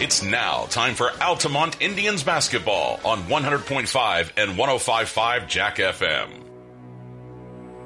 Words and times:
It's 0.00 0.24
now 0.24 0.66
time 0.70 0.96
for 0.96 1.12
Altamont 1.22 1.80
Indians 1.80 2.24
basketball 2.24 2.98
on 3.04 3.22
100.5 3.22 4.32
and 4.36 4.58
105.5 4.58 5.46
Jack 5.46 5.76
FM. 5.76 6.30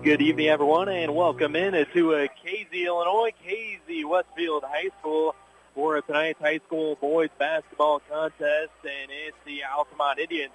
Good 0.03 0.23
evening, 0.23 0.49
everyone, 0.49 0.89
and 0.89 1.15
welcome 1.15 1.55
in 1.55 1.75
to 1.93 2.15
uh, 2.15 2.29
Casey, 2.43 2.87
Illinois, 2.87 3.33
Casey 3.45 4.07
Westfield 4.07 4.65
High 4.67 4.89
School 4.99 5.37
for 5.75 6.01
tonight's 6.01 6.41
high 6.41 6.61
school 6.67 6.95
boys 6.95 7.29
basketball 7.39 8.01
contest, 8.09 8.73
and 8.85 9.11
it's 9.11 9.37
the 9.45 9.65
Altamont 9.65 10.19
Indians 10.19 10.53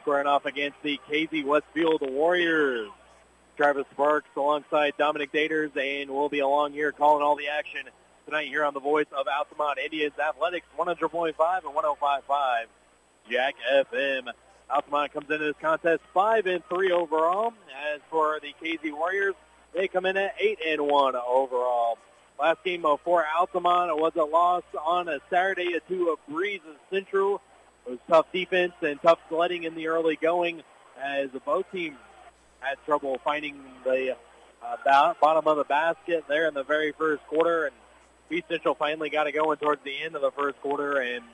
squaring 0.00 0.26
off 0.26 0.46
against 0.46 0.82
the 0.82 0.98
Casey 1.06 1.44
Westfield 1.44 2.00
Warriors. 2.00 2.88
Travis 3.58 3.84
Sparks 3.92 4.30
alongside 4.38 4.94
Dominic 4.96 5.32
Daters, 5.34 5.76
and 5.76 6.10
we'll 6.10 6.30
be 6.30 6.40
along 6.40 6.72
here 6.72 6.92
calling 6.92 7.22
all 7.22 7.36
the 7.36 7.48
action 7.48 7.82
tonight 8.24 8.48
here 8.48 8.64
on 8.64 8.72
the 8.72 8.80
voice 8.80 9.06
of 9.16 9.26
Altamont 9.28 9.78
Indians 9.78 10.18
Athletics 10.18 10.66
100.5 10.78 11.34
and 11.64 11.74
105.5 11.74 12.64
Jack 13.30 13.54
FM. 13.70 14.28
Altamont 14.70 15.12
comes 15.12 15.30
into 15.30 15.44
this 15.44 15.56
contest 15.60 16.00
five 16.14 16.46
and 16.46 16.64
three 16.68 16.90
overall. 16.90 17.52
As 17.92 18.00
for 18.10 18.40
the 18.40 18.54
Casey 18.62 18.92
Warriors, 18.92 19.34
they 19.74 19.88
come 19.88 20.06
in 20.06 20.16
at 20.16 20.34
eight 20.38 20.58
and 20.66 20.80
one 20.80 21.14
overall. 21.16 21.98
Last 22.38 22.64
game 22.64 22.84
for 23.04 23.26
Altamont 23.38 23.96
was 23.98 24.12
a 24.16 24.24
loss 24.24 24.64
on 24.82 25.08
a 25.08 25.18
Saturday 25.28 25.78
to 25.88 26.16
a 26.16 26.30
Breese 26.30 26.60
Central. 26.90 27.42
It 27.86 27.90
was 27.90 27.98
tough 28.08 28.26
defense 28.32 28.72
and 28.80 29.00
tough 29.02 29.18
sledding 29.28 29.64
in 29.64 29.74
the 29.74 29.88
early 29.88 30.16
going 30.16 30.62
as 31.00 31.28
both 31.44 31.70
teams 31.70 31.98
had 32.60 32.78
trouble 32.86 33.20
finding 33.22 33.60
the 33.84 34.16
uh, 34.62 35.14
bottom 35.20 35.46
of 35.46 35.56
the 35.58 35.64
basket 35.64 36.24
there 36.26 36.48
in 36.48 36.54
the 36.54 36.64
very 36.64 36.92
first 36.92 37.22
quarter. 37.26 37.66
And 37.66 37.74
East 38.34 38.48
Central 38.48 38.74
finally 38.74 39.10
got 39.10 39.26
it 39.26 39.32
going 39.32 39.56
towards 39.58 39.82
the 39.84 40.02
end 40.02 40.16
of 40.16 40.22
the 40.22 40.30
first 40.32 40.60
quarter 40.60 40.98
and 40.98 41.24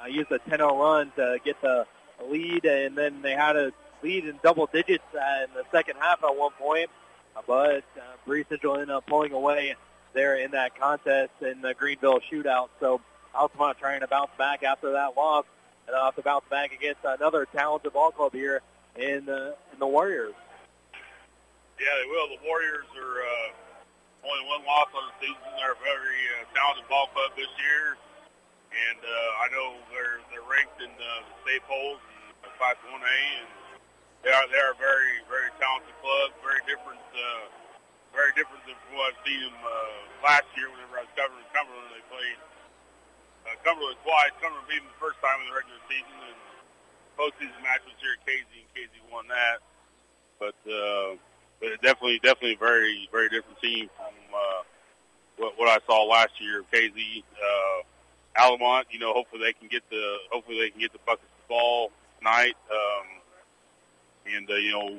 uh, 0.00 0.06
used 0.06 0.30
a 0.30 0.38
10-0 0.38 0.78
run 0.78 1.12
to 1.16 1.38
get 1.44 1.60
the 1.60 1.86
lead. 2.28 2.64
And 2.64 2.96
then 2.96 3.22
they 3.22 3.32
had 3.32 3.56
a 3.56 3.72
lead 4.02 4.24
in 4.24 4.38
double 4.42 4.66
digits 4.66 5.04
uh, 5.14 5.44
in 5.44 5.54
the 5.54 5.64
second 5.72 5.96
half 6.00 6.22
at 6.22 6.36
one 6.36 6.52
point. 6.52 6.90
Uh, 7.36 7.42
but 7.46 7.84
uh, 7.96 8.00
Breese 8.24 8.46
Central 8.48 8.74
ended 8.74 8.90
up 8.90 9.06
pulling 9.06 9.32
away 9.32 9.74
there 10.12 10.36
in 10.36 10.52
that 10.52 10.78
contest 10.78 11.32
in 11.40 11.60
the 11.60 11.74
Greenville 11.74 12.20
shootout. 12.30 12.68
So 12.78 13.00
Altamont 13.34 13.78
trying 13.78 14.00
to 14.00 14.08
bounce 14.08 14.30
back 14.38 14.62
after 14.62 14.92
that 14.92 15.16
loss 15.16 15.44
and 15.86 15.96
off 15.96 16.14
to 16.16 16.22
bounce 16.22 16.44
back 16.48 16.72
against 16.72 17.00
another 17.04 17.46
talented 17.46 17.92
ball 17.92 18.12
club 18.12 18.32
here 18.32 18.62
in, 18.96 19.28
uh, 19.28 19.52
in 19.72 19.78
the 19.78 19.86
Warriors. 19.86 20.34
Yeah, 21.80 21.86
they 22.00 22.08
will. 22.08 22.28
The 22.28 22.46
Warriors 22.46 22.86
are 22.96 23.22
uh, 23.22 23.63
only 24.24 24.44
one 24.48 24.64
loss 24.64 24.88
on 24.96 25.04
the 25.12 25.16
season. 25.20 25.48
They're 25.60 25.76
a 25.76 25.82
very 25.84 26.20
uh, 26.40 26.48
talented 26.56 26.88
ball 26.88 27.12
club 27.12 27.36
this 27.36 27.50
year, 27.60 27.96
and 28.72 28.98
uh, 29.00 29.42
I 29.44 29.46
know 29.52 29.66
they're 29.92 30.20
they're 30.32 30.48
ranked 30.48 30.80
in 30.80 30.90
the 30.96 31.12
state 31.44 31.62
polls 31.68 32.00
and 32.44 32.52
Class 32.56 32.80
1A, 32.88 33.18
and 33.44 33.48
they 34.24 34.32
are 34.32 34.46
they 34.48 34.60
are 34.60 34.72
a 34.72 34.80
very 34.80 35.20
very 35.28 35.52
talented 35.60 35.94
club. 36.00 36.32
Very 36.40 36.62
different, 36.64 37.04
uh, 37.12 37.44
very 38.16 38.32
different 38.32 38.64
than 38.64 38.76
what 38.96 39.12
I've 39.12 39.20
seen 39.28 39.40
them 39.44 39.58
uh, 39.60 40.24
last 40.24 40.48
year. 40.56 40.72
Whenever 40.72 41.00
I 41.00 41.04
was 41.04 41.14
covering 41.14 41.44
Cumberland, 41.52 41.92
they 41.92 42.04
played 42.08 42.40
uh, 43.44 43.56
Cumberland 43.60 44.00
twice. 44.02 44.32
Cumberland 44.40 44.68
beat 44.72 44.80
them 44.80 44.88
the 44.88 45.00
first 45.00 45.20
time 45.20 45.36
in 45.44 45.52
the 45.52 45.56
regular 45.56 45.80
season, 45.84 46.16
and 46.32 46.38
postseason 47.20 47.60
match 47.60 47.84
was 47.84 47.96
here 48.00 48.16
at 48.16 48.24
Casey, 48.24 48.64
and 48.64 48.70
Casey 48.72 49.00
won 49.12 49.28
that. 49.28 49.60
But 50.40 50.58
uh, 50.66 51.20
but 51.64 51.82
definitely, 51.82 52.20
definitely 52.22 52.56
very, 52.56 53.08
very 53.10 53.28
different 53.28 53.60
team 53.60 53.88
from 53.96 54.14
uh, 54.34 54.62
what, 55.38 55.58
what 55.58 55.68
I 55.68 55.78
saw 55.86 56.04
last 56.04 56.40
year. 56.40 56.62
Casey, 56.70 57.24
uh, 57.36 58.42
Altamont, 58.42 58.86
you 58.90 58.98
know, 58.98 59.12
hopefully 59.12 59.42
they 59.42 59.52
can 59.52 59.68
get 59.68 59.82
the, 59.90 60.16
hopefully 60.30 60.58
they 60.60 60.70
can 60.70 60.80
get 60.80 60.92
the 60.92 60.98
buckets 61.06 61.30
of 61.42 61.48
ball 61.48 61.90
tonight. 62.18 62.54
Um, 62.70 63.06
and 64.34 64.50
uh, 64.50 64.54
you 64.54 64.72
know, 64.72 64.96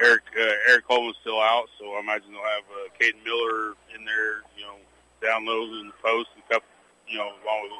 Eric 0.00 0.22
uh, 0.38 0.70
Eric 0.70 0.88
Coleman's 0.88 1.16
still 1.20 1.40
out, 1.40 1.66
so 1.78 1.92
I 1.92 2.00
imagine 2.00 2.32
they'll 2.32 2.40
have 2.40 2.64
uh, 2.72 2.88
Caden 2.98 3.22
Miller 3.24 3.76
in 3.94 4.04
there, 4.04 4.40
you 4.56 4.64
know, 4.64 4.76
down 5.22 5.44
low 5.44 5.64
in 5.64 5.88
the 5.88 5.98
post 6.02 6.30
and 6.34 6.42
a 6.48 6.54
couple, 6.54 6.68
you 7.06 7.18
know, 7.18 7.28
along 7.44 7.62
with 7.62 7.72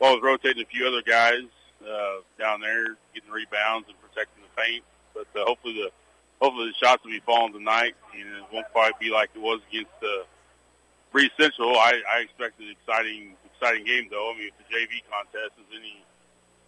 along 0.00 0.14
with 0.16 0.24
rotating 0.24 0.62
a 0.62 0.66
few 0.66 0.86
other 0.86 1.02
guys 1.02 1.46
uh, 1.82 2.22
down 2.38 2.60
there, 2.60 2.96
getting 3.14 3.30
rebounds 3.30 3.86
and 3.88 3.96
protecting 4.02 4.42
the 4.42 4.60
paint. 4.60 4.82
But 5.14 5.28
uh, 5.38 5.44
hopefully 5.46 5.74
the 5.74 5.92
hopefully 6.40 6.72
the 6.72 6.78
shots 6.86 7.04
will 7.04 7.12
be 7.12 7.22
falling 7.24 7.52
tonight, 7.52 7.94
and 8.12 8.28
it 8.28 8.44
won't 8.52 8.68
quite 8.72 8.98
be 8.98 9.10
like 9.10 9.30
it 9.34 9.42
was 9.42 9.60
against 9.70 9.94
uh, 10.02 10.24
Breese 11.12 11.32
Central. 11.38 11.76
I, 11.78 12.02
I 12.10 12.26
expect 12.26 12.60
an 12.60 12.70
exciting, 12.70 13.36
exciting 13.54 13.84
game, 13.86 14.08
though. 14.10 14.32
I 14.32 14.38
mean, 14.38 14.50
if 14.50 14.56
the 14.58 14.66
JV 14.66 15.02
contest 15.06 15.54
is 15.58 15.68
any, 15.70 16.02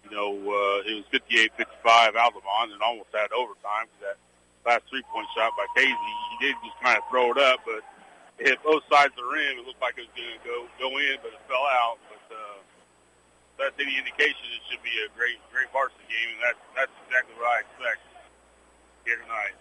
you 0.06 0.10
know, 0.14 0.30
uh, 0.38 0.86
it 0.86 1.02
was 1.02 1.06
58-55 1.10 2.14
Altamont 2.14 2.72
and 2.72 2.82
almost 2.82 3.10
had 3.10 3.32
overtime 3.32 3.90
because 3.90 4.14
that 4.14 4.18
last 4.66 4.86
three-point 4.90 5.26
shot 5.34 5.52
by 5.58 5.66
Casey, 5.74 5.94
he 5.94 6.46
did 6.46 6.54
just 6.62 6.78
kind 6.82 6.98
of 6.98 7.04
throw 7.10 7.30
it 7.34 7.38
up, 7.38 7.60
but 7.66 7.82
it 8.38 8.54
hit 8.54 8.58
both 8.62 8.82
sides 8.90 9.14
of 9.16 9.24
the 9.24 9.28
rim. 9.28 9.62
It 9.62 9.64
looked 9.66 9.82
like 9.82 9.98
it 9.98 10.06
was 10.06 10.14
going 10.14 10.30
to 10.30 10.42
go 10.44 10.56
go 10.78 10.88
in, 10.98 11.16
but 11.22 11.32
it 11.32 11.42
fell 11.48 11.66
out. 11.66 11.96
But 12.06 12.24
uh, 12.30 12.58
that's 13.58 13.76
any 13.80 13.96
indication, 13.96 14.46
it 14.52 14.62
should 14.68 14.84
be 14.84 14.92
a 15.02 15.08
great, 15.16 15.40
great 15.48 15.70
varsity 15.72 16.04
game, 16.06 16.36
and 16.36 16.42
that's 16.44 16.62
that's 16.76 16.94
exactly 17.08 17.32
what 17.40 17.48
I 17.48 17.64
expect 17.64 18.04
here 19.06 19.16
tonight. 19.16 19.54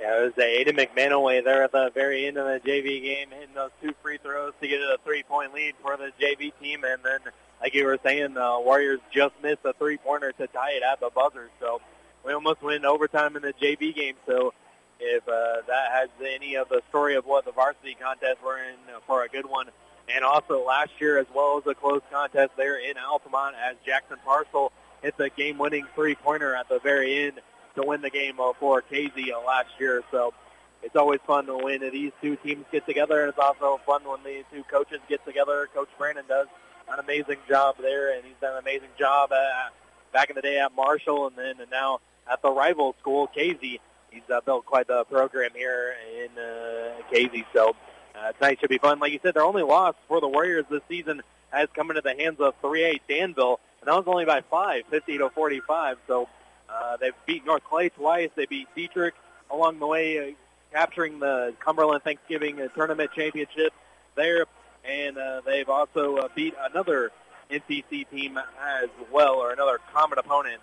Yeah, 0.00 0.22
it 0.22 0.24
was 0.24 0.44
Aiden 0.44 0.78
McManaway 0.78 1.44
there 1.44 1.64
at 1.64 1.72
the 1.72 1.90
very 1.92 2.26
end 2.26 2.38
of 2.38 2.46
the 2.46 2.60
JV 2.60 3.02
game, 3.02 3.30
hitting 3.30 3.54
those 3.54 3.70
two 3.82 3.92
free 4.02 4.18
throws 4.18 4.52
to 4.60 4.68
get 4.68 4.80
a 4.80 4.96
three-point 5.04 5.52
lead 5.52 5.74
for 5.82 5.96
the 5.96 6.12
JV 6.20 6.52
team. 6.60 6.84
And 6.84 7.02
then, 7.04 7.18
like 7.60 7.74
you 7.74 7.84
were 7.84 7.98
saying, 8.04 8.34
the 8.34 8.60
Warriors 8.64 9.00
just 9.12 9.34
missed 9.42 9.64
a 9.64 9.72
three-pointer 9.74 10.32
to 10.32 10.46
tie 10.48 10.72
it 10.72 10.82
at 10.82 11.00
the 11.00 11.10
buzzer. 11.14 11.50
So 11.60 11.80
we 12.24 12.32
almost 12.32 12.62
win 12.62 12.84
overtime 12.84 13.36
in 13.36 13.42
the 13.42 13.52
JV 13.52 13.94
game. 13.94 14.14
So 14.26 14.54
if 15.00 15.26
uh, 15.28 15.62
that 15.66 15.90
has 15.92 16.08
any 16.24 16.54
of 16.54 16.68
the 16.68 16.80
story 16.88 17.16
of 17.16 17.26
what 17.26 17.44
the 17.44 17.52
varsity 17.52 17.96
contest 18.00 18.42
were 18.42 18.58
in 18.58 18.76
for 19.06 19.24
a 19.24 19.28
good 19.28 19.46
one, 19.46 19.66
and 20.08 20.24
also 20.24 20.64
last 20.64 20.92
year 21.00 21.18
as 21.18 21.26
well 21.34 21.58
as 21.58 21.66
a 21.66 21.74
close 21.74 22.02
contest 22.10 22.52
there 22.56 22.78
in 22.78 22.96
Altamont 22.96 23.56
as 23.56 23.76
Jackson 23.84 24.16
Parcel 24.24 24.72
hit 25.02 25.16
the 25.16 25.28
game-winning 25.30 25.86
three-pointer 25.94 26.54
at 26.54 26.68
the 26.68 26.78
very 26.78 27.26
end 27.26 27.40
to 27.80 27.86
win 27.86 28.02
the 28.02 28.10
game 28.10 28.38
for 28.58 28.82
Casey 28.82 29.32
last 29.46 29.68
year. 29.78 30.02
So 30.10 30.34
it's 30.82 30.96
always 30.96 31.20
fun 31.26 31.46
win. 31.48 31.80
These 31.92 32.12
two 32.22 32.36
teams 32.36 32.64
get 32.70 32.86
together, 32.86 33.20
and 33.22 33.30
it's 33.30 33.38
also 33.38 33.80
fun 33.86 34.02
when 34.04 34.22
the 34.22 34.44
two 34.52 34.64
coaches 34.64 35.00
get 35.08 35.24
together. 35.24 35.68
Coach 35.74 35.88
Brandon 35.98 36.24
does 36.28 36.46
an 36.90 36.98
amazing 36.98 37.38
job 37.48 37.76
there, 37.80 38.14
and 38.14 38.24
he's 38.24 38.36
done 38.40 38.52
an 38.52 38.60
amazing 38.60 38.88
job 38.98 39.30
uh, 39.32 39.68
back 40.12 40.30
in 40.30 40.36
the 40.36 40.42
day 40.42 40.58
at 40.58 40.74
Marshall, 40.74 41.26
and 41.28 41.36
then 41.36 41.60
and 41.60 41.70
now 41.70 42.00
at 42.30 42.42
the 42.42 42.50
rival 42.50 42.94
school, 43.00 43.26
Casey. 43.26 43.80
He's 44.10 44.22
uh, 44.32 44.40
built 44.40 44.64
quite 44.64 44.86
the 44.86 45.04
program 45.04 45.50
here 45.54 45.94
in 46.16 46.30
uh, 46.38 47.02
Casey. 47.12 47.44
So 47.52 47.76
uh, 48.14 48.32
tonight 48.32 48.58
should 48.60 48.70
be 48.70 48.78
fun. 48.78 48.98
Like 49.00 49.12
you 49.12 49.20
said, 49.22 49.34
their 49.34 49.44
only 49.44 49.62
loss 49.62 49.94
for 50.06 50.20
the 50.20 50.28
Warriors 50.28 50.64
this 50.70 50.80
season 50.88 51.22
has 51.50 51.68
come 51.74 51.90
into 51.90 52.00
the 52.00 52.14
hands 52.14 52.40
of 52.40 52.54
3A 52.62 53.00
Danville, 53.08 53.60
and 53.80 53.88
that 53.88 53.94
was 53.94 54.04
only 54.06 54.24
by 54.24 54.42
five, 54.50 54.84
50 54.90 55.18
to 55.18 55.30
45. 55.30 55.98
So 56.06 56.28
uh, 56.68 56.96
they've 56.96 57.14
beat 57.26 57.46
North 57.46 57.64
Clay 57.64 57.88
twice. 57.88 58.30
They 58.34 58.46
beat 58.46 58.68
Dietrich 58.74 59.14
along 59.50 59.78
the 59.78 59.86
way, 59.86 60.18
uh, 60.18 60.32
capturing 60.72 61.18
the 61.18 61.54
Cumberland 61.60 62.02
Thanksgiving 62.02 62.60
uh, 62.60 62.68
Tournament 62.68 63.10
Championship 63.14 63.72
there. 64.14 64.44
And 64.84 65.18
uh, 65.18 65.42
they've 65.44 65.68
also 65.68 66.16
uh, 66.16 66.28
beat 66.34 66.54
another 66.70 67.10
NTC 67.50 68.08
team 68.10 68.38
as 68.38 68.88
well, 69.10 69.36
or 69.36 69.52
another 69.52 69.78
common 69.92 70.18
opponent, 70.18 70.60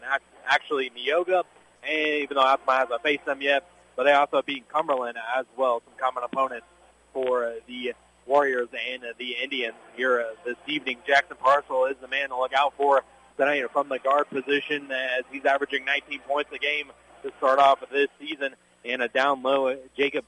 actually 0.47 0.91
Neoga. 0.91 1.43
And 1.83 2.23
even 2.23 2.35
though 2.35 2.43
Altamont 2.45 2.79
hasn't 2.79 3.03
faced 3.03 3.25
them 3.25 3.41
yet, 3.41 3.67
but 3.95 4.03
they 4.03 4.13
also 4.13 4.41
beat 4.41 4.67
Cumberland 4.69 5.17
as 5.37 5.45
well, 5.57 5.81
some 5.85 5.93
common 5.97 6.23
opponents 6.23 6.65
for 7.13 7.45
uh, 7.45 7.51
the 7.67 7.93
Warriors 8.25 8.67
and 8.91 9.03
uh, 9.03 9.07
the 9.17 9.35
Indians 9.41 9.75
here 9.95 10.19
uh, 10.19 10.35
this 10.43 10.57
evening. 10.67 10.97
Jackson 11.05 11.37
Parcel 11.39 11.85
is 11.85 11.95
the 12.01 12.07
man 12.07 12.29
to 12.29 12.37
look 12.37 12.53
out 12.53 12.73
for 12.75 13.03
tonight 13.37 13.63
from 13.71 13.89
the 13.89 13.99
guard 13.99 14.29
position 14.29 14.91
as 14.91 15.23
he's 15.31 15.45
averaging 15.45 15.85
19 15.85 16.19
points 16.21 16.51
a 16.53 16.57
game 16.57 16.91
to 17.23 17.31
start 17.37 17.59
off 17.59 17.79
this 17.91 18.07
season. 18.19 18.55
And 18.83 19.01
a 19.01 19.07
down 19.07 19.41
low, 19.41 19.75
Jacob 19.97 20.25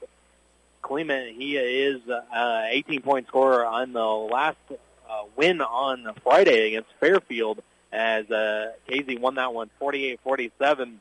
Clement, 0.82 1.36
he 1.36 1.56
is 1.56 2.00
uh, 2.08 2.22
18-point 2.34 3.28
scorer 3.28 3.64
on 3.64 3.92
the 3.92 4.04
last 4.04 4.56
uh, 4.70 5.22
win 5.36 5.60
on 5.60 6.12
Friday 6.22 6.68
against 6.68 6.90
Fairfield 7.00 7.62
as 7.92 8.30
uh, 8.30 8.72
Casey 8.88 9.16
won 9.16 9.36
that 9.36 9.54
one 9.54 9.70
48-47. 9.80 10.94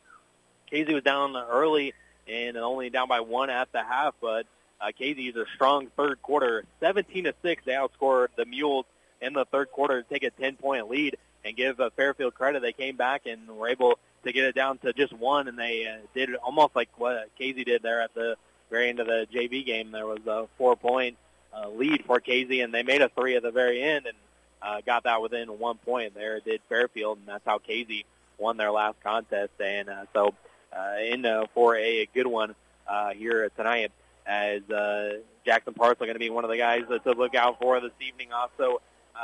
Casey 0.70 0.94
was 0.94 1.04
down 1.04 1.36
early 1.36 1.94
and 2.28 2.58
only 2.58 2.90
down 2.90 3.08
by 3.08 3.22
one 3.22 3.50
at 3.50 3.72
the 3.72 3.84
half, 3.84 4.14
but 4.22 4.46
uh, 4.80 4.92
Casey 4.98 5.30
is 5.30 5.36
a 5.36 5.46
strong 5.56 5.88
third 5.98 6.22
quarter, 6.22 6.64
17 6.80 7.26
to 7.26 7.34
six. 7.42 7.64
They 7.66 7.74
outscored 7.74 8.28
the 8.36 8.46
Mules 8.46 8.86
in 9.22 9.34
the 9.34 9.46
third 9.46 9.72
quarter 9.72 10.04
to 10.04 10.10
take 10.10 10.24
a 10.24 10.32
10-point 10.42 10.90
lead 10.90 11.18
and 11.48 11.56
give 11.56 11.80
uh, 11.80 11.90
Fairfield 11.96 12.36
credit. 12.36 12.62
They 12.62 12.74
came 12.74 12.96
back 12.96 13.26
and 13.26 13.48
were 13.48 13.70
able 13.70 14.00
to 14.24 14.32
get 14.32 14.46
it 14.46 14.56
down 14.56 14.78
to 14.80 14.94
just 14.94 15.14
one, 15.14 15.48
and 15.48 15.58
they 15.58 15.88
uh, 15.88 16.06
did 16.14 16.36
almost 16.36 16.76
like 16.76 16.90
what 16.98 17.30
Casey 17.38 17.64
did 17.64 17.82
there 17.82 18.02
at 18.02 18.14
the 18.14 18.36
very 18.70 18.90
end 18.90 19.00
of 19.00 19.08
the 19.08 19.28
JV 19.34 19.66
game. 19.66 19.92
There 19.92 20.06
was 20.06 20.26
a 20.28 20.48
four-point 20.58 21.18
uh, 21.54 21.70
lead 21.70 22.04
for 22.06 22.20
Casey, 22.20 22.62
and 22.62 22.74
they 22.74 22.84
made 22.84 23.02
a 23.02 23.10
three 23.10 23.36
at 23.36 23.44
the 23.44 23.52
very 23.52 23.82
end. 23.82 24.06
And 24.06 24.18
uh, 24.62 24.82
got 24.86 25.04
that 25.04 25.22
within 25.22 25.60
one 25.60 25.78
point 25.78 26.14
there 26.14 26.40
did 26.40 26.62
Fairfield, 26.70 27.20
and 27.20 27.28
that's 27.28 27.46
how 27.46 27.60
Casey 27.60 28.06
won 28.38 28.58
their 28.58 28.72
last 28.72 29.02
contest. 29.04 29.52
And 29.60 29.90
uh, 29.90 30.06
so 30.14 30.34
uh, 30.76 30.96
in 31.02 31.26
uh, 31.26 31.46
for 31.54 31.76
a, 31.78 32.08
good 32.14 32.28
one 32.28 32.56
uh, 32.88 33.12
here 33.12 33.50
tonight 33.56 33.92
as 34.26 34.62
uh, 34.70 35.20
Jackson 35.46 35.74
Parcel 35.74 36.06
going 36.06 36.16
to 36.16 36.20
be 36.20 36.30
one 36.30 36.44
of 36.44 36.50
the 36.50 36.58
guys 36.58 36.84
to 36.88 37.12
look 37.12 37.36
out 37.36 37.60
for 37.60 37.80
this 37.80 37.92
evening. 38.06 38.34
Also, 38.34 38.82
uh, 39.16 39.20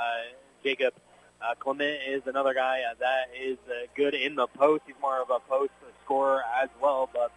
Jacob 0.64 0.94
uh, 1.44 1.56
Clement 1.56 2.00
is 2.08 2.22
another 2.26 2.54
guy 2.54 2.82
uh, 2.90 2.96
that 3.00 3.30
is 3.40 3.58
uh, 3.68 3.88
good 3.96 4.14
in 4.14 4.36
the 4.36 4.48
post. 4.48 4.84
He's 4.86 4.96
more 5.02 5.22
of 5.22 5.30
a 5.30 5.40
post 5.40 5.72
scorer 6.04 6.42
as 6.62 6.70
well, 6.82 7.10
but 7.12 7.32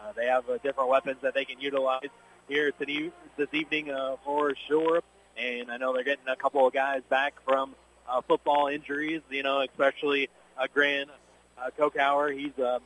uh, 0.00 0.12
they 0.16 0.26
have 0.26 0.48
uh, 0.48 0.58
different 0.58 0.90
weapons 0.90 1.18
that 1.22 1.34
they 1.34 1.44
can 1.44 1.60
utilize 1.60 2.08
here 2.48 2.72
today, 2.72 3.10
this 3.36 3.48
evening 3.52 3.90
uh, 3.90 4.16
for 4.24 4.54
sure. 4.68 5.02
And 5.36 5.70
I 5.70 5.76
know 5.76 5.92
they're 5.92 6.04
getting 6.04 6.28
a 6.28 6.36
couple 6.36 6.66
of 6.66 6.72
guys 6.72 7.02
back 7.08 7.34
from 7.44 7.74
uh, 8.08 8.20
football 8.22 8.66
injuries, 8.66 9.22
you 9.30 9.42
know, 9.42 9.60
especially 9.60 10.28
uh, 10.58 10.66
Grant 10.72 11.10
uh, 11.58 11.70
Kokauer. 11.78 12.36
He's 12.36 12.56
a 12.58 12.80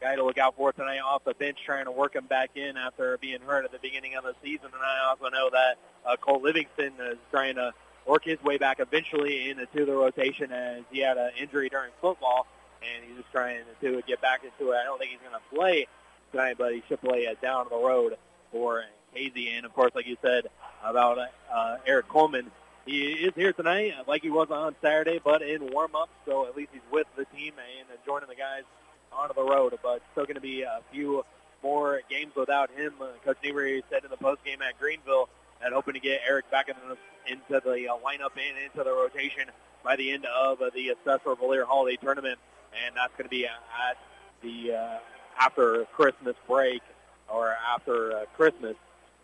guy 0.00 0.16
to 0.16 0.24
look 0.24 0.38
out 0.38 0.56
for 0.56 0.72
tonight 0.72 1.00
off 1.00 1.24
the 1.24 1.34
bench, 1.34 1.58
trying 1.64 1.84
to 1.84 1.92
work 1.92 2.14
him 2.14 2.26
back 2.26 2.50
in 2.54 2.76
after 2.76 3.18
being 3.18 3.40
hurt 3.40 3.64
at 3.64 3.72
the 3.72 3.78
beginning 3.78 4.14
of 4.14 4.24
the 4.24 4.34
season. 4.42 4.66
And 4.66 4.82
I 4.82 5.10
also 5.10 5.28
know 5.28 5.50
that 5.50 5.78
uh, 6.06 6.16
Cole 6.16 6.40
Livingston 6.40 6.92
is 7.00 7.18
trying 7.30 7.56
to 7.56 7.72
work 8.06 8.24
his 8.24 8.42
way 8.42 8.58
back 8.58 8.80
eventually 8.80 9.50
into 9.50 9.84
the 9.84 9.92
rotation 9.92 10.52
as 10.52 10.82
he 10.90 11.00
had 11.00 11.16
an 11.18 11.30
injury 11.38 11.68
during 11.68 11.90
football, 12.00 12.46
and 12.82 13.04
he's 13.04 13.16
just 13.16 13.30
trying 13.30 13.60
to 13.80 14.02
get 14.06 14.20
back 14.20 14.42
into 14.44 14.72
it. 14.72 14.76
I 14.76 14.84
don't 14.84 14.98
think 14.98 15.12
he's 15.12 15.20
going 15.20 15.32
to 15.32 15.56
play 15.56 15.86
tonight, 16.32 16.56
but 16.58 16.74
he 16.74 16.82
should 16.88 17.00
play 17.00 17.26
uh, 17.26 17.34
down 17.40 17.66
the 17.70 17.76
road 17.76 18.16
for 18.50 18.84
Casey. 19.14 19.50
And, 19.50 19.64
of 19.64 19.72
course, 19.74 19.92
like 19.94 20.06
you 20.06 20.16
said 20.22 20.46
about 20.84 21.18
uh, 21.52 21.76
Eric 21.86 22.08
Coleman, 22.08 22.50
he 22.84 23.12
is 23.12 23.32
here 23.36 23.52
tonight 23.52 23.94
like 24.08 24.22
he 24.22 24.30
was 24.30 24.50
on 24.50 24.74
Saturday, 24.82 25.20
but 25.22 25.42
in 25.42 25.70
warm-up, 25.72 26.08
so 26.26 26.48
at 26.48 26.56
least 26.56 26.70
he's 26.72 26.82
with 26.90 27.06
the 27.16 27.24
team 27.26 27.52
and 27.78 27.86
joining 28.04 28.28
the 28.28 28.34
guys 28.34 28.64
onto 29.12 29.34
the 29.34 29.44
road. 29.44 29.78
But 29.80 30.02
still 30.10 30.24
going 30.24 30.34
to 30.34 30.40
be 30.40 30.62
a 30.62 30.80
few 30.90 31.24
more 31.62 32.00
games 32.10 32.32
without 32.34 32.72
him. 32.72 32.94
Uh, 33.00 33.06
Coach 33.24 33.36
Niebuhr 33.44 33.82
said 33.88 34.02
in 34.02 34.10
the 34.10 34.16
postgame 34.16 34.60
at 34.68 34.80
Greenville 34.80 35.28
and 35.64 35.74
hoping 35.74 35.94
to 35.94 36.00
get 36.00 36.20
Eric 36.26 36.50
back 36.50 36.68
in 36.68 36.74
the, 36.88 37.32
into 37.32 37.62
the 37.64 37.88
uh, 37.88 37.96
lineup 38.04 38.32
and 38.36 38.58
into 38.64 38.84
the 38.84 38.92
rotation 38.92 39.44
by 39.84 39.96
the 39.96 40.12
end 40.12 40.26
of 40.26 40.60
uh, 40.60 40.70
the 40.74 40.94
Cecil 41.04 41.36
Valier 41.36 41.64
Holiday 41.64 41.96
Tournament, 41.96 42.38
and 42.86 42.96
that's 42.96 43.12
going 43.12 43.24
to 43.24 43.30
be 43.30 43.46
at 43.46 43.96
the 44.42 44.74
uh, 44.74 44.98
after 45.38 45.84
Christmas 45.92 46.36
break 46.46 46.82
or 47.28 47.54
after 47.74 48.16
uh, 48.16 48.24
Christmas 48.36 48.76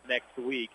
next 0.09 0.37
week. 0.37 0.71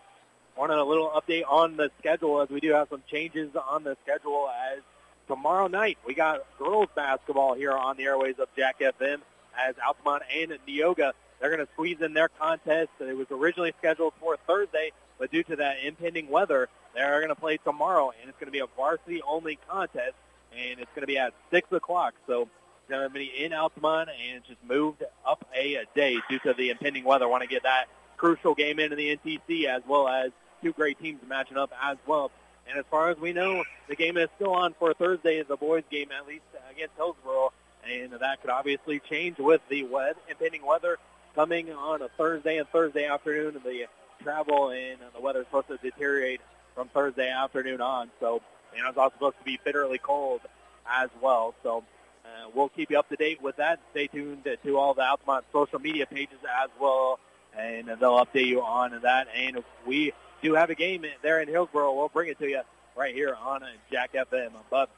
Want 0.57 0.71
a 0.71 0.83
little 0.83 1.09
update 1.09 1.43
on 1.49 1.77
the 1.77 1.89
schedule 1.99 2.41
as 2.41 2.49
we 2.49 2.59
do 2.59 2.71
have 2.73 2.87
some 2.89 3.01
changes 3.09 3.49
on 3.55 3.83
the 3.83 3.97
schedule 4.03 4.49
as 4.71 4.83
tomorrow 5.27 5.67
night 5.67 5.97
we 6.05 6.13
got 6.13 6.45
girls 6.59 6.89
basketball 6.95 7.55
here 7.55 7.71
on 7.71 7.97
the 7.97 8.03
airways 8.03 8.35
of 8.37 8.47
Jack 8.55 8.79
FM 8.79 9.17
as 9.57 9.75
Altamont 9.85 10.23
and 10.35 10.51
Neoga 10.67 11.13
they're 11.43 11.53
going 11.53 11.65
to 11.67 11.73
squeeze 11.73 11.99
in 11.99 12.13
their 12.13 12.29
contest. 12.29 12.87
It 13.01 13.17
was 13.17 13.27
originally 13.29 13.73
scheduled 13.77 14.13
for 14.17 14.37
Thursday, 14.47 14.93
but 15.19 15.29
due 15.29 15.43
to 15.43 15.57
that 15.57 15.83
impending 15.83 16.29
weather, 16.29 16.69
they're 16.95 17.19
going 17.19 17.27
to 17.27 17.35
play 17.35 17.57
tomorrow, 17.57 18.13
and 18.21 18.29
it's 18.29 18.39
going 18.39 18.47
to 18.47 18.51
be 18.53 18.59
a 18.59 18.67
varsity-only 18.77 19.59
contest, 19.69 20.13
and 20.57 20.79
it's 20.79 20.89
going 20.95 21.01
to 21.01 21.07
be 21.07 21.17
at 21.17 21.33
6 21.51 21.69
o'clock. 21.73 22.13
So 22.27 22.47
going 22.87 23.09
to 23.09 23.13
be 23.13 23.25
in 23.25 23.51
Altamont, 23.51 24.09
and 24.31 24.41
just 24.45 24.63
moved 24.65 25.03
up 25.27 25.45
a 25.53 25.83
day 25.93 26.17
due 26.29 26.39
to 26.39 26.53
the 26.53 26.69
impending 26.69 27.03
weather. 27.03 27.27
want 27.27 27.43
to 27.43 27.49
get 27.49 27.63
that 27.63 27.87
crucial 28.15 28.55
game 28.55 28.79
into 28.79 28.95
the 28.95 29.17
NTC 29.17 29.65
as 29.65 29.81
well 29.85 30.07
as 30.07 30.31
two 30.61 30.71
great 30.71 30.97
teams 30.97 31.19
matching 31.27 31.57
up 31.57 31.73
as 31.83 31.97
well. 32.07 32.31
And 32.69 32.79
as 32.79 32.85
far 32.89 33.09
as 33.09 33.17
we 33.17 33.33
know, 33.33 33.65
the 33.89 33.97
game 33.97 34.15
is 34.15 34.29
still 34.37 34.53
on 34.53 34.75
for 34.79 34.93
Thursday, 34.93 35.43
the 35.43 35.57
boys' 35.57 35.83
game 35.91 36.07
at 36.17 36.25
least 36.25 36.45
against 36.71 36.95
Hillsboro, 36.95 37.51
and 37.85 38.13
that 38.13 38.39
could 38.39 38.49
obviously 38.49 39.01
change 39.01 39.39
with 39.39 39.59
the 39.67 39.83
wet, 39.83 40.15
impending 40.29 40.65
weather 40.65 40.97
coming 41.35 41.71
on 41.71 42.01
a 42.01 42.09
Thursday 42.09 42.57
and 42.57 42.67
Thursday 42.69 43.05
afternoon, 43.05 43.55
and 43.55 43.63
the 43.63 43.85
travel 44.21 44.69
and 44.69 44.97
the 45.13 45.21
weather 45.21 45.41
is 45.41 45.45
supposed 45.47 45.67
to 45.67 45.77
deteriorate 45.77 46.41
from 46.75 46.87
Thursday 46.89 47.29
afternoon 47.29 47.81
on. 47.81 48.09
So, 48.19 48.41
and 48.75 48.87
it's 48.87 48.97
also 48.97 49.13
supposed 49.15 49.37
to 49.39 49.43
be 49.43 49.59
bitterly 49.63 49.97
cold 49.97 50.41
as 50.89 51.09
well. 51.21 51.53
So, 51.63 51.83
uh, 52.25 52.49
we'll 52.53 52.69
keep 52.69 52.89
you 52.91 52.99
up 52.99 53.09
to 53.09 53.15
date 53.15 53.41
with 53.41 53.57
that. 53.57 53.79
Stay 53.91 54.07
tuned 54.07 54.47
to 54.63 54.77
all 54.77 54.93
the 54.93 55.01
Altamont 55.01 55.45
social 55.51 55.79
media 55.79 56.05
pages 56.05 56.39
as 56.63 56.69
well, 56.79 57.19
and 57.57 57.87
they'll 57.87 58.25
update 58.25 58.47
you 58.47 58.61
on 58.61 58.99
that. 59.03 59.27
And 59.35 59.57
if 59.57 59.65
we 59.85 60.13
do 60.41 60.53
have 60.53 60.69
a 60.69 60.75
game 60.75 61.05
there 61.21 61.41
in 61.41 61.47
Hillsboro, 61.47 61.93
we'll 61.93 62.09
bring 62.09 62.29
it 62.29 62.39
to 62.39 62.47
you 62.47 62.61
right 62.95 63.13
here 63.13 63.35
on 63.35 63.63
Jack 63.91 64.13
FM. 64.13 64.51
But 64.69 64.89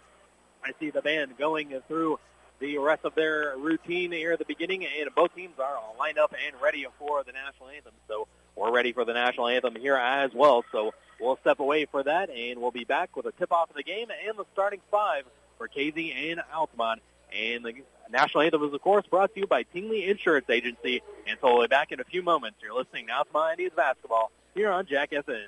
I 0.64 0.72
see 0.80 0.92
the 0.92 1.02
band 1.02 1.38
going 1.38 1.74
through 1.88 2.20
the 2.60 2.78
rest 2.78 3.04
of 3.04 3.16
their 3.16 3.56
routine 3.58 4.12
here 4.12 4.34
at 4.34 4.40
the 4.40 4.46
beginning, 4.46 4.86
and 4.86 5.14
both 5.14 5.36
teams 5.36 5.60
are 5.60 5.78
lined 6.00 6.18
up 6.18 6.34
and 6.34 6.62
ready 6.62 6.86
for 6.98 7.24
the 7.24 7.32
national 7.32 7.70
anthem. 7.70 7.94
So 8.08 8.28
we're 8.56 8.72
ready 8.72 8.94
for 8.94 9.06
the 9.06 9.14
national 9.14 9.48
anthem 9.48 9.76
here 9.76 9.96
as 9.96 10.34
well. 10.34 10.64
So 10.72 10.94
we'll 11.20 11.38
step 11.38 11.60
away 11.60 11.86
for 11.86 12.04
that, 12.04 12.30
and 12.30 12.62
we'll 12.62 12.72
be 12.72 12.86
back 12.86 13.16
with 13.16 13.26
a 13.26 13.32
tip-off 13.34 13.70
of 13.70 13.76
the 13.76 13.84
game 13.84 14.08
and 14.28 14.38
the 14.38 14.46
starting 14.54 14.82
five 14.92 15.26
for 15.58 15.68
Casey 15.68 16.12
and 16.12 16.42
Altamont. 16.54 17.02
And 17.34 17.66
the 17.66 17.74
national 18.10 18.44
anthem 18.44 18.64
is, 18.64 18.74
of 18.74 18.82
course, 18.82 19.06
brought 19.08 19.34
to 19.34 19.40
you 19.42 19.48
by 19.48 19.64
Tingley 19.64 20.06
Insurance 20.06 20.50
Agency. 20.50 21.02
And 21.28 21.38
so 21.42 21.54
we'll 21.54 21.64
be 21.64 21.68
back 21.68 21.92
in 21.92 22.00
a 22.00 22.06
few 22.06 22.24
moments. 22.24 22.60
You're 22.62 22.76
listening 22.76 23.08
now 23.08 23.24
to 23.24 23.30
Altamont 23.30 23.54
Indians 23.54 23.74
basketball 23.76 24.32
here 24.54 24.72
on 24.72 24.86
Jack 24.86 25.12
FM. 25.12 25.48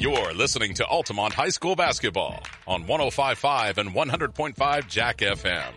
You're 0.00 0.32
listening 0.32 0.74
to 0.74 0.86
Altamont 0.86 1.34
High 1.34 1.48
School 1.48 1.74
basketball 1.74 2.40
on 2.68 2.84
105.5 2.84 3.78
and 3.78 3.90
100.5 3.90 4.88
Jack 4.88 5.16
FM. 5.16 5.72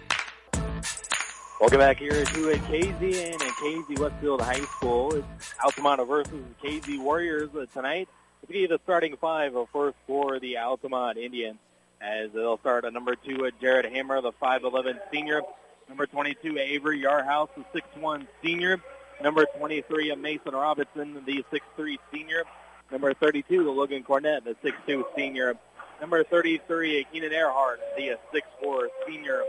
Welcome 1.59 1.79
back 1.79 1.97
here 1.97 2.23
to 2.23 2.49
a 2.49 2.59
Casey 2.59 3.31
and 3.31 3.41
Casey 3.41 3.95
Westfield 3.99 4.41
High 4.41 4.61
School. 4.61 5.15
It's 5.15 5.55
Altamont 5.63 6.07
versus 6.07 6.43
Casey 6.61 6.99
Warriors 6.99 7.49
tonight. 7.73 8.07
Let's 8.43 8.51
give 8.51 8.61
you 8.61 8.67
the 8.67 8.79
starting 8.83 9.17
five 9.17 9.55
of 9.55 9.67
first 9.73 9.97
for 10.05 10.39
the 10.39 10.59
Altamont 10.59 11.17
Indians 11.17 11.57
as 11.99 12.29
they'll 12.31 12.59
start 12.59 12.85
at 12.85 12.93
number 12.93 13.15
two 13.15 13.49
Jared 13.59 13.85
Hammer, 13.85 14.21
the 14.21 14.33
5'11 14.33 14.99
senior. 15.11 15.41
Number 15.89 16.05
22, 16.05 16.59
Avery 16.59 17.01
Yarhouse, 17.01 17.49
the 17.55 17.81
6'1 17.99 18.27
senior. 18.43 18.79
Number 19.23 19.47
23, 19.57 20.13
Mason 20.13 20.53
Robinson, 20.53 21.23
the 21.25 21.43
6'3 21.51 21.97
senior. 22.13 22.43
Number 22.91 23.13
32, 23.13 23.63
the 23.63 23.71
Logan 23.71 24.03
Cornett, 24.03 24.43
the 24.43 24.55
6'2 24.87 25.03
senior. 25.15 25.55
Number 25.99 26.23
33, 26.23 27.05
Keenan 27.11 27.31
Earhart, 27.31 27.79
the 27.95 28.17
6'4 28.63 28.87
senior 29.07 29.43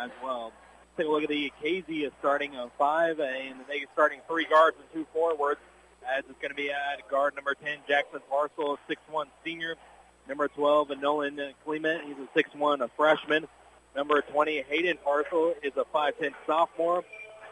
as 0.00 0.10
well 0.24 0.52
take 1.00 1.08
a 1.08 1.10
look 1.10 1.22
at 1.22 1.30
the 1.30 1.50
Casey 1.62 2.10
starting 2.18 2.56
of 2.56 2.70
five, 2.78 3.20
and 3.20 3.60
they 3.68 3.78
are 3.78 3.86
starting 3.94 4.20
three 4.28 4.44
guards 4.44 4.76
and 4.78 4.86
two 4.92 5.06
forwards. 5.14 5.60
As 6.06 6.24
it's 6.28 6.38
going 6.40 6.50
to 6.50 6.56
be 6.56 6.70
at 6.70 7.08
guard 7.10 7.34
number 7.36 7.54
10, 7.54 7.78
Jackson 7.88 8.20
Parcel, 8.28 8.78
6'1 8.88 9.26
senior. 9.44 9.76
Number 10.28 10.48
12, 10.48 10.90
Nolan 11.00 11.40
Clement, 11.64 12.02
he's 12.04 12.16
a 12.16 12.38
6'1 12.38 12.80
a 12.82 12.88
freshman. 12.96 13.46
Number 13.96 14.20
20, 14.20 14.62
Hayden 14.68 14.98
Parcel 15.02 15.54
is 15.62 15.72
a 15.76 15.84
5'10 15.84 16.32
sophomore. 16.46 17.04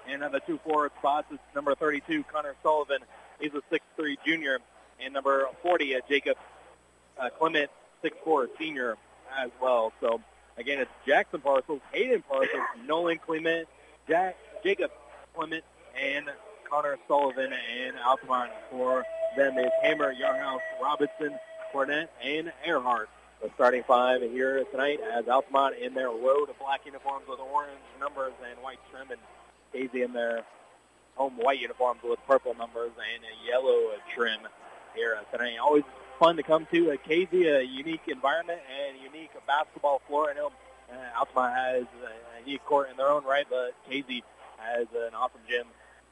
And 0.07 0.23
on 0.23 0.33
the 0.33 0.41
two 0.41 0.59
forward 0.59 0.93
spots 0.99 1.31
is 1.33 1.39
number 1.55 1.75
32, 1.75 2.25
Connor 2.25 2.55
Sullivan. 2.63 2.99
He's 3.41 3.53
a 3.55 3.63
6'3 3.75 4.17
junior. 4.27 4.59
And 5.03 5.15
number 5.15 5.47
40, 5.63 5.97
uh, 5.97 6.01
Jacob 6.09 6.37
uh, 7.19 7.31
Clement, 7.31 7.71
6'4 8.05 8.49
senior 8.59 8.97
as 9.39 9.51
well. 9.61 9.93
So 10.01 10.21
Again, 10.59 10.81
it's 10.81 10.91
Jackson 11.07 11.41
Parcels, 11.41 11.81
Hayden 11.93 12.23
Parcels, 12.29 12.63
Nolan 12.85 13.19
Clement, 13.25 13.69
Jack, 14.09 14.37
Jacob 14.65 14.91
Clement, 15.35 15.63
and 15.97 16.27
Connor 16.69 16.99
Sullivan 17.07 17.53
and 17.53 17.97
Altamont 18.05 18.51
for 18.69 19.05
them 19.37 19.57
is 19.57 19.71
Hammer, 19.83 20.13
Yarhouse, 20.13 20.61
Robinson, 20.83 21.39
Cornett, 21.73 22.09
and 22.25 22.53
Earhart. 22.67 23.09
The 23.41 23.51
starting 23.55 23.85
five 23.85 24.21
here 24.21 24.65
tonight 24.73 24.99
as 25.17 25.29
Altamont 25.29 25.77
in 25.77 25.95
their 25.95 26.09
road 26.09 26.51
of 26.51 26.59
black 26.59 26.81
uniforms 26.85 27.27
with 27.29 27.39
orange 27.39 27.79
numbers 28.01 28.33
and 28.51 28.61
white 28.61 28.81
trim, 28.91 29.13
and 29.13 29.21
Daisy 29.73 30.03
in 30.03 30.13
their 30.13 30.43
home 31.15 31.35
white 31.37 31.61
uniforms 31.61 32.01
with 32.03 32.19
purple 32.27 32.55
numbers 32.55 32.91
and 33.15 33.23
a 33.23 33.49
yellow 33.49 33.93
trim 34.13 34.41
here 34.99 35.17
tonight. 35.31 35.59
Always 35.63 35.85
fun 36.19 36.37
to 36.37 36.43
come 36.43 36.67
to. 36.73 36.91
a 36.91 36.97
Casey, 36.97 37.47
a 37.47 37.63
unique 37.63 38.03
environment 38.09 38.61
and 38.69 39.01
unique 39.01 39.31
basketball 39.47 40.03
floor. 40.09 40.31
I 40.31 40.35
know 40.35 40.51
uh, 40.91 41.19
Altamont 41.19 41.55
has 41.55 41.85
a 41.85 42.45
unique 42.45 42.65
court 42.65 42.91
in 42.91 42.97
their 42.97 43.09
own 43.09 43.25
right, 43.25 43.47
but 43.49 43.75
Casey 43.89 44.25
has 44.59 44.89
an 44.95 45.15
awesome 45.15 45.41
gym 45.49 45.67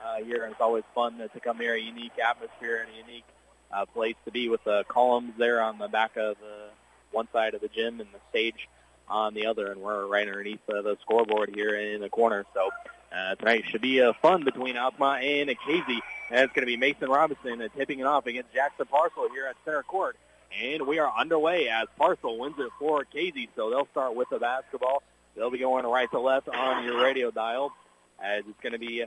uh, 0.04 0.22
here, 0.24 0.44
and 0.44 0.52
it's 0.52 0.60
always 0.60 0.84
fun 0.94 1.18
to, 1.18 1.28
to 1.28 1.40
come 1.40 1.58
here. 1.58 1.74
A 1.74 1.80
unique 1.80 2.12
atmosphere 2.24 2.86
and 2.86 2.94
a 2.94 3.08
unique 3.08 3.26
uh, 3.72 3.86
place 3.86 4.14
to 4.24 4.30
be 4.30 4.48
with 4.48 4.62
the 4.62 4.84
columns 4.86 5.32
there 5.36 5.60
on 5.60 5.78
the 5.78 5.88
back 5.88 6.16
of 6.16 6.36
the 6.38 6.68
one 7.10 7.26
side 7.32 7.54
of 7.54 7.60
the 7.60 7.68
gym 7.68 8.00
and 8.00 8.08
the 8.12 8.20
stage 8.30 8.68
on 9.08 9.34
the 9.34 9.46
other, 9.46 9.72
and 9.72 9.80
we're 9.80 10.06
right 10.06 10.28
underneath 10.28 10.60
uh, 10.68 10.82
the 10.82 10.96
scoreboard 11.02 11.52
here 11.54 11.74
in 11.74 12.00
the 12.00 12.08
corner. 12.08 12.44
So 12.54 12.70
uh, 13.12 13.34
tonight 13.36 13.64
should 13.70 13.80
be 13.80 14.00
uh, 14.00 14.12
fun 14.20 14.44
between 14.44 14.76
Altamont 14.76 15.22
and 15.22 15.50
Casey. 15.66 16.00
It's 16.30 16.52
going 16.52 16.62
to 16.62 16.66
be 16.66 16.76
Mason 16.76 17.08
Robinson 17.08 17.62
uh, 17.62 17.68
tipping 17.76 18.00
it 18.00 18.06
off 18.06 18.26
against 18.26 18.52
Jackson 18.52 18.86
Parcel 18.86 19.28
here 19.30 19.46
at 19.46 19.56
center 19.64 19.82
court. 19.82 20.16
And 20.60 20.86
we 20.86 20.98
are 20.98 21.12
underway 21.16 21.68
as 21.68 21.86
Parcel 21.96 22.38
wins 22.38 22.56
it 22.58 22.70
for 22.78 23.04
Casey. 23.04 23.48
So 23.56 23.70
they'll 23.70 23.88
start 23.92 24.14
with 24.14 24.28
the 24.30 24.38
basketball. 24.38 25.02
They'll 25.36 25.50
be 25.50 25.58
going 25.58 25.84
right 25.84 26.10
to 26.10 26.20
left 26.20 26.48
on 26.48 26.84
your 26.84 27.02
radio 27.02 27.30
dial 27.30 27.72
as 28.18 28.44
it's 28.48 28.60
going 28.60 28.72
to 28.72 28.78
be 28.78 29.04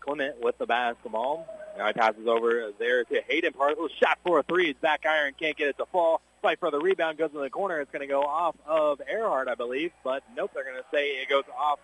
Clement 0.00 0.42
with 0.42 0.58
the 0.58 0.66
basketball. 0.66 1.46
Now 1.78 1.86
he 1.86 1.92
passes 1.94 2.26
over 2.26 2.72
there 2.78 3.04
to 3.04 3.22
Hayden 3.28 3.52
Parcel. 3.52 3.88
Shot 4.00 4.18
for 4.24 4.40
a 4.40 4.42
three. 4.42 4.70
It's 4.70 4.80
back 4.80 5.06
iron. 5.06 5.32
Can't 5.38 5.56
get 5.56 5.68
it 5.68 5.78
to 5.78 5.86
fall. 5.86 6.20
Fight 6.42 6.58
for 6.58 6.70
the 6.70 6.78
rebound. 6.78 7.18
Goes 7.18 7.30
in 7.32 7.40
the 7.40 7.50
corner. 7.50 7.80
It's 7.80 7.90
going 7.90 8.06
to 8.06 8.12
go 8.12 8.22
off 8.22 8.56
of 8.66 9.00
Earhart, 9.08 9.48
I 9.48 9.54
believe. 9.54 9.92
But 10.04 10.22
nope, 10.36 10.50
they're 10.54 10.64
going 10.64 10.76
to 10.76 10.84
say 10.92 11.12
it 11.12 11.28
goes 11.28 11.44
off 11.58 11.78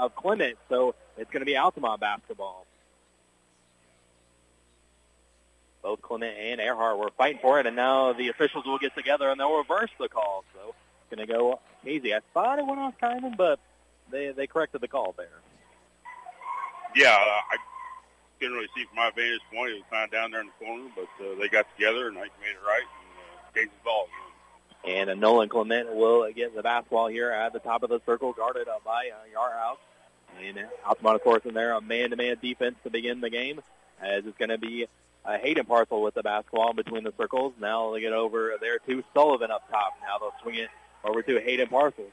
of 0.00 0.14
Clement. 0.16 0.56
So 0.68 0.94
it's 1.16 1.30
going 1.30 1.40
to 1.40 1.46
be 1.46 1.56
Altamont 1.56 2.00
basketball. 2.00 2.66
both 5.82 6.02
Clement 6.02 6.36
and 6.38 6.60
Earhart 6.60 6.98
were 6.98 7.10
fighting 7.16 7.40
for 7.40 7.60
it, 7.60 7.66
and 7.66 7.76
now 7.76 8.12
the 8.12 8.28
officials 8.28 8.64
will 8.66 8.78
get 8.78 8.94
together 8.94 9.30
and 9.30 9.40
they'll 9.40 9.56
reverse 9.56 9.90
the 9.98 10.08
call. 10.08 10.44
So 10.54 10.74
it's 11.00 11.16
going 11.16 11.26
to 11.26 11.32
go 11.32 11.60
easy. 11.86 12.14
I 12.14 12.20
thought 12.34 12.58
it 12.58 12.66
went 12.66 12.80
off 12.80 12.94
timing, 13.00 13.34
but 13.36 13.58
they 14.10 14.32
they 14.32 14.46
corrected 14.46 14.80
the 14.80 14.88
call 14.88 15.14
there. 15.16 15.28
Yeah, 16.94 17.16
I 17.16 17.56
couldn't 18.38 18.56
really 18.56 18.68
see 18.74 18.84
from 18.84 18.96
my 18.96 19.10
vantage 19.14 19.40
point. 19.52 19.70
It 19.70 19.74
was 19.74 19.82
kind 19.90 20.04
of 20.04 20.10
down 20.10 20.30
there 20.32 20.40
in 20.40 20.48
the 20.48 20.64
corner, 20.64 20.88
but 20.94 21.24
uh, 21.24 21.38
they 21.40 21.48
got 21.48 21.66
together 21.76 22.08
and 22.08 22.18
I 22.18 22.22
made 22.22 22.54
it 22.54 22.66
right 22.66 22.82
and 22.82 23.18
uh, 23.18 23.50
gave 23.54 23.66
the 23.66 23.84
ball. 23.84 24.08
And 24.84 25.10
uh, 25.10 25.14
Nolan 25.14 25.48
Clement 25.48 25.94
will 25.94 26.30
get 26.32 26.54
the 26.54 26.62
basketball 26.62 27.08
here 27.08 27.30
at 27.30 27.52
the 27.52 27.58
top 27.60 27.82
of 27.82 27.90
the 27.90 28.00
circle, 28.06 28.32
guarded 28.32 28.66
by 28.84 29.10
uh, 29.12 29.38
Yarhouse. 29.38 29.76
And 30.42 30.58
Altamont, 30.86 31.16
of 31.16 31.22
course, 31.22 31.42
in 31.44 31.54
there, 31.54 31.72
a 31.72 31.80
man-to-man 31.80 32.38
defense 32.40 32.76
to 32.84 32.90
begin 32.90 33.20
the 33.20 33.30
game, 33.30 33.60
as 34.00 34.24
it's 34.26 34.38
going 34.38 34.48
to 34.48 34.58
be 34.58 34.86
uh, 35.24 35.38
Hayden 35.38 35.66
Parcel 35.66 36.02
with 36.02 36.14
the 36.14 36.22
basketball 36.22 36.70
in 36.70 36.76
between 36.76 37.04
the 37.04 37.12
circles. 37.18 37.52
Now 37.60 37.92
they 37.92 38.00
get 38.00 38.12
over 38.12 38.54
there 38.60 38.78
to 38.78 39.04
Sullivan 39.14 39.50
up 39.50 39.70
top. 39.70 39.94
Now 40.02 40.18
they'll 40.18 40.34
swing 40.42 40.56
it 40.56 40.70
over 41.04 41.22
to 41.22 41.40
Hayden 41.40 41.68
Parcel. 41.68 42.06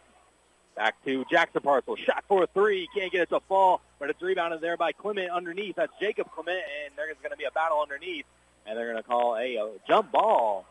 Back 0.75 1.03
to 1.05 1.25
Jackson 1.31 1.61
Parcel. 1.61 1.95
Shot 1.95 2.23
for 2.27 2.45
three. 2.53 2.87
Can't 2.93 3.11
get 3.11 3.21
it 3.21 3.29
to 3.29 3.39
fall, 3.47 3.81
but 3.97 4.09
it's 4.09 4.21
rebounded 4.21 4.61
there 4.61 4.77
by 4.77 4.91
Clement 4.91 5.31
underneath. 5.31 5.75
That's 5.75 5.91
Jacob 5.99 6.31
Clement, 6.31 6.61
and 6.85 6.93
there's 6.95 7.15
going 7.21 7.31
to 7.31 7.37
be 7.37 7.45
a 7.45 7.51
battle 7.51 7.81
underneath, 7.81 8.25
and 8.65 8.77
they're 8.77 8.91
going 8.91 9.01
to 9.01 9.07
call 9.07 9.35
a, 9.37 9.55
a 9.55 9.69
jump 9.87 10.11
ball. 10.11 10.65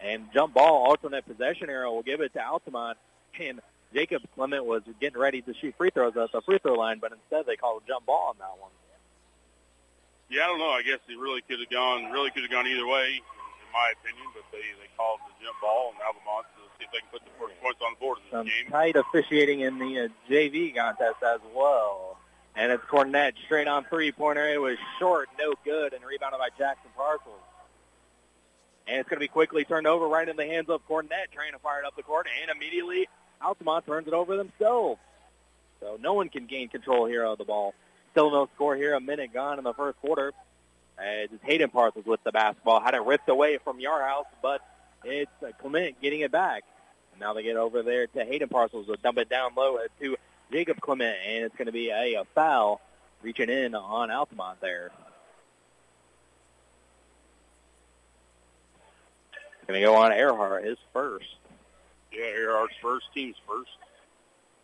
And 0.00 0.32
jump 0.32 0.54
ball, 0.54 0.86
alternate 0.86 1.26
possession 1.26 1.70
arrow 1.70 1.92
will 1.92 2.02
give 2.02 2.20
it 2.20 2.32
to 2.34 2.44
Altamont. 2.44 2.98
And 3.38 3.60
Jacob 3.94 4.22
Clement 4.34 4.64
was 4.66 4.82
getting 5.00 5.18
ready 5.20 5.40
to 5.42 5.54
shoot 5.54 5.74
free 5.78 5.90
throws 5.90 6.16
at 6.16 6.32
the 6.32 6.42
free 6.42 6.58
throw 6.58 6.74
line, 6.74 6.98
but 7.00 7.12
instead 7.12 7.46
they 7.46 7.56
called 7.56 7.82
a 7.84 7.88
jump 7.88 8.06
ball 8.06 8.30
on 8.30 8.36
that 8.38 8.58
one. 8.60 8.70
Yeah, 10.30 10.44
I 10.44 10.46
don't 10.48 10.58
know. 10.58 10.70
I 10.70 10.82
guess 10.82 10.98
it 11.08 11.18
really 11.18 11.42
could 11.42 11.60
have 11.60 11.70
gone 11.70 12.10
really 12.10 12.30
could 12.30 12.42
have 12.42 12.50
gone 12.50 12.66
either 12.66 12.86
way, 12.86 13.20
in 13.22 13.68
my 13.72 13.92
opinion. 14.00 14.26
But 14.34 14.44
they 14.50 14.58
they 14.82 14.90
called 14.96 15.20
the 15.28 15.44
jump 15.44 15.60
ball, 15.60 15.92
and 15.94 16.00
Altamont 16.02 16.46
to 16.56 16.62
see 16.78 16.84
if 16.86 16.90
they 16.90 16.98
can 16.98 17.08
put 17.12 17.22
the 17.22 17.30
first 17.38 17.54
points 17.62 17.78
on 17.84 17.92
the 17.94 18.00
board 18.00 18.18
in 18.18 18.24
this 18.24 18.32
Some 18.32 18.46
game. 18.46 18.70
tight 18.70 18.96
officiating 18.96 19.60
in 19.60 19.78
the 19.78 20.00
uh, 20.00 20.08
JV 20.28 20.74
contest 20.74 21.22
as 21.22 21.40
well. 21.54 22.18
And 22.56 22.70
it's 22.70 22.84
Cornett 22.84 23.32
straight 23.46 23.66
on 23.66 23.82
three-pointer. 23.84 24.48
It 24.48 24.60
was 24.60 24.78
short, 25.00 25.28
no 25.38 25.54
good, 25.64 25.92
and 25.92 26.04
rebounded 26.04 26.38
by 26.38 26.50
Jackson 26.56 26.88
Parcels. 26.96 27.42
And 28.86 28.98
it's 29.00 29.08
going 29.08 29.16
to 29.16 29.24
be 29.24 29.28
quickly 29.28 29.64
turned 29.64 29.88
over 29.88 30.06
right 30.06 30.28
in 30.28 30.36
the 30.36 30.46
hands 30.46 30.68
of 30.68 30.80
Cornett, 30.88 31.32
trying 31.32 31.50
to 31.52 31.58
fire 31.58 31.80
it 31.80 31.84
up 31.84 31.96
the 31.96 32.04
court, 32.04 32.28
and 32.42 32.50
immediately 32.56 33.08
Altamont 33.42 33.86
turns 33.86 34.06
it 34.06 34.14
over 34.14 34.36
themselves. 34.36 35.00
So 35.80 35.98
no 36.00 36.14
one 36.14 36.28
can 36.28 36.46
gain 36.46 36.68
control 36.68 37.06
here 37.06 37.24
of 37.24 37.38
the 37.38 37.44
ball. 37.44 37.74
Still 38.12 38.30
no 38.30 38.48
score 38.54 38.76
here. 38.76 38.94
A 38.94 39.00
minute 39.00 39.32
gone 39.32 39.58
in 39.58 39.64
the 39.64 39.74
first 39.74 40.00
quarter. 40.00 40.32
As 40.98 41.28
Hayden 41.42 41.70
Parcels 41.70 42.06
with 42.06 42.22
the 42.24 42.32
basketball. 42.32 42.80
Had 42.80 42.94
it 42.94 43.02
ripped 43.02 43.28
away 43.28 43.58
from 43.58 43.80
Yarhouse, 43.80 44.26
but 44.40 44.60
it's 45.04 45.30
uh, 45.42 45.50
Clement 45.60 46.00
getting 46.00 46.20
it 46.20 46.30
back. 46.30 46.64
And 47.12 47.20
now 47.20 47.32
they 47.34 47.42
get 47.42 47.56
over 47.56 47.82
there 47.82 48.06
to 48.06 48.24
Hayden 48.24 48.48
Parcels 48.48 48.86
to 48.86 48.96
dump 48.96 49.18
it 49.18 49.28
down 49.28 49.52
low 49.56 49.78
to 50.00 50.16
Jacob 50.52 50.80
Clement, 50.80 51.16
and 51.26 51.44
it's 51.44 51.56
going 51.56 51.66
to 51.66 51.72
be 51.72 51.90
a, 51.90 52.14
a 52.14 52.24
foul 52.34 52.80
reaching 53.22 53.50
in 53.50 53.74
on 53.74 54.10
Altamont 54.10 54.60
there. 54.60 54.90
Going 59.66 59.80
to 59.80 59.86
go 59.86 59.94
on 59.94 60.12
Earhart, 60.12 60.64
his 60.64 60.76
first. 60.92 61.24
Yeah, 62.16 62.24
Earhart's 62.24 62.74
first, 62.80 63.06
team's 63.14 63.36
first. 63.46 63.70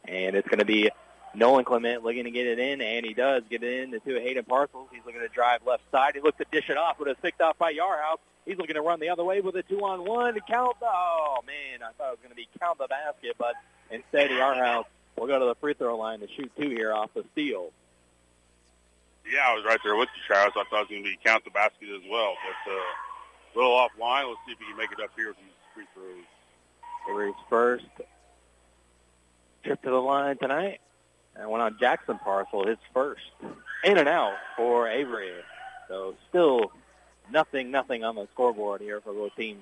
And 0.07 0.37
it's 0.37 0.49
going 0.49 0.61
to 0.61 0.64
be 0.64 0.90
Nolan 1.35 1.64
Clement 1.64 2.02
looking 2.02 2.25
to 2.25 2.30
get 2.30 2.47
it 2.47 2.59
in, 2.59 2.80
and 2.80 3.04
he 3.04 3.14
does 3.14 3.42
get 3.50 3.62
it 3.62 3.83
in 3.83 3.92
to 3.92 4.21
Hayden 4.21 4.45
Parcels. 4.45 4.88
He's 4.92 5.04
looking 5.04 5.21
to 5.21 5.28
drive 5.28 5.61
left 5.66 5.83
side. 5.90 6.14
He 6.14 6.21
looks 6.21 6.38
to 6.38 6.47
dish 6.50 6.71
it 6.71 6.76
off, 6.76 6.97
but 6.99 7.09
it's 7.09 7.21
picked 7.21 7.40
off 7.40 7.59
by 7.59 7.73
Yarhouse. 7.73 8.19
He's 8.47 8.57
looking 8.57 8.75
to 8.75 8.83
run 8.83 9.00
the 9.00 9.11
other 9.11 9.25
way 9.25 9.40
with 9.40 9.54
a 9.57 9.62
two-on-one 9.62 10.38
count. 10.49 10.80
The, 10.80 10.87
oh, 10.87 11.40
man, 11.47 11.83
I 11.83 11.92
thought 11.92 12.09
it 12.09 12.19
was 12.19 12.19
going 12.23 12.30
to 12.30 12.37
be 12.37 12.49
count 12.59 12.78
the 12.78 12.88
basket, 12.88 13.37
but 13.38 13.54
instead 13.90 14.30
Yarhouse 14.30 14.87
will 15.16 15.26
go 15.26 15.38
to 15.38 15.45
the 15.45 15.54
free 15.57 15.75
throw 15.75 15.97
line 15.99 16.21
to 16.21 16.28
shoot 16.28 16.50
two 16.59 16.71
here 16.71 16.92
off 16.92 17.11
the 17.14 17.25
steal. 17.33 17.71
Yeah, 19.30 19.47
I 19.47 19.54
was 19.54 19.64
right 19.64 19.78
there 19.85 19.95
with 19.95 20.09
you, 20.16 20.23
Travis. 20.26 20.54
I 20.57 20.64
thought 20.71 20.88
it 20.88 20.88
was 20.88 20.88
going 20.88 21.04
to 21.04 21.11
be 21.11 21.19
count 21.23 21.45
the 21.45 21.50
basket 21.50 21.88
as 21.95 22.02
well, 22.11 22.35
but 22.40 22.73
uh, 22.73 22.75
a 22.75 23.54
little 23.54 23.76
offline. 23.76 24.26
Let's 24.26 24.40
see 24.47 24.52
if 24.52 24.59
he 24.59 24.64
can 24.64 24.76
make 24.76 24.90
it 24.90 24.99
up 25.04 25.11
here 25.14 25.28
with 25.28 25.37
these 25.37 25.54
free 25.75 25.87
throws. 25.95 26.25
Series 27.11 27.35
first 27.49 27.87
trip 29.64 29.83
to 29.83 29.90
the 29.90 30.00
line 30.00 30.37
tonight. 30.38 30.81
And 31.35 31.50
went 31.50 31.62
on 31.62 31.76
Jackson 31.81 32.19
Parcel, 32.19 32.67
his 32.67 32.79
first. 32.95 33.23
In 33.85 33.99
and 33.99 34.09
out 34.09 34.37
for 34.57 34.88
Avery. 34.88 35.33
So 35.88 36.14
still 36.29 36.71
nothing, 37.33 37.71
nothing 37.71 38.05
on 38.05 38.14
the 38.14 38.29
scoreboard 38.33 38.81
here 38.81 39.00
for 39.00 39.12
both 39.12 39.35
teams. 39.37 39.61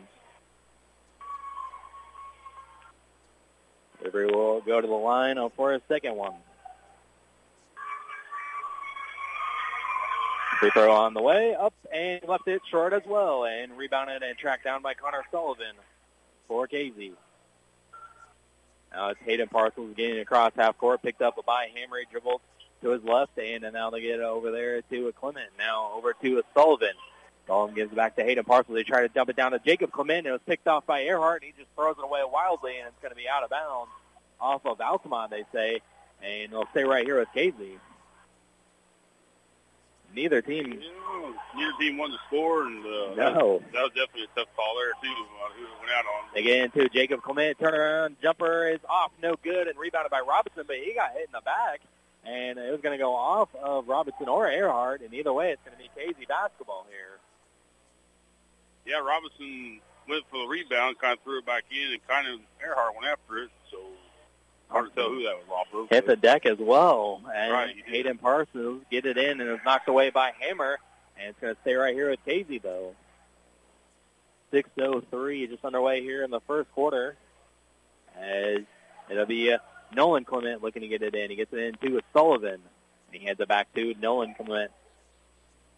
Avery 4.04 4.26
will 4.26 4.60
go 4.60 4.80
to 4.80 4.86
the 4.86 4.92
line 4.92 5.36
for 5.56 5.72
a 5.72 5.80
second 5.88 6.16
one. 6.16 6.34
Free 10.60 10.70
throw 10.70 10.92
on 10.92 11.14
the 11.14 11.22
way, 11.22 11.54
up 11.54 11.74
and 11.94 12.20
left 12.26 12.48
it 12.48 12.60
short 12.68 12.92
as 12.92 13.02
well, 13.06 13.44
and 13.44 13.78
rebounded 13.78 14.22
and 14.22 14.36
tracked 14.36 14.64
down 14.64 14.82
by 14.82 14.92
Connor 14.94 15.22
Sullivan 15.30 15.76
for 16.48 16.66
Casey. 16.66 17.12
It's 18.94 19.20
Hayden 19.24 19.48
Parcels 19.48 19.94
getting 19.96 20.18
across 20.18 20.52
half 20.56 20.78
court, 20.78 21.02
picked 21.02 21.22
up 21.22 21.38
a 21.38 21.42
by 21.42 21.68
Hammer, 21.74 21.98
dribbled 22.10 22.40
to 22.82 22.90
his 22.90 23.02
left, 23.02 23.38
and 23.38 23.64
now 23.72 23.90
they 23.90 24.00
get 24.00 24.20
over 24.20 24.50
there 24.50 24.82
to 24.82 25.08
a 25.08 25.12
Clement. 25.12 25.50
Now 25.58 25.92
over 25.94 26.14
to 26.22 26.38
a 26.38 26.42
Sullivan. 26.54 26.94
Sullivan 27.46 27.74
gives 27.74 27.92
it 27.92 27.96
back 27.96 28.16
to 28.16 28.22
Hayden 28.22 28.44
Parcels. 28.44 28.74
They 28.74 28.82
try 28.82 29.02
to 29.02 29.08
dump 29.08 29.30
it 29.30 29.36
down 29.36 29.52
to 29.52 29.58
Jacob 29.58 29.90
Clement. 29.90 30.26
It 30.26 30.32
was 30.32 30.40
picked 30.46 30.68
off 30.68 30.86
by 30.86 31.02
Earhart, 31.02 31.42
and 31.42 31.52
he 31.52 31.62
just 31.62 31.74
throws 31.74 31.96
it 31.98 32.04
away 32.04 32.20
wildly, 32.30 32.78
and 32.78 32.86
it's 32.88 33.00
going 33.00 33.10
to 33.10 33.16
be 33.16 33.28
out 33.28 33.42
of 33.42 33.50
bounds 33.50 33.90
off 34.40 34.64
of 34.66 34.80
Altamont, 34.80 35.30
they 35.30 35.44
say, 35.52 35.80
and 36.22 36.52
they'll 36.52 36.68
stay 36.70 36.84
right 36.84 37.04
here 37.04 37.18
with 37.18 37.28
Casey 37.34 37.78
neither 40.18 40.42
team. 40.42 40.80
Yeah, 40.80 41.32
neither 41.56 41.72
team 41.78 41.96
won 41.96 42.10
the 42.10 42.18
score, 42.26 42.66
and 42.66 42.84
uh, 42.84 42.88
no. 42.88 43.14
that, 43.14 43.34
was, 43.34 43.62
that 43.72 43.82
was 43.82 43.92
definitely 43.94 44.24
a 44.24 44.38
tough 44.38 44.48
call 44.56 44.74
there 44.76 44.92
too. 45.00 45.14
Uh, 45.14 45.52
who 45.54 45.64
went 45.80 45.92
out 45.92 46.04
on? 46.04 46.28
They 46.34 46.42
get 46.42 46.60
into 46.64 46.88
Jacob 46.88 47.22
Clement 47.22 47.58
turnaround 47.58 48.16
jumper 48.20 48.68
is 48.68 48.80
off, 48.88 49.12
no 49.22 49.36
good, 49.42 49.68
and 49.68 49.78
rebounded 49.78 50.10
by 50.10 50.20
Robinson, 50.20 50.64
but 50.66 50.76
he 50.76 50.94
got 50.94 51.12
hit 51.12 51.26
in 51.26 51.32
the 51.32 51.40
back, 51.40 51.80
and 52.24 52.58
it 52.58 52.72
was 52.72 52.80
going 52.80 52.98
to 52.98 53.02
go 53.02 53.14
off 53.14 53.48
of 53.54 53.88
Robinson 53.88 54.28
or 54.28 54.50
Earhart, 54.50 55.02
and 55.02 55.14
either 55.14 55.32
way, 55.32 55.52
it's 55.52 55.62
going 55.64 55.76
to 55.76 55.82
be 55.82 55.90
Casey 55.94 56.26
basketball 56.26 56.86
here. 56.90 57.18
Yeah, 58.84 59.00
Robinson 59.00 59.80
went 60.08 60.24
for 60.30 60.40
the 60.42 60.48
rebound, 60.48 60.98
kind 60.98 61.12
of 61.12 61.20
threw 61.22 61.38
it 61.38 61.46
back 61.46 61.64
in, 61.70 61.92
and 61.92 62.08
kind 62.08 62.26
of 62.26 62.40
Earhart 62.62 62.94
went 62.94 63.06
after 63.06 63.44
it. 63.44 63.50
Hard 64.68 64.90
to 64.90 64.94
tell 64.94 65.08
who 65.08 65.22
that 65.24 65.36
was 65.36 65.46
off 65.50 65.66
of. 65.74 65.88
Hit 65.88 66.06
the 66.06 66.16
deck 66.16 66.44
as 66.46 66.58
well. 66.58 67.22
And 67.34 67.52
Right. 67.52 67.74
Hayden 67.86 68.18
Parcels 68.18 68.82
get 68.90 69.06
it 69.06 69.16
in 69.16 69.40
and 69.40 69.48
it 69.48 69.52
was 69.52 69.60
knocked 69.64 69.88
away 69.88 70.10
by 70.10 70.32
Hammer. 70.40 70.78
And 71.18 71.30
it's 71.30 71.40
going 71.40 71.54
to 71.54 71.60
stay 71.62 71.74
right 71.74 71.94
here 71.94 72.10
with 72.10 72.20
Casey, 72.24 72.58
though. 72.58 72.94
6.03 74.52 75.50
just 75.50 75.64
underway 75.64 76.02
here 76.02 76.22
in 76.22 76.30
the 76.30 76.40
first 76.40 76.70
quarter. 76.72 77.16
As 78.18 78.58
it'll 79.10 79.26
be 79.26 79.52
uh, 79.52 79.58
Nolan 79.94 80.24
Clement 80.24 80.62
looking 80.62 80.82
to 80.82 80.88
get 80.88 81.02
it 81.02 81.14
in. 81.14 81.30
He 81.30 81.36
gets 81.36 81.52
it 81.52 81.58
in 81.58 81.74
to 81.74 82.00
Sullivan. 82.12 82.54
And 82.54 83.20
he 83.20 83.26
hands 83.26 83.40
it 83.40 83.48
back 83.48 83.72
to 83.74 83.94
Nolan 84.00 84.34
Clement. 84.34 84.70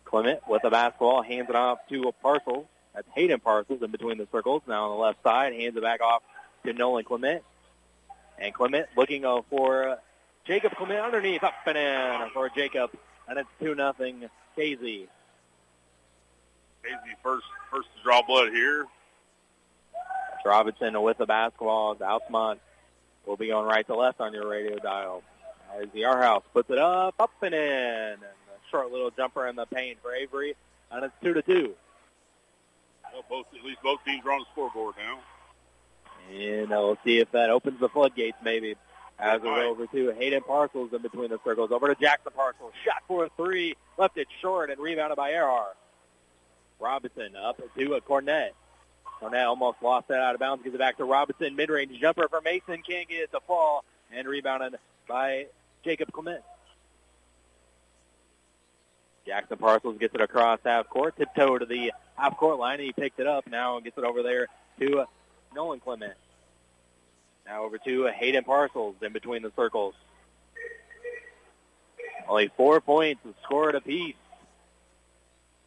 Clement 0.05 0.41
with 0.49 0.63
the 0.63 0.71
basketball, 0.71 1.23
hands 1.23 1.49
it 1.49 1.55
off 1.55 1.79
to 1.89 2.03
a 2.09 2.13
Parcels. 2.13 2.67
That's 2.95 3.07
Hayden 3.15 3.39
Parcels 3.39 3.81
in 3.83 3.93
between 3.93 4.19
the 4.19 4.27
circles. 4.33 4.63
Now 4.67 4.91
on 4.91 4.99
the 4.99 5.03
left 5.03 5.23
side, 5.23 5.53
hands 5.53 5.77
it 5.77 5.83
back 5.83 6.01
off 6.01 6.23
to 6.67 6.73
Nolan 6.73 7.05
Clement. 7.05 7.45
And 8.41 8.55
Clement 8.55 8.87
looking 8.97 9.25
uh, 9.25 9.43
for 9.51 9.89
uh, 9.91 9.97
Jacob 10.47 10.75
Clement 10.77 11.01
underneath, 11.01 11.45
up 11.45 11.55
and 11.67 11.77
in 11.77 12.31
for 12.33 12.49
Jacob. 12.49 12.91
And 13.29 13.39
it's 13.39 13.49
2 13.61 13.75
nothing 13.75 14.29
Casey. 14.57 15.09
Casey 16.83 17.17
first 17.23 17.45
first 17.71 17.89
to 17.97 18.03
draw 18.03 18.23
blood 18.23 18.51
here. 18.53 18.87
That's 20.33 20.47
Robinson 20.47 21.01
with 21.03 21.19
the 21.19 21.27
basketball. 21.27 21.97
Altamont 22.01 22.61
will 23.27 23.37
be 23.37 23.49
going 23.49 23.67
right 23.67 23.87
to 23.87 23.95
left 23.95 24.21
on 24.21 24.33
your 24.33 24.49
radio 24.49 24.77
dial. 24.79 25.23
As 25.81 25.87
the 25.95 26.07
R 26.07 26.21
House 26.21 26.43
puts 26.53 26.71
it 26.71 26.79
up, 26.79 27.15
up 27.19 27.31
and 27.43 27.55
in. 27.55 27.61
And 27.61 28.23
a 28.23 28.71
short 28.71 28.91
little 28.91 29.11
jumper 29.11 29.47
in 29.47 29.57
the 29.57 29.67
paint 29.67 29.99
for 30.03 30.15
Avery. 30.15 30.57
And 30.91 31.05
it's 31.05 31.15
2 31.23 31.35
to 31.35 31.43
2. 31.43 31.75
Well, 33.13 33.25
both 33.29 33.47
at 33.57 33.65
least 33.65 33.83
both 33.83 34.05
teams 34.05 34.25
are 34.25 34.33
on 34.33 34.41
the 34.41 34.47
scoreboard 34.53 34.95
now. 34.99 35.21
And 36.31 36.71
we'll 36.71 36.99
see 37.05 37.19
if 37.19 37.31
that 37.33 37.51
opens 37.51 37.81
the 37.81 37.89
floodgates 37.89 38.39
maybe. 38.43 38.77
As 39.19 39.43
we 39.43 39.49
go 39.49 39.71
over 39.71 39.87
to 39.87 40.13
Hayden 40.13 40.41
Parcels 40.43 40.95
in 40.95 41.03
between 41.03 41.29
the 41.29 41.39
circles. 41.45 41.73
Over 41.73 41.93
to 41.93 42.01
Jackson 42.01 42.33
Parcels. 42.35 42.73
Shot 42.85 43.03
for 43.07 43.27
a 43.27 43.31
three. 43.37 43.77
Left 43.99 44.17
it 44.17 44.29
short 44.41 44.71
and 44.71 44.81
rebounded 44.81 45.17
by 45.17 45.33
Earhart. 45.33 45.77
Robinson 46.79 47.37
up 47.37 47.61
to 47.77 47.95
a 47.95 48.01
Cornett. 48.01 48.51
Cornett 49.21 49.47
almost 49.47 49.83
lost 49.83 50.09
that 50.09 50.21
out 50.21 50.35
of 50.35 50.41
bounds. 50.41 50.65
Gives 50.65 50.75
it 50.75 50.79
back 50.79 50.97
to 50.97 51.05
Robinson. 51.05 51.55
Mid-range 51.55 52.01
jumper 52.01 52.29
for 52.29 52.41
Mason. 52.41 52.83
Can't 52.83 53.09
get 53.09 53.25
it 53.25 53.33
to 53.33 53.41
fall. 53.41 53.85
And 54.11 54.27
rebounded 54.27 54.77
by 55.07 55.47
Jacob 55.85 56.11
Clement. 56.13 56.43
Jackson 59.27 59.59
Parcels 59.59 59.99
gets 59.99 60.15
it 60.15 60.23
across 60.23 60.61
half 60.65 60.89
court. 60.89 61.15
Tiptoe 61.19 61.59
to 61.59 61.67
the 61.67 61.93
half 62.17 62.39
court 62.39 62.59
line. 62.59 62.77
And 62.77 62.85
He 62.85 62.93
picked 62.93 63.21
it 63.21 63.27
up 63.27 63.47
now 63.47 63.77
and 63.77 63.85
gets 63.85 63.99
it 63.99 64.05
over 64.05 64.23
there 64.23 64.47
to 64.79 65.05
Nolan 65.55 65.81
Clement. 65.81 66.15
Now 67.51 67.65
over 67.65 67.79
to 67.79 68.07
Hayden 68.07 68.45
Parcels 68.45 68.95
in 69.03 69.13
between 69.13 69.43
the 69.43 69.51
circles. 69.57 69.95
Only 72.29 72.49
four 72.57 72.81
points 72.81 73.23
scored 73.43 73.75
apiece. 73.75 74.15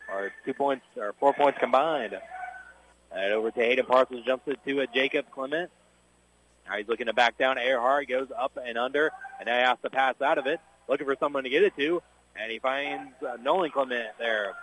Or 0.10 0.32
two 0.46 0.54
points, 0.54 0.86
or 0.96 1.14
four 1.20 1.34
points 1.34 1.60
combined. 1.60 2.18
And 3.12 3.34
over 3.34 3.52
to 3.52 3.60
Hayden 3.60 3.86
Parcels, 3.86 4.24
jumps 4.26 4.48
it 4.48 4.60
to 4.66 4.80
a 4.80 4.88
Jacob 4.88 5.26
Clement. 5.30 5.70
Now 6.70 6.78
he's 6.78 6.88
looking 6.88 7.08
to 7.08 7.14
back 7.14 7.38
down. 7.38 7.58
Earhart 7.58 8.08
goes 8.08 8.30
up 8.38 8.58
and 8.66 8.78
under, 8.78 9.12
and 9.38 9.48
now 9.48 9.58
he 9.58 9.64
has 9.64 9.78
to 9.84 9.90
pass 9.90 10.16
out 10.22 10.38
of 10.38 10.48
it. 10.48 10.62
Looking 10.88 11.06
for 11.06 11.18
someone 11.20 11.44
to 11.44 11.50
get 11.50 11.64
it 11.64 11.76
to, 11.76 12.02
and 12.38 12.50
he 12.50 12.60
finds 12.60 13.12
uh, 13.22 13.36
Nolan 13.42 13.72
Clement 13.72 14.08
there. 14.18 14.54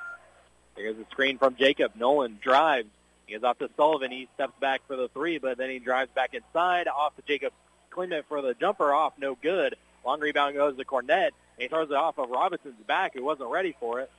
There's 0.74 0.96
a 0.96 1.04
screen 1.10 1.36
from 1.36 1.54
Jacob. 1.56 1.92
Nolan 1.96 2.38
drives. 2.42 2.88
He 3.30 3.36
off 3.44 3.58
to 3.58 3.70
Sullivan. 3.76 4.10
He 4.10 4.28
steps 4.34 4.54
back 4.60 4.80
for 4.88 4.96
the 4.96 5.08
three, 5.08 5.38
but 5.38 5.56
then 5.56 5.70
he 5.70 5.78
drives 5.78 6.10
back 6.14 6.34
inside 6.34 6.88
off 6.88 7.14
to 7.14 7.22
Jacob 7.22 7.52
Clement 7.90 8.26
for 8.28 8.42
the 8.42 8.54
jumper 8.54 8.92
off. 8.92 9.12
No 9.18 9.36
good. 9.40 9.76
Long 10.04 10.18
rebound 10.18 10.56
goes 10.56 10.76
to 10.76 10.84
Cornett. 10.84 11.30
He 11.56 11.68
throws 11.68 11.90
it 11.90 11.94
off 11.94 12.18
of 12.18 12.28
Robinson's 12.28 12.82
back, 12.88 13.14
who 13.14 13.22
wasn't 13.22 13.50
ready 13.50 13.76
for 13.78 14.00
it. 14.00 14.10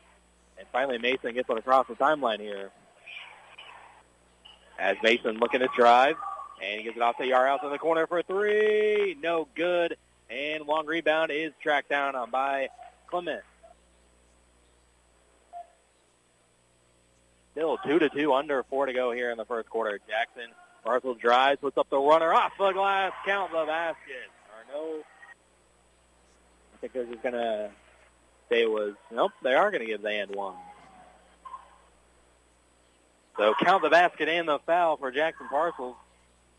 And 0.58 0.66
finally, 0.72 0.98
Mason 0.98 1.34
gets 1.34 1.50
it 1.50 1.58
across 1.58 1.88
the 1.88 1.96
timeline 1.96 2.40
here. 2.40 2.72
As 4.80 4.96
Mason 5.04 5.38
looking 5.40 5.60
to 5.60 5.70
drive, 5.76 6.16
and 6.64 6.78
he 6.78 6.84
gets 6.84 6.96
it 6.96 7.02
off 7.02 7.18
to 7.18 7.24
Yarhouse 7.24 7.64
in 7.64 7.72
the 7.72 7.80
corner 7.80 8.08
for 8.08 8.22
three. 8.22 9.18
No 9.22 9.48
good. 9.56 9.98
And 10.30 10.66
long 10.66 10.86
rebound 10.86 11.32
is 11.32 11.52
tracked 11.62 11.90
down 11.90 12.14
by 12.30 12.70
Clement. 13.08 13.44
Still 17.52 17.78
two 17.86 18.00
to 18.00 18.10
two, 18.10 18.34
under 18.34 18.64
four 18.64 18.86
to 18.86 18.94
go 18.94 19.12
here 19.12 19.32
in 19.32 19.38
the 19.38 19.46
first 19.46 19.70
quarter. 19.70 20.00
Jackson 20.08 20.54
Parcel 20.84 21.16
drives, 21.16 21.60
puts 21.60 21.78
up 21.78 21.90
the 21.90 21.98
runner 22.00 22.34
off 22.34 22.54
the 22.58 22.72
glass, 22.72 23.12
count 23.26 23.52
the 23.52 23.66
basket. 23.66 24.30
Or 24.50 24.74
no, 24.74 25.00
I 26.74 26.78
think 26.80 26.94
they're 26.94 27.06
just 27.06 27.22
gonna 27.22 27.72
say 28.50 28.62
it 28.62 28.72
was. 28.72 28.94
Nope, 29.12 29.32
they 29.44 29.54
are 29.54 29.72
gonna 29.72 29.86
give 29.86 30.02
the 30.02 30.10
and 30.10 30.36
one. 30.36 30.56
So 33.38 33.54
count 33.60 33.84
the 33.84 33.90
basket 33.90 34.30
and 34.30 34.48
the 34.48 34.60
foul 34.60 34.98
for 34.98 35.12
Jackson 35.12 35.48
Parcels, 35.50 35.96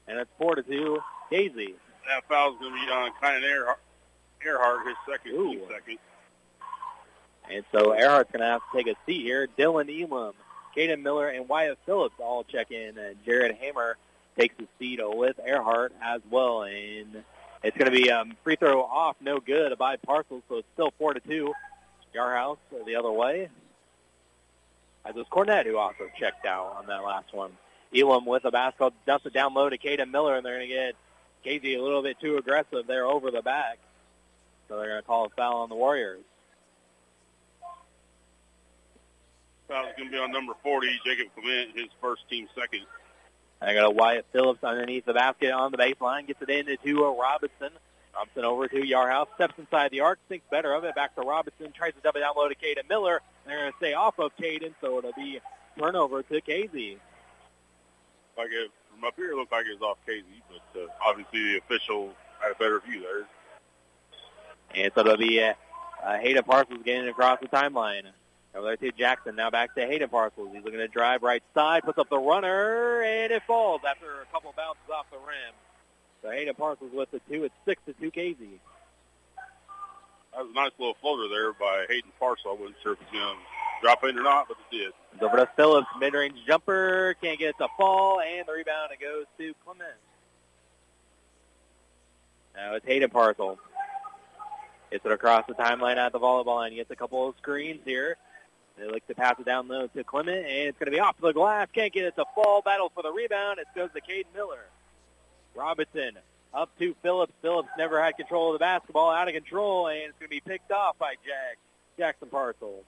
and 0.06 0.18
it's 0.18 0.30
four 0.38 0.54
to 0.54 0.62
two. 0.62 0.98
Casey. 1.32 1.74
That 2.06 2.28
foul's 2.28 2.58
going 2.58 2.72
to 2.72 2.86
be 2.86 2.92
on 2.92 3.10
kind 3.20 3.42
of 3.42 3.50
Earhart, 3.50 3.78
Earhart, 4.44 4.86
his 4.86 4.96
second, 5.08 5.32
Ooh. 5.32 5.60
second. 5.70 5.98
And 7.50 7.64
so 7.72 7.94
Earhart's 7.94 8.30
going 8.30 8.40
to 8.40 8.46
have 8.46 8.60
to 8.60 8.76
take 8.76 8.86
a 8.86 8.96
seat 9.06 9.22
here. 9.22 9.48
Dylan 9.58 9.88
Elam, 9.88 10.34
Caden 10.76 11.02
Miller, 11.02 11.28
and 11.28 11.48
Wyatt 11.48 11.78
Phillips 11.86 12.14
all 12.18 12.44
check 12.44 12.70
in. 12.70 12.98
And 12.98 13.16
Jared 13.24 13.56
Hammer 13.56 13.96
takes 14.38 14.54
a 14.60 14.66
seat 14.78 15.00
with 15.02 15.38
Earhart 15.44 15.92
as 16.02 16.20
well. 16.30 16.62
And 16.62 17.22
it's 17.62 17.76
going 17.76 17.90
to 17.90 17.96
be 17.96 18.10
um, 18.10 18.36
free 18.44 18.56
throw 18.56 18.82
off, 18.82 19.16
no 19.20 19.38
good 19.38 19.76
by 19.78 19.96
Parcels. 19.96 20.42
So 20.48 20.56
it's 20.56 20.68
still 20.74 20.92
4 20.98 21.14
to 21.14 21.20
2. 21.20 21.52
Yarhouse 22.14 22.58
the 22.86 22.96
other 22.96 23.10
way. 23.10 23.48
As 25.04 25.14
was 25.14 25.26
Cornett 25.30 25.66
who 25.66 25.78
also 25.78 26.04
checked 26.18 26.46
out 26.46 26.76
on 26.78 26.86
that 26.86 27.02
last 27.02 27.32
one. 27.32 27.52
Elam 27.94 28.24
with 28.24 28.44
the 28.44 28.50
basketball, 28.50 28.92
dumps 29.06 29.26
it 29.26 29.32
down 29.32 29.52
low 29.54 29.68
to 29.68 29.76
Caden 29.76 30.10
Miller, 30.10 30.36
and 30.36 30.46
they're 30.46 30.56
going 30.56 30.68
to 30.68 30.74
get 30.74 30.94
Casey 31.44 31.74
a 31.74 31.82
little 31.82 32.02
bit 32.02 32.18
too 32.20 32.36
aggressive 32.36 32.86
there 32.86 33.06
over 33.06 33.30
the 33.30 33.42
back. 33.42 33.78
So 34.68 34.78
they're 34.78 34.88
going 34.88 35.02
to 35.02 35.06
call 35.06 35.26
a 35.26 35.28
foul 35.30 35.56
on 35.56 35.68
the 35.68 35.74
Warriors. 35.74 36.22
Foul's 39.72 39.94
going 39.96 40.10
to 40.10 40.12
be 40.12 40.18
on 40.18 40.30
number 40.30 40.52
40, 40.62 41.00
Jacob 41.04 41.28
Clement, 41.34 41.70
his 41.74 41.88
first 42.00 42.28
team 42.28 42.46
second. 42.54 42.84
And 43.60 43.70
I 43.70 43.74
got 43.74 43.86
a 43.86 43.90
Wyatt 43.90 44.26
Phillips 44.30 44.62
underneath 44.62 45.06
the 45.06 45.14
basket 45.14 45.50
on 45.50 45.72
the 45.72 45.78
baseline, 45.78 46.26
gets 46.26 46.42
it 46.42 46.50
into 46.50 46.76
to 46.76 47.18
Robinson. 47.18 47.70
Robinson 48.14 48.44
over 48.44 48.68
to 48.68 48.76
Yarhouse, 48.76 49.28
steps 49.36 49.54
inside 49.56 49.90
the 49.90 50.00
arc, 50.00 50.18
thinks 50.28 50.44
better 50.50 50.74
of 50.74 50.84
it, 50.84 50.94
back 50.94 51.14
to 51.14 51.22
Robinson, 51.22 51.72
tries 51.72 51.94
to 51.94 52.00
dump 52.00 52.16
it 52.16 52.20
down 52.20 52.34
low 52.36 52.48
to 52.48 52.54
Caden 52.54 52.86
Miller. 52.86 53.22
They're 53.46 53.60
going 53.60 53.72
to 53.72 53.76
stay 53.78 53.94
off 53.94 54.18
of 54.18 54.36
Caden, 54.36 54.74
so 54.82 54.98
it'll 54.98 55.12
be 55.14 55.40
turnover 55.78 56.22
to 56.22 56.40
Casey. 56.42 56.98
Like 58.36 58.48
it, 58.52 58.70
from 58.90 59.04
up 59.04 59.14
here, 59.16 59.32
it 59.32 59.36
looked 59.36 59.52
like 59.52 59.64
it 59.64 59.80
was 59.80 59.82
off 59.82 59.98
Casey, 60.06 60.42
but 60.50 60.80
uh, 60.82 60.86
obviously 61.02 61.52
the 61.52 61.58
official 61.58 62.10
had 62.40 62.52
a 62.52 62.54
better 62.56 62.80
view 62.80 63.00
there. 63.00 63.24
And 64.74 64.92
so 64.94 65.00
it'll 65.00 65.16
be 65.16 65.42
uh, 65.42 65.54
uh, 66.04 66.18
Hayden 66.18 66.42
Parcels 66.42 66.80
getting 66.84 67.08
across 67.08 67.40
the 67.40 67.48
timeline. 67.48 68.02
Over 68.54 68.66
there 68.66 68.76
to 68.76 68.92
Jackson. 68.92 69.36
Now 69.36 69.50
back 69.50 69.74
to 69.76 69.86
Hayden 69.86 70.08
Parcels. 70.08 70.50
He's 70.52 70.62
looking 70.62 70.80
to 70.80 70.88
drive 70.88 71.22
right 71.22 71.42
side, 71.54 71.84
puts 71.84 71.98
up 71.98 72.10
the 72.10 72.18
runner, 72.18 73.02
and 73.02 73.32
it 73.32 73.42
falls 73.46 73.80
after 73.88 74.20
a 74.20 74.26
couple 74.32 74.52
bounces 74.56 74.82
off 74.94 75.06
the 75.10 75.16
rim. 75.16 75.54
So 76.22 76.30
Hayden 76.30 76.54
Parcels 76.54 76.92
with 76.92 77.10
the 77.10 77.20
two. 77.30 77.44
It's 77.44 77.54
six 77.64 77.80
to 77.86 77.94
two 77.94 78.10
Casey. 78.10 78.60
That 80.32 80.42
was 80.42 80.50
a 80.50 80.54
nice 80.54 80.70
little 80.78 80.96
floater 81.00 81.28
there 81.28 81.52
by 81.52 81.86
Hayden 81.88 82.12
Parcel. 82.18 82.52
I 82.52 82.54
wasn't 82.54 82.76
sure 82.82 82.92
if 82.92 83.00
it 83.00 83.06
was 83.12 83.20
going 83.20 83.36
to 83.36 83.42
drop 83.82 84.04
in 84.04 84.18
or 84.18 84.22
not, 84.22 84.48
but 84.48 84.56
it 84.70 84.76
did. 84.76 84.92
It's 85.14 85.22
over 85.22 85.36
to 85.36 85.48
Phillips, 85.56 85.88
mid-range 85.98 86.38
jumper, 86.46 87.14
can't 87.22 87.38
get 87.38 87.50
it 87.50 87.58
to 87.58 87.68
fall, 87.76 88.20
and 88.20 88.46
the 88.46 88.52
rebound 88.52 88.92
it 88.92 89.00
goes 89.00 89.26
to 89.38 89.54
Clement. 89.64 89.90
Now 92.54 92.74
it's 92.74 92.86
Hayden 92.86 93.10
Parcel. 93.10 93.58
Gets 94.90 95.04
it 95.06 95.12
across 95.12 95.46
the 95.46 95.54
timeline 95.54 95.96
at 95.96 96.12
the 96.12 96.20
volleyball 96.20 96.56
line. 96.56 96.74
Gets 96.74 96.90
a 96.90 96.96
couple 96.96 97.28
of 97.28 97.34
screens 97.38 97.80
here. 97.84 98.16
They 98.78 98.86
like 98.86 99.06
to 99.08 99.14
pass 99.14 99.38
it 99.38 99.46
down 99.46 99.68
low 99.68 99.86
to 99.88 100.04
Clement, 100.04 100.46
and 100.46 100.68
it's 100.68 100.78
going 100.78 100.86
to 100.86 100.92
be 100.92 101.00
off 101.00 101.16
the 101.20 101.32
glass. 101.32 101.68
Can't 101.72 101.92
get 101.92 102.04
it 102.04 102.16
to 102.16 102.24
fall. 102.34 102.62
Battle 102.62 102.90
for 102.94 103.02
the 103.02 103.12
rebound. 103.12 103.58
It 103.58 103.66
goes 103.74 103.90
to 103.94 104.00
Caden 104.00 104.34
Miller. 104.34 104.64
Robinson 105.54 106.18
up 106.54 106.70
to 106.78 106.94
Phillips. 107.02 107.32
Phillips 107.42 107.68
never 107.78 108.02
had 108.02 108.16
control 108.16 108.48
of 108.50 108.54
the 108.54 108.58
basketball. 108.58 109.10
Out 109.10 109.28
of 109.28 109.34
control, 109.34 109.88
and 109.88 109.98
it's 109.98 110.18
going 110.18 110.28
to 110.28 110.30
be 110.30 110.40
picked 110.40 110.72
off 110.72 110.98
by 110.98 111.14
Jack 111.24 111.58
Jackson 111.98 112.28
Parcel. 112.28 112.84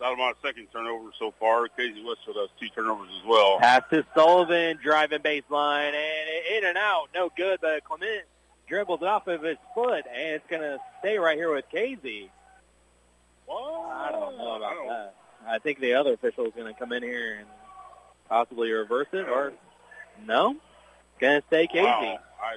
My 0.00 0.32
second 0.42 0.66
turnover 0.72 1.10
so 1.18 1.32
far. 1.40 1.66
Casey 1.68 2.04
Westfield 2.04 2.36
has 2.36 2.50
two 2.60 2.68
turnovers 2.68 3.08
as 3.20 3.26
well. 3.26 3.58
Pass 3.58 3.82
to 3.90 4.04
Sullivan, 4.14 4.78
driving 4.82 5.20
baseline, 5.20 5.94
and 5.94 6.56
in 6.56 6.68
and 6.68 6.76
out. 6.76 7.08
No 7.14 7.30
good, 7.34 7.60
but 7.62 7.84
Clement 7.84 8.24
dribbles 8.68 9.00
it 9.00 9.08
off 9.08 9.26
of 9.28 9.42
his 9.42 9.56
foot, 9.74 10.04
and 10.12 10.34
it's 10.34 10.46
going 10.50 10.62
to 10.62 10.78
stay 10.98 11.16
right 11.16 11.38
here 11.38 11.54
with 11.54 11.64
Casey. 11.70 12.30
Well, 13.46 13.92
I 13.94 14.10
don't 14.12 14.36
know 14.38 14.54
about 14.56 14.72
I 14.72 14.74
don't- 14.74 14.88
that. 14.88 15.14
I 15.46 15.58
think 15.58 15.78
the 15.80 15.92
other 15.94 16.14
official 16.14 16.46
is 16.46 16.52
going 16.56 16.72
to 16.72 16.78
come 16.78 16.92
in 16.92 17.02
here 17.02 17.34
and 17.40 17.46
possibly 18.30 18.72
reverse 18.72 19.08
it, 19.12 19.28
or 19.28 19.52
no, 20.24 20.56
going 21.20 21.40
to 21.42 21.46
stay 21.48 21.66
Casey. 21.66 21.84
Wow. 21.84 22.18
I, 22.42 22.56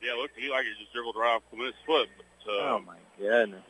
yeah, 0.00 0.12
it 0.12 0.16
looked 0.18 0.36
to 0.36 0.40
me 0.40 0.48
like 0.50 0.64
it 0.64 0.78
just 0.78 0.92
dribbled 0.92 1.16
right 1.16 1.34
off 1.34 1.42
Clement's 1.50 1.76
foot, 1.84 2.08
but 2.16 2.52
uh, 2.52 2.56
Oh 2.74 2.82
my 2.86 2.96
goodness! 3.18 3.62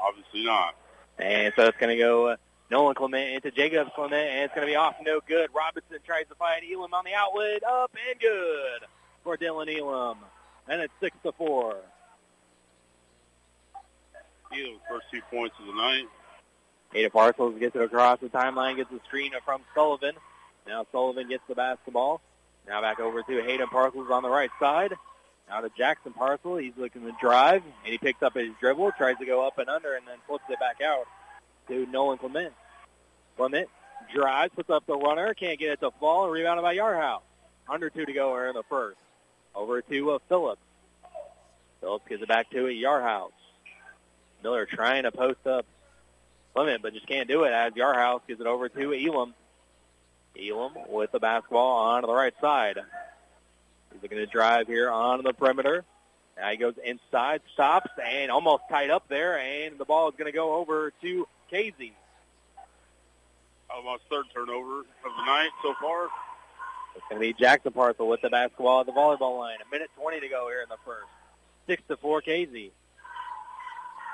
obviously 0.00 0.44
not. 0.44 0.74
And 1.18 1.52
so 1.56 1.64
it's 1.64 1.76
going 1.78 1.96
to 1.96 2.00
go 2.02 2.28
uh, 2.28 2.36
Nolan 2.70 2.94
Clement 2.94 3.34
into 3.34 3.50
Jacob 3.50 3.88
Clement, 3.94 4.14
and 4.30 4.44
it's 4.44 4.54
going 4.54 4.66
to 4.66 4.70
be 4.70 4.76
off 4.76 4.94
no 5.02 5.20
good. 5.26 5.50
Robinson 5.54 5.98
tries 6.06 6.28
to 6.28 6.34
find 6.36 6.62
Elam 6.64 6.94
on 6.94 7.04
the 7.04 7.14
outlet, 7.14 7.64
up 7.64 7.90
and 8.10 8.20
good 8.20 8.86
for 9.24 9.36
Dylan 9.36 9.68
Elam, 9.80 10.18
and 10.68 10.80
it's 10.80 10.92
six 11.00 11.16
to 11.24 11.32
four. 11.32 11.76
Elam's 14.52 14.80
first 14.88 15.06
two 15.12 15.20
points 15.30 15.54
of 15.60 15.66
the 15.66 15.74
night. 15.74 16.04
Ada 16.94 17.10
Parcels 17.10 17.58
gets 17.58 17.74
it 17.74 17.82
across 17.82 18.20
the 18.20 18.28
timeline, 18.28 18.76
gets 18.76 18.90
the 18.90 19.00
screen 19.06 19.32
from 19.44 19.62
Sullivan. 19.74 20.14
Now 20.66 20.86
Sullivan 20.92 21.28
gets 21.28 21.42
the 21.48 21.54
basketball. 21.54 22.20
Now 22.66 22.80
back 22.80 23.00
over 23.00 23.22
to 23.22 23.42
Hayden 23.42 23.68
Parcels 23.68 24.10
on 24.10 24.22
the 24.22 24.30
right 24.30 24.50
side. 24.58 24.94
Now 25.48 25.60
to 25.60 25.70
Jackson 25.76 26.12
Parcel. 26.12 26.56
He's 26.56 26.72
looking 26.76 27.02
to 27.02 27.12
drive, 27.20 27.62
and 27.84 27.92
he 27.92 27.98
picks 27.98 28.22
up 28.22 28.34
his 28.34 28.50
dribble, 28.60 28.92
tries 28.92 29.18
to 29.18 29.26
go 29.26 29.46
up 29.46 29.58
and 29.58 29.68
under, 29.68 29.94
and 29.94 30.06
then 30.06 30.16
flips 30.26 30.44
it 30.48 30.58
back 30.58 30.80
out 30.80 31.06
to 31.68 31.86
Nolan 31.86 32.18
Clement. 32.18 32.52
Clement 33.36 33.68
drives, 34.12 34.52
puts 34.54 34.70
up 34.70 34.86
the 34.86 34.96
runner, 34.96 35.34
can't 35.34 35.58
get 35.58 35.72
it 35.72 35.80
to 35.80 35.90
fall, 36.00 36.24
and 36.24 36.32
rebounded 36.32 36.62
by 36.62 36.74
Yarhouse. 36.74 37.22
Under 37.68 37.90
two 37.90 38.04
to 38.04 38.12
go 38.12 38.34
here 38.34 38.48
in 38.48 38.54
the 38.54 38.62
first. 38.68 38.98
Over 39.54 39.82
to 39.82 40.10
uh, 40.12 40.18
Phillips. 40.28 40.62
Phillips 41.80 42.04
gives 42.08 42.22
it 42.22 42.28
back 42.28 42.50
to 42.50 42.66
Yarhouse. 42.68 43.30
Miller 44.46 44.64
trying 44.64 45.02
to 45.02 45.10
post 45.10 45.44
up 45.44 45.66
Clement, 46.54 46.80
but 46.80 46.94
just 46.94 47.08
can't 47.08 47.26
do 47.26 47.42
it 47.42 47.52
as 47.52 47.72
Yarhouse 47.72 48.20
gives 48.28 48.40
it 48.40 48.46
over 48.46 48.68
to 48.68 48.94
Elam. 48.94 49.34
Elam 50.40 50.72
with 50.88 51.10
the 51.10 51.18
basketball 51.18 51.78
onto 51.78 52.06
the 52.06 52.14
right 52.14 52.32
side. 52.40 52.78
He's 53.92 54.00
looking 54.00 54.18
to 54.18 54.26
drive 54.26 54.68
here 54.68 54.88
on 54.88 55.24
the 55.24 55.32
perimeter. 55.32 55.84
Now 56.38 56.48
he 56.52 56.58
goes 56.58 56.74
inside, 56.84 57.40
stops, 57.54 57.90
and 58.00 58.30
almost 58.30 58.62
tied 58.70 58.90
up 58.90 59.08
there, 59.08 59.36
and 59.36 59.78
the 59.78 59.84
ball 59.84 60.10
is 60.10 60.14
going 60.16 60.30
to 60.30 60.36
go 60.36 60.54
over 60.54 60.92
to 61.02 61.26
Casey. 61.50 61.92
Almost 63.68 64.04
third 64.08 64.26
turnover 64.32 64.78
of 64.78 64.86
the 65.02 65.24
night 65.26 65.50
so 65.60 65.74
far. 65.80 66.04
It's 66.94 67.04
going 67.10 67.20
to 67.20 67.26
be 67.26 67.32
Jackson 67.32 67.72
Parcel 67.72 68.06
with 68.06 68.20
the 68.20 68.30
basketball 68.30 68.78
at 68.78 68.86
the 68.86 68.92
volleyball 68.92 69.40
line. 69.40 69.58
A 69.66 69.74
minute 69.74 69.90
20 70.00 70.20
to 70.20 70.28
go 70.28 70.46
here 70.48 70.62
in 70.62 70.68
the 70.68 70.78
first. 70.84 71.08
6 71.66 71.82
to 71.88 71.96
4 71.96 72.20
Casey. 72.20 72.70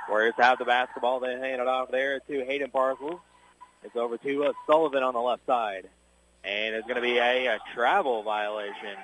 Warriors 0.08 0.34
have 0.38 0.58
the 0.58 0.64
basketball. 0.64 1.20
They 1.20 1.32
hand 1.32 1.60
it 1.60 1.68
off 1.68 1.90
there 1.90 2.20
to 2.20 2.44
Hayden 2.44 2.70
Parcels. 2.70 3.20
It's 3.82 3.96
over 3.96 4.16
to 4.18 4.44
uh, 4.44 4.52
Sullivan 4.66 5.02
on 5.02 5.14
the 5.14 5.20
left 5.20 5.46
side. 5.46 5.88
And 6.44 6.74
it's 6.74 6.86
going 6.86 6.96
to 6.96 7.02
be 7.02 7.18
a, 7.18 7.46
a 7.46 7.58
travel 7.74 8.22
violation. 8.22 8.96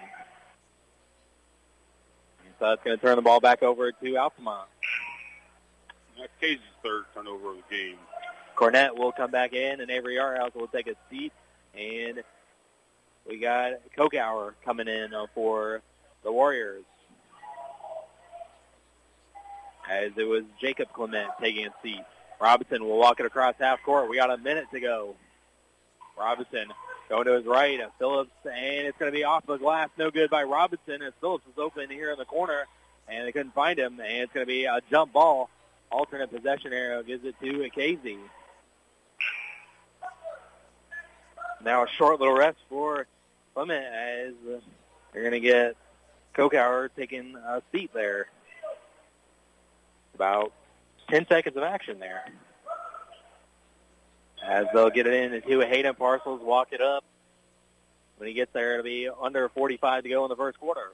And 2.44 2.54
so 2.58 2.72
it's 2.72 2.82
going 2.82 2.96
to 2.96 3.02
turn 3.02 3.16
the 3.16 3.22
ball 3.22 3.40
back 3.40 3.62
over 3.62 3.92
to 3.92 4.16
Altamont. 4.16 4.68
That's 6.18 6.32
Casey's 6.40 6.60
third 6.82 7.04
turnover 7.14 7.50
of 7.50 7.56
the 7.56 7.76
game. 7.76 7.96
Cornett 8.56 8.96
will 8.98 9.12
come 9.12 9.30
back 9.30 9.52
in, 9.52 9.80
and 9.80 9.88
Avery 9.88 10.16
Yarhouse 10.16 10.54
will 10.54 10.66
take 10.66 10.88
a 10.88 10.94
seat. 11.08 11.32
And 11.74 12.24
we 13.28 13.38
got 13.38 13.74
Kokauer 13.96 14.54
coming 14.64 14.88
in 14.88 15.14
uh, 15.14 15.26
for 15.32 15.80
the 16.24 16.32
Warriors. 16.32 16.82
As 19.88 20.12
it 20.16 20.24
was 20.24 20.44
Jacob 20.60 20.92
Clement 20.92 21.30
taking 21.40 21.66
a 21.66 21.72
seat. 21.82 22.02
Robinson 22.40 22.84
will 22.84 22.98
walk 22.98 23.20
it 23.20 23.26
across 23.26 23.54
half 23.58 23.82
court. 23.82 24.08
We 24.08 24.16
got 24.16 24.30
a 24.30 24.36
minute 24.36 24.66
to 24.72 24.80
go. 24.80 25.16
Robinson 26.18 26.68
going 27.08 27.24
to 27.24 27.32
his 27.32 27.46
right. 27.46 27.80
Phillips, 27.98 28.30
and 28.44 28.86
it's 28.86 28.98
going 28.98 29.10
to 29.10 29.16
be 29.16 29.24
off 29.24 29.46
the 29.46 29.56
glass. 29.56 29.88
No 29.96 30.10
good 30.10 30.30
by 30.30 30.44
Robinson 30.44 31.02
as 31.02 31.12
Phillips 31.20 31.44
was 31.46 31.58
open 31.58 31.90
here 31.90 32.10
in 32.10 32.18
the 32.18 32.24
corner, 32.24 32.66
and 33.08 33.26
they 33.26 33.32
couldn't 33.32 33.54
find 33.54 33.78
him. 33.78 33.98
And 34.00 34.22
it's 34.22 34.32
going 34.32 34.44
to 34.44 34.48
be 34.48 34.64
a 34.64 34.80
jump 34.90 35.12
ball. 35.12 35.48
Alternate 35.90 36.30
possession 36.30 36.72
arrow 36.72 37.02
gives 37.02 37.24
it 37.24 37.34
to 37.40 37.70
Casey. 37.70 38.18
Now 41.64 41.84
a 41.84 41.88
short 41.88 42.20
little 42.20 42.36
rest 42.36 42.58
for 42.68 43.06
Clement 43.54 43.84
as 43.84 44.34
they're 45.12 45.22
going 45.22 45.32
to 45.32 45.40
get 45.40 45.76
Kokauer 46.34 46.90
taking 46.94 47.34
a 47.36 47.62
seat 47.72 47.90
there. 47.94 48.28
About 50.18 50.52
10 51.10 51.28
seconds 51.28 51.56
of 51.56 51.62
action 51.62 52.00
there. 52.00 52.24
As 54.44 54.66
they'll 54.74 54.90
get 54.90 55.06
it 55.06 55.14
in 55.14 55.32
into 55.32 55.60
Hayden 55.60 55.94
Parcels, 55.94 56.40
walk 56.42 56.72
it 56.72 56.80
up. 56.80 57.04
When 58.16 58.26
he 58.26 58.34
gets 58.34 58.52
there, 58.52 58.72
it'll 58.72 58.82
be 58.82 59.08
under 59.08 59.48
45 59.48 60.02
to 60.02 60.08
go 60.08 60.24
in 60.24 60.28
the 60.28 60.34
first 60.34 60.58
quarter. 60.58 60.90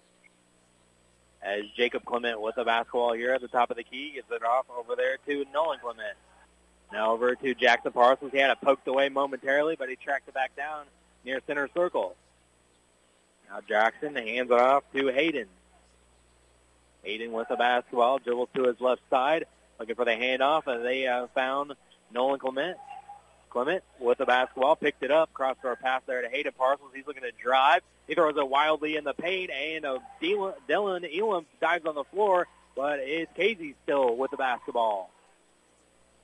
As 1.42 1.62
Jacob 1.74 2.04
Clement 2.04 2.38
with 2.38 2.56
the 2.56 2.64
basketball 2.64 3.14
here 3.14 3.32
at 3.32 3.40
the 3.40 3.48
top 3.48 3.70
of 3.70 3.78
the 3.78 3.82
key 3.82 4.12
gets 4.14 4.30
it 4.30 4.44
off 4.44 4.66
over 4.68 4.94
there 4.94 5.16
to 5.26 5.46
Nolan 5.54 5.78
Clement. 5.80 6.18
Now 6.92 7.12
over 7.12 7.34
to 7.34 7.54
Jackson 7.54 7.92
Parcels. 7.92 8.30
He 8.30 8.36
had 8.36 8.50
it 8.50 8.60
poked 8.60 8.86
away 8.88 9.08
momentarily, 9.08 9.74
but 9.74 9.88
he 9.88 9.96
tracked 9.96 10.28
it 10.28 10.34
back 10.34 10.54
down 10.54 10.84
near 11.24 11.40
center 11.46 11.70
circle. 11.72 12.14
Now 13.48 13.60
Jackson 13.66 14.16
hands 14.16 14.50
it 14.50 14.60
off 14.60 14.84
to 14.94 15.06
Hayden. 15.06 15.48
Hayden 17.04 17.32
with 17.32 17.48
the 17.48 17.56
basketball, 17.56 18.18
dribbles 18.18 18.48
to 18.54 18.64
his 18.64 18.80
left 18.80 19.02
side, 19.10 19.44
looking 19.78 19.94
for 19.94 20.04
the 20.04 20.12
handoff, 20.12 20.66
and 20.66 20.84
they 20.84 21.06
uh, 21.06 21.26
found 21.34 21.74
Nolan 22.12 22.38
Clement. 22.38 22.76
Clement 23.50 23.84
with 24.00 24.18
the 24.18 24.26
basketball, 24.26 24.74
picked 24.74 25.04
it 25.04 25.12
up, 25.12 25.32
crossed 25.32 25.64
our 25.64 25.76
pass 25.76 26.02
there 26.06 26.22
to 26.22 26.28
Hayden 26.28 26.52
Parcels. 26.58 26.90
He's 26.92 27.06
looking 27.06 27.22
to 27.22 27.30
drive. 27.40 27.82
He 28.08 28.14
throws 28.14 28.36
it 28.36 28.48
wildly 28.48 28.96
in 28.96 29.04
the 29.04 29.14
paint, 29.14 29.50
and 29.50 29.84
uh, 29.84 29.98
Dylan, 30.20 30.54
Dylan 30.68 31.18
Elam 31.18 31.46
dives 31.60 31.86
on 31.86 31.94
the 31.94 32.04
floor, 32.04 32.48
but 32.74 32.98
it's 32.98 33.30
Casey 33.36 33.76
still 33.84 34.16
with 34.16 34.32
the 34.32 34.36
basketball. 34.36 35.10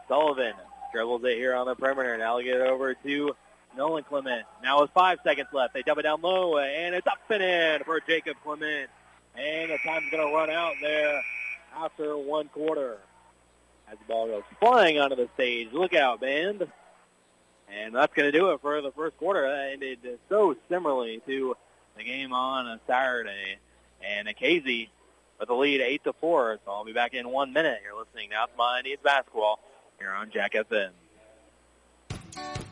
Sullivan 0.08 0.54
dribbles 0.92 1.22
it 1.24 1.36
here 1.36 1.54
on 1.54 1.66
the 1.66 1.76
perimeter. 1.76 2.18
Now 2.18 2.38
he'll 2.38 2.52
get 2.52 2.60
it 2.60 2.66
over 2.68 2.94
to 2.94 3.36
Nolan 3.76 4.02
Clement. 4.02 4.44
Now 4.62 4.80
with 4.82 4.90
five 4.90 5.20
seconds 5.22 5.48
left, 5.52 5.72
they 5.72 5.82
dump 5.82 6.00
it 6.00 6.02
down 6.02 6.20
low, 6.20 6.58
and 6.58 6.94
it's 6.94 7.06
up 7.06 7.18
and 7.30 7.42
in 7.42 7.84
for 7.84 8.00
Jacob 8.00 8.36
Clement. 8.42 8.90
And 9.36 9.70
the 9.70 9.78
time's 9.84 10.10
going 10.10 10.26
to 10.26 10.34
run 10.34 10.50
out 10.50 10.74
there 10.80 11.22
after 11.76 12.16
one 12.16 12.48
quarter. 12.48 12.98
As 13.90 13.98
the 13.98 14.04
ball 14.04 14.28
goes 14.28 14.42
flying 14.60 15.00
onto 15.00 15.16
the 15.16 15.28
stage. 15.34 15.68
Look 15.72 15.94
out, 15.94 16.20
band. 16.20 16.66
And 17.72 17.94
that's 17.94 18.14
going 18.14 18.30
to 18.30 18.36
do 18.36 18.50
it 18.50 18.60
for 18.60 18.80
the 18.82 18.92
first 18.92 19.16
quarter. 19.16 19.42
That 19.42 19.72
ended 19.72 20.18
so 20.28 20.56
similarly 20.68 21.20
to 21.26 21.56
the 21.96 22.04
game 22.04 22.32
on 22.32 22.66
a 22.66 22.80
Saturday. 22.86 23.58
And 24.02 24.28
Casey 24.36 24.90
with 25.38 25.48
the 25.48 25.54
lead 25.54 25.80
8 25.80 26.04
to 26.04 26.12
4. 26.12 26.60
So 26.64 26.70
I'll 26.70 26.84
be 26.84 26.92
back 26.92 27.14
in 27.14 27.28
one 27.28 27.52
minute. 27.52 27.80
You're 27.84 27.98
listening 27.98 28.30
now 28.30 28.46
to 28.46 28.52
My 28.56 28.78
Indians 28.78 29.00
Basketball 29.02 29.58
here 29.98 30.10
on 30.10 30.30
Jack 30.30 30.52
FM. 30.52 30.90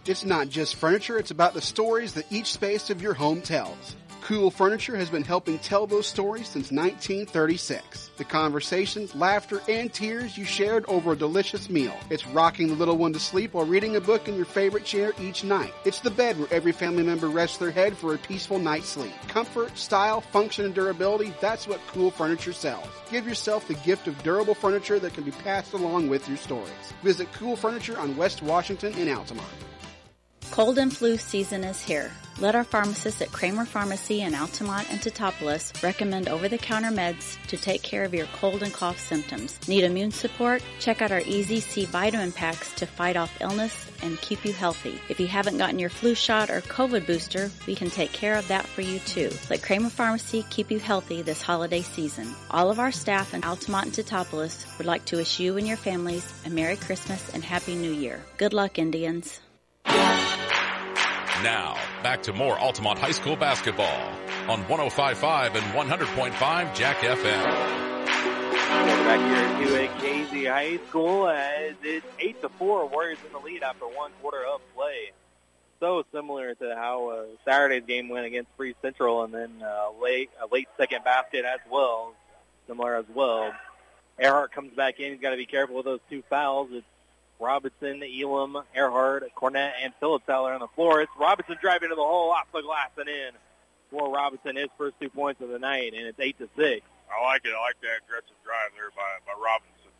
It's 0.07 0.25
not 0.25 0.49
just 0.49 0.77
furniture, 0.77 1.18
it's 1.18 1.31
about 1.31 1.53
the 1.53 1.61
stories 1.61 2.14
that 2.14 2.25
each 2.33 2.53
space 2.53 2.88
of 2.88 3.03
your 3.03 3.12
home 3.12 3.42
tells. 3.42 3.94
Cool 4.29 4.51
Furniture 4.51 4.95
has 4.95 5.09
been 5.09 5.25
helping 5.25 5.59
tell 5.59 5.87
those 5.87 6.07
stories 6.07 6.49
since 6.49 6.71
1936. 6.71 8.11
The 8.19 8.25
conversations, 8.25 9.14
laughter, 9.14 9.62
and 9.71 9.91
tears 9.91 10.37
you 10.37 10.45
shared 10.45 10.85
over 10.87 11.12
a 11.12 11.17
delicious 11.17 11.71
meal. 11.71 11.95
It's 12.11 12.27
rocking 12.27 12.69
the 12.69 12.75
little 12.75 12.99
one 12.99 13.14
to 13.14 13.21
sleep 13.21 13.55
while 13.55 13.64
reading 13.64 13.97
a 13.97 14.03
book 14.03 14.29
in 14.29 14.37
your 14.37 14.45
favorite 14.45 14.85
chair 14.85 15.14
each 15.19 15.45
night. 15.45 15.73
It's 15.87 16.01
the 16.01 16.11
bed 16.11 16.38
where 16.38 16.53
every 16.53 16.73
family 16.73 17.05
member 17.05 17.31
rests 17.31 17.57
their 17.57 17.71
head 17.71 17.97
for 17.97 18.14
a 18.14 18.19
peaceful 18.19 18.59
night's 18.59 18.88
sleep. 18.88 19.14
Comfort, 19.29 19.79
style, 19.79 20.21
function, 20.21 20.67
and 20.67 20.75
durability, 20.75 21.33
that's 21.41 21.67
what 21.67 21.81
cool 21.87 22.11
furniture 22.11 22.53
sells. 22.53 22.87
Give 23.11 23.27
yourself 23.27 23.67
the 23.67 23.77
gift 23.77 24.09
of 24.09 24.23
durable 24.23 24.55
furniture 24.55 24.99
that 24.99 25.14
can 25.14 25.25
be 25.25 25.31
passed 25.31 25.73
along 25.73 26.11
with 26.11 26.29
your 26.29 26.37
stories. 26.37 26.93
Visit 27.03 27.33
Cool 27.33 27.57
Furniture 27.57 27.99
on 27.99 28.14
West 28.14 28.43
Washington 28.43 28.93
in 28.99 29.09
Altamont. 29.09 29.49
Cold 30.50 30.78
and 30.78 30.94
flu 30.94 31.16
season 31.16 31.62
is 31.62 31.80
here. 31.80 32.11
Let 32.40 32.54
our 32.54 32.64
pharmacists 32.64 33.20
at 33.20 33.32
Kramer 33.32 33.64
Pharmacy 33.64 34.22
in 34.22 34.34
Altamont 34.34 34.90
and 34.90 35.00
Teutopolis 35.00 35.82
recommend 35.82 36.28
over-the-counter 36.28 36.90
meds 36.90 37.37
to 37.48 37.56
take 37.56 37.82
care 37.82 38.04
of 38.04 38.14
your 38.14 38.26
cold 38.26 38.62
and 38.62 38.72
cough 38.72 38.98
symptoms. 38.98 39.58
Need 39.68 39.84
immune 39.84 40.12
support? 40.12 40.62
Check 40.78 41.02
out 41.02 41.11
our 41.11 41.22
Easy 41.26 41.58
C 41.61 41.84
vitamin 41.84 42.32
packs 42.32 42.72
to 42.74 42.87
fight 42.87 43.16
off 43.16 43.40
illness 43.40 43.90
and 44.02 44.20
keep 44.20 44.44
you 44.44 44.52
healthy. 44.52 45.00
If 45.08 45.18
you 45.18 45.26
haven't 45.26 45.58
gotten 45.58 45.80
your 45.80 45.90
flu 45.90 46.14
shot 46.14 46.48
or 46.48 46.61
COVID 46.61 47.06
booster, 47.06 47.50
we 47.66 47.74
can 47.74 47.90
take 47.90 48.12
care 48.12 48.37
of 48.37 48.46
that 48.48 48.66
for 48.66 48.82
you 48.82 49.00
too. 49.00 49.30
Let 49.50 49.62
Kramer 49.62 49.90
Pharmacy 49.90 50.44
keep 50.48 50.70
you 50.70 50.78
healthy 50.78 51.22
this 51.22 51.42
holiday 51.42 51.82
season. 51.82 52.34
All 52.50 52.70
of 52.70 52.78
our 52.78 52.92
staff 52.92 53.34
in 53.34 53.44
Altamont 53.44 53.87
and 53.87 53.94
Teutopolis 53.94 54.78
would 54.78 54.87
like 54.87 55.04
to 55.06 55.16
wish 55.16 55.40
you 55.40 55.56
and 55.56 55.66
your 55.66 55.76
families 55.76 56.32
a 56.46 56.50
Merry 56.50 56.76
Christmas 56.76 57.32
and 57.34 57.44
Happy 57.44 57.74
New 57.74 57.92
Year. 57.92 58.24
Good 58.37 58.52
luck, 58.52 58.78
Indians. 58.78 59.40
Now, 61.42 61.77
back 62.03 62.24
to 62.24 62.33
more 62.33 62.59
Altamont 62.59 62.98
High 62.98 63.12
School 63.12 63.37
basketball 63.37 64.11
on 64.48 64.64
105.5 64.64 65.55
and 65.55 65.64
100.5 65.72 66.74
Jack 66.74 66.96
FM. 66.96 67.44
Back 68.68 69.61
here 69.61 69.88
to 69.88 70.01
Casey 70.01 70.46
High 70.46 70.79
School 70.88 71.29
as 71.29 71.74
it's 71.85 72.05
8 72.18 72.42
to 72.42 72.48
4 72.48 72.88
Warriors 72.88 73.18
in 73.24 73.33
the 73.33 73.38
lead 73.38 73.62
after 73.62 73.85
one 73.85 74.11
quarter 74.20 74.44
of 74.44 74.61
play. 74.74 75.12
So 75.79 76.05
similar 76.12 76.57
to 76.57 76.74
how 76.74 77.11
uh, 77.11 77.24
Saturday's 77.44 77.85
game 77.87 78.09
went 78.09 78.27
against 78.27 78.55
Breese 78.57 78.74
Central 78.83 79.22
and 79.22 79.33
then 79.33 79.62
uh, 79.62 79.90
late, 80.03 80.31
a 80.42 80.53
late 80.53 80.66
second 80.77 81.05
basket 81.05 81.44
as 81.44 81.61
well, 81.70 82.14
similar 82.66 82.96
as 82.96 83.07
well. 83.14 83.53
Earhart 84.18 84.51
comes 84.51 84.74
back 84.74 84.98
in. 84.98 85.12
He's 85.12 85.20
got 85.20 85.31
to 85.31 85.37
be 85.37 85.46
careful 85.46 85.77
with 85.77 85.85
those 85.85 86.01
two 86.11 86.24
fouls. 86.29 86.70
It's 86.72 86.85
Robinson, 87.40 88.03
Elam, 88.03 88.59
Earhart, 88.74 89.24
Cornett, 89.37 89.72
and 89.83 89.92
Phillips 90.01 90.29
out 90.29 90.44
there 90.44 90.55
on 90.55 90.61
the 90.61 90.68
floor. 90.68 91.01
It's 91.01 91.12
Robinson 91.18 91.57
driving 91.61 91.90
to 91.90 91.94
the 91.94 92.03
hole, 92.03 92.31
off 92.31 92.48
the 92.53 92.62
glass 92.62 92.90
and 92.96 93.09
in. 93.09 93.31
For 93.90 94.12
Robinson, 94.12 94.57
his 94.57 94.68
first 94.77 94.96
two 95.01 95.09
points 95.09 95.40
of 95.40 95.48
the 95.48 95.59
night, 95.59 95.94
and 95.94 96.07
it's 96.07 96.20
eight 96.20 96.38
to 96.38 96.48
six. 96.57 96.85
I 97.11 97.24
like 97.24 97.44
it. 97.46 97.53
I 97.57 97.61
like 97.62 97.81
that 97.81 98.05
aggressive 98.05 98.37
drive 98.44 98.70
there 98.77 98.90
by, 98.90 99.16
by 99.27 99.33
Robinson. 99.42 99.92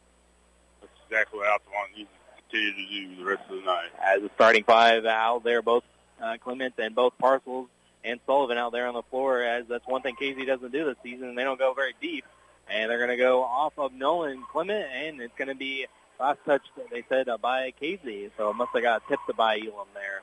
That's 0.81 0.93
exactly 1.09 1.39
what 1.39 1.49
Altamont 1.49 1.97
needs 1.97 2.11
to 2.11 2.43
continue 2.43 2.73
to 2.73 3.17
do 3.17 3.17
the 3.17 3.25
rest 3.25 3.43
of 3.49 3.57
the 3.57 3.65
night. 3.65 3.89
As 4.03 4.21
the 4.21 4.31
starting 4.35 4.65
five 4.65 5.07
out 5.07 5.43
there, 5.43 5.63
both 5.63 5.85
uh, 6.21 6.37
Clement 6.39 6.75
and 6.77 6.95
both 6.95 7.17
Parcels 7.19 7.69
and 8.05 8.21
Sullivan 8.27 8.59
out 8.59 8.73
there 8.73 8.87
on 8.87 8.95
the 8.95 9.03
floor, 9.05 9.43
as 9.43 9.65
that's 9.69 9.87
one 9.87 10.03
thing 10.03 10.17
Casey 10.17 10.45
doesn't 10.45 10.71
do 10.71 10.85
this 10.85 10.97
season. 11.03 11.35
They 11.35 11.45
don't 11.45 11.59
go 11.59 11.73
very 11.73 11.95
deep, 12.01 12.27
and 12.69 12.91
they're 12.91 12.99
going 12.99 13.11
to 13.11 13.17
go 13.17 13.43
off 13.43 13.73
of 13.79 13.95
Nolan 13.95 14.43
Clement, 14.53 14.87
and 14.93 15.21
it's 15.23 15.35
going 15.39 15.49
to 15.49 15.55
be 15.55 15.87
last 16.19 16.39
touch, 16.45 16.63
they 16.91 17.05
said, 17.09 17.29
uh, 17.29 17.39
by 17.39 17.73
Casey, 17.73 18.31
so 18.37 18.51
it 18.51 18.55
must 18.55 18.71
have 18.75 18.83
got 18.83 19.03
tipped 19.09 19.27
to 19.29 19.35
by 19.35 19.57
Elam 19.57 19.89
there. 19.95 20.23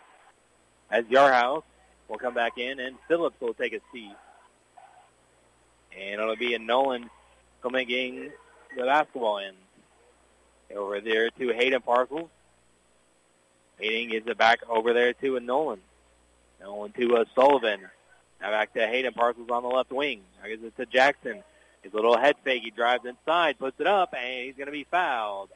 As 0.92 1.06
Yarhouse 1.06 1.64
will 2.08 2.18
come 2.18 2.34
back 2.34 2.58
in, 2.58 2.80
and 2.80 2.96
Phillips 3.08 3.40
will 3.40 3.54
take 3.54 3.74
a 3.74 3.80
seat. 3.92 4.16
And 5.98 6.22
it'll 6.22 6.36
be 6.36 6.54
a 6.54 6.60
Nolan 6.60 7.10
coming 7.62 7.88
getting 7.88 8.32
the 8.76 8.84
basketball 8.84 9.40
in. 9.40 9.54
Over 10.76 11.00
there 11.00 11.30
to 11.30 11.54
Hayden 11.54 11.82
Parcels. 11.82 12.30
Hayden 13.80 14.12
gets 14.12 14.28
it 14.28 14.38
back 14.38 14.60
over 14.68 14.94
there 14.94 15.14
to 15.14 15.38
a 15.38 15.40
Nolan. 15.40 15.80
Nolan 16.60 16.92
to 16.94 17.18
a 17.18 17.26
Sullivan. 17.36 17.82
Now 18.42 18.52
back 18.52 18.74
to 18.74 18.86
Hayden 18.86 19.14
Parcels 19.14 19.50
on 19.50 19.64
the 19.64 19.70
left 19.70 19.92
wing. 19.92 20.22
Now 20.42 20.50
gives 20.50 20.64
it 20.64 20.76
to 20.78 20.86
Jackson. 20.86 21.44
His 21.82 21.94
little 21.94 22.18
head 22.18 22.36
fake. 22.44 22.64
He 22.64 22.72
drives 22.72 23.06
inside, 23.06 23.60
puts 23.60 23.80
it 23.80 23.88
up, 23.88 24.16
and 24.18 24.46
he's 24.46 24.56
going 24.56 24.66
to 24.66 24.72
be 24.72 24.86
fouled. 24.86 25.50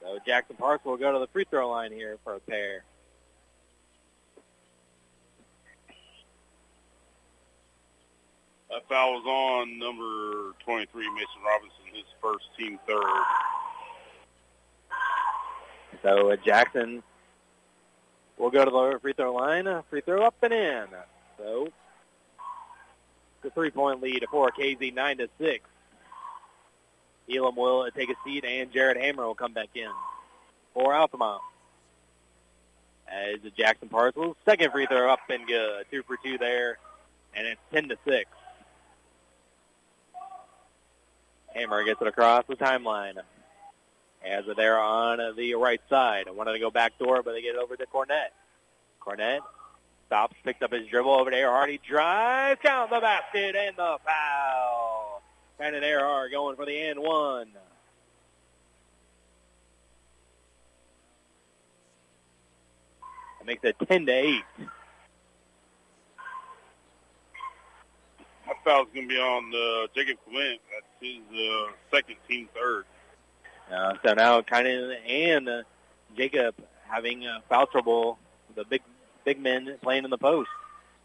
So 0.00 0.18
Jackson 0.26 0.56
Parcel 0.56 0.92
will 0.92 0.98
go 0.98 1.12
to 1.12 1.18
the 1.18 1.26
free 1.28 1.44
throw 1.48 1.70
line 1.70 1.92
here 1.92 2.18
for 2.22 2.34
a 2.34 2.40
pair. 2.40 2.84
That 8.70 8.86
foul 8.88 9.14
was 9.14 9.24
on 9.26 9.78
number 9.78 10.54
23, 10.64 11.10
Mason 11.14 11.26
Robinson, 11.44 11.84
his 11.94 12.04
first 12.20 12.44
team 12.58 12.78
third. 12.86 13.02
So 16.02 16.30
uh, 16.30 16.36
Jackson 16.44 17.02
will 18.36 18.50
go 18.50 18.64
to 18.64 18.70
the 18.70 18.98
free 19.00 19.12
throw 19.12 19.34
line. 19.34 19.66
Free 19.88 20.02
throw 20.02 20.22
up 20.22 20.34
and 20.42 20.52
in. 20.52 20.86
So 21.38 21.68
the 23.42 23.50
three-point 23.50 24.02
lead 24.02 24.24
for 24.30 24.50
Casey, 24.50 24.90
9 24.90 25.18
to 25.18 25.28
6. 25.38 25.64
Elam 27.34 27.56
will 27.56 27.88
take 27.90 28.10
a 28.10 28.14
seat, 28.24 28.44
and 28.44 28.72
Jared 28.72 28.96
Hammer 28.96 29.26
will 29.26 29.34
come 29.34 29.52
back 29.52 29.70
in 29.74 29.90
for 30.74 30.94
Altamont. 30.94 31.40
As 33.08 33.38
Jackson 33.56 33.88
Parcels, 33.88 34.36
second 34.44 34.72
free 34.72 34.86
throw 34.86 35.10
up 35.10 35.20
and 35.28 35.46
good. 35.46 35.86
Two 35.90 36.02
for 36.02 36.16
two 36.16 36.38
there, 36.38 36.78
and 37.34 37.46
it's 37.46 37.60
10 37.72 37.88
to 37.88 37.98
6. 38.04 38.30
Hammer 41.54 41.84
gets 41.84 42.02
it 42.02 42.08
across 42.08 42.44
the 42.48 42.56
timeline. 42.56 43.16
As 44.24 44.44
they're 44.44 44.54
there 44.54 44.78
on 44.78 45.36
the 45.36 45.54
right 45.54 45.80
side. 45.88 46.26
I 46.26 46.32
wanted 46.32 46.52
to 46.52 46.58
go 46.58 46.70
back 46.70 46.98
door, 46.98 47.22
but 47.22 47.32
they 47.32 47.42
get 47.42 47.54
it 47.54 47.58
over 47.58 47.76
to 47.76 47.86
Cornett. 47.86 48.30
Cornett 49.00 49.40
stops, 50.06 50.34
picks 50.44 50.62
up 50.62 50.72
his 50.72 50.88
dribble 50.88 51.12
over 51.12 51.32
Earhart. 51.32 51.70
He 51.70 51.78
drives, 51.78 52.60
count 52.60 52.90
the 52.90 53.00
basket, 53.00 53.54
and 53.54 53.76
the 53.76 53.98
foul. 54.04 54.95
Brandon 55.56 55.82
Earhart 55.82 56.32
going 56.32 56.56
for 56.56 56.66
the 56.66 56.78
end 56.78 57.00
one. 57.00 57.48
That 63.38 63.46
makes 63.46 63.64
it 63.64 63.76
10 63.88 64.06
to 64.06 64.12
8. 64.12 64.42
That 68.46 68.56
foul's 68.64 68.88
going 68.94 69.08
to 69.08 69.14
be 69.14 69.18
on 69.18 69.52
uh, 69.54 69.86
Jacob 69.94 70.18
Clement. 70.24 70.60
That's 70.70 70.86
his 71.00 71.22
uh, 71.32 71.72
second 71.90 72.16
team 72.28 72.48
third. 72.54 72.84
Uh, 73.72 73.94
so 74.04 74.14
now 74.14 74.42
Keenan 74.42 74.92
and 75.08 75.48
uh, 75.48 75.62
Jacob 76.16 76.54
having 76.86 77.26
uh, 77.26 77.40
foul 77.48 77.66
trouble. 77.66 78.18
The 78.54 78.64
big 78.64 78.82
big 79.24 79.40
men 79.40 79.76
playing 79.82 80.04
in 80.04 80.10
the 80.10 80.18
post. 80.18 80.48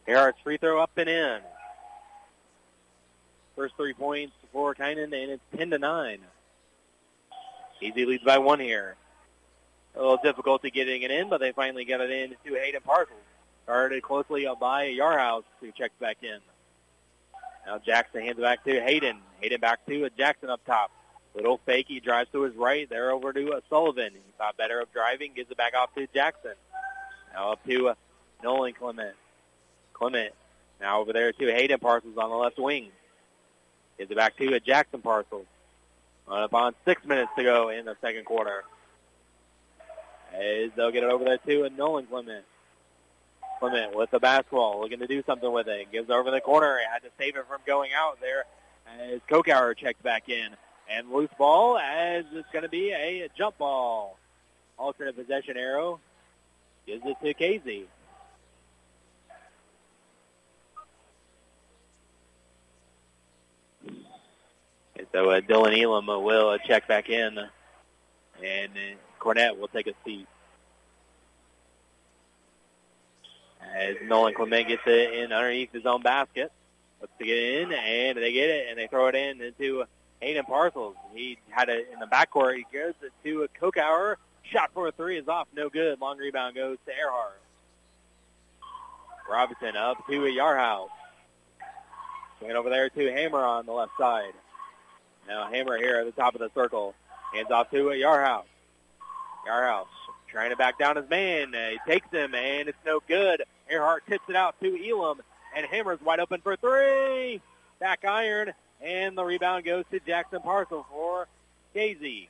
Earhart's 0.08 0.40
free 0.44 0.58
throw 0.58 0.82
up 0.82 0.92
and 0.98 1.10
in. 1.10 1.40
First 3.56 3.76
three 3.76 3.94
points 3.94 4.34
for 4.52 4.74
Keenan, 4.74 5.14
and 5.14 5.32
it's 5.32 5.44
10 5.58 5.72
to 5.72 5.80
9. 5.80 6.20
Easy 7.82 8.06
leads 8.06 8.24
by 8.24 8.38
one 8.38 8.60
here. 8.60 8.96
A 9.96 10.00
little 10.00 10.20
difficulty 10.24 10.70
getting 10.70 11.02
it 11.02 11.12
in, 11.12 11.30
but 11.30 11.40
they 11.40 11.52
finally 11.52 11.84
get 11.84 12.00
it 12.00 12.12
in 12.12 12.36
to 12.46 12.56
Hayden 12.56 12.82
Parcels. 12.84 13.18
Guarded 13.66 14.04
closely 14.04 14.48
by 14.60 14.86
Yarhouse, 14.86 15.44
who 15.60 15.72
checks 15.72 15.94
back 16.00 16.18
in. 16.22 16.40
Now 17.66 17.78
Jackson 17.80 18.22
hands 18.22 18.38
it 18.38 18.42
back 18.42 18.64
to 18.66 18.82
Hayden. 18.82 19.18
Hayden 19.40 19.60
back 19.60 19.86
to 19.88 20.10
Jackson 20.18 20.50
up 20.50 20.64
top. 20.66 20.92
Little 21.36 21.60
fake. 21.66 21.86
He 21.88 22.00
drives 22.00 22.30
to 22.32 22.42
his 22.42 22.56
right. 22.56 22.90
There 22.90 23.12
over 23.12 23.32
to 23.32 23.62
Sullivan. 23.70 24.14
He 24.14 24.34
thought 24.38 24.58
better 24.58 24.80
of 24.80 24.92
driving. 24.92 25.34
Gives 25.34 25.50
it 25.52 25.58
back 25.58 25.74
off 25.76 25.94
to 25.96 26.08
Jackson. 26.14 26.54
Now 27.34 27.54
up 27.54 27.66
to 27.66 27.90
uh, 27.90 27.94
Nolan 28.44 28.74
Clement. 28.74 29.16
Clement 29.94 30.34
now 30.80 31.00
over 31.00 31.14
there 31.14 31.32
to 31.32 31.46
Hayden 31.46 31.80
Parcels 31.80 32.18
on 32.18 32.30
the 32.30 32.36
left 32.36 32.60
wing. 32.60 32.90
Gives 34.02 34.10
it 34.10 34.18
back 34.18 34.36
to 34.38 34.60
Jackson 34.60 35.00
Parcels. 35.00 35.46
Up 36.28 36.56
on 36.56 36.74
six 36.86 37.06
minutes 37.06 37.30
to 37.38 37.44
go 37.44 37.70
in 37.70 37.86
the 37.86 37.96
second 38.02 38.26
quarter. 38.26 38.64
As 40.34 40.72
they'll 40.76 40.90
get 40.90 41.04
it 41.04 41.12
over 41.12 41.24
there 41.24 41.38
to 41.38 41.66
uh, 41.66 41.70
Nolan 41.78 42.08
Clement. 42.08 42.44
Clement 43.60 43.96
with 43.96 44.10
the 44.10 44.20
basketball, 44.20 44.82
looking 44.82 44.98
to 44.98 45.06
do 45.06 45.22
something 45.28 45.52
with 45.52 45.68
it. 45.68 45.92
Gives 45.92 46.10
it 46.10 46.14
over 46.14 46.32
the 46.32 46.42
corner. 46.42 46.80
Had 46.92 47.04
to 47.04 47.10
save 47.20 47.36
it 47.36 47.46
from 47.48 47.60
going 47.68 47.92
out 47.96 48.20
there 48.20 48.46
as 48.88 49.20
Kokauer 49.30 49.78
checks 49.78 50.02
back 50.02 50.30
in. 50.30 50.48
And 50.90 51.12
loose 51.12 51.30
ball 51.38 51.78
as 51.78 52.26
it's 52.34 52.50
going 52.52 52.64
to 52.64 52.70
be 52.70 52.90
a 52.94 53.30
jump 53.38 53.60
ball. 53.60 54.18
Alternate 54.80 55.16
possession 55.16 55.58
arrow 55.58 56.00
gives 56.88 57.06
it 57.06 57.18
to 57.24 57.36
Casey. 57.36 57.86
So 65.12 65.30
uh, 65.30 65.42
Dylan 65.42 65.80
Elam 65.82 66.10
uh, 66.10 66.20
will 66.20 66.50
uh, 66.50 66.58
check 66.66 66.88
back 66.88 67.10
in, 67.10 67.38
and 68.44 68.72
uh, 68.72 69.24
Cornett 69.24 69.58
will 69.58 69.68
take 69.68 69.88
a 69.88 69.94
seat. 70.06 70.28
As 73.76 73.96
Nolan 74.04 74.34
Clement 74.34 74.68
gets 74.68 74.82
it 74.86 75.14
in 75.14 75.32
underneath 75.32 75.72
his 75.72 75.86
own 75.86 76.02
basket. 76.02 76.52
Let's 77.00 77.14
get 77.20 77.30
it 77.30 77.62
in, 77.62 77.72
and 77.72 78.18
they 78.18 78.32
get 78.32 78.50
it, 78.50 78.68
and 78.70 78.78
they 78.78 78.88
throw 78.88 79.08
it 79.08 79.16
in 79.16 79.42
into 79.42 79.86
Hayden 80.20 80.46
Parcels. 80.46 80.96
He 81.14 81.38
had 81.50 81.70
it 81.70 81.90
in 81.92 82.00
the 82.00 82.06
backcourt. 82.06 82.58
He 82.58 82.66
goes 82.72 82.94
it 83.02 83.12
to 83.24 83.48
Kokauer. 83.60 84.18
Shot 84.44 84.72
for 84.74 84.88
a 84.88 84.92
three 84.92 85.18
is 85.18 85.28
off. 85.28 85.48
No 85.56 85.70
good. 85.70 86.00
Long 86.00 86.18
rebound 86.18 86.56
goes 86.56 86.78
to 86.86 86.92
Earhart. 86.92 87.40
Robinson 89.30 89.76
up 89.76 90.06
to 90.08 90.14
Yarhouse. 90.22 90.90
Swing 92.40 92.52
over 92.52 92.70
there 92.70 92.90
to 92.90 93.12
Hammer 93.12 93.44
on 93.44 93.66
the 93.66 93.72
left 93.72 93.94
side. 93.98 94.34
Now 95.28 95.50
Hammer 95.50 95.78
here 95.78 96.00
at 96.00 96.06
the 96.06 96.22
top 96.22 96.36
of 96.36 96.42
the 96.42 96.52
circle. 96.54 96.94
Hands 97.34 97.50
off 97.50 97.70
to 97.72 97.92
Yarhouse. 97.92 98.46
Yarhouse 99.48 99.88
trying 100.32 100.52
to 100.52 100.56
back 100.56 100.80
down 100.80 100.96
his 100.96 101.10
man. 101.10 101.54
Uh, 101.54 101.70
he 101.72 101.80
takes 101.86 102.10
him, 102.10 102.34
and 102.34 102.70
it's 102.70 102.78
no 102.86 103.02
good. 103.08 103.44
Earhart 103.70 104.06
tips 104.08 104.24
it 104.30 104.36
out 104.36 104.56
to 104.62 104.90
Elam, 104.90 105.22
and 105.56 105.66
Hammer's 105.66 106.02
wide 106.02 106.20
open 106.20 106.42
for 106.42 106.56
three. 106.56 107.42
Back 107.80 108.06
iron, 108.06 108.54
and 108.82 109.18
the 109.18 109.24
rebound 109.24 109.66
goes 109.66 109.84
to 109.92 110.00
Jackson 110.00 110.42
Parcel 110.42 110.86
for 110.90 111.28
Casey. 111.74 112.30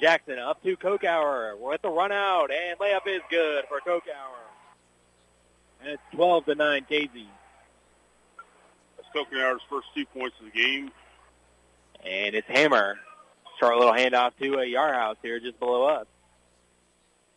Jackson 0.00 0.38
up 0.38 0.62
to 0.62 0.76
Kokauer 0.76 1.58
with 1.58 1.82
the 1.82 1.88
run 1.88 2.12
out, 2.12 2.50
and 2.50 2.78
layup 2.78 3.06
is 3.06 3.22
good 3.30 3.64
for 3.68 3.80
Kokauer. 3.80 4.46
And 5.80 5.90
it's 5.90 6.02
12 6.12 6.46
to 6.46 6.54
9 6.54 6.86
Casey. 6.88 7.28
That's 8.96 9.08
Kokauer's 9.14 9.62
first 9.68 9.88
two 9.94 10.06
points 10.06 10.36
of 10.40 10.46
the 10.46 10.50
game. 10.52 10.90
And 12.04 12.34
it's 12.34 12.48
Hammer. 12.48 12.98
Short 13.58 13.76
little 13.76 13.92
handoff 13.92 14.32
to 14.40 14.54
a 14.54 14.64
Yarhouse 14.64 15.16
here 15.22 15.40
just 15.40 15.58
below 15.58 15.84
us. 15.84 16.06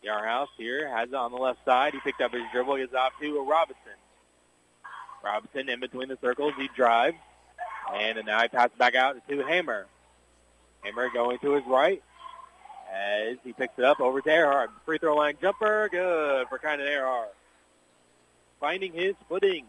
Yarhouse 0.06 0.50
here 0.58 0.88
has 0.88 1.10
it 1.10 1.16
on 1.16 1.32
the 1.32 1.38
left 1.38 1.64
side. 1.66 1.94
He 1.94 2.00
picked 2.00 2.22
up 2.22 2.32
his 2.34 2.44
dribble, 2.52 2.78
gets 2.78 2.94
off 2.94 3.14
to 3.22 3.38
a 3.38 3.44
Robinson. 3.44 3.94
Robinson 5.24 5.70
in 5.70 5.80
between 5.80 6.10
the 6.10 6.18
circles. 6.22 6.54
He 6.58 6.70
drives. 6.76 7.18
And 7.94 8.20
uh, 8.20 8.22
now 8.22 8.42
he 8.42 8.48
passes 8.48 8.78
back 8.78 8.96
out 8.96 9.16
to 9.28 9.44
Hammer. 9.44 9.88
Hammer 10.82 11.10
going 11.14 11.40
to 11.40 11.54
his 11.54 11.64
right 11.68 12.02
as 12.92 13.38
he 13.44 13.54
picks 13.54 13.78
it 13.78 13.86
up 13.86 14.00
over 14.00 14.22
to 14.22 14.30
Earhart. 14.30 14.72
Free 14.86 14.98
throw 14.98 15.16
line 15.16 15.38
jumper. 15.42 15.90
Good 15.90 16.48
for 16.50 16.58
Keenan 16.58 16.82
Earhart. 16.82 17.34
Finding 18.60 18.94
his 18.94 19.16
footing 19.28 19.66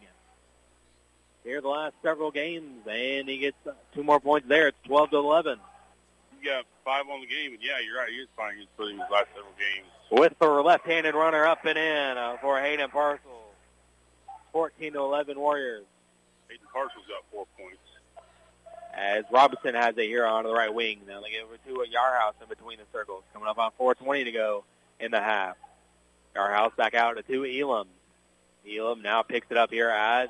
here 1.44 1.61
the 1.61 1.68
last 1.68 1.94
several 2.02 2.31
games, 2.31 2.87
and 2.88 3.28
he 3.28 3.38
gets 3.38 3.57
two 3.94 4.02
more 4.02 4.20
points 4.20 4.48
there. 4.48 4.68
It's 4.68 4.78
12 4.85 5.11
to 5.11 5.16
11. 5.16 5.59
He 6.38 6.48
got 6.48 6.64
five 6.85 7.05
on 7.09 7.20
the 7.20 7.26
game, 7.26 7.52
and 7.52 7.62
yeah, 7.62 7.78
you're 7.85 7.98
right. 7.98 8.11
He 8.11 8.16
is 8.16 8.28
finding 8.37 8.61
his 8.61 8.68
footing 8.76 8.98
his 8.98 9.11
last 9.11 9.28
several 9.35 9.52
games. 9.59 9.88
With 10.11 10.38
the 10.38 10.48
left-handed 10.48 11.14
runner 11.14 11.46
up 11.46 11.64
and 11.64 11.78
in 11.78 12.18
uh, 12.18 12.37
for 12.40 12.61
Hayden 12.61 12.90
Parcels. 12.90 13.38
14 14.52 14.92
to 14.92 14.98
11 14.98 15.38
Warriors. 15.38 15.85
Hayden 16.48 16.66
Parcels 16.72 17.05
got 17.09 17.24
four 17.31 17.46
points. 17.59 17.78
As 18.94 19.24
Robinson 19.33 19.74
has 19.74 19.96
it 19.96 20.05
here 20.05 20.26
on 20.26 20.44
the 20.44 20.52
right 20.52 20.72
wing. 20.72 21.00
Now 21.09 21.22
they 21.22 21.31
get 21.31 21.44
over 21.44 21.57
to 21.57 21.81
a 21.81 21.87
Yarhouse 21.87 22.35
in 22.42 22.48
between 22.48 22.76
the 22.76 22.85
circles. 22.92 23.22
Coming 23.33 23.48
up 23.48 23.59
on 23.59 23.70
4.20 23.81 24.24
to 24.24 24.33
go 24.33 24.64
in 25.00 25.11
the 25.11 25.20
half. 25.20 25.57
Yarhouse 26.37 26.76
back 26.76 26.94
out 26.94 27.16
to 27.26 27.61
Elam. 27.61 27.88
Elam 28.70 29.00
now 29.00 29.22
picks 29.22 29.46
it 29.50 29.57
up 29.57 29.70
here 29.70 29.88
at 29.88 30.28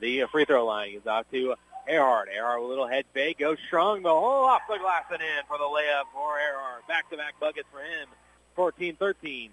the 0.00 0.22
uh, 0.22 0.26
free 0.28 0.44
throw 0.44 0.64
line. 0.66 0.90
He's 0.90 1.06
out 1.06 1.26
to 1.32 1.54
Earhart. 1.88 2.28
Earhart 2.34 2.60
with 2.60 2.66
a 2.66 2.68
little 2.68 2.88
head 2.88 3.04
fake. 3.12 3.38
Goes 3.38 3.58
strong. 3.66 4.02
The 4.02 4.08
oh, 4.08 4.20
hole 4.20 4.44
off 4.44 4.62
the 4.68 4.78
glass 4.78 5.04
and 5.10 5.20
in 5.20 5.44
for 5.48 5.58
the 5.58 5.64
layup 5.64 6.04
for 6.12 6.38
Earhart. 6.38 6.86
Back-to-back 6.88 7.38
buckets 7.40 7.68
for 7.70 7.80
him. 7.80 8.08
14-13. 8.56 9.50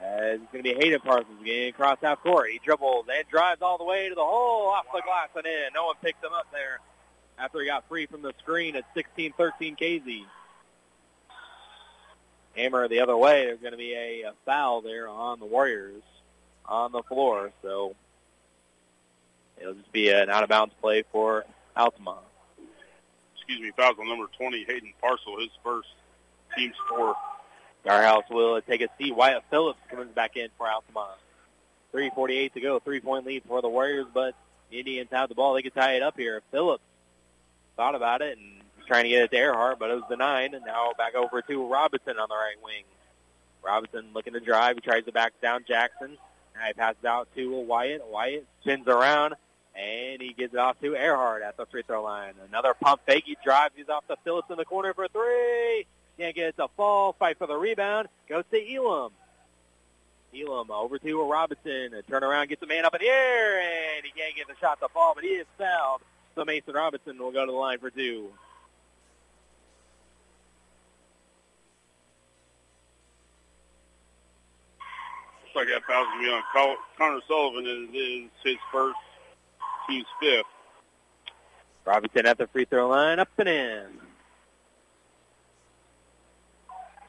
As 0.00 0.40
it's 0.40 0.52
going 0.52 0.62
to 0.64 0.74
be 0.74 0.74
Hayden 0.74 1.00
Parcels 1.00 1.38
getting 1.44 1.70
across 1.70 1.98
half 2.02 2.22
court. 2.22 2.50
He 2.50 2.60
dribbles 2.62 3.06
and 3.08 3.26
drives 3.28 3.62
all 3.62 3.78
the 3.78 3.84
way 3.84 4.08
to 4.08 4.14
the 4.14 4.24
hole, 4.24 4.68
off 4.68 4.84
the 4.92 5.00
glass 5.02 5.28
and 5.34 5.46
in. 5.46 5.72
No 5.74 5.86
one 5.86 5.94
picks 6.02 6.22
him 6.22 6.32
up 6.34 6.46
there 6.52 6.80
after 7.38 7.60
he 7.60 7.66
got 7.66 7.88
free 7.88 8.06
from 8.06 8.20
the 8.20 8.34
screen 8.40 8.76
at 8.76 8.84
16-13 8.94 9.78
Casey. 9.78 10.26
Hammer 12.56 12.88
the 12.88 13.00
other 13.00 13.16
way. 13.16 13.46
There's 13.46 13.60
going 13.60 13.72
to 13.72 13.78
be 13.78 13.94
a, 13.94 14.28
a 14.28 14.32
foul 14.44 14.80
there 14.80 15.08
on 15.08 15.38
the 15.40 15.46
Warriors 15.46 16.02
on 16.66 16.92
the 16.92 17.02
floor. 17.02 17.52
So 17.62 17.94
it'll 19.60 19.74
just 19.74 19.92
be 19.92 20.10
an 20.10 20.30
out-of-bounds 20.30 20.74
play 20.80 21.04
for 21.12 21.44
Altamont. 21.76 22.20
Excuse 23.36 23.60
me, 23.60 23.72
foul 23.76 23.94
on 24.00 24.08
number 24.08 24.26
20, 24.38 24.64
Hayden 24.64 24.92
Parcel, 25.00 25.38
his 25.38 25.50
first 25.62 25.88
team 26.56 26.72
score. 26.86 27.14
Yarhouse 27.84 28.30
will 28.30 28.60
take 28.62 28.80
a 28.80 28.88
seat. 28.98 29.14
Wyatt 29.14 29.44
Phillips 29.50 29.78
comes 29.90 30.10
back 30.14 30.36
in 30.36 30.48
for 30.56 30.66
Altamont. 30.68 31.18
3.48 31.92 32.52
to 32.54 32.60
go. 32.60 32.78
Three-point 32.78 33.26
lead 33.26 33.42
for 33.46 33.60
the 33.60 33.68
Warriors, 33.68 34.06
but 34.12 34.34
the 34.70 34.78
Indians 34.78 35.08
have 35.12 35.28
the 35.28 35.34
ball. 35.34 35.54
They 35.54 35.62
can 35.62 35.72
tie 35.72 35.96
it 35.96 36.02
up 36.02 36.16
here. 36.16 36.40
Phillips 36.50 36.82
thought 37.76 37.94
about 37.94 38.22
it 38.22 38.38
and 38.38 38.63
trying 38.86 39.04
to 39.04 39.10
get 39.10 39.24
it 39.24 39.30
to 39.32 39.36
Earhart, 39.36 39.78
but 39.78 39.90
it 39.90 39.94
was 39.94 40.04
denied. 40.08 40.54
And 40.54 40.64
now 40.64 40.92
back 40.96 41.14
over 41.14 41.42
to 41.42 41.66
Robinson 41.66 42.18
on 42.18 42.28
the 42.28 42.34
right 42.34 42.56
wing. 42.62 42.84
Robinson 43.64 44.06
looking 44.14 44.34
to 44.34 44.40
drive. 44.40 44.76
He 44.76 44.80
tries 44.80 45.04
to 45.04 45.12
back 45.12 45.32
down 45.40 45.64
Jackson. 45.66 46.18
Now 46.54 46.66
he 46.66 46.72
passes 46.74 47.04
out 47.04 47.28
to 47.34 47.60
Wyatt. 47.60 48.06
Wyatt 48.06 48.46
spins 48.60 48.86
around, 48.86 49.34
and 49.74 50.20
he 50.20 50.32
gives 50.32 50.54
it 50.54 50.60
off 50.60 50.80
to 50.80 50.94
Earhart 50.94 51.42
at 51.42 51.56
the 51.56 51.66
free 51.66 51.82
throw 51.82 52.02
line. 52.02 52.34
Another 52.48 52.74
pump 52.74 53.00
fake. 53.06 53.24
He 53.26 53.36
drives. 53.44 53.74
He's 53.76 53.88
off 53.88 54.06
to 54.08 54.16
Phillips 54.22 54.50
in 54.50 54.56
the 54.56 54.64
corner 54.64 54.94
for 54.94 55.08
three. 55.08 55.86
Can't 56.18 56.34
get 56.34 56.48
it 56.48 56.56
to 56.58 56.68
fall. 56.76 57.14
Fight 57.14 57.38
for 57.38 57.46
the 57.46 57.56
rebound. 57.56 58.08
Goes 58.28 58.44
to 58.52 58.74
Elam. 58.74 59.12
Elam 60.34 60.70
over 60.70 60.98
to 60.98 61.22
Robinson. 61.30 61.94
A 61.94 62.02
turn 62.02 62.22
around, 62.22 62.48
gets 62.48 62.60
the 62.60 62.66
man 62.66 62.84
up 62.84 62.94
in 62.94 63.00
the 63.00 63.08
air, 63.08 63.60
and 63.60 64.04
he 64.04 64.12
can't 64.12 64.36
get 64.36 64.46
the 64.46 64.54
shot 64.60 64.80
to 64.80 64.88
fall, 64.88 65.14
but 65.14 65.24
he 65.24 65.30
is 65.30 65.46
fouled. 65.58 66.02
So 66.34 66.44
Mason 66.44 66.74
Robinson 66.74 67.18
will 67.18 67.32
go 67.32 67.46
to 67.46 67.52
the 67.52 67.56
line 67.56 67.78
for 67.78 67.90
two. 67.90 68.30
Like 75.54 75.68
that 75.68 75.86
going 75.86 76.04
to 76.04 76.24
be 76.24 76.30
on 76.30 76.76
Connor 76.98 77.20
Sullivan, 77.28 77.64
is 77.94 78.28
his 78.42 78.56
first, 78.72 78.96
team's 79.88 80.06
fifth. 80.20 80.46
Robinson 81.84 82.26
at 82.26 82.38
the 82.38 82.46
free 82.48 82.64
throw 82.64 82.88
line, 82.88 83.20
up 83.20 83.28
and 83.38 83.48
in. 83.48 83.86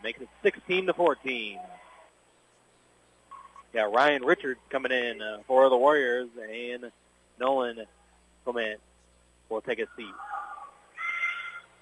Makes 0.04 0.22
it 0.22 0.30
16 0.44 0.88
to 0.88 0.94
14. 0.94 1.60
Yeah, 3.74 3.90
Ryan 3.92 4.24
Richards 4.24 4.60
coming 4.70 4.92
in 4.92 5.22
uh, 5.22 5.40
for 5.48 5.68
the 5.70 5.78
Warriors, 5.78 6.30
and 6.38 6.92
Nolan 7.40 7.84
Clement 8.44 8.80
will 9.50 9.62
take 9.62 9.80
a 9.80 9.88
seat. 9.98 10.14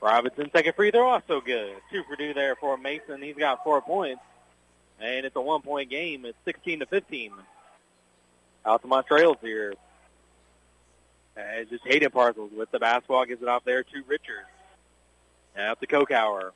Robinson 0.01 0.49
second 0.51 0.73
free 0.75 0.91
throw 0.91 1.07
also 1.07 1.41
good. 1.41 1.75
Two 1.91 2.03
for 2.03 2.15
two 2.15 2.33
there 2.33 2.55
for 2.55 2.77
Mason. 2.77 3.21
He's 3.21 3.35
got 3.35 3.63
four 3.63 3.81
points, 3.81 4.21
and 4.99 5.25
it's 5.25 5.35
a 5.35 5.41
one-point 5.41 5.89
game. 5.89 6.25
It's 6.25 6.37
16 6.45 6.79
to 6.79 6.85
15. 6.85 7.31
Altamont 8.65 9.07
trails 9.07 9.37
here. 9.41 9.73
As 11.35 11.67
just 11.67 11.85
Hayden 11.85 12.11
Parcels 12.11 12.51
with 12.55 12.71
the 12.71 12.79
basketball 12.79 13.25
gives 13.25 13.41
it 13.41 13.47
off 13.47 13.63
there 13.65 13.83
to 13.83 14.03
Richards. 14.07 14.47
Now 15.55 15.71
up 15.71 15.79
to 15.79 15.87
Kokauer. 15.87 16.51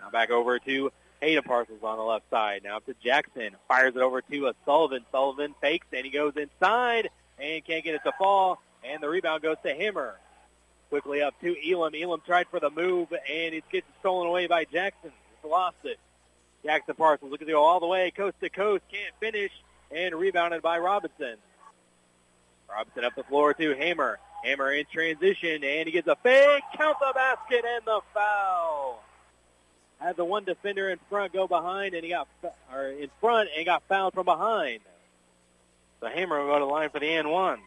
Now 0.00 0.10
back 0.10 0.30
over 0.30 0.58
to 0.58 0.92
Hayden 1.20 1.42
Parcels 1.42 1.80
on 1.82 1.98
the 1.98 2.02
left 2.02 2.28
side. 2.30 2.62
Now 2.64 2.78
up 2.78 2.86
to 2.86 2.94
Jackson. 3.02 3.50
Fires 3.68 3.94
it 3.94 4.02
over 4.02 4.22
to 4.22 4.46
a 4.48 4.54
Sullivan. 4.64 5.04
Sullivan 5.12 5.54
fakes 5.60 5.86
and 5.92 6.04
he 6.04 6.10
goes 6.10 6.32
inside 6.36 7.10
and 7.38 7.64
can't 7.64 7.84
get 7.84 7.94
it 7.94 8.02
to 8.04 8.12
fall. 8.18 8.60
And 8.82 9.02
the 9.02 9.08
rebound 9.08 9.42
goes 9.42 9.56
to 9.64 9.74
Hammer. 9.74 10.14
Quickly 10.88 11.20
up 11.20 11.34
to 11.42 11.54
Elam. 11.70 11.94
Elam 11.94 12.22
tried 12.24 12.46
for 12.48 12.60
the 12.60 12.70
move 12.70 13.12
and 13.12 13.54
it 13.54 13.64
gets 13.70 13.86
stolen 14.00 14.28
away 14.28 14.46
by 14.46 14.64
Jackson. 14.64 15.10
He's 15.42 15.50
lost 15.50 15.76
it. 15.84 15.98
Jackson 16.66 16.96
Parcels 16.96 17.30
looking 17.30 17.46
to 17.46 17.52
go 17.52 17.62
all 17.62 17.78
the 17.78 17.86
way 17.86 18.10
coast 18.10 18.34
to 18.40 18.50
coast. 18.50 18.82
Can't 18.90 19.14
finish 19.20 19.52
and 19.92 20.12
rebounded 20.16 20.62
by 20.62 20.78
Robinson. 20.78 21.36
Robinson 22.68 23.04
up 23.04 23.14
the 23.14 23.22
floor 23.22 23.54
to 23.54 23.76
Hammer. 23.76 24.18
Hammer 24.42 24.72
in 24.72 24.84
transition, 24.92 25.62
and 25.62 25.86
he 25.86 25.92
gets 25.92 26.08
a 26.08 26.16
fake, 26.16 26.64
count 26.76 26.96
the 26.98 27.12
basket, 27.14 27.64
and 27.64 27.84
the 27.84 28.00
foul. 28.12 29.00
Had 30.00 30.16
the 30.16 30.24
one 30.24 30.42
defender 30.44 30.90
in 30.90 30.98
front 31.08 31.32
go 31.32 31.46
behind, 31.46 31.94
and 31.94 32.02
he 32.02 32.10
got 32.10 32.26
or 32.72 32.88
in 32.88 33.10
front 33.20 33.48
and 33.56 33.64
got 33.64 33.84
fouled 33.88 34.14
from 34.14 34.24
behind. 34.24 34.80
So 36.00 36.08
Hammer 36.08 36.40
will 36.40 36.48
go 36.48 36.58
to 36.58 36.64
the 36.64 36.70
line 36.70 36.90
for 36.90 36.98
the 36.98 37.08
and 37.08 37.30
one. 37.30 37.60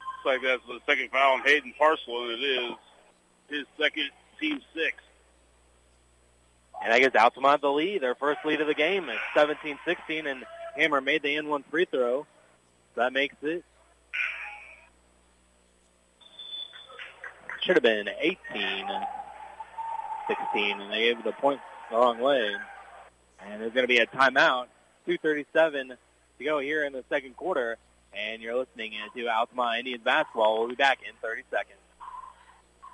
Looks 0.00 0.26
like 0.26 0.42
that's 0.42 0.62
the 0.66 0.80
second 0.84 1.10
foul 1.10 1.34
on 1.34 1.42
Hayden 1.44 1.72
Parcel, 1.78 2.24
and 2.24 2.32
it 2.32 2.44
is 2.44 2.72
his 3.48 3.66
second, 3.78 4.10
team 4.40 4.60
six. 4.74 4.96
And 6.82 6.92
I 6.92 6.98
guess 6.98 7.14
Altamont 7.14 7.62
the 7.62 7.70
lead, 7.70 8.02
their 8.02 8.14
first 8.14 8.40
lead 8.44 8.60
of 8.60 8.66
the 8.66 8.74
game, 8.74 9.08
is 9.08 9.18
17-16, 9.34 10.26
and 10.30 10.44
Hammer 10.76 11.00
made 11.00 11.22
the 11.22 11.34
N1 11.36 11.64
free 11.70 11.86
throw. 11.86 12.26
That 12.96 13.12
makes 13.12 13.36
it. 13.42 13.64
Should 17.62 17.76
have 17.76 17.82
been 17.82 18.08
18, 18.08 18.36
16, 20.28 20.80
and 20.80 20.92
they 20.92 20.98
gave 20.98 21.24
the 21.24 21.32
point 21.32 21.60
the 21.90 21.96
wrong 21.96 22.18
way. 22.20 22.54
And 23.40 23.60
there's 23.62 23.72
going 23.72 23.84
to 23.84 23.88
be 23.88 23.98
a 23.98 24.06
timeout. 24.06 24.66
2.37 25.08 25.96
to 26.38 26.44
go 26.44 26.58
here 26.58 26.84
in 26.84 26.92
the 26.92 27.04
second 27.08 27.36
quarter. 27.36 27.78
and 28.16 28.42
you're 28.42 28.56
listening 28.56 28.92
to 29.16 29.28
Altamont 29.28 29.78
Indians 29.80 30.02
basketball. 30.04 30.60
We'll 30.60 30.68
be 30.68 30.74
back 30.74 31.00
in 31.06 31.14
30 31.20 31.42
seconds. 31.50 31.78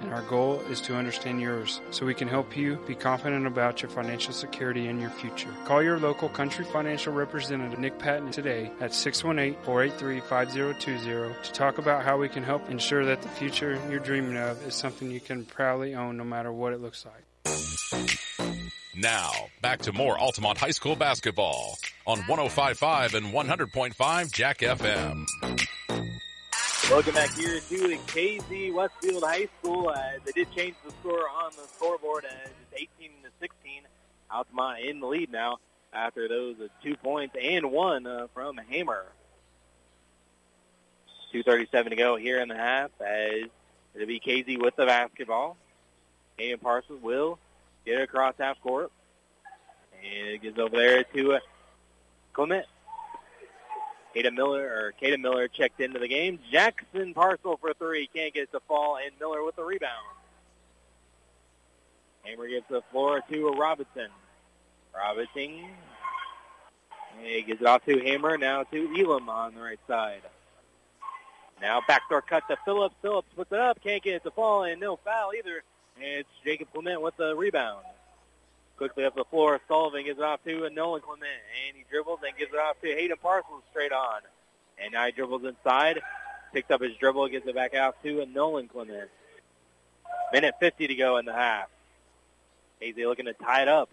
and 0.00 0.12
our 0.12 0.22
goal 0.22 0.60
is 0.70 0.80
to 0.82 0.96
understand 0.96 1.40
yours 1.40 1.80
so 1.90 2.06
we 2.06 2.14
can 2.14 2.28
help 2.28 2.56
you 2.56 2.76
be 2.86 2.94
confident 2.94 3.46
about 3.46 3.82
your 3.82 3.90
financial 3.90 4.32
security 4.32 4.86
and 4.88 5.00
your 5.00 5.10
future. 5.10 5.48
Call 5.64 5.82
your 5.82 5.98
local 5.98 6.28
country 6.28 6.64
financial 6.64 7.12
representative, 7.12 7.76
Nick 7.78 7.98
Patton, 7.98 8.30
today 8.30 8.70
at 8.80 8.92
618-483-5020 8.92 11.42
to 11.42 11.52
talk 11.52 11.78
about 11.78 12.04
how 12.04 12.18
we 12.18 12.28
can 12.28 12.42
help 12.42 12.68
ensure 12.70 13.04
that 13.04 13.22
the 13.22 13.28
future 13.28 13.78
you're 13.90 14.00
dreaming 14.00 14.36
of 14.36 14.66
is 14.66 14.74
something 14.74 15.10
you 15.10 15.20
can 15.20 15.44
proudly 15.44 15.94
own 15.94 16.16
no 16.16 16.24
matter 16.24 16.52
what 16.52 16.72
it 16.72 16.80
looks 16.80 17.04
like. 17.04 17.24
Now, 18.96 19.30
back 19.62 19.82
to 19.82 19.92
more 19.92 20.18
Altamont 20.18 20.58
High 20.58 20.72
School 20.72 20.96
basketball 20.96 21.78
on 22.06 22.18
105.5 22.22 23.14
and 23.14 23.26
100.5 23.26 24.32
Jack 24.32 24.58
FM. 24.58 25.26
Welcome 26.90 27.14
back 27.14 27.32
here 27.36 27.60
to 27.60 27.98
Casey 28.08 28.72
Westfield 28.72 29.22
High 29.22 29.46
School. 29.60 29.90
Uh, 29.90 30.00
they 30.24 30.32
did 30.32 30.50
change 30.50 30.74
the 30.84 30.90
score 30.90 31.22
on 31.28 31.52
the 31.52 31.62
scoreboard 31.76 32.24
as 32.24 32.50
it's 32.72 32.82
18 32.98 33.10
to 33.22 33.28
16. 33.38 33.82
Altamont 34.28 34.80
in 34.80 34.98
the 34.98 35.06
lead 35.06 35.30
now 35.30 35.58
after 35.92 36.26
those 36.26 36.56
uh, 36.60 36.66
two 36.82 36.96
points 36.96 37.36
and 37.40 37.70
one 37.70 38.08
uh, 38.08 38.26
from 38.34 38.56
Hammer. 38.56 39.04
2.37 41.32 41.90
to 41.90 41.96
go 41.96 42.16
here 42.16 42.40
in 42.40 42.48
the 42.48 42.56
half 42.56 42.90
as 43.00 43.44
it'll 43.94 44.08
be 44.08 44.18
Casey 44.18 44.56
with 44.56 44.74
the 44.74 44.84
basketball. 44.84 45.56
Hayden 46.38 46.58
Parcels 46.58 47.00
will 47.00 47.38
get 47.86 48.00
it 48.00 48.02
across 48.02 48.34
half 48.36 48.60
court. 48.62 48.90
And 50.02 50.28
it 50.30 50.42
gets 50.42 50.58
over 50.58 50.76
there 50.76 51.04
to 51.04 51.34
uh, 51.34 51.40
Clement. 52.32 52.66
Kata 54.14 54.30
Miller 54.30 54.64
or 54.64 54.92
Kata 55.00 55.18
Miller 55.18 55.48
checked 55.48 55.80
into 55.80 55.98
the 55.98 56.08
game. 56.08 56.38
Jackson 56.50 57.14
Parcel 57.14 57.56
for 57.58 57.74
three. 57.74 58.08
Can't 58.14 58.34
get 58.34 58.44
it 58.44 58.52
to 58.52 58.60
fall, 58.60 58.96
and 58.96 59.12
Miller 59.20 59.44
with 59.44 59.56
the 59.56 59.64
rebound. 59.64 60.06
Hammer 62.22 62.48
gives 62.48 62.66
the 62.68 62.82
floor 62.90 63.22
to 63.30 63.48
Robinson. 63.50 64.08
Robinson. 64.94 65.70
He 67.22 67.42
gives 67.42 67.60
it 67.60 67.66
off 67.66 67.84
to 67.86 67.98
Hammer, 67.98 68.38
Now 68.38 68.64
to 68.64 68.94
Elam 68.98 69.28
on 69.28 69.54
the 69.54 69.60
right 69.60 69.80
side. 69.86 70.22
Now 71.60 71.82
backdoor 71.86 72.22
cut 72.22 72.44
to 72.48 72.56
Phillips. 72.64 72.94
Phillips 73.02 73.28
puts 73.36 73.52
it 73.52 73.58
up. 73.58 73.82
Can't 73.82 74.02
get 74.02 74.14
it 74.16 74.24
to 74.24 74.30
fall, 74.30 74.64
and 74.64 74.80
no 74.80 74.96
foul 74.96 75.32
either. 75.36 75.62
And 75.96 76.04
it's 76.04 76.28
Jacob 76.44 76.68
Clement 76.72 77.02
with 77.02 77.16
the 77.16 77.36
rebound. 77.36 77.84
Quickly 78.80 79.04
up 79.04 79.14
the 79.14 79.24
floor, 79.24 79.60
Sullivan 79.68 80.06
gives 80.06 80.18
it 80.18 80.24
off 80.24 80.42
to 80.44 80.70
Nolan 80.70 81.02
Clement, 81.02 81.30
and 81.68 81.76
he 81.76 81.84
dribbles 81.90 82.20
and 82.26 82.34
gives 82.38 82.50
it 82.54 82.58
off 82.58 82.80
to 82.80 82.88
Hayden 82.88 83.18
Parcels 83.20 83.62
straight 83.70 83.92
on. 83.92 84.22
And 84.82 84.94
now 84.94 85.04
he 85.04 85.12
dribbles 85.12 85.44
inside, 85.44 86.00
picks 86.54 86.70
up 86.70 86.80
his 86.80 86.96
dribble, 86.96 87.28
gives 87.28 87.46
it 87.46 87.54
back 87.54 87.74
out 87.74 88.02
to 88.02 88.24
Nolan 88.24 88.68
Clement. 88.68 89.10
Minute 90.32 90.54
50 90.60 90.86
to 90.86 90.94
go 90.94 91.18
in 91.18 91.26
the 91.26 91.34
half. 91.34 91.68
Hazy 92.80 93.04
looking 93.04 93.26
to 93.26 93.34
tie 93.34 93.60
it 93.60 93.68
up. 93.68 93.90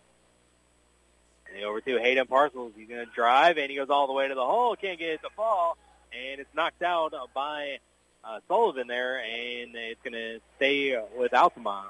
And 1.53 1.65
over 1.65 1.81
to 1.81 1.97
Hayden 1.97 2.25
Parcels. 2.25 2.71
He's 2.77 2.87
going 2.87 3.05
to 3.05 3.11
drive, 3.11 3.57
and 3.57 3.69
he 3.69 3.75
goes 3.75 3.89
all 3.89 4.07
the 4.07 4.13
way 4.13 4.29
to 4.29 4.35
the 4.35 4.45
hole. 4.45 4.73
Can't 4.77 4.97
get 4.97 5.09
it 5.09 5.21
to 5.21 5.29
fall, 5.35 5.77
and 6.13 6.39
it's 6.39 6.55
knocked 6.55 6.81
out 6.81 7.13
by 7.33 7.79
uh, 8.23 8.39
Sullivan 8.47 8.87
there, 8.87 9.17
and 9.17 9.75
it's 9.75 10.01
going 10.01 10.13
to 10.13 10.39
stay 10.55 10.97
with 11.17 11.33
Altamont. 11.33 11.89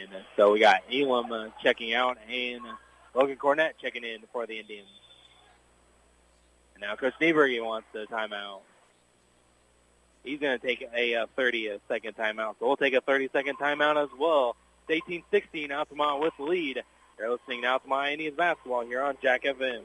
And 0.00 0.14
uh, 0.14 0.18
so 0.36 0.52
we 0.52 0.60
got 0.60 0.82
Elam 0.92 1.30
uh, 1.32 1.48
checking 1.62 1.94
out 1.94 2.18
and 2.30 2.60
uh, 2.60 2.74
Logan 3.14 3.36
Cornett 3.36 3.72
checking 3.80 4.04
in 4.04 4.20
for 4.32 4.46
the 4.46 4.58
Indians. 4.58 4.88
And 6.74 6.82
now 6.82 6.96
Coach 6.96 7.14
Nieberg 7.20 7.62
wants 7.64 7.88
the 7.92 8.06
timeout. 8.06 8.60
He's 10.24 10.40
going 10.40 10.58
to 10.58 10.66
take 10.66 10.88
a 10.94 11.14
uh, 11.16 11.26
30-second 11.36 12.16
timeout. 12.16 12.56
So 12.58 12.66
we'll 12.66 12.76
take 12.76 12.94
a 12.94 13.00
30-second 13.00 13.58
timeout 13.58 14.02
as 14.02 14.08
well. 14.18 14.56
It's 14.88 15.04
18-16, 15.32 15.70
Altamont 15.70 16.20
with 16.20 16.32
the 16.38 16.44
lead. 16.44 16.82
You're 17.18 17.30
listening 17.30 17.60
now 17.60 17.78
to 17.78 17.88
my 17.88 18.12
Indians 18.12 18.36
basketball 18.36 18.84
here 18.84 19.02
on 19.02 19.16
Jack 19.22 19.44
FM. 19.44 19.82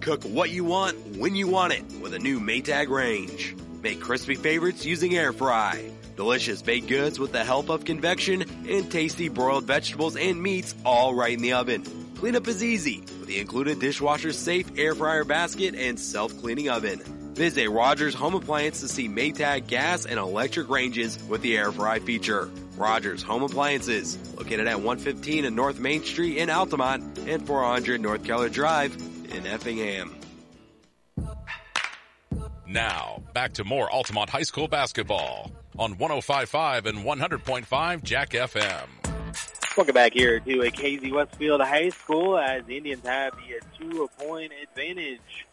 Cook 0.00 0.22
what 0.24 0.50
you 0.50 0.64
want 0.64 0.96
when 1.16 1.34
you 1.34 1.48
want 1.48 1.72
it 1.72 1.84
with 2.00 2.14
a 2.14 2.18
new 2.18 2.38
Maytag 2.38 2.88
range. 2.88 3.56
Make 3.82 4.00
crispy 4.00 4.34
favorites 4.34 4.84
using 4.84 5.16
air 5.16 5.32
fry. 5.32 5.90
Delicious 6.16 6.62
baked 6.62 6.88
goods 6.88 7.18
with 7.18 7.32
the 7.32 7.44
help 7.44 7.68
of 7.68 7.84
convection 7.84 8.42
and 8.66 8.90
tasty 8.90 9.28
broiled 9.28 9.64
vegetables 9.64 10.16
and 10.16 10.42
meats 10.42 10.74
all 10.84 11.14
right 11.14 11.34
in 11.34 11.42
the 11.42 11.52
oven. 11.52 11.84
Cleanup 12.16 12.48
is 12.48 12.64
easy 12.64 13.00
with 13.00 13.26
the 13.26 13.38
included 13.38 13.78
dishwasher 13.80 14.32
safe 14.32 14.66
air 14.78 14.94
fryer 14.94 15.24
basket 15.24 15.74
and 15.74 16.00
self-cleaning 16.00 16.70
oven. 16.70 17.00
Visit 17.34 17.68
Rogers 17.68 18.14
Home 18.14 18.34
Appliance 18.34 18.80
to 18.80 18.88
see 18.88 19.10
Maytag 19.10 19.66
gas 19.66 20.06
and 20.06 20.18
electric 20.18 20.70
ranges 20.70 21.22
with 21.28 21.42
the 21.42 21.58
air 21.58 21.70
fry 21.70 21.98
feature. 21.98 22.50
Rogers 22.78 23.22
Home 23.22 23.42
Appliances, 23.42 24.16
located 24.38 24.66
at 24.66 24.76
115 24.76 25.44
and 25.44 25.54
North 25.54 25.78
Main 25.78 26.02
Street 26.02 26.38
in 26.38 26.48
Altamont 26.48 27.18
and 27.28 27.46
400 27.46 28.00
North 28.00 28.24
Keller 28.24 28.48
Drive 28.48 28.96
in 29.30 29.46
Effingham. 29.46 30.14
Now, 32.66 33.22
back 33.34 33.52
to 33.54 33.64
more 33.64 33.90
Altamont 33.90 34.30
High 34.30 34.42
School 34.42 34.66
basketball 34.66 35.52
on 35.78 35.94
105.5 35.96 36.86
and 36.86 36.98
100.5 36.98 38.02
Jack 38.02 38.30
FM. 38.30 38.86
Welcome 39.76 39.94
back 39.94 40.14
here 40.14 40.40
to 40.40 40.62
a 40.62 40.70
Casey 40.70 41.12
Westfield 41.12 41.60
High 41.60 41.90
School 41.90 42.38
as 42.38 42.64
the 42.64 42.78
Indians 42.78 43.04
have 43.04 43.34
the 43.34 43.60
two-point 43.78 44.52
advantage 44.62 45.46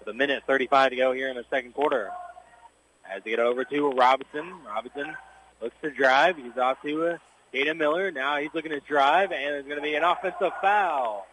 with 0.00 0.08
a 0.08 0.12
minute 0.12 0.42
35 0.46 0.90
to 0.90 0.96
go 0.96 1.12
here 1.12 1.28
in 1.28 1.36
the 1.36 1.44
second 1.50 1.72
quarter. 1.72 2.10
As 3.08 3.22
they 3.22 3.30
get 3.30 3.38
over 3.38 3.64
to 3.64 3.90
Robinson. 3.90 4.52
Robinson 4.66 5.16
looks 5.60 5.76
to 5.82 5.90
drive. 5.90 6.36
He's 6.36 6.56
off 6.56 6.82
to 6.82 7.06
uh, 7.06 7.18
Dana 7.52 7.74
Miller. 7.74 8.10
Now 8.10 8.38
he's 8.38 8.50
looking 8.54 8.72
to 8.72 8.80
drive, 8.80 9.30
and 9.30 9.40
there's 9.40 9.64
going 9.64 9.76
to 9.76 9.82
be 9.82 9.94
an 9.94 10.02
offensive 10.02 10.52
foul. 10.60 11.26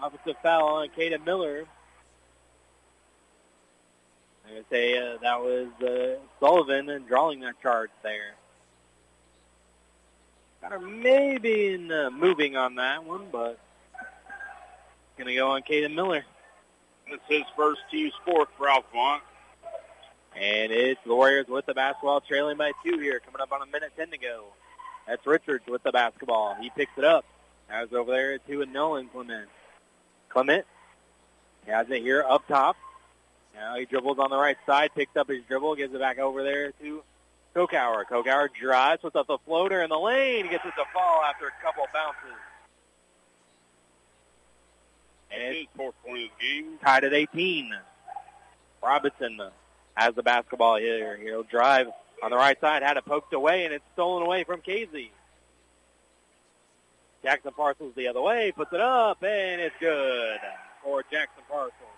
Offensive 0.00 0.36
foul 0.42 0.76
on 0.76 0.88
Caden 0.96 1.24
Miller. 1.24 1.64
Going 4.48 4.62
to 4.62 4.68
say 4.70 4.98
uh, 4.98 5.16
that 5.22 5.40
was 5.40 5.68
uh, 5.82 6.18
Sullivan 6.38 6.90
and 6.90 7.08
drawing 7.08 7.40
that 7.40 7.60
charge 7.62 7.90
there. 8.02 8.34
Kind 10.60 10.74
of 10.74 10.82
maybe 10.82 11.74
in 11.74 11.90
uh, 11.90 12.10
moving 12.10 12.56
on 12.56 12.74
that 12.76 13.04
one, 13.04 13.26
but 13.32 13.58
going 15.16 15.28
to 15.28 15.34
go 15.34 15.50
on 15.52 15.62
Caden 15.62 15.94
Miller. 15.94 16.24
It's 17.06 17.22
his 17.28 17.42
first 17.56 17.80
team 17.90 18.10
sport 18.22 18.48
for 18.56 18.68
Altamont. 18.68 19.22
And 20.36 20.72
it's 20.72 21.00
the 21.06 21.14
Warriors 21.14 21.46
with 21.48 21.66
the 21.66 21.74
basketball, 21.74 22.20
trailing 22.20 22.56
by 22.56 22.72
two 22.84 22.98
here, 22.98 23.20
coming 23.20 23.40
up 23.40 23.52
on 23.52 23.62
a 23.62 23.66
minute 23.66 23.92
ten 23.96 24.10
to 24.10 24.18
go. 24.18 24.44
That's 25.06 25.24
Richards 25.26 25.64
with 25.68 25.82
the 25.82 25.92
basketball. 25.92 26.56
He 26.60 26.70
picks 26.70 26.92
it 26.96 27.04
up. 27.04 27.24
Now 27.68 27.82
it's 27.82 27.92
over 27.92 28.10
there 28.10 28.38
to 28.38 28.62
a 28.62 28.66
Nolan 28.66 29.08
Clement. 29.08 29.48
Clement 30.28 30.66
has 31.66 31.88
it 31.88 32.02
here 32.02 32.24
up 32.28 32.46
top. 32.48 32.76
Now 33.54 33.76
he 33.76 33.84
dribbles 33.84 34.18
on 34.18 34.30
the 34.30 34.36
right 34.36 34.56
side, 34.66 34.90
picks 34.94 35.16
up 35.16 35.28
his 35.28 35.42
dribble, 35.48 35.76
gives 35.76 35.94
it 35.94 36.00
back 36.00 36.18
over 36.18 36.42
there 36.42 36.72
to 36.72 37.02
Kokauer. 37.54 38.04
Kokauer 38.04 38.48
drives, 38.52 39.02
puts 39.02 39.16
up 39.16 39.26
the 39.26 39.38
floater 39.46 39.82
in 39.82 39.90
the 39.90 39.98
lane, 39.98 40.48
gets 40.50 40.64
it 40.64 40.72
to 40.76 40.84
fall 40.92 41.22
after 41.22 41.46
a 41.46 41.62
couple 41.62 41.84
bounces. 41.92 42.38
And 45.30 45.56
his 45.56 45.66
fourth 45.76 45.94
point 46.04 46.24
of 46.24 46.28
the 46.38 46.44
game. 46.44 46.78
Tied 46.84 47.04
at 47.04 47.12
18. 47.12 47.74
Robinson 48.82 49.40
has 49.94 50.14
the 50.14 50.22
basketball 50.22 50.76
here. 50.76 51.16
He'll 51.16 51.42
drive 51.44 51.88
on 52.22 52.30
the 52.30 52.36
right 52.36 52.60
side, 52.60 52.82
had 52.82 52.96
it 52.96 53.04
poked 53.04 53.32
away, 53.32 53.64
and 53.64 53.74
it's 53.74 53.84
stolen 53.94 54.22
away 54.22 54.44
from 54.44 54.60
Casey. 54.60 55.10
Jackson 57.22 57.52
Parcels 57.56 57.94
the 57.96 58.08
other 58.08 58.20
way, 58.20 58.52
puts 58.52 58.72
it 58.72 58.80
up, 58.80 59.22
and 59.22 59.60
it's 59.60 59.74
good 59.80 60.38
for 60.82 61.02
Jackson 61.10 61.42
Parcels. 61.48 61.93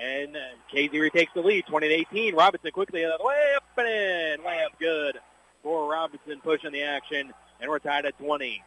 And 0.00 0.36
uh, 0.36 0.40
Casey 0.70 1.00
retakes 1.00 1.32
the 1.34 1.42
lead, 1.42 1.66
20 1.66 1.88
to 1.88 1.94
18. 1.94 2.34
Robinson 2.34 2.70
quickly 2.72 3.02
the 3.02 3.14
other 3.14 3.24
way, 3.24 3.52
up 3.56 3.64
and 3.76 3.88
in. 3.88 4.40
Layup 4.40 4.78
good 4.78 5.18
for 5.62 5.90
Robinson 5.90 6.40
pushing 6.42 6.72
the 6.72 6.82
action, 6.82 7.32
and 7.60 7.70
we're 7.70 7.78
tied 7.78 8.06
at 8.06 8.18
20. 8.18 8.62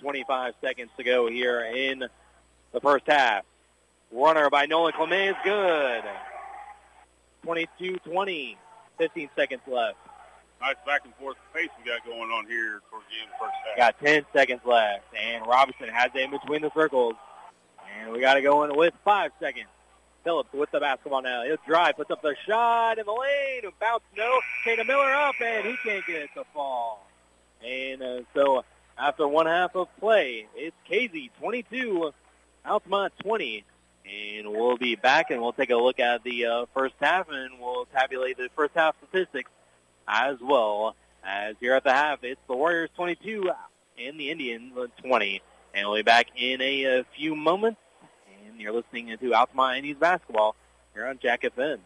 25 0.00 0.54
seconds 0.60 0.90
to 0.96 1.04
go 1.04 1.28
here 1.28 1.60
in 1.60 2.04
the 2.72 2.80
first 2.80 3.04
half. 3.06 3.44
Runner 4.10 4.50
by 4.50 4.66
Nolan 4.66 4.92
Clement 4.92 5.30
is 5.30 5.42
good. 5.44 6.02
22-20, 7.46 8.56
15 8.98 9.30
seconds 9.34 9.62
left. 9.66 9.96
nice 10.60 10.76
back 10.86 11.02
and 11.04 11.14
forth 11.16 11.36
pace 11.54 11.68
we 11.78 11.90
got 11.90 12.04
going 12.04 12.30
on 12.30 12.46
here 12.46 12.80
towards 12.90 13.06
the 13.08 13.20
end 13.20 13.30
of 13.30 13.38
the 13.40 13.46
first 13.46 13.54
half. 13.66 13.76
Got 13.76 14.06
10 14.06 14.24
seconds 14.32 14.60
left, 14.64 15.04
and 15.18 15.46
Robinson 15.46 15.88
has 15.88 16.10
it 16.14 16.20
in 16.20 16.30
between 16.30 16.62
the 16.62 16.70
circles. 16.74 17.14
And 18.00 18.12
we 18.12 18.20
got 18.20 18.34
to 18.34 18.42
go 18.42 18.64
in 18.64 18.76
with 18.76 18.94
five 19.04 19.32
seconds. 19.40 19.66
Phillips 20.24 20.52
with 20.52 20.70
the 20.70 20.78
basketball 20.78 21.22
now. 21.22 21.42
He'll 21.42 21.56
drive, 21.66 21.96
puts 21.96 22.10
up 22.10 22.22
the 22.22 22.36
shot 22.46 22.98
in 22.98 23.06
the 23.06 23.12
lane, 23.12 23.72
bounce 23.80 24.04
no. 24.16 24.40
Kana 24.64 24.84
Miller 24.84 25.12
up, 25.12 25.34
and 25.44 25.66
he 25.66 25.76
can't 25.82 26.06
get 26.06 26.22
it 26.22 26.30
to 26.36 26.44
fall. 26.54 27.04
And 27.64 28.02
uh, 28.02 28.20
so 28.34 28.64
after 28.96 29.26
one 29.26 29.46
half 29.46 29.74
of 29.74 29.88
play, 29.98 30.46
it's 30.54 30.76
Casey 30.84 31.30
22, 31.40 32.12
Altamont 32.64 33.12
20. 33.22 33.64
And 34.04 34.50
we'll 34.50 34.76
be 34.76 34.96
back, 34.96 35.30
and 35.30 35.40
we'll 35.40 35.52
take 35.52 35.70
a 35.70 35.76
look 35.76 36.00
at 36.00 36.22
the 36.24 36.46
uh, 36.46 36.66
first 36.74 36.94
half, 37.00 37.28
and 37.30 37.58
we'll 37.60 37.86
tabulate 37.86 38.36
the 38.36 38.48
first 38.54 38.74
half 38.74 38.96
statistics 38.98 39.50
as 40.06 40.36
well. 40.40 40.94
As 41.24 41.54
here 41.60 41.74
at 41.74 41.84
the 41.84 41.92
half, 41.92 42.24
it's 42.24 42.40
the 42.48 42.56
Warriors 42.56 42.90
22 42.96 43.50
and 43.98 44.18
the 44.18 44.30
Indians 44.30 44.72
20. 45.04 45.40
And 45.74 45.86
we'll 45.86 45.96
be 45.96 46.02
back 46.02 46.26
in 46.36 46.60
a, 46.60 46.84
a 46.84 47.04
few 47.16 47.34
moments. 47.34 47.80
And 48.46 48.60
you're 48.60 48.72
listening 48.72 49.16
to 49.16 49.34
Altamont 49.34 49.78
Indians 49.78 49.98
basketball 49.98 50.54
here 50.94 51.06
on 51.06 51.18
Jack 51.20 51.42
FM. 51.42 51.78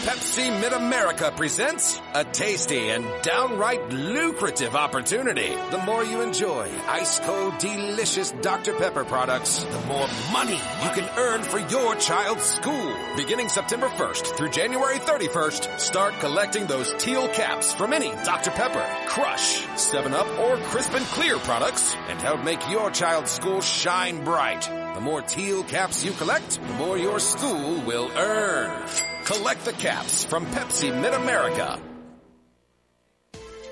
Pepsi 0.00 0.60
Mid-America 0.62 1.30
presents 1.36 2.00
a 2.14 2.24
tasty 2.24 2.88
and 2.88 3.04
downright 3.22 3.90
lucrative 3.90 4.74
opportunity. 4.74 5.54
The 5.70 5.82
more 5.84 6.02
you 6.02 6.22
enjoy 6.22 6.70
ice-cold, 6.88 7.58
delicious 7.58 8.30
Dr. 8.40 8.72
Pepper 8.76 9.04
products, 9.04 9.62
the 9.62 9.80
more 9.88 10.08
money 10.32 10.54
you 10.54 10.90
can 10.94 11.06
earn 11.18 11.42
for 11.42 11.58
your 11.58 11.94
child's 11.96 12.44
school. 12.44 12.94
Beginning 13.14 13.50
September 13.50 13.88
1st 13.88 14.38
through 14.38 14.48
January 14.48 14.96
31st, 15.00 15.78
start 15.78 16.14
collecting 16.20 16.66
those 16.66 16.94
teal 16.94 17.28
caps 17.28 17.74
from 17.74 17.92
any 17.92 18.10
Dr. 18.24 18.52
Pepper, 18.52 18.86
Crush, 19.06 19.66
7-Up, 19.66 20.38
or 20.38 20.56
Crisp 20.68 20.94
and 20.94 21.04
Clear 21.06 21.36
products 21.40 21.94
and 22.08 22.18
help 22.22 22.42
make 22.42 22.66
your 22.70 22.90
child's 22.90 23.32
school 23.32 23.60
shine 23.60 24.24
bright. 24.24 24.62
The 24.94 25.00
more 25.02 25.20
teal 25.20 25.62
caps 25.62 26.02
you 26.02 26.12
collect, 26.12 26.58
the 26.58 26.74
more 26.74 26.96
your 26.96 27.20
school 27.20 27.82
will 27.82 28.10
earn. 28.16 28.88
Collect 29.30 29.64
the 29.64 29.72
caps 29.74 30.24
from 30.24 30.44
Pepsi 30.46 30.90
Mid-America. 31.00 31.80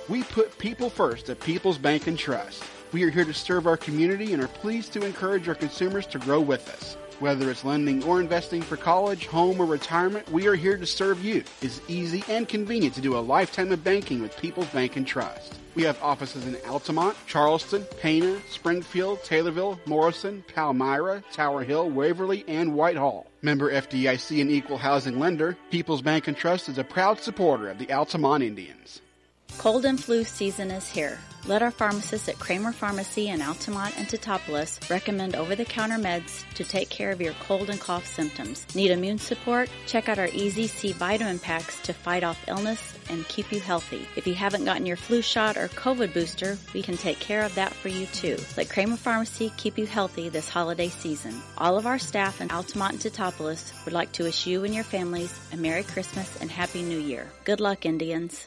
We 0.08 0.22
put 0.22 0.56
people 0.56 0.88
first 0.88 1.28
at 1.30 1.40
People's 1.40 1.78
Bank 1.78 2.06
and 2.06 2.16
Trust. 2.16 2.62
We 2.92 3.02
are 3.02 3.10
here 3.10 3.24
to 3.24 3.34
serve 3.34 3.66
our 3.66 3.76
community 3.76 4.32
and 4.32 4.40
are 4.40 4.46
pleased 4.46 4.92
to 4.92 5.04
encourage 5.04 5.48
our 5.48 5.56
consumers 5.56 6.06
to 6.06 6.20
grow 6.20 6.40
with 6.40 6.68
us. 6.68 6.96
Whether 7.18 7.50
it's 7.50 7.64
lending 7.64 8.04
or 8.04 8.20
investing 8.20 8.62
for 8.62 8.76
college, 8.76 9.26
home, 9.26 9.60
or 9.60 9.66
retirement, 9.66 10.30
we 10.30 10.46
are 10.46 10.54
here 10.54 10.76
to 10.76 10.86
serve 10.86 11.24
you. 11.24 11.42
It's 11.60 11.80
easy 11.88 12.22
and 12.28 12.48
convenient 12.48 12.94
to 12.94 13.00
do 13.00 13.18
a 13.18 13.18
lifetime 13.18 13.72
of 13.72 13.82
banking 13.82 14.22
with 14.22 14.36
People's 14.36 14.68
Bank 14.68 14.94
and 14.94 15.04
Trust. 15.04 15.58
We 15.74 15.82
have 15.82 16.00
offices 16.00 16.46
in 16.46 16.56
Altamont, 16.68 17.16
Charleston, 17.26 17.84
Pana, 18.00 18.38
Springfield, 18.48 19.24
Taylorville, 19.24 19.80
Morrison, 19.86 20.44
Palmyra, 20.54 21.24
Tower 21.32 21.64
Hill, 21.64 21.90
Waverly, 21.90 22.44
and 22.46 22.76
Whitehall. 22.76 23.27
Member 23.42 23.72
FDIC 23.72 24.40
and 24.40 24.50
equal 24.50 24.78
housing 24.78 25.20
lender, 25.20 25.56
People's 25.70 26.02
Bank 26.02 26.26
and 26.26 26.36
Trust 26.36 26.68
is 26.68 26.78
a 26.78 26.84
proud 26.84 27.20
supporter 27.20 27.70
of 27.70 27.78
the 27.78 27.92
Altamont 27.92 28.42
Indians. 28.42 29.00
Cold 29.58 29.84
and 29.84 30.02
flu 30.02 30.24
season 30.24 30.70
is 30.70 30.90
here. 30.90 31.18
Let 31.46 31.62
our 31.62 31.70
pharmacists 31.70 32.28
at 32.28 32.38
Kramer 32.38 32.72
Pharmacy 32.72 33.28
in 33.28 33.40
Altamont 33.40 33.98
and 33.98 34.06
Teutopolis 34.06 34.90
recommend 34.90 35.34
over-the-counter 35.34 35.96
meds 35.96 36.44
to 36.54 36.64
take 36.64 36.90
care 36.90 37.10
of 37.10 37.20
your 37.20 37.32
cold 37.34 37.70
and 37.70 37.80
cough 37.80 38.06
symptoms. 38.06 38.66
Need 38.74 38.90
immune 38.90 39.18
support? 39.18 39.70
Check 39.86 40.08
out 40.08 40.18
our 40.18 40.28
Easy 40.32 40.66
C 40.66 40.92
vitamin 40.92 41.38
packs 41.38 41.80
to 41.82 41.94
fight 41.94 42.22
off 42.22 42.42
illness 42.48 42.98
and 43.08 43.26
keep 43.28 43.50
you 43.50 43.60
healthy. 43.60 44.06
If 44.14 44.26
you 44.26 44.34
haven't 44.34 44.66
gotten 44.66 44.84
your 44.84 44.96
flu 44.96 45.22
shot 45.22 45.56
or 45.56 45.68
COVID 45.68 46.12
booster, 46.12 46.58
we 46.74 46.82
can 46.82 46.96
take 46.96 47.18
care 47.18 47.42
of 47.44 47.54
that 47.54 47.72
for 47.72 47.88
you 47.88 48.06
too. 48.06 48.36
Let 48.56 48.68
Kramer 48.68 48.96
Pharmacy 48.96 49.50
keep 49.56 49.78
you 49.78 49.86
healthy 49.86 50.28
this 50.28 50.48
holiday 50.48 50.90
season. 50.90 51.40
All 51.56 51.78
of 51.78 51.86
our 51.86 51.98
staff 51.98 52.42
in 52.42 52.50
Altamont 52.50 52.92
and 52.92 53.14
Teutopolis 53.14 53.72
would 53.84 53.94
like 53.94 54.12
to 54.12 54.24
wish 54.24 54.46
you 54.46 54.64
and 54.64 54.74
your 54.74 54.84
families 54.84 55.38
a 55.52 55.56
Merry 55.56 55.84
Christmas 55.84 56.36
and 56.40 56.50
Happy 56.50 56.82
New 56.82 56.98
Year. 56.98 57.26
Good 57.44 57.60
luck, 57.60 57.86
Indians. 57.86 58.46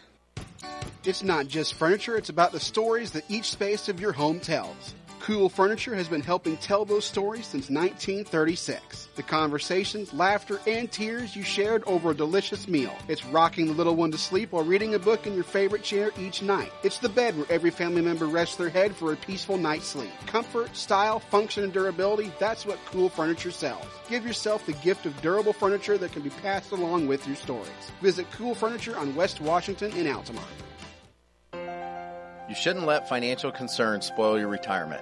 It's 1.03 1.23
not 1.23 1.47
just 1.47 1.73
furniture, 1.73 2.15
it's 2.15 2.29
about 2.29 2.51
the 2.51 2.59
stories 2.59 3.11
that 3.11 3.23
each 3.29 3.49
space 3.49 3.89
of 3.89 3.99
your 3.99 4.11
home 4.11 4.39
tells. 4.39 4.93
Cool 5.21 5.49
Furniture 5.49 5.93
has 5.93 6.07
been 6.07 6.21
helping 6.21 6.57
tell 6.57 6.83
those 6.83 7.05
stories 7.05 7.45
since 7.45 7.69
1936. 7.69 9.07
The 9.15 9.21
conversations, 9.21 10.11
laughter, 10.15 10.59
and 10.65 10.91
tears 10.91 11.35
you 11.35 11.43
shared 11.43 11.83
over 11.85 12.09
a 12.09 12.15
delicious 12.15 12.67
meal. 12.67 12.95
It's 13.07 13.23
rocking 13.25 13.67
the 13.67 13.73
little 13.73 13.95
one 13.95 14.09
to 14.13 14.17
sleep 14.17 14.51
while 14.51 14.63
reading 14.63 14.95
a 14.95 14.99
book 14.99 15.27
in 15.27 15.35
your 15.35 15.43
favorite 15.43 15.83
chair 15.83 16.09
each 16.19 16.41
night. 16.41 16.71
It's 16.81 16.97
the 16.97 17.07
bed 17.07 17.37
where 17.37 17.45
every 17.51 17.69
family 17.69 18.01
member 18.01 18.25
rests 18.25 18.55
their 18.55 18.69
head 18.69 18.95
for 18.95 19.13
a 19.13 19.15
peaceful 19.15 19.59
night's 19.59 19.85
sleep. 19.85 20.09
Comfort, 20.25 20.75
style, 20.75 21.19
function, 21.19 21.63
and 21.63 21.71
durability, 21.71 22.31
that's 22.39 22.65
what 22.65 22.83
Cool 22.87 23.09
Furniture 23.09 23.51
sells. 23.51 23.85
Give 24.09 24.25
yourself 24.25 24.65
the 24.65 24.73
gift 24.73 25.05
of 25.05 25.21
durable 25.21 25.53
furniture 25.53 25.99
that 25.99 26.13
can 26.13 26.23
be 26.23 26.31
passed 26.31 26.71
along 26.71 27.05
with 27.05 27.27
your 27.27 27.35
stories. 27.35 27.69
Visit 28.01 28.25
Cool 28.31 28.55
Furniture 28.55 28.97
on 28.97 29.13
West 29.13 29.39
Washington 29.39 29.91
in 29.91 30.07
Altamont. 30.07 30.47
You 32.51 32.55
shouldn't 32.55 32.85
let 32.85 33.07
financial 33.07 33.49
concerns 33.49 34.07
spoil 34.07 34.37
your 34.37 34.49
retirement, 34.49 35.01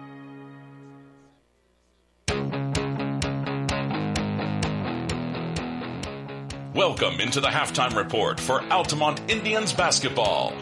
Welcome 6.73 7.19
into 7.19 7.41
the 7.41 7.49
halftime 7.49 7.97
report 7.97 8.39
for 8.39 8.63
Altamont 8.71 9.19
Indians 9.29 9.73
basketball. 9.73 10.53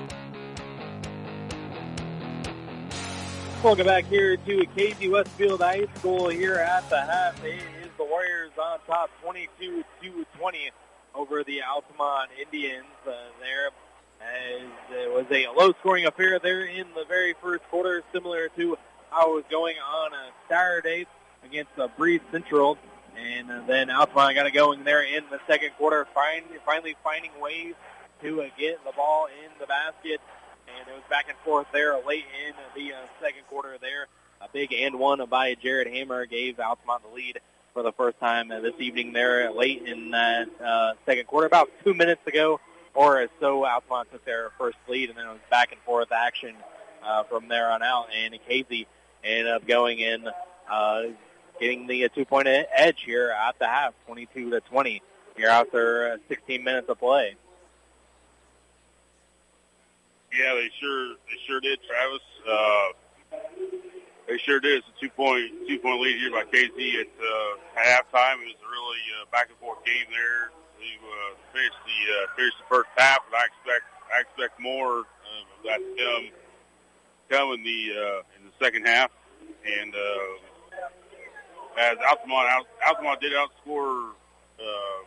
Welcome 3.64 3.86
back 3.86 4.06
here 4.06 4.36
to 4.36 4.66
Casey 4.76 5.08
Westfield 5.08 5.62
High 5.62 5.86
School 5.98 6.30
here 6.30 6.56
at 6.56 6.90
the 6.90 7.00
half. 7.00 7.44
It 7.46 7.62
is 7.84 7.90
the 8.00 8.06
Warriors 8.06 8.50
on 8.60 8.80
top 8.88 9.12
22-20 9.24 9.84
over 11.14 11.44
the 11.44 11.62
Altamont 11.62 12.32
Indians 12.42 12.88
uh, 13.06 13.12
there. 13.40 13.68
As 14.20 14.64
it 14.92 15.14
was 15.14 15.28
a 15.30 15.48
low-scoring 15.56 16.08
affair 16.08 16.40
there 16.40 16.66
in 16.66 16.88
the 16.96 17.06
very 17.08 17.36
first 17.40 17.62
quarter, 17.70 18.02
similar 18.12 18.50
to 18.58 18.80
how 19.12 19.34
it 19.34 19.36
was 19.36 19.46
going 19.52 19.76
on 19.78 20.14
a 20.14 20.32
Saturday 20.50 21.06
against 21.46 21.72
uh, 21.78 21.88
Breese 21.96 22.22
Central. 22.32 22.80
And 23.20 23.52
uh, 23.52 23.62
then 23.68 23.90
Altamont 23.90 24.36
got 24.36 24.48
it 24.48 24.54
going 24.54 24.84
there 24.84 25.04
in 25.04 25.24
the 25.30 25.40
second 25.48 25.72
quarter, 25.78 26.08
find, 26.14 26.46
finally 26.66 26.96
finding 27.04 27.32
ways 27.42 27.74
to 28.22 28.42
uh, 28.44 28.50
get 28.58 28.84
the 28.86 28.92
ball 28.92 29.28
in 29.28 29.52
the 29.60 29.68
basket. 29.68 30.22
And 30.78 30.88
it 30.88 30.94
was 30.94 31.04
back 31.10 31.26
and 31.28 31.38
forth 31.40 31.68
there 31.74 32.00
late 32.06 32.26
in 32.48 32.54
the 32.76 32.94
uh, 32.94 32.98
second 33.22 33.44
quarter 33.50 33.78
there. 33.82 34.08
A 34.42 34.48
big 34.52 34.72
and 34.72 34.98
one 35.00 35.24
by 35.30 35.56
Jared 35.56 35.88
Hammer 35.88 36.26
gave 36.26 36.60
Altamont 36.60 37.04
the 37.04 37.14
lead 37.14 37.40
for 37.74 37.84
the 37.84 37.92
first 37.92 38.20
time 38.20 38.52
uh, 38.52 38.60
this 38.60 38.74
evening 38.80 39.14
there 39.14 39.52
late 39.52 39.84
in 39.86 40.12
that 40.12 40.48
uh, 40.64 40.94
second 41.06 41.28
quarter. 41.28 41.48
About 41.48 41.70
two 41.84 41.94
minutes 41.94 42.26
ago 42.26 42.60
or 42.94 43.28
so, 43.40 43.66
Altamont 43.66 44.12
took 44.12 44.24
their 44.26 44.52
first 44.58 44.78
lead, 44.88 45.10
and 45.10 45.18
then 45.18 45.26
it 45.26 45.32
was 45.32 45.40
back 45.50 45.72
and 45.72 45.82
forth 45.82 46.12
action 46.12 46.56
uh, 47.04 47.24
from 47.24 47.48
there 47.48 47.72
on 47.72 47.82
out. 47.82 48.08
And 48.16 48.38
Casey 48.48 48.88
ended 49.24 49.48
up 49.48 49.68
going 49.68 50.00
in, 50.00 50.28
uh, 50.70 51.02
getting 51.60 51.88
the 51.88 52.06
uh, 52.06 52.10
two-point 52.10 52.48
edge 52.48 53.04
here 53.06 53.32
at 53.32 53.58
the 53.60 53.68
half, 53.68 53.94
22 54.08 54.50
to 54.52 54.60
20, 54.62 55.02
here 55.36 55.48
after 55.48 56.14
uh, 56.14 56.18
16 56.28 56.64
minutes 56.64 56.90
of 56.90 57.00
play. 57.00 57.36
Yeah, 60.32 60.54
they 60.54 60.70
sure 60.80 61.10
they 61.10 61.38
sure 61.48 61.60
did, 61.60 61.80
Travis. 61.88 62.22
Uh, 62.48 63.40
they 64.28 64.38
sure 64.38 64.60
did. 64.60 64.78
It's 64.78 64.88
a 64.88 65.02
two 65.02 65.10
point 65.10 65.50
two 65.68 65.80
point 65.80 66.02
lead 66.02 66.20
here 66.20 66.30
by 66.30 66.44
Casey 66.46 67.00
at 67.00 67.08
uh, 67.18 67.58
halftime. 67.74 68.38
It 68.46 68.54
was 68.54 68.62
a 68.62 68.70
really 68.70 69.02
uh, 69.18 69.26
back 69.32 69.50
and 69.50 69.58
forth 69.58 69.84
game 69.86 70.06
there. 70.12 70.52
We 70.78 70.86
uh, 71.02 71.36
finished 71.52 71.82
the 71.82 72.14
uh, 72.14 72.28
the 72.38 72.70
first 72.70 72.90
half, 72.96 73.26
and 73.26 73.36
I 73.36 73.46
expect 73.50 73.86
I 74.16 74.22
expect 74.22 74.60
more 74.60 75.00
uh, 75.00 75.58
of 75.58 75.64
that 75.64 75.82
in 77.54 77.64
the 77.64 77.94
uh, 77.98 78.22
in 78.38 78.46
the 78.46 78.54
second 78.64 78.86
half. 78.86 79.12
And 79.66 79.96
uh, 79.96 80.00
as 81.80 81.98
Altamont 82.08 82.68
Altamont 82.86 83.22
did 83.22 83.32
outscore 83.34 84.12
uh, 84.60 85.00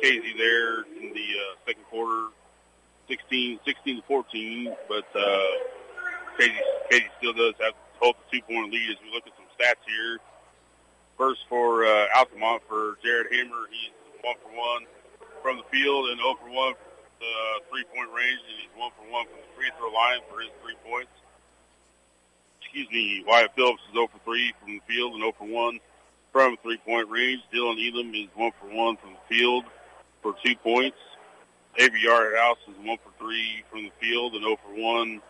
Casey 0.00 0.34
there 0.36 0.82
in 0.98 1.14
the 1.14 1.28
uh, 1.38 1.54
second 1.64 1.84
quarter, 1.84 2.28
16, 3.08 3.60
16 3.64 3.96
to 3.96 4.02
14. 4.02 4.74
But 4.88 5.06
uh, 5.14 5.38
Katy, 6.38 6.54
Katy 6.90 7.06
still 7.18 7.32
does 7.32 7.54
have 7.60 7.74
hold 8.00 8.16
the 8.18 8.38
two-point 8.38 8.72
lead 8.72 8.90
as 8.90 8.96
we 9.04 9.14
look 9.14 9.26
at 9.26 9.32
some 9.38 9.46
stats 9.54 9.78
here. 9.86 10.18
First 11.16 11.46
for 11.48 11.86
uh, 11.86 12.06
Altamont 12.18 12.62
for 12.68 12.98
Jared 13.04 13.28
Hammer, 13.30 13.70
he's 13.70 13.94
one 14.22 14.34
for 14.42 14.50
one 14.58 14.82
from 15.40 15.58
the 15.58 15.66
field 15.70 16.10
and 16.10 16.18
0 16.18 16.34
for 16.38 16.50
1 16.50 16.74
from 16.74 16.90
the 17.18 17.34
three-point 17.70 18.10
range, 18.14 18.42
and 18.46 18.58
he's 18.62 18.74
1 18.74 18.90
for 18.94 19.06
1 19.10 19.26
from 19.26 19.38
the 19.38 19.50
free 19.54 19.70
throw 19.78 19.90
line 19.90 20.22
for 20.30 20.40
his 20.40 20.50
three 20.62 20.78
points. 20.86 21.10
Excuse 22.62 22.88
me, 22.90 23.22
Wyatt 23.26 23.50
Phillips 23.54 23.82
is 23.90 23.94
0 23.94 24.06
for 24.06 24.18
3 24.24 24.54
from 24.62 24.78
the 24.78 24.82
field 24.86 25.14
and 25.14 25.22
0 25.22 25.34
for 25.38 25.46
1 25.46 25.78
from 26.32 26.56
three-point 26.62 27.08
range. 27.10 27.42
Dylan 27.52 27.76
Elam 27.76 28.14
is 28.14 28.28
1 28.34 28.52
for 28.58 28.66
1 28.74 28.96
from 28.96 29.12
the 29.12 29.24
field 29.28 29.64
for 30.22 30.34
two 30.44 30.56
points. 30.56 30.96
Avery 31.76 32.00
Yarhouse 32.08 32.60
is 32.68 32.76
1 32.80 32.98
for 33.04 33.12
3 33.20 33.64
from 33.70 33.84
the 33.84 33.92
field 34.00 34.34
and 34.34 34.42
0 34.42 34.56
for 34.64 34.72
1 34.72 35.20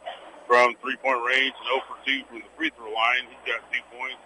from 0.46 0.74
three-point 0.80 1.20
range 1.26 1.54
and 1.58 1.66
0 1.66 1.82
for 1.90 1.98
2 2.06 2.22
from 2.30 2.38
the 2.38 2.50
free 2.56 2.70
throw 2.78 2.90
line. 2.94 3.26
He's 3.26 3.44
got 3.50 3.66
two 3.74 3.82
points. 3.90 4.22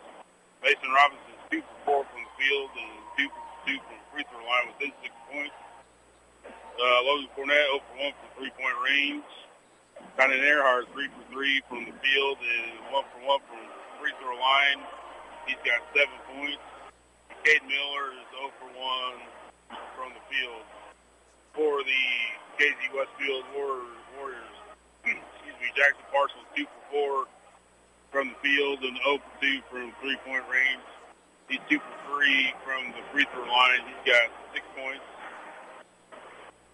Mason 0.63 0.93
Robinson 0.93 1.33
is 1.33 1.61
2 1.61 1.65
for 1.85 2.05
4 2.05 2.13
from 2.13 2.21
the 2.29 2.35
field 2.37 2.71
and 2.77 2.93
2 3.25 3.29
for 3.33 3.45
2 3.73 3.81
from 3.81 3.97
the 3.97 4.07
free 4.13 4.27
throw 4.29 4.45
line 4.45 4.65
with 4.69 4.79
his 4.85 4.95
six 5.01 5.13
points. 5.33 5.57
Uh, 6.77 6.99
Logan 7.09 7.29
Cornett 7.33 7.69
0 7.73 7.81
for 7.89 7.97
1 8.05 8.13
from 8.21 8.29
three-point 8.37 8.77
range. 8.85 9.29
Connor 10.17 10.41
Earhart 10.41 10.89
3 10.93 11.09
for 11.09 11.25
3 11.33 11.63
from 11.69 11.81
the 11.89 11.97
field 12.05 12.37
and 12.37 12.85
1 12.93 13.05
for 13.13 13.21
1 13.25 13.49
from 13.49 13.61
the 13.65 13.81
free 14.01 14.13
throw 14.21 14.37
line. 14.37 14.81
He's 15.47 15.63
got 15.63 15.79
seven 15.95 16.19
points. 16.35 16.67
Cade 17.47 17.63
Miller 17.71 18.11
is 18.19 18.27
0 18.35 18.51
for 18.59 18.67
1 18.67 19.79
from 19.95 20.11
the 20.11 20.25
field 20.27 20.67
for 21.55 21.87
the 21.87 22.05
Casey 22.59 22.91
Westfield 22.91 23.47
Warriors. 23.55 24.57
Excuse 25.07 25.59
me, 25.63 25.71
Jackson 25.79 26.03
Parcels 26.11 26.51
2 26.59 26.67
for 26.91 27.31
4 28.11 28.11
from 28.11 28.35
the 28.35 28.39
field 28.43 28.83
and 28.83 28.99
0 28.99 29.23
for 29.23 29.35
2 29.39 29.63
from 29.71 29.95
three-point 30.03 30.43
range. 30.51 30.83
He's 31.47 31.63
2 31.71 31.79
for 31.79 32.19
3 32.19 32.51
from 32.67 32.83
the 32.99 33.03
free 33.15 33.31
throw 33.31 33.47
line. 33.47 33.87
He's 33.87 34.03
got 34.03 34.27
six 34.51 34.67
points. 34.75 35.07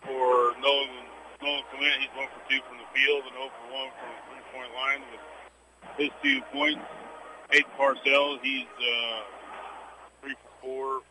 For 0.09 0.57
Nolan, 0.65 1.05
Nolan 1.45 1.65
Clement, 1.69 2.01
he's 2.01 2.15
1 2.17 2.25
for 2.25 2.43
2 2.49 2.57
from 2.65 2.81
the 2.81 2.89
field 2.97 3.29
and 3.29 3.37
0 3.37 3.53
for 3.53 3.67
1 3.69 3.93
from 4.01 4.09
the 4.17 4.21
three-point 4.33 4.73
line 4.73 5.05
with 5.13 5.21
his 6.01 6.13
two 6.25 6.41
points. 6.57 6.81
Hayden 7.53 7.69
Parcels, 7.77 8.41
he's 8.43 8.65
uh, 8.81 10.25
3 10.25 10.35
for 10.65 11.05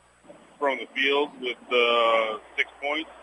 4 0.57 0.57
from 0.57 0.79
the 0.81 0.89
field 0.97 1.29
with 1.37 1.61
uh, 1.69 2.41
six 2.57 2.65
points. 2.81 3.13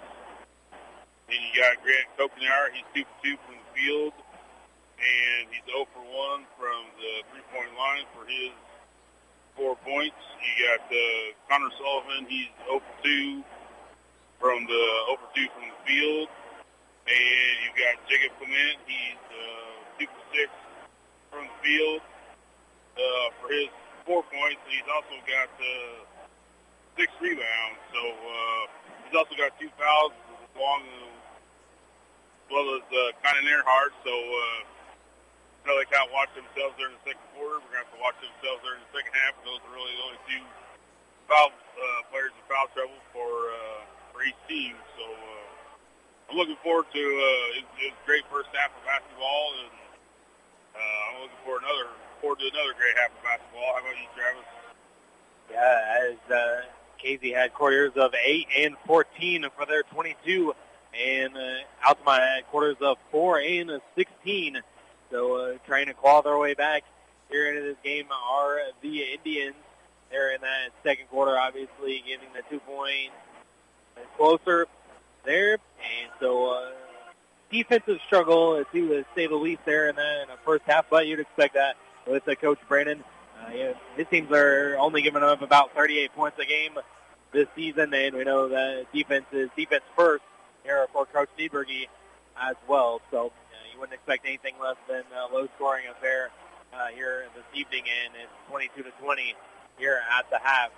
Then 1.26 1.42
you 1.42 1.50
got 1.58 1.82
Grant 1.82 2.06
Kokauer. 2.14 2.70
He's 2.70 2.86
2 2.94 3.02
for 3.02 3.18
2 3.26 3.34
from 3.42 3.54
the 3.58 3.68
field, 3.74 4.14
and 5.02 5.50
he's 5.50 5.66
0 5.66 5.90
for 5.90 6.06
1 6.06 6.46
from 6.62 6.80
the 7.02 7.26
three-point 7.34 7.74
line 7.74 8.06
for 8.14 8.22
his 8.22 8.54
four 9.58 9.74
points. 9.82 10.22
You 10.38 10.54
got 10.70 10.86
uh, 10.86 11.34
Connor 11.50 11.74
Sullivan. 11.74 12.30
He's 12.30 12.54
0 12.70 12.78
for 12.78 12.96
2 13.02 13.42
from 14.38 14.62
the 14.62 14.82
0 15.10 15.18
for 15.18 15.30
2 15.34 15.42
from 15.58 15.66
the 15.74 15.78
field. 15.90 16.30
And 17.10 17.54
you 17.66 17.70
got 17.74 17.98
Jacob 18.06 18.38
Clement. 18.38 18.78
He's 18.86 19.18
uh, 19.26 19.98
2 19.98 20.06
for 20.06 20.22
6 20.38 20.54
from 21.34 21.50
the 21.50 21.58
field 21.66 21.98
uh, 22.98 23.28
for 23.38 23.48
his 23.54 23.70
four 24.04 24.22
points. 24.26 24.60
And 24.66 24.74
he's 24.74 24.90
also 24.90 25.14
got 25.24 25.48
uh, 25.56 26.02
six 26.98 27.08
rebounds. 27.22 27.80
So 27.94 28.02
uh, 28.02 28.62
he's 29.06 29.16
also 29.16 29.34
got 29.38 29.54
two 29.62 29.70
fouls 29.78 30.12
along 30.58 30.82
as 30.82 32.50
well 32.50 32.66
as 32.74 32.84
uh, 32.90 33.14
Conan 33.22 33.46
Earhart. 33.46 33.94
So 34.02 34.12
uh, 34.12 34.60
you 35.62 35.66
know, 35.70 35.74
they 35.78 35.86
kind 35.88 36.04
of 36.08 36.12
watch 36.12 36.32
themselves 36.34 36.74
during 36.80 36.98
the 36.98 37.14
second 37.14 37.26
quarter. 37.36 37.62
We're 37.62 37.70
going 37.70 37.84
to 37.84 37.88
have 37.88 37.94
to 37.94 38.02
watch 38.02 38.18
themselves 38.18 38.60
during 38.66 38.80
the 38.82 38.92
second 38.92 39.14
half. 39.14 39.36
Those 39.46 39.60
are 39.62 39.72
really 39.72 39.94
the 39.94 40.04
only 40.04 40.22
two 40.26 40.44
foul 41.28 41.52
uh, 41.52 42.00
players 42.08 42.32
in 42.32 42.42
foul 42.48 42.66
trouble 42.72 43.00
for 43.12 43.28
uh, 43.52 43.82
for 44.10 44.24
each 44.24 44.40
team. 44.48 44.74
So 44.96 45.04
uh, 45.04 46.32
I'm 46.32 46.36
looking 46.40 46.58
forward 46.64 46.88
to 46.90 47.04
uh, 47.04 47.58
it's, 47.60 47.72
it's 47.84 47.94
a 47.94 48.04
great 48.08 48.24
first 48.32 48.48
half 48.56 48.72
of 48.72 48.82
basketball, 48.82 49.46
and 49.62 49.72
uh, 50.72 51.00
I'm 51.12 51.16
looking 51.28 51.42
for 51.44 51.60
another 51.60 51.92
forward 52.20 52.38
to 52.40 52.46
another 52.46 52.74
great 52.76 52.96
half 52.96 53.10
of 53.10 53.22
basketball. 53.22 53.72
How 53.74 53.80
about 53.80 53.96
you, 53.96 54.08
Travis? 54.14 54.44
Yeah, 55.50 56.12
as 56.12 56.32
uh, 56.32 56.60
Casey 56.98 57.32
had 57.32 57.54
quarters 57.54 57.92
of 57.96 58.12
8 58.14 58.46
and 58.58 58.76
14 58.86 59.46
for 59.56 59.66
their 59.66 59.82
22, 59.84 60.54
and 60.94 61.36
uh, 61.36 61.86
Altamont 61.86 62.22
had 62.22 62.46
quarters 62.48 62.76
of 62.80 62.98
4 63.10 63.40
and 63.40 63.80
16. 63.96 64.60
So 65.10 65.36
uh, 65.36 65.58
trying 65.66 65.86
to 65.86 65.94
claw 65.94 66.22
their 66.22 66.38
way 66.38 66.54
back 66.54 66.84
here 67.30 67.48
into 67.48 67.62
this 67.62 67.76
game 67.82 68.06
are 68.10 68.60
the 68.82 69.02
Indians. 69.14 69.54
They're 70.10 70.34
in 70.34 70.40
that 70.40 70.70
second 70.82 71.06
quarter, 71.08 71.38
obviously 71.38 72.02
getting 72.06 72.28
the 72.34 72.42
two 72.50 72.60
point 72.60 73.12
closer 74.16 74.66
there, 75.24 75.52
and 75.52 76.10
so 76.20 76.46
uh, 76.46 76.70
defensive 77.50 77.98
struggle 78.06 78.64
to 78.72 79.04
say 79.14 79.26
the 79.26 79.34
least 79.36 79.60
there 79.64 79.88
in 79.88 79.96
the, 79.96 80.22
in 80.22 80.28
the 80.28 80.38
first 80.44 80.62
half. 80.66 80.86
But 80.88 81.06
you'd 81.06 81.20
expect 81.20 81.54
that 81.54 81.76
with 82.08 82.26
uh, 82.28 82.34
Coach 82.34 82.58
Brandon. 82.68 83.04
Uh, 83.40 83.50
yeah, 83.54 83.72
his 83.96 84.06
teams 84.10 84.30
are 84.32 84.76
only 84.78 85.02
giving 85.02 85.22
up 85.22 85.42
about 85.42 85.74
38 85.74 86.12
points 86.14 86.38
a 86.38 86.46
game 86.46 86.72
this 87.32 87.46
season, 87.54 87.92
and 87.94 88.16
we 88.16 88.24
know 88.24 88.48
that 88.48 88.86
defense 88.92 89.26
is 89.32 89.48
defense 89.56 89.84
first 89.96 90.24
here 90.64 90.86
for 90.92 91.06
Coach 91.06 91.28
Nieberge 91.38 91.86
as 92.40 92.56
well. 92.66 93.00
So 93.10 93.26
uh, 93.26 93.30
you 93.72 93.78
wouldn't 93.78 93.94
expect 93.94 94.26
anything 94.26 94.54
less 94.60 94.76
than 94.88 95.02
a 95.16 95.32
low-scoring 95.32 95.84
affair 95.90 96.30
uh, 96.72 96.86
here 96.94 97.26
this 97.34 97.44
evening, 97.54 97.84
and 98.04 98.14
it's 98.22 98.32
22 98.50 98.82
to 98.82 98.90
20 99.02 99.34
here 99.78 100.00
at 100.18 100.28
the 100.30 100.38
half. 100.42 100.70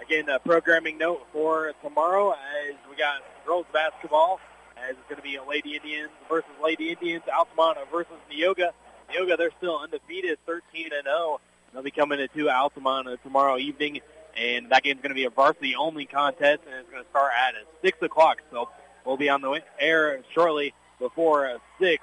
Again, 0.00 0.28
a 0.28 0.38
programming 0.38 0.98
note 0.98 1.26
for 1.32 1.72
tomorrow 1.82 2.32
as 2.32 2.74
we 2.90 2.96
got 2.96 3.22
girls 3.46 3.66
basketball 3.72 4.40
as 4.76 4.90
it's 4.90 5.00
going 5.08 5.16
to 5.16 5.22
be 5.22 5.38
Lady 5.48 5.76
Indians 5.76 6.10
versus 6.28 6.50
Lady 6.62 6.90
Indians, 6.90 7.22
Altamont 7.34 7.78
versus 7.90 8.12
Neoga. 8.30 8.72
Neoga, 9.12 9.36
they're 9.36 9.50
still 9.58 9.78
undefeated, 9.78 10.38
13 10.46 10.90
and 10.92 11.04
0. 11.04 11.40
They'll 11.72 11.82
be 11.82 11.90
coming 11.90 12.20
into 12.20 12.48
Altamont 12.48 13.08
tomorrow 13.22 13.58
evening, 13.58 14.00
and 14.36 14.70
that 14.70 14.82
game's 14.82 15.00
going 15.00 15.10
to 15.10 15.14
be 15.14 15.24
a 15.24 15.30
varsity-only 15.30 16.06
contest, 16.06 16.62
and 16.66 16.74
it's 16.80 16.90
going 16.90 17.02
to 17.02 17.10
start 17.10 17.32
at 17.38 17.54
6 17.82 18.02
o'clock. 18.02 18.42
So 18.50 18.68
we'll 19.04 19.16
be 19.16 19.28
on 19.28 19.40
the 19.40 19.62
air 19.78 20.20
shortly 20.32 20.74
before 20.98 21.58
6. 21.80 22.02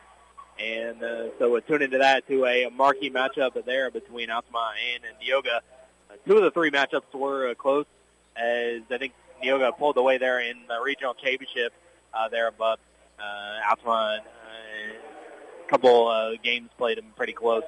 And 0.59 1.03
uh, 1.03 1.29
so 1.39 1.51
we'll 1.51 1.61
tune 1.61 1.81
into 1.81 1.97
that 1.97 2.27
to 2.27 2.45
a 2.45 2.69
marquee 2.69 3.09
matchup 3.09 3.63
there 3.65 3.89
between 3.89 4.29
Altamont 4.29 4.75
and, 4.93 5.03
and 5.03 5.15
Neoga. 5.17 5.57
Uh, 6.09 6.15
two 6.27 6.37
of 6.37 6.43
the 6.43 6.51
three 6.51 6.69
matchups 6.69 7.11
were 7.13 7.49
uh, 7.49 7.55
close, 7.55 7.85
as 8.35 8.81
I 8.91 8.97
think 8.99 9.13
Neoga 9.43 9.75
pulled 9.77 9.97
away 9.97 10.19
there 10.19 10.39
in 10.39 10.57
the 10.67 10.79
regional 10.83 11.15
championship 11.15 11.73
uh, 12.13 12.29
there, 12.29 12.51
but 12.51 12.79
uh, 13.19 13.69
Altamont, 13.69 14.23
uh, 14.23 14.42
couple 15.73 16.07
uh, 16.07 16.33
games 16.43 16.69
played 16.77 16.99
them 16.99 17.07
pretty 17.15 17.33
close 17.33 17.63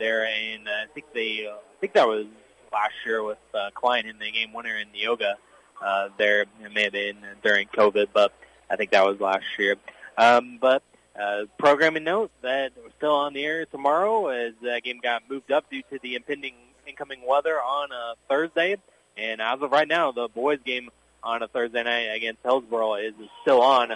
there, 0.00 0.26
and 0.26 0.66
uh, 0.66 0.72
I 0.72 0.86
think 0.92 1.06
they, 1.14 1.46
uh, 1.46 1.54
I 1.54 1.80
think 1.80 1.92
that 1.92 2.08
was 2.08 2.26
last 2.72 2.94
year 3.04 3.22
with 3.22 3.38
uh, 3.54 3.70
Klein 3.72 4.04
in 4.06 4.18
the 4.18 4.32
game 4.32 4.52
winner 4.52 4.76
in 4.76 4.88
Neoga. 4.88 5.34
Uh, 5.80 6.08
there 6.18 6.42
it 6.42 6.48
may 6.74 6.84
have 6.84 6.92
been 6.92 7.18
during 7.44 7.68
COVID, 7.68 8.08
but 8.12 8.32
I 8.68 8.74
think 8.74 8.90
that 8.90 9.06
was 9.06 9.20
last 9.20 9.44
year. 9.60 9.76
Um, 10.18 10.58
but 10.60 10.82
uh, 11.16 11.44
programming 11.56 12.02
note 12.02 12.32
that 12.42 12.72
we're 12.82 12.90
still 12.98 13.14
on 13.14 13.32
the 13.32 13.44
air 13.44 13.64
tomorrow 13.66 14.26
as 14.26 14.54
that 14.62 14.82
game 14.82 14.98
got 15.00 15.22
moved 15.30 15.52
up 15.52 15.70
due 15.70 15.82
to 15.92 16.00
the 16.02 16.16
impending 16.16 16.54
incoming 16.84 17.20
weather 17.24 17.62
on 17.62 17.92
a 17.92 18.14
Thursday. 18.28 18.76
And 19.16 19.40
as 19.40 19.62
of 19.62 19.70
right 19.70 19.86
now, 19.86 20.10
the 20.10 20.26
boys 20.26 20.58
game 20.66 20.90
on 21.22 21.44
a 21.44 21.48
Thursday 21.48 21.84
night 21.84 22.08
against 22.16 22.42
Hillsboro 22.42 22.94
is 22.94 23.14
still 23.42 23.62
on 23.62 23.92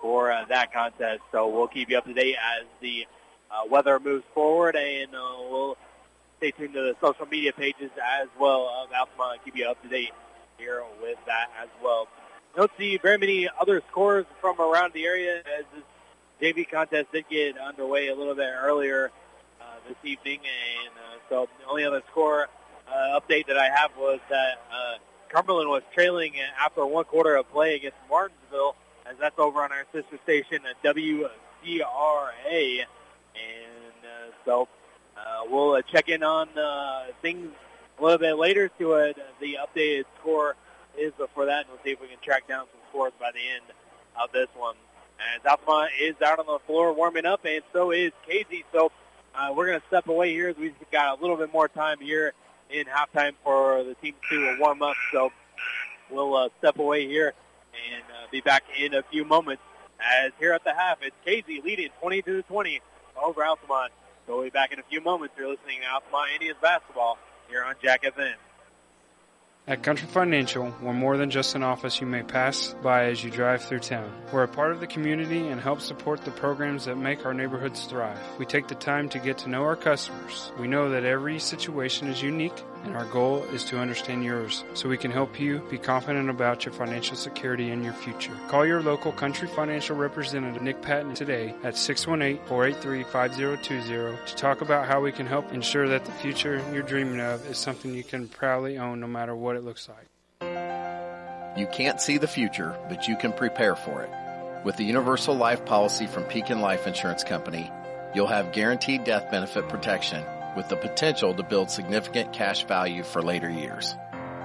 for 0.00 0.32
uh, 0.32 0.44
that 0.46 0.72
contest. 0.72 1.20
So 1.32 1.48
we'll 1.48 1.68
keep 1.68 1.90
you 1.90 1.98
up 1.98 2.04
to 2.06 2.14
date 2.14 2.36
as 2.58 2.66
the 2.80 3.06
uh, 3.50 3.66
weather 3.68 3.98
moves 3.98 4.24
forward, 4.34 4.76
and 4.76 5.14
uh, 5.14 5.36
we'll 5.50 5.76
stay 6.38 6.52
tuned 6.52 6.74
to 6.74 6.80
the 6.80 6.96
social 7.00 7.26
media 7.26 7.52
pages 7.52 7.90
as 8.02 8.28
well 8.38 8.68
of 8.68 8.92
Altamont. 8.92 9.44
Keep 9.44 9.56
you 9.56 9.66
up 9.66 9.82
to 9.82 9.88
date 9.88 10.12
here 10.58 10.82
with 11.02 11.18
that 11.26 11.50
as 11.62 11.68
well. 11.82 12.08
Don't 12.56 12.70
see 12.78 12.96
very 12.98 13.18
many 13.18 13.48
other 13.60 13.82
scores 13.90 14.26
from 14.40 14.60
around 14.60 14.92
the 14.92 15.04
area 15.04 15.38
as 15.38 15.64
this 15.74 15.84
JV 16.40 16.68
contest 16.68 17.12
did 17.12 17.28
get 17.28 17.58
underway 17.58 18.08
a 18.08 18.14
little 18.14 18.34
bit 18.34 18.48
earlier 18.60 19.10
uh, 19.60 19.64
this 19.86 19.96
evening, 20.04 20.40
and 20.40 20.92
uh, 20.96 21.18
so 21.28 21.48
the 21.60 21.66
only 21.68 21.84
other 21.84 22.02
score 22.10 22.48
uh, 22.88 23.20
update 23.20 23.46
that 23.46 23.58
I 23.58 23.68
have 23.68 23.90
was 23.96 24.18
that 24.30 24.60
uh, 24.72 24.94
Cumberland 25.28 25.68
was 25.68 25.82
trailing 25.94 26.34
after 26.58 26.84
one 26.84 27.04
quarter 27.04 27.36
of 27.36 27.50
play 27.52 27.76
against 27.76 27.96
Martinsville, 28.08 28.74
as 29.10 29.16
that's 29.18 29.38
over 29.38 29.62
on 29.62 29.72
our 29.72 29.84
sister 29.92 30.18
station, 30.22 30.60
WCRA. 30.84 31.28
And 31.64 32.86
uh, 34.04 34.32
so 34.44 34.68
uh, 35.16 35.42
we'll 35.50 35.72
uh, 35.72 35.82
check 35.82 36.08
in 36.08 36.22
on 36.22 36.48
uh, 36.56 37.06
things 37.20 37.50
a 37.98 38.02
little 38.02 38.18
bit 38.18 38.34
later 38.34 38.68
to 38.78 38.92
it. 38.94 39.18
The 39.40 39.58
updated 39.60 40.04
score 40.20 40.54
is 40.96 41.12
for 41.34 41.46
that, 41.46 41.60
and 41.60 41.68
we'll 41.70 41.80
see 41.84 41.90
if 41.90 42.00
we 42.00 42.08
can 42.08 42.18
track 42.22 42.46
down 42.46 42.66
some 42.72 42.80
scores 42.90 43.12
by 43.18 43.30
the 43.32 43.40
end 43.40 43.64
of 44.20 44.30
this 44.32 44.48
one. 44.56 44.76
As 45.18 45.40
is 46.00 46.14
out 46.22 46.38
on 46.38 46.46
the 46.46 46.58
floor 46.66 46.94
warming 46.94 47.26
up, 47.26 47.44
and 47.44 47.62
so 47.72 47.90
is 47.90 48.12
Casey. 48.26 48.64
So 48.72 48.90
uh, 49.34 49.52
we're 49.54 49.66
going 49.66 49.80
to 49.80 49.86
step 49.88 50.08
away 50.08 50.32
here 50.32 50.48
as 50.48 50.56
we've 50.56 50.74
got 50.90 51.18
a 51.18 51.20
little 51.20 51.36
bit 51.36 51.52
more 51.52 51.68
time 51.68 51.98
here 52.00 52.32
in 52.70 52.86
halftime 52.86 53.32
for 53.44 53.84
the 53.84 53.94
team 53.96 54.14
to 54.30 54.56
warm 54.58 54.82
up. 54.82 54.94
So 55.12 55.30
we'll 56.10 56.34
uh, 56.34 56.48
step 56.58 56.78
away 56.78 57.06
here 57.06 57.34
and 57.72 58.02
uh, 58.04 58.26
be 58.30 58.40
back 58.40 58.64
in 58.78 58.94
a 58.94 59.02
few 59.02 59.24
moments. 59.24 59.62
As 60.00 60.32
here 60.38 60.52
at 60.52 60.64
the 60.64 60.74
half, 60.74 60.98
it's 61.02 61.16
Casey 61.24 61.60
leading 61.62 61.90
22 62.00 62.36
to 62.36 62.42
20 62.42 62.80
over 63.22 63.44
Altamont. 63.44 63.92
So 64.26 64.36
we'll 64.36 64.44
be 64.44 64.50
back 64.50 64.72
in 64.72 64.78
a 64.78 64.84
few 64.84 65.00
moments. 65.00 65.34
You're 65.38 65.50
listening 65.50 65.80
to 65.82 65.92
Altamont 65.92 66.30
Indians 66.34 66.58
basketball 66.60 67.18
here 67.48 67.62
on 67.64 67.74
Jack 67.82 68.02
FM. 68.04 68.34
At 69.66 69.82
Country 69.82 70.08
Financial, 70.08 70.74
we're 70.82 70.94
more 70.94 71.16
than 71.16 71.30
just 71.30 71.54
an 71.54 71.62
office 71.62 72.00
you 72.00 72.06
may 72.06 72.22
pass 72.22 72.74
by 72.82 73.04
as 73.04 73.22
you 73.22 73.30
drive 73.30 73.62
through 73.62 73.80
town. 73.80 74.10
We're 74.32 74.42
a 74.42 74.48
part 74.48 74.72
of 74.72 74.80
the 74.80 74.86
community 74.86 75.46
and 75.46 75.60
help 75.60 75.80
support 75.80 76.24
the 76.24 76.30
programs 76.30 76.86
that 76.86 76.96
make 76.96 77.24
our 77.26 77.34
neighborhoods 77.34 77.84
thrive. 77.84 78.18
We 78.38 78.46
take 78.46 78.68
the 78.68 78.74
time 78.74 79.08
to 79.10 79.18
get 79.18 79.38
to 79.38 79.50
know 79.50 79.62
our 79.62 79.76
customers. 79.76 80.50
We 80.58 80.66
know 80.66 80.90
that 80.90 81.04
every 81.04 81.38
situation 81.38 82.08
is 82.08 82.22
unique 82.22 82.56
and 82.84 82.96
our 82.96 83.04
goal 83.06 83.42
is 83.52 83.64
to 83.64 83.78
understand 83.78 84.24
yours 84.24 84.64
so 84.74 84.88
we 84.88 84.96
can 84.96 85.10
help 85.10 85.38
you 85.38 85.58
be 85.70 85.78
confident 85.78 86.30
about 86.30 86.64
your 86.64 86.72
financial 86.72 87.16
security 87.16 87.70
and 87.70 87.84
your 87.84 87.92
future. 87.92 88.32
Call 88.48 88.64
your 88.64 88.82
local 88.82 89.12
Country 89.12 89.48
Financial 89.48 89.96
representative 89.96 90.62
Nick 90.62 90.80
Patton 90.82 91.14
today 91.14 91.54
at 91.62 91.74
618-483-5020 91.74 94.26
to 94.26 94.36
talk 94.36 94.60
about 94.60 94.86
how 94.86 95.00
we 95.00 95.12
can 95.12 95.26
help 95.26 95.52
ensure 95.52 95.88
that 95.88 96.04
the 96.04 96.12
future 96.12 96.62
you're 96.72 96.82
dreaming 96.82 97.20
of 97.20 97.46
is 97.46 97.58
something 97.58 97.94
you 97.94 98.04
can 98.04 98.28
proudly 98.28 98.78
own 98.78 99.00
no 99.00 99.06
matter 99.06 99.36
what 99.36 99.56
it 99.56 99.64
looks 99.64 99.88
like. 99.88 100.06
You 101.58 101.66
can't 101.66 102.00
see 102.00 102.16
the 102.16 102.28
future, 102.28 102.78
but 102.88 103.08
you 103.08 103.16
can 103.16 103.32
prepare 103.32 103.76
for 103.76 104.02
it. 104.02 104.10
With 104.64 104.76
the 104.76 104.84
Universal 104.84 105.36
Life 105.36 105.64
policy 105.64 106.06
from 106.06 106.24
Pekin 106.24 106.60
Life 106.60 106.86
Insurance 106.86 107.24
Company, 107.24 107.70
you'll 108.14 108.26
have 108.26 108.52
guaranteed 108.52 109.04
death 109.04 109.30
benefit 109.30 109.66
protection 109.68 110.22
with 110.56 110.68
the 110.68 110.76
potential 110.76 111.34
to 111.34 111.42
build 111.42 111.70
significant 111.70 112.32
cash 112.32 112.64
value 112.64 113.02
for 113.02 113.22
later 113.22 113.50
years. 113.50 113.96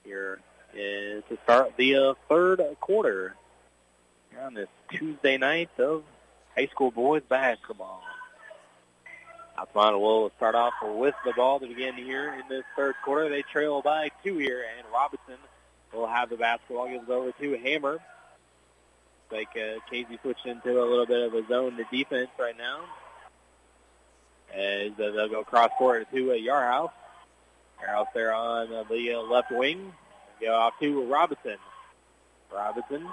here 0.04 0.40
is 0.74 1.22
to 1.28 1.36
start 1.44 1.76
the 1.76 1.96
uh, 1.96 2.14
third 2.28 2.62
quarter 2.80 3.34
on 4.38 4.54
this 4.54 4.68
Tuesday 4.90 5.36
night 5.36 5.70
of 5.78 6.04
high 6.56 6.66
school 6.66 6.90
boys 6.90 7.22
basketball. 7.28 8.02
Altamont 9.58 10.00
will 10.00 10.30
start 10.36 10.54
off 10.54 10.72
with 10.82 11.14
the 11.24 11.32
ball 11.32 11.60
to 11.60 11.66
begin 11.66 11.94
here 11.94 12.32
in 12.32 12.48
this 12.48 12.64
third 12.76 12.94
quarter. 13.04 13.28
They 13.28 13.42
trail 13.42 13.82
by 13.82 14.10
two 14.24 14.38
here, 14.38 14.64
and 14.78 14.86
Robinson 14.92 15.36
will 15.92 16.06
have 16.06 16.30
the 16.30 16.36
basketball. 16.36 16.88
Gives 16.88 17.08
it 17.08 17.10
over 17.10 17.32
to 17.32 17.58
Hammer. 17.58 17.98
Like 19.30 19.48
uh, 19.56 19.80
Casey 19.90 20.18
switched 20.22 20.46
into 20.46 20.82
a 20.82 20.86
little 20.86 21.06
bit 21.06 21.22
of 21.22 21.34
a 21.34 21.46
zone 21.46 21.76
to 21.76 21.84
defense 21.90 22.30
right 22.38 22.56
now. 22.56 22.80
As 24.52 24.92
uh, 24.92 25.10
they'll 25.10 25.28
go 25.28 25.44
cross 25.44 25.70
court 25.78 26.08
to 26.12 26.32
uh, 26.32 26.34
Yarhouse. 26.34 26.92
Yarhouse 27.82 28.08
there 28.14 28.34
on 28.34 28.72
uh, 28.72 28.84
the 28.84 29.14
uh, 29.14 29.20
left 29.20 29.52
wing. 29.52 29.92
Go 30.40 30.54
off 30.54 30.74
to 30.80 31.04
Robinson. 31.04 31.58
Robinson 32.52 33.06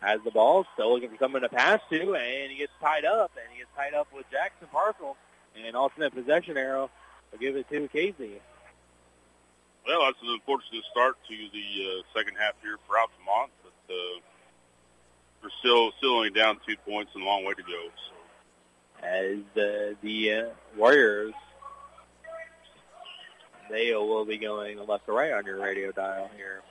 has 0.00 0.20
the 0.24 0.30
ball, 0.30 0.66
still 0.74 0.92
looking 0.92 1.10
for 1.10 1.16
someone 1.18 1.42
to 1.42 1.48
pass 1.48 1.80
to, 1.90 2.14
and 2.14 2.50
he 2.50 2.58
gets 2.58 2.72
tied 2.80 3.04
up, 3.04 3.32
and 3.36 3.52
he 3.52 3.58
gets 3.58 3.70
tied 3.76 3.94
up 3.94 4.08
with 4.14 4.24
Jackson 4.30 4.68
Parcel. 4.72 5.16
And 5.56 5.66
an 5.66 5.74
alternate 5.74 6.14
possession 6.14 6.56
arrow 6.56 6.90
will 7.30 7.38
give 7.38 7.56
it 7.56 7.68
to 7.70 7.88
Casey. 7.88 8.40
Well, 9.86 10.04
that's 10.04 10.18
an 10.22 10.28
unfortunate 10.30 10.84
start 10.90 11.16
to 11.28 11.36
the 11.52 11.86
uh, 11.86 12.02
second 12.16 12.36
half 12.36 12.54
here 12.62 12.78
for 12.86 12.98
Altamont, 12.98 13.50
but 13.62 13.94
uh, 13.94 14.20
we're 15.42 15.50
still 15.58 15.92
still 15.98 16.16
only 16.16 16.30
down 16.30 16.58
two 16.66 16.76
points 16.88 17.12
and 17.14 17.22
a 17.24 17.26
long 17.26 17.44
way 17.44 17.54
to 17.54 17.62
go. 17.62 17.88
So. 18.08 19.06
As 19.06 19.38
uh, 19.56 19.94
the 20.02 20.32
uh, 20.32 20.44
Warriors, 20.76 21.32
they 23.70 23.94
will 23.94 24.24
be 24.24 24.36
going 24.36 24.78
left 24.86 25.06
to 25.06 25.12
right 25.12 25.32
on 25.32 25.46
your 25.46 25.60
radio 25.60 25.90
dial 25.92 26.30
here. 26.36 26.62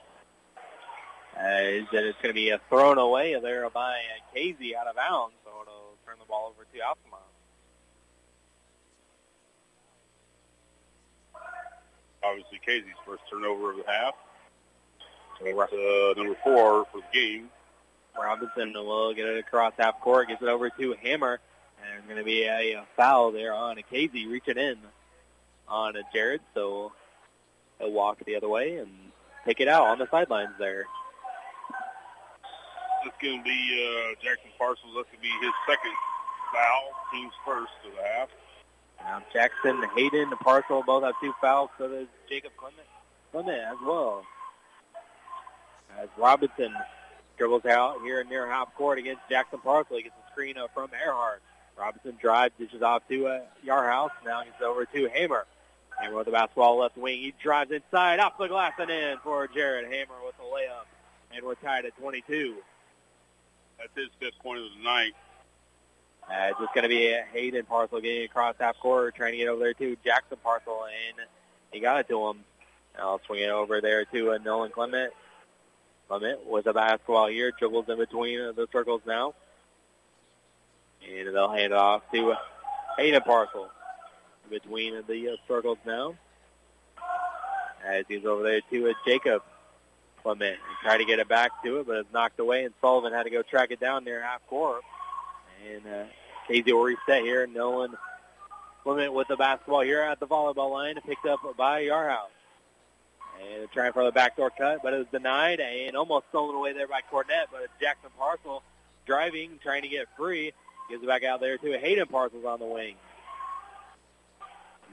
As 1.36 1.84
that 1.92 2.04
it's 2.04 2.18
going 2.20 2.28
to 2.28 2.34
be 2.34 2.50
a 2.50 2.60
thrown 2.68 2.98
away 2.98 3.38
there 3.40 3.68
by 3.70 3.94
uh, 3.94 4.34
Casey 4.34 4.76
out 4.76 4.86
of 4.86 4.96
bounds, 4.96 5.34
so 5.44 5.50
it'll 5.62 5.96
turn 6.06 6.16
the 6.18 6.26
ball 6.26 6.52
over 6.54 6.66
to 6.72 6.80
Altamont. 6.80 7.22
Obviously, 12.22 12.60
Casey's 12.64 12.92
first 13.06 13.22
turnover 13.30 13.70
of 13.70 13.78
the 13.78 13.84
half. 13.86 14.14
Uh, 15.42 16.12
number 16.16 16.36
four 16.44 16.84
for 16.92 16.98
the 16.98 17.02
game. 17.12 17.48
Robinson 18.18 18.74
will 18.74 19.14
get 19.14 19.26
it 19.26 19.38
across 19.38 19.72
half 19.78 20.00
court, 20.00 20.28
gets 20.28 20.42
it 20.42 20.48
over 20.48 20.68
to 20.68 20.94
Hammer, 21.02 21.40
and 21.80 21.90
there's 21.90 22.04
going 22.04 22.18
to 22.18 22.24
be 22.24 22.42
a, 22.42 22.74
a 22.74 22.84
foul 22.96 23.32
there 23.32 23.54
on 23.54 23.80
Casey 23.88 24.26
reaching 24.26 24.58
in 24.58 24.76
on 25.66 25.96
a 25.96 26.02
Jared, 26.12 26.42
so 26.54 26.92
he'll 27.78 27.92
walk 27.92 28.18
the 28.26 28.36
other 28.36 28.48
way 28.48 28.76
and 28.76 28.90
take 29.46 29.60
it 29.60 29.68
out 29.68 29.86
on 29.86 29.98
the 29.98 30.08
sidelines 30.10 30.52
there. 30.58 30.84
That's 33.04 33.16
going 33.22 33.38
to 33.38 33.44
be 33.44 33.60
uh, 33.78 34.14
Jackson 34.22 34.50
Parcels. 34.58 34.92
That's 34.94 35.08
going 35.08 35.18
to 35.18 35.22
be 35.22 35.34
his 35.40 35.54
second 35.66 35.92
foul, 36.52 36.90
team's 37.12 37.32
first 37.44 37.72
of 37.86 37.92
the 37.96 38.02
half. 38.02 38.28
Now 39.00 39.22
Jackson, 39.32 39.82
Hayden, 39.96 40.30
the 40.30 40.36
Parcel 40.36 40.82
both 40.84 41.04
have 41.04 41.14
two 41.20 41.32
fouls. 41.40 41.70
So 41.78 41.88
does 41.88 42.08
Jacob 42.28 42.52
Clement, 42.56 42.86
Clement 43.32 43.58
as 43.58 43.78
well. 43.84 44.24
As 45.98 46.08
Robinson 46.16 46.74
dribbles 47.40 47.64
out 47.64 48.02
here 48.02 48.22
near 48.24 48.46
half 48.46 48.74
court 48.74 48.98
against 48.98 49.22
Jackson 49.30 49.60
Parcel. 49.60 49.96
He 49.96 50.02
gets 50.02 50.14
a 50.14 50.30
screen 50.30 50.58
up 50.58 50.70
from 50.74 50.90
Earhart. 50.92 51.40
Robinson 51.78 52.18
drives, 52.20 52.52
dishes 52.58 52.82
off 52.82 53.02
to 53.08 53.26
uh, 53.26 53.40
Yarhouse. 53.66 54.10
Now 54.24 54.44
gets 54.44 54.60
over 54.62 54.84
to 54.84 55.08
Hammer. 55.08 55.46
Hammer 55.98 56.16
with 56.16 56.26
the 56.26 56.32
basketball 56.32 56.78
left 56.78 56.98
wing. 56.98 57.18
He 57.18 57.34
drives 57.42 57.70
inside, 57.70 58.20
off 58.20 58.36
the 58.38 58.46
glass 58.46 58.72
and 58.78 58.90
in 58.90 59.16
for 59.24 59.48
Jared 59.48 59.86
Hammer 59.86 60.20
with 60.24 60.36
the 60.36 60.44
layup. 60.44 60.84
And 61.34 61.44
we're 61.44 61.54
tied 61.54 61.86
at 61.86 61.96
22. 61.96 62.56
That's 63.80 63.96
his 63.96 64.08
fifth 64.18 64.38
point 64.42 64.58
of 64.58 64.66
the 64.76 64.84
night. 64.84 65.12
Uh, 66.30 66.50
just 66.60 66.74
going 66.74 66.82
to 66.82 66.88
be 66.88 67.16
Hayden 67.32 67.64
Parcel 67.64 68.00
getting 68.00 68.24
across 68.24 68.54
half 68.60 68.78
court, 68.78 69.14
trying 69.14 69.32
to 69.32 69.38
get 69.38 69.48
over 69.48 69.64
there 69.64 69.74
to 69.74 69.96
Jackson 70.04 70.36
Parcel, 70.42 70.84
and 70.84 71.26
he 71.72 71.80
got 71.80 71.98
it 72.00 72.08
to 72.08 72.28
him. 72.28 72.44
I'll 72.98 73.20
swing 73.26 73.42
it 73.42 73.50
over 73.50 73.80
there 73.80 74.04
to 74.04 74.32
uh, 74.32 74.38
Nolan 74.38 74.70
Clement. 74.70 75.12
Clement 76.08 76.46
with 76.46 76.66
the 76.66 76.72
basketball 76.72 77.28
here, 77.28 77.52
dribbles 77.58 77.88
in 77.88 77.96
between 77.96 78.38
the 78.54 78.68
circles 78.70 79.00
now. 79.06 79.34
And 81.08 81.34
they'll 81.34 81.50
hand 81.50 81.72
it 81.72 81.78
off 81.78 82.02
to 82.12 82.32
uh, 82.32 82.36
Hayden 82.98 83.22
Parcel 83.22 83.70
between 84.50 85.02
the 85.08 85.28
uh, 85.30 85.36
circles 85.48 85.78
now. 85.86 86.14
As 87.84 88.04
he's 88.08 88.26
over 88.26 88.42
there 88.42 88.60
to 88.70 88.90
uh, 88.90 88.92
Jacob 89.06 89.42
Clement. 90.22 90.56
He 90.56 90.86
tried 90.86 90.98
to 90.98 91.04
get 91.04 91.18
it 91.18 91.28
back 91.28 91.62
to 91.64 91.80
it, 91.80 91.86
but 91.86 91.96
it's 91.96 92.12
knocked 92.12 92.38
away, 92.38 92.64
and 92.64 92.74
Sullivan 92.80 93.12
had 93.12 93.24
to 93.24 93.30
go 93.30 93.42
track 93.42 93.70
it 93.70 93.80
down 93.80 94.04
near 94.04 94.22
half 94.22 94.46
court. 94.48 94.82
And 95.70 95.86
uh, 95.86 96.04
Casey 96.48 96.72
will 96.72 96.82
reset 96.82 97.22
here. 97.22 97.46
Nolan 97.46 97.96
Clement 98.82 99.12
with 99.12 99.28
the 99.28 99.36
basketball 99.36 99.80
here 99.80 100.00
at 100.00 100.20
the 100.20 100.26
volleyball 100.26 100.70
line, 100.70 100.98
picked 101.06 101.26
up 101.26 101.40
by 101.56 101.80
Yarhouse. 101.84 102.30
And 103.42 103.70
trying 103.70 103.92
for 103.92 104.04
the 104.04 104.12
backdoor 104.12 104.50
cut, 104.50 104.80
but 104.82 104.92
it 104.92 104.98
was 104.98 105.06
denied 105.10 105.60
and 105.60 105.96
almost 105.96 106.26
stolen 106.28 106.56
away 106.56 106.74
there 106.74 106.86
by 106.86 107.00
Cornett. 107.10 107.46
But 107.50 107.68
Jackson 107.80 108.10
Parcel 108.18 108.62
driving, 109.06 109.58
trying 109.62 109.82
to 109.82 109.88
get 109.88 110.08
free, 110.16 110.52
gives 110.90 111.02
it 111.02 111.06
back 111.06 111.24
out 111.24 111.40
there 111.40 111.56
to 111.56 111.78
Hayden 111.78 112.06
Parcels 112.06 112.44
on 112.44 112.58
the 112.58 112.66
wing. 112.66 112.96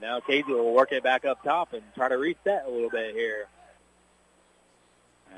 Now 0.02 0.22
Casey 0.22 0.54
will 0.54 0.74
work 0.74 0.92
it 0.92 1.04
back 1.04 1.26
up 1.26 1.44
top 1.44 1.74
and 1.74 1.82
try 1.96 2.08
to 2.08 2.18
reset 2.18 2.66
a 2.66 2.70
little 2.70 2.90
bit 2.90 3.16
here. 3.16 3.48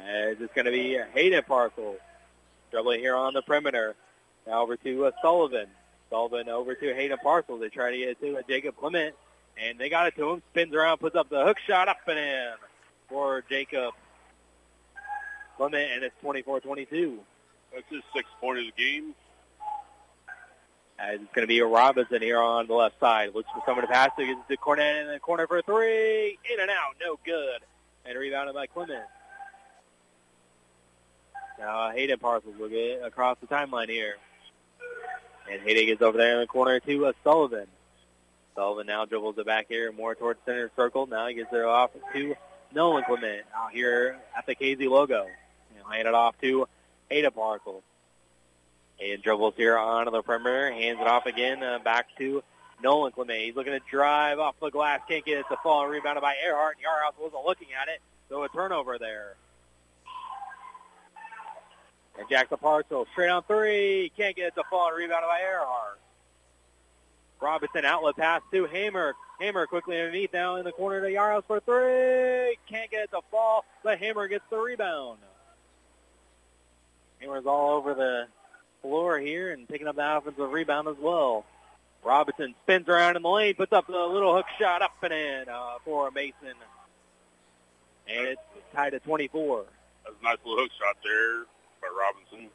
As 0.08 0.38
it's 0.40 0.54
going 0.54 0.66
to 0.66 0.72
be 0.72 0.98
Hayden 1.14 1.44
Parcel 1.44 1.98
dribbling 2.72 3.00
here 3.00 3.16
on 3.16 3.34
the 3.34 3.42
perimeter. 3.42 3.96
Now 4.48 4.64
over 4.64 4.78
to 4.78 5.06
uh, 5.06 5.12
Sullivan. 5.22 5.68
Sullivan 6.10 6.50
over 6.50 6.76
to 6.76 6.94
Hayden 6.94 7.18
Parcel. 7.22 7.58
They 7.58 7.70
try 7.70 7.92
to 7.92 7.98
get 7.98 8.10
it 8.10 8.22
to 8.22 8.38
uh, 8.38 8.42
Jacob 8.48 8.76
Clement, 8.78 9.16
and 9.58 9.78
they 9.78 9.90
got 9.90 10.08
it 10.08 10.16
to 10.16 10.30
him. 10.32 10.44
Spins 10.52 10.74
around, 10.74 10.98
puts 10.98 11.16
up 11.16 11.30
the 11.30 11.44
hook 11.44 11.58
shot 11.60 11.88
up 11.88 11.98
and 12.08 12.18
in 12.18 12.52
for 13.08 13.44
Jacob 13.50 13.94
Clement, 15.58 15.92
and 15.92 16.04
it's 16.04 16.16
24-22. 16.24 17.18
That's 17.74 17.86
his 17.90 18.02
sixth 18.16 18.32
point 18.40 18.60
of 18.60 18.66
the 18.66 18.84
game. 18.84 19.14
As 20.98 21.22
it's 21.22 21.34
going 21.34 21.44
to 21.44 21.48
be 21.48 21.60
a 21.60 21.66
Robinson 21.66 22.22
here 22.22 22.42
on 22.42 22.68
the 22.68 22.74
left 22.74 23.00
side. 23.00 23.34
Looks 23.34 23.50
for 23.54 23.62
someone 23.66 23.88
to 23.88 23.92
pass 23.92 24.10
to. 24.18 24.26
Gets 24.26 24.40
to 24.50 24.58
Cornett 24.58 25.02
in 25.02 25.08
the 25.08 25.20
corner 25.20 25.48
for 25.48 25.60
a 25.60 25.62
three. 25.62 26.38
In 26.52 26.60
and 26.60 26.70
out. 26.70 26.96
No 27.00 27.18
good. 27.24 27.62
And 28.06 28.18
rebounded 28.18 28.54
by 28.54 28.68
Clement. 28.68 29.06
Now 31.60 31.92
Hayden 31.92 32.20
Parcels 32.20 32.56
will 32.58 32.70
get 32.70 33.04
across 33.04 33.38
the 33.42 33.48
timeline 33.48 33.90
here. 33.90 34.16
And 35.52 35.62
Hayden 35.62 35.86
gets 35.86 36.02
over 36.02 36.18
there 36.18 36.36
in 36.36 36.40
the 36.42 36.48
corner 36.48 36.80
to 36.80 37.08
uh, 37.08 37.14
Sullivan. 37.24 37.68
Sullivan 38.56 38.88
now 38.88 39.06
dribbles 39.06 39.38
it 39.38 39.46
back 39.46 39.68
here 39.68 39.92
more 39.92 40.16
towards 40.16 40.40
center 40.46 40.72
circle. 40.76 41.06
Now 41.08 41.28
he 41.28 41.34
gets 41.34 41.52
it 41.52 41.64
off 41.64 41.92
to 42.14 42.36
Nolan 42.74 43.04
Clement 43.04 43.44
out 43.56 43.72
here 43.72 44.18
at 44.38 44.46
the 44.46 44.56
Casey 44.56 44.88
logo. 44.88 45.28
And 45.76 45.94
hand 45.94 46.08
it 46.08 46.14
off 46.14 46.40
to 46.42 46.68
Hayden 47.10 47.32
Parcels. 47.32 47.84
And 49.02 49.22
dribbles 49.22 49.54
here 49.56 49.78
onto 49.78 50.12
the 50.12 50.22
perimeter, 50.22 50.72
hands 50.72 51.00
it 51.00 51.08
off 51.08 51.26
again, 51.26 51.64
uh, 51.64 51.80
back 51.80 52.08
to 52.18 52.44
Nolan 52.84 53.12
Clement. 53.12 53.40
He's 53.40 53.56
looking 53.56 53.74
to 53.74 53.82
drive 53.90 54.40
off 54.40 54.56
the 54.62 54.70
glass, 54.70 55.00
can't 55.08 55.26
get 55.26 55.40
it 55.40 55.46
to 55.50 55.58
fall, 55.64 55.88
rebounded 55.88 56.22
by 56.22 56.36
Earhart. 56.46 56.78
Yarhouse 56.78 57.20
wasn't 57.20 57.46
looking 57.46 57.70
at 57.82 57.88
it, 57.88 58.02
so 58.28 58.44
a 58.44 58.50
turnover 58.50 58.98
there. 58.98 59.36
And 62.20 62.28
Jackson 62.28 62.58
Parcel 62.58 63.08
straight 63.14 63.30
on 63.30 63.44
three, 63.44 64.12
can't 64.18 64.36
get 64.36 64.48
it 64.48 64.56
to 64.56 64.64
fall, 64.70 64.92
rebounded 64.92 65.30
by 65.30 65.40
Earhart. 65.40 66.00
Robinson 67.42 67.86
outlet 67.86 68.18
pass 68.18 68.42
to 68.52 68.66
Hammer. 68.66 69.16
Hammer 69.40 69.66
quickly 69.68 69.98
underneath 69.98 70.34
now 70.34 70.58
in 70.58 70.66
the 70.66 70.74
corner 70.74 71.00
to 71.00 71.08
Yarhouse 71.08 71.46
for 71.48 71.62
three. 71.62 72.58
Can't 72.70 72.92
get 72.92 73.06
it 73.06 73.12
to 73.12 73.22
fall, 73.32 73.64
but 73.84 74.00
Hammer 74.00 74.28
gets 74.28 74.44
the 74.50 74.58
rebound. 74.58 75.20
Hammer's 77.22 77.46
all 77.46 77.78
over 77.78 77.94
the 77.94 78.28
floor 78.82 79.18
here 79.18 79.54
and 79.54 79.66
picking 79.66 79.88
up 79.88 79.96
the 79.96 80.18
offensive 80.18 80.52
rebound 80.52 80.90
as 80.90 80.98
well. 81.00 81.46
Robinson 82.04 82.54
spins 82.64 82.90
around 82.90 83.16
in 83.16 83.22
the 83.22 83.30
lane, 83.30 83.54
puts 83.56 83.72
up 83.72 83.88
a 83.88 83.92
little 83.92 84.36
hook 84.36 84.46
shot 84.60 84.82
up 84.82 84.92
and 85.04 85.14
in 85.14 85.46
uh, 85.48 85.76
for 85.86 86.12
Mason. 86.12 86.54
And 88.10 88.28
it's 88.28 88.42
tied 88.74 88.94
at 88.94 89.06
24. 89.06 89.66
That's 90.04 90.16
a 90.20 90.24
nice 90.24 90.38
little 90.44 90.64
hook 90.64 90.72
shot 90.78 90.98
there 91.02 91.46
by 91.82 91.88
Robinson. 91.88 92.50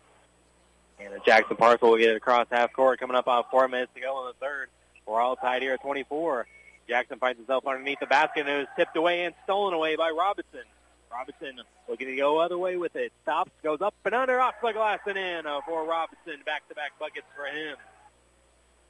And 1.01 1.21
Jackson 1.25 1.57
Parcel 1.57 1.91
will 1.91 1.99
get 1.99 2.11
it 2.11 2.17
across 2.17 2.47
half 2.51 2.73
court 2.73 3.01
coming 3.01 3.17
up 3.17 3.27
on 3.29 3.45
four 3.51 3.67
minutes 3.69 3.93
to 3.95 4.01
go 4.01 4.21
in 4.21 4.27
the 4.29 4.47
third. 4.47 4.69
We're 5.07 5.21
all 5.21 5.37
tied 5.37 5.63
here 5.63 5.75
at 5.75 5.83
24. 5.83 6.47
Jackson 6.89 7.19
finds 7.19 7.39
himself 7.39 7.67
underneath 7.67 8.01
the 8.01 8.07
basket 8.07 8.41
and 8.41 8.49
it 8.49 8.59
was 8.59 8.67
tipped 8.77 8.97
away 8.97 9.25
and 9.25 9.35
stolen 9.45 9.75
away 9.75 9.97
by 9.97 10.11
Robinson. 10.11 10.63
Robinson 11.11 11.61
looking 11.89 12.09
to 12.09 12.17
go 12.17 12.39
other 12.39 12.59
way 12.59 12.77
with 12.77 12.97
it. 12.97 13.13
Stops, 13.23 13.51
goes 13.63 13.81
up 13.81 13.95
and 14.05 14.15
under, 14.15 14.41
off 14.41 14.55
the 14.63 14.73
glass 14.73 14.99
and 15.07 15.17
in 15.17 15.47
uh, 15.47 15.61
for 15.67 15.85
Robinson. 15.85 16.43
Back-to-back 16.45 16.99
buckets 16.99 17.27
for 17.37 17.47
him. 17.47 17.77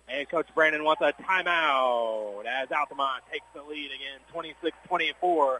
And 0.08 0.28
Coach 0.28 0.48
Brandon 0.54 0.84
wants 0.84 1.02
a 1.02 1.12
timeout 1.22 2.44
as 2.46 2.70
Altamont 2.70 3.22
takes 3.32 3.46
the 3.54 3.62
lead 3.62 3.90
again, 3.90 4.20
26-24. 4.90 5.58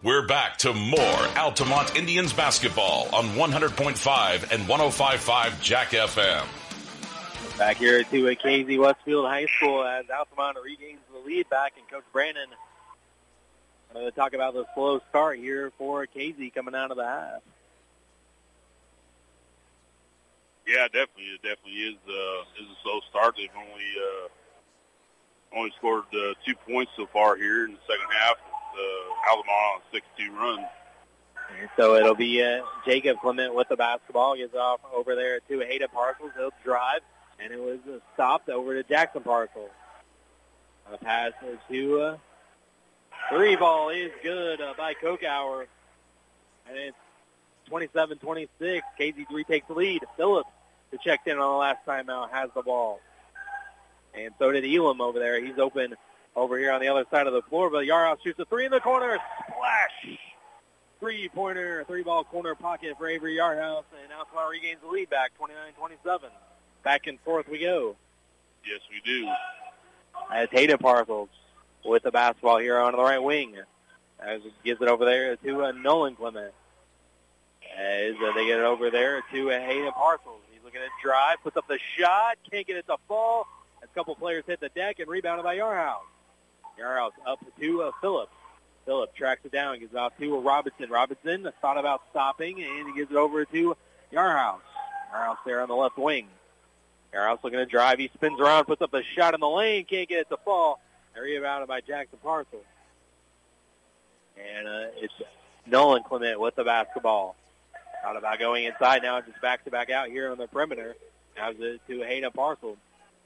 We're 0.00 0.26
back 0.26 0.58
to 0.58 0.72
more 0.72 1.26
Altamont 1.36 1.96
Indians 1.96 2.32
basketball 2.32 3.08
on 3.12 3.30
100.5 3.30 4.52
and 4.52 4.62
105.5 4.62 5.60
Jack 5.60 5.90
FM. 5.90 6.46
Back 7.58 7.76
here 7.76 8.04
to 8.04 8.28
a 8.28 8.36
Casey 8.36 8.78
Westfield 8.78 9.26
High 9.26 9.46
School 9.46 9.84
as 9.84 10.04
Altamont 10.16 10.58
regains 10.64 11.00
the 11.12 11.18
lead 11.18 11.50
back, 11.50 11.72
and 11.76 11.88
Coach 11.90 12.04
Brandon 12.12 12.48
going 13.92 14.04
to 14.04 14.12
talk 14.12 14.32
about 14.32 14.54
the 14.54 14.64
slow 14.74 15.00
start 15.10 15.38
here 15.38 15.72
for 15.76 16.06
Casey 16.06 16.50
coming 16.50 16.74
out 16.74 16.90
of 16.90 16.96
the 16.96 17.04
half. 17.04 17.42
Yeah, 20.66 20.84
definitely, 20.84 21.24
it 21.34 21.42
definitely 21.42 21.80
is 21.80 21.96
uh, 22.06 22.62
is 22.62 22.68
a 22.68 22.82
slow 22.82 23.00
start. 23.10 23.34
They've 23.36 23.48
only 23.56 23.84
uh, 23.96 25.56
only 25.56 25.72
scored 25.78 26.04
uh, 26.12 26.34
two 26.46 26.54
points 26.68 26.92
so 26.96 27.06
far 27.12 27.36
here 27.36 27.64
in 27.64 27.72
the 27.72 27.78
second 27.88 28.06
half. 28.20 28.36
Uh, 28.36 29.30
Altamont 29.30 29.48
on 29.48 29.80
a 29.92 30.22
6-2 30.22 30.36
run. 30.36 30.66
And 31.58 31.68
so 31.76 31.96
it'll 31.96 32.14
be 32.14 32.40
uh, 32.42 32.60
Jacob 32.84 33.18
Clement 33.20 33.54
with 33.54 33.68
the 33.68 33.76
basketball. 33.76 34.36
Gets 34.36 34.54
off 34.54 34.80
over 34.94 35.16
there 35.16 35.40
to 35.48 35.60
Hayden 35.60 35.88
Parcels. 35.92 36.30
He'll 36.36 36.52
drive, 36.62 37.00
and 37.40 37.52
it 37.52 37.60
was 37.60 37.78
stopped 38.14 38.48
over 38.48 38.74
to 38.74 38.88
Jackson 38.88 39.22
Parcels. 39.22 39.70
A 40.92 40.96
pass 40.98 41.32
to 41.70 42.00
uh, 42.00 42.16
three 43.30 43.56
ball 43.56 43.90
is 43.90 44.10
good 44.22 44.60
uh, 44.60 44.74
by 44.76 44.94
Kokauer. 44.94 45.66
And 46.66 46.76
it's 46.76 46.96
27-26. 47.70 48.48
KZ3 48.98 49.46
takes 49.46 49.68
the 49.68 49.74
lead. 49.74 50.02
Phillips, 50.16 50.48
who 50.90 50.98
checked 50.98 51.28
in 51.28 51.38
on 51.38 51.52
the 51.52 51.56
last 51.58 51.84
timeout, 51.86 52.30
has 52.30 52.50
the 52.54 52.62
ball. 52.62 53.00
And 54.14 54.32
so 54.38 54.50
did 54.50 54.64
Elam 54.64 55.00
over 55.00 55.18
there. 55.18 55.44
He's 55.44 55.58
open 55.58 55.94
over 56.34 56.58
here 56.58 56.72
on 56.72 56.80
the 56.80 56.88
other 56.88 57.04
side 57.10 57.26
of 57.26 57.32
the 57.32 57.42
floor, 57.42 57.68
but 57.70 57.84
Yarhouse 57.84 58.22
shoots 58.22 58.38
a 58.38 58.44
three 58.46 58.64
in 58.64 58.70
the 58.70 58.80
corner. 58.80 59.18
Splash! 59.50 60.18
Three-pointer, 61.00 61.84
three-ball 61.86 62.24
corner 62.24 62.54
pocket 62.54 62.96
for 62.98 63.08
Avery 63.08 63.36
Yarhouse, 63.36 63.84
and 64.00 64.08
now 64.10 64.20
Altamont 64.20 64.50
regains 64.50 64.80
the 64.80 64.88
lead 64.88 65.10
back, 65.10 65.30
29-27. 65.40 66.30
Back 66.82 67.06
and 67.06 67.20
forth 67.20 67.48
we 67.48 67.58
go. 67.58 67.96
Yes, 68.66 68.80
we 68.90 69.00
do. 69.04 69.28
As 70.32 70.48
Hayden 70.50 70.78
Parcels 70.78 71.28
with 71.84 72.02
the 72.02 72.10
basketball 72.10 72.58
here 72.58 72.78
on 72.78 72.92
the 72.92 73.02
right 73.02 73.22
wing. 73.22 73.56
As 74.20 74.40
it 74.44 74.52
gives 74.64 74.82
it 74.82 74.88
over 74.88 75.04
there 75.04 75.36
to 75.36 75.64
uh, 75.64 75.72
Nolan 75.72 76.16
Clement. 76.16 76.52
As 77.76 78.14
uh, 78.16 78.32
they 78.34 78.46
get 78.46 78.58
it 78.58 78.64
over 78.64 78.90
there 78.90 79.22
to 79.32 79.50
uh, 79.50 79.60
Hayden 79.60 79.92
Parcels. 79.92 80.40
He's 80.52 80.62
looking 80.64 80.80
to 80.80 80.88
drive, 81.02 81.36
puts 81.42 81.56
up 81.56 81.68
the 81.68 81.78
shot, 81.96 82.36
can't 82.50 82.66
get 82.66 82.76
it 82.76 82.86
to 82.86 82.96
fall. 83.06 83.46
As 83.82 83.88
a 83.90 83.94
couple 83.94 84.14
players 84.16 84.44
hit 84.46 84.60
the 84.60 84.70
deck 84.70 84.98
and 84.98 85.08
rebounded 85.08 85.44
by 85.44 85.56
Yarhouse. 85.56 86.00
Yarhouse 86.78 87.12
up 87.26 87.38
to 87.60 87.82
uh, 87.82 87.90
Phillips. 88.00 88.32
Phillips 88.86 89.12
tracks 89.16 89.44
it 89.44 89.52
down, 89.52 89.78
gives 89.78 89.92
it 89.92 89.98
off 89.98 90.16
to 90.18 90.40
Robinson. 90.40 90.90
Robinson 90.90 91.48
thought 91.60 91.78
about 91.78 92.02
stopping, 92.10 92.62
and 92.62 92.88
he 92.88 92.94
gives 92.96 93.10
it 93.10 93.16
over 93.16 93.44
to 93.44 93.76
Yarhouse. 94.12 94.60
Yarhouse 95.12 95.36
there 95.44 95.60
on 95.60 95.68
the 95.68 95.74
left 95.76 95.98
wing. 95.98 96.26
Yarhouse 97.14 97.42
looking 97.42 97.58
to 97.58 97.66
drive. 97.66 97.98
He 97.98 98.10
spins 98.14 98.38
around, 98.40 98.64
puts 98.66 98.82
up 98.82 98.92
a 98.94 99.02
shot 99.16 99.34
in 99.34 99.40
the 99.40 99.48
lane, 99.48 99.84
can't 99.84 100.08
get 100.08 100.20
it 100.20 100.28
to 100.30 100.36
fall. 100.38 100.80
And 101.14 101.24
rebounded 101.24 101.68
by 101.68 101.80
Jackson 101.80 102.18
Parcel. 102.22 102.60
And 104.36 104.68
uh, 104.68 104.86
it's 104.96 105.14
Nolan 105.66 106.02
Clement 106.02 106.38
with 106.38 106.54
the 106.54 106.64
basketball. 106.64 107.34
Thought 108.02 108.16
about 108.16 108.38
going 108.38 108.64
inside 108.64 109.02
now, 109.02 109.20
just 109.20 109.40
back 109.40 109.64
to 109.64 109.70
back 109.70 109.90
out 109.90 110.08
here 110.08 110.30
on 110.30 110.38
the 110.38 110.46
perimeter. 110.46 110.94
It 111.36 111.80
to 111.88 112.02
Hayden 112.02 112.30
Parcel. 112.32 112.76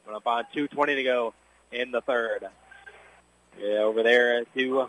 Going 0.05 0.17
up 0.17 0.27
on 0.27 0.45
2.20 0.55 0.97
to 0.97 1.03
go 1.03 1.35
in 1.71 1.91
the 1.91 2.01
third. 2.01 2.47
Yeah, 3.61 3.79
over 3.79 4.03
there 4.03 4.45
to 4.45 4.89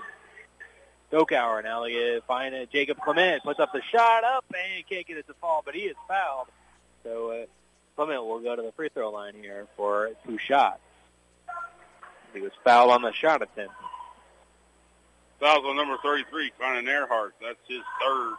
Kokauer. 1.12 1.64
Now 1.64 1.84
they 1.84 2.22
find 2.28 2.56
uh, 2.56 2.66
Jacob 2.72 3.00
Clement. 3.00 3.44
Puts 3.44 3.60
up 3.60 3.72
the 3.72 3.82
shot 3.92 4.24
up 4.24 4.46
and 4.50 4.88
can't 4.88 5.06
get 5.06 5.18
it 5.18 5.28
to 5.28 5.34
fall, 5.36 5.62
but 5.66 5.76
he 5.76 5.82
is 5.82 5.96
fouled. 6.08 6.48
So 7.04 7.32
uh, 7.32 7.46
Clement 7.96 8.26
will 8.26 8.40
go 8.40 8.56
to 8.56 8.62
the 8.62 8.72
free 8.72 8.90
throw 8.90 9.12
line 9.12 9.36
here 9.36 9.68
for 9.78 10.10
two 10.26 10.38
shots. 10.38 10.80
He 12.34 12.42
was 12.42 12.52
fouled 12.64 12.92
on 12.92 13.04
the 13.04 13.14
shot 13.14 13.42
attempt. 13.42 13.76
Fouls 15.40 15.66
on 15.66 15.76
number 15.76 15.98
33, 16.02 16.52
Conan 16.60 16.88
Earhart. 16.88 17.36
That's 17.42 17.60
his 17.68 17.82
third. 18.02 18.36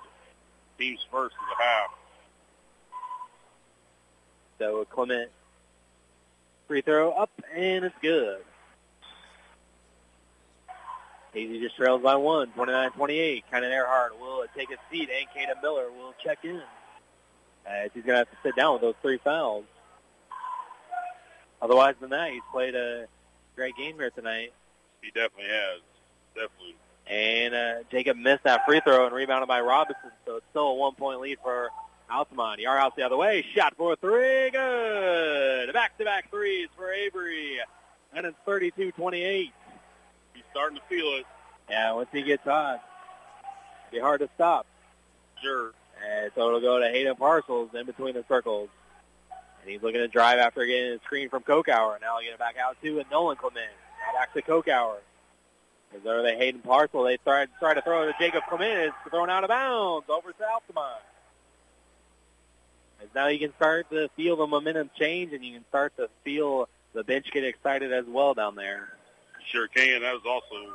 Team's 0.78 1.07
first 1.11 1.34
of 1.34 1.57
the 1.57 1.62
half. 1.62 1.90
So 4.59 4.84
Clement 4.86 5.30
free 6.66 6.80
throw 6.80 7.12
up 7.12 7.30
and 7.55 7.84
it's 7.84 7.94
good. 8.00 8.38
Casey 11.32 11.61
just 11.61 11.76
trails 11.76 12.00
by 12.00 12.14
one, 12.14 12.52
29-28. 12.57 13.42
Conan 13.50 13.72
Earhart 13.72 14.18
will 14.20 14.44
take 14.57 14.70
a 14.70 14.76
seat 14.90 15.11
and 15.11 15.26
Kata 15.34 15.61
Miller 15.61 15.90
will 15.90 16.14
check 16.22 16.38
in. 16.44 16.62
As 17.67 17.91
he's 17.95 18.05
going 18.05 18.15
to 18.15 18.19
have 18.19 18.31
to 18.31 18.37
sit 18.43 18.57
down 18.57 18.75
with 18.75 18.83
those 18.83 18.95
three 19.03 19.19
fouls. 19.19 19.65
Otherwise 21.62 21.95
than 22.01 22.11
that, 22.11 22.31
he's 22.31 22.43
played 22.53 22.75
a 22.75 23.07
great 23.57 23.75
game 23.77 23.97
here 23.97 24.11
tonight. 24.11 24.53
He 25.01 25.11
definitely 25.11 25.51
has. 25.51 25.81
Definitely. 26.35 26.77
And 27.07 27.55
uh, 27.55 27.75
Jacob 27.91 28.17
missed 28.17 28.45
that 28.45 28.65
free 28.67 28.81
throw 28.81 29.07
and 29.07 29.15
rebounded 29.15 29.49
by 29.49 29.61
Robinson, 29.61 30.11
so 30.27 30.37
it's 30.37 30.47
still 30.51 30.69
a 30.69 30.75
one-point 30.75 31.21
lead 31.21 31.39
for 31.43 31.71
Altamont. 32.11 32.61
Yarhouse 32.61 32.95
the 32.97 33.03
other 33.03 33.17
way, 33.17 33.45
shot 33.55 33.75
for 33.77 33.97
three, 33.97 34.51
good. 34.51 35.73
Back-to-back 35.73 36.31
threes 36.31 36.69
for 36.77 36.91
Avery, 36.93 37.59
and 38.15 38.27
it's 38.27 38.37
32-28. 38.47 38.93
He's 40.33 40.43
starting 40.51 40.79
to 40.79 40.83
feel 40.89 41.07
it. 41.19 41.27
Yeah, 41.69 41.93
once 41.93 42.09
he 42.12 42.23
gets 42.23 42.45
hot, 42.45 42.83
be 43.91 43.99
hard 43.99 44.21
to 44.21 44.29
stop. 44.35 44.67
Sure. 45.43 45.73
And 46.05 46.30
so 46.34 46.48
it'll 46.48 46.61
go 46.61 46.78
to 46.78 46.88
Hayden 46.88 47.16
Parcels 47.16 47.70
in 47.74 47.86
between 47.86 48.14
the 48.14 48.24
circles. 48.28 48.68
And 49.61 49.70
he's 49.70 49.82
looking 49.82 50.00
to 50.00 50.09
drive 50.09 50.38
after 50.38 50.64
getting 50.66 50.92
a 50.92 50.98
screen 51.05 51.28
from 51.28 51.42
Kokauer. 51.42 52.00
Now 52.00 52.18
he'll 52.18 52.28
get 52.28 52.34
it 52.34 52.38
back 52.38 52.57
out 52.57 52.76
to 52.82 52.98
and 52.98 53.11
Nolan 53.11 53.36
Clement. 53.36 53.66
Now 54.07 54.18
back 54.18 54.34
to 54.34 54.42
Kokauer. 54.42 54.98
As 55.96 56.02
there 56.02 56.22
they 56.22 56.36
Hayden 56.36 56.61
Parcel. 56.61 57.05
They 57.05 57.16
try, 57.18 57.46
try 57.59 57.74
to 57.74 57.82
throw 57.82 58.02
it 58.02 58.12
to 58.12 58.14
Jacob 58.18 58.42
Clement. 58.48 58.78
It's 58.78 59.11
thrown 59.11 59.30
out 59.30 59.44
of 59.44 59.48
bounds 59.48 60.07
over 60.09 60.32
to 60.32 60.44
Altamont. 60.44 61.02
As 63.00 63.09
now 63.14 63.28
you 63.28 63.38
can 63.38 63.55
start 63.57 63.88
to 63.90 64.09
feel 64.16 64.36
the 64.36 64.46
momentum 64.46 64.90
change 64.98 65.32
and 65.32 65.44
you 65.44 65.55
can 65.55 65.64
start 65.68 65.96
to 65.96 66.09
feel 66.24 66.68
the 66.92 67.05
bench 67.05 67.30
get 67.32 67.44
excited 67.44 67.92
as 67.92 68.05
well 68.07 68.34
down 68.34 68.55
there. 68.55 68.88
Sure 69.50 69.68
can. 69.68 70.02
That 70.02 70.14
was 70.14 70.22
also 70.26 70.74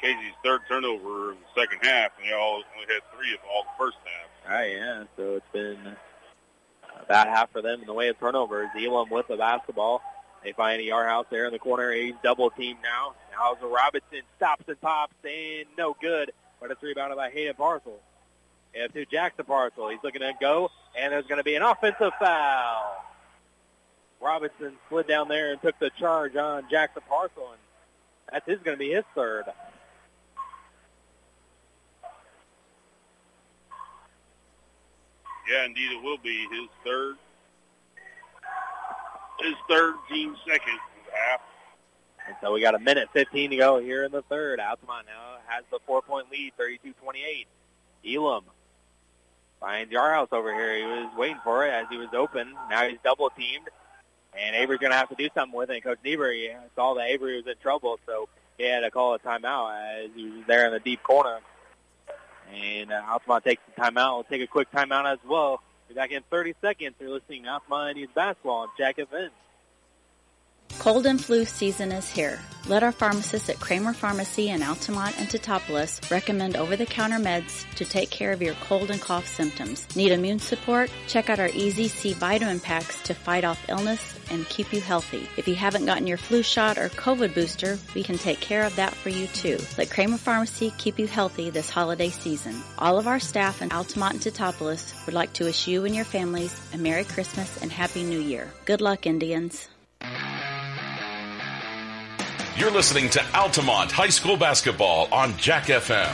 Casey's 0.00 0.32
third 0.44 0.60
turnover 0.68 1.32
in 1.32 1.38
the 1.38 1.60
second 1.60 1.80
half, 1.82 2.12
and 2.18 2.28
they 2.28 2.32
all 2.32 2.62
only 2.74 2.92
had 2.92 3.02
three 3.14 3.32
of 3.34 3.40
all 3.50 3.64
the 3.64 3.76
first 3.78 3.96
half. 4.04 4.30
Right, 4.48 4.72
yeah. 4.72 5.04
So 5.16 5.36
it's 5.36 5.52
been 5.52 5.78
a 7.00 7.04
bad 7.06 7.28
half 7.28 7.50
for 7.50 7.62
them 7.62 7.80
in 7.80 7.86
the 7.86 7.92
way 7.92 8.08
of 8.08 8.18
turnovers. 8.18 8.68
Elam 8.78 9.10
with 9.10 9.28
the 9.28 9.36
basketball. 9.36 10.02
They 10.44 10.52
find 10.52 10.80
a 10.80 10.84
Yarhouse 10.84 11.26
there 11.30 11.46
in 11.46 11.52
the 11.52 11.58
corner. 11.58 11.92
He's 11.92 12.14
double 12.22 12.50
teamed 12.50 12.78
now. 12.82 13.14
Now 13.32 13.56
Robinson 13.66 14.22
stops 14.36 14.64
and 14.68 14.80
pops 14.80 15.14
and 15.24 15.66
no 15.76 15.96
good, 16.00 16.32
but 16.60 16.70
it's 16.70 16.82
rebounded 16.82 17.16
by 17.16 17.30
Hayden 17.30 17.54
Parcel. 17.54 17.98
And 18.74 18.92
to 18.92 19.04
Jackson 19.06 19.44
Parcel. 19.44 19.88
He's 19.88 19.98
looking 20.04 20.20
to 20.20 20.32
go, 20.40 20.70
and 20.96 21.12
there's 21.12 21.26
going 21.26 21.38
to 21.38 21.44
be 21.44 21.54
an 21.54 21.62
offensive 21.62 22.12
foul. 22.18 23.04
Robinson 24.20 24.72
slid 24.88 25.06
down 25.06 25.28
there 25.28 25.52
and 25.52 25.60
took 25.60 25.78
the 25.78 25.90
charge 25.98 26.36
on 26.36 26.64
Jackson 26.70 27.02
Parcel, 27.08 27.52
and 27.52 28.42
that's 28.46 28.62
going 28.62 28.76
to 28.76 28.78
be 28.78 28.92
his 28.92 29.04
third. 29.14 29.44
Yeah, 35.48 35.64
indeed, 35.64 35.92
it 35.92 36.02
will 36.02 36.18
be 36.18 36.46
his 36.50 36.68
third. 36.84 37.16
His 39.40 39.54
third, 39.68 39.94
team 40.08 40.34
second 40.46 40.78
half. 41.12 41.40
And 42.26 42.36
so 42.40 42.52
we 42.52 42.60
got 42.60 42.74
a 42.74 42.78
minute 42.78 43.08
15 43.12 43.50
to 43.50 43.56
go 43.56 43.78
here 43.78 44.04
in 44.04 44.12
the 44.12 44.22
third. 44.22 44.58
Altamont 44.58 45.06
now 45.06 45.36
has 45.46 45.64
the 45.70 45.78
four-point 45.86 46.30
lead, 46.30 46.52
32-28. 46.58 47.46
Elam 48.04 48.44
finds 49.60 49.92
Yarhouse 49.92 50.32
over 50.32 50.52
here. 50.52 50.76
He 50.76 50.84
was 50.84 51.12
waiting 51.16 51.40
for 51.44 51.66
it 51.66 51.70
as 51.70 51.86
he 51.90 51.96
was 51.96 52.08
open. 52.12 52.54
Now 52.68 52.88
he's 52.88 52.98
double-teamed. 53.04 53.68
And 54.38 54.56
Avery's 54.56 54.80
going 54.80 54.92
to 54.92 54.98
have 54.98 55.08
to 55.10 55.14
do 55.14 55.28
something 55.34 55.56
with 55.56 55.70
it. 55.70 55.82
Coach 55.82 55.98
Niebuhr 56.04 56.34
saw 56.74 56.94
that 56.94 57.06
Avery 57.08 57.36
was 57.36 57.46
in 57.46 57.54
trouble, 57.62 57.98
so 58.04 58.28
he 58.58 58.64
had 58.64 58.80
to 58.80 58.90
call 58.90 59.14
a 59.14 59.18
timeout 59.18 60.04
as 60.04 60.10
he 60.14 60.28
was 60.28 60.44
there 60.46 60.66
in 60.66 60.72
the 60.72 60.80
deep 60.80 61.02
corner. 61.02 61.38
And 62.54 62.92
uh, 62.92 63.02
Altamont 63.08 63.44
takes 63.44 63.62
the 63.66 63.80
timeout. 63.80 64.14
We'll 64.14 64.24
take 64.24 64.42
a 64.42 64.46
quick 64.46 64.70
timeout 64.70 65.12
as 65.12 65.18
well. 65.26 65.60
Be 65.88 65.94
back 65.94 66.10
in 66.10 66.22
30 66.30 66.54
seconds. 66.60 66.94
You're 67.00 67.10
listening 67.10 67.44
to 67.44 67.50
Altamont 67.50 67.90
Indians 67.90 68.12
basketball 68.14 68.62
on 68.62 68.68
Jack 68.78 68.96
FM. 68.96 69.30
Cold 70.78 71.06
and 71.06 71.22
flu 71.22 71.44
season 71.44 71.90
is 71.90 72.08
here. 72.08 72.38
Let 72.68 72.82
our 72.82 72.92
pharmacists 72.92 73.48
at 73.48 73.60
Kramer 73.60 73.92
Pharmacy 73.92 74.50
in 74.50 74.62
Altamont 74.62 75.18
and 75.18 75.28
Teutopolis 75.28 76.10
recommend 76.10 76.56
over-the-counter 76.56 77.18
meds 77.18 77.64
to 77.76 77.84
take 77.84 78.10
care 78.10 78.32
of 78.32 78.42
your 78.42 78.54
cold 78.54 78.90
and 78.90 79.00
cough 79.00 79.26
symptoms. 79.26 79.86
Need 79.96 80.10
immune 80.12 80.40
support? 80.40 80.90
Check 81.06 81.30
out 81.30 81.38
our 81.38 81.50
Easy 81.54 81.86
C 81.88 82.12
vitamin 82.12 82.60
packs 82.60 83.00
to 83.04 83.14
fight 83.14 83.44
off 83.44 83.68
illness 83.68 84.18
and 84.30 84.48
keep 84.48 84.72
you 84.72 84.80
healthy. 84.80 85.28
If 85.36 85.46
you 85.46 85.54
haven't 85.54 85.86
gotten 85.86 86.08
your 86.08 86.18
flu 86.18 86.42
shot 86.42 86.76
or 86.76 86.88
COVID 86.88 87.34
booster, 87.34 87.78
we 87.94 88.02
can 88.02 88.18
take 88.18 88.40
care 88.40 88.64
of 88.64 88.74
that 88.76 88.94
for 88.94 89.10
you 89.10 89.28
too. 89.28 89.58
Let 89.78 89.90
Kramer 89.90 90.18
Pharmacy 90.18 90.72
keep 90.76 90.98
you 90.98 91.06
healthy 91.06 91.50
this 91.50 91.70
holiday 91.70 92.10
season. 92.10 92.62
All 92.78 92.98
of 92.98 93.06
our 93.06 93.20
staff 93.20 93.62
in 93.62 93.72
Altamont 93.72 94.14
and 94.14 94.22
Teutopolis 94.22 95.06
would 95.06 95.14
like 95.14 95.32
to 95.34 95.44
wish 95.44 95.68
you 95.68 95.84
and 95.84 95.94
your 95.94 96.04
families 96.04 96.54
a 96.74 96.78
Merry 96.78 97.04
Christmas 97.04 97.60
and 97.62 97.72
Happy 97.72 98.02
New 98.02 98.20
Year. 98.20 98.52
Good 98.64 98.80
luck, 98.80 99.06
Indians. 99.06 99.68
You're 102.56 102.70
listening 102.70 103.10
to 103.10 103.22
Altamont 103.34 103.92
High 103.92 104.08
School 104.08 104.38
Basketball 104.38 105.12
on 105.12 105.36
Jack 105.36 105.64
FM. 105.64 106.10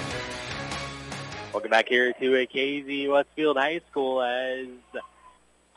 Welcome 1.52 1.70
back 1.70 1.88
here 1.88 2.12
to 2.14 2.36
a 2.36 2.46
Casey 2.46 3.06
Westfield 3.06 3.56
High 3.56 3.80
School 3.88 4.20
as 4.20 4.66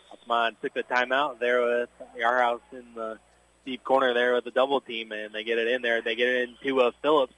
Altamont 0.10 0.58
took 0.64 0.74
the 0.74 0.82
timeout 0.82 1.38
there 1.38 1.64
with 1.64 1.90
Yarhouse 2.20 2.62
in 2.72 2.84
the 2.96 3.20
deep 3.64 3.84
corner 3.84 4.16
there 4.16 4.34
with 4.34 4.44
the 4.44 4.50
double 4.50 4.82
team, 4.82 5.12
and 5.12 5.32
they 5.36 5.44
get 5.44 5.60
it 5.60 5.68
in 5.68 5.84
there. 5.84 6.02
They 6.02 6.16
get 6.16 6.30
it 6.30 6.50
into 6.50 6.82
uh, 6.82 6.90
Phillips. 7.04 7.36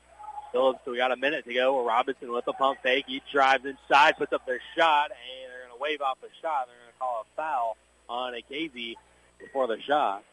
Phillips, 0.53 0.79
so 0.85 0.91
we 0.91 0.97
got 0.97 1.11
a 1.11 1.17
minute 1.17 1.43
to 1.47 1.53
go. 1.53 1.85
Robinson 1.85 2.31
with 2.31 2.45
the 2.45 2.53
pump 2.53 2.79
fake. 2.81 3.03
He 3.09 3.21
drives 3.29 3.65
inside, 3.65 4.15
puts 4.17 4.31
up 4.31 4.45
their 4.45 4.61
shot, 4.77 5.11
and 5.11 5.51
they're 5.51 5.67
going 5.67 5.77
to 5.77 5.83
wave 5.83 5.99
off 5.99 6.17
the 6.21 6.29
shot. 6.41 6.67
They're 6.67 6.77
going 6.77 6.93
to 6.93 6.97
call 6.97 7.25
a 7.25 7.35
foul 7.35 7.77
on 8.07 8.35
a 8.35 8.41
Casey 8.41 8.97
before 9.37 9.67
the 9.67 9.81
shot. 9.81 10.23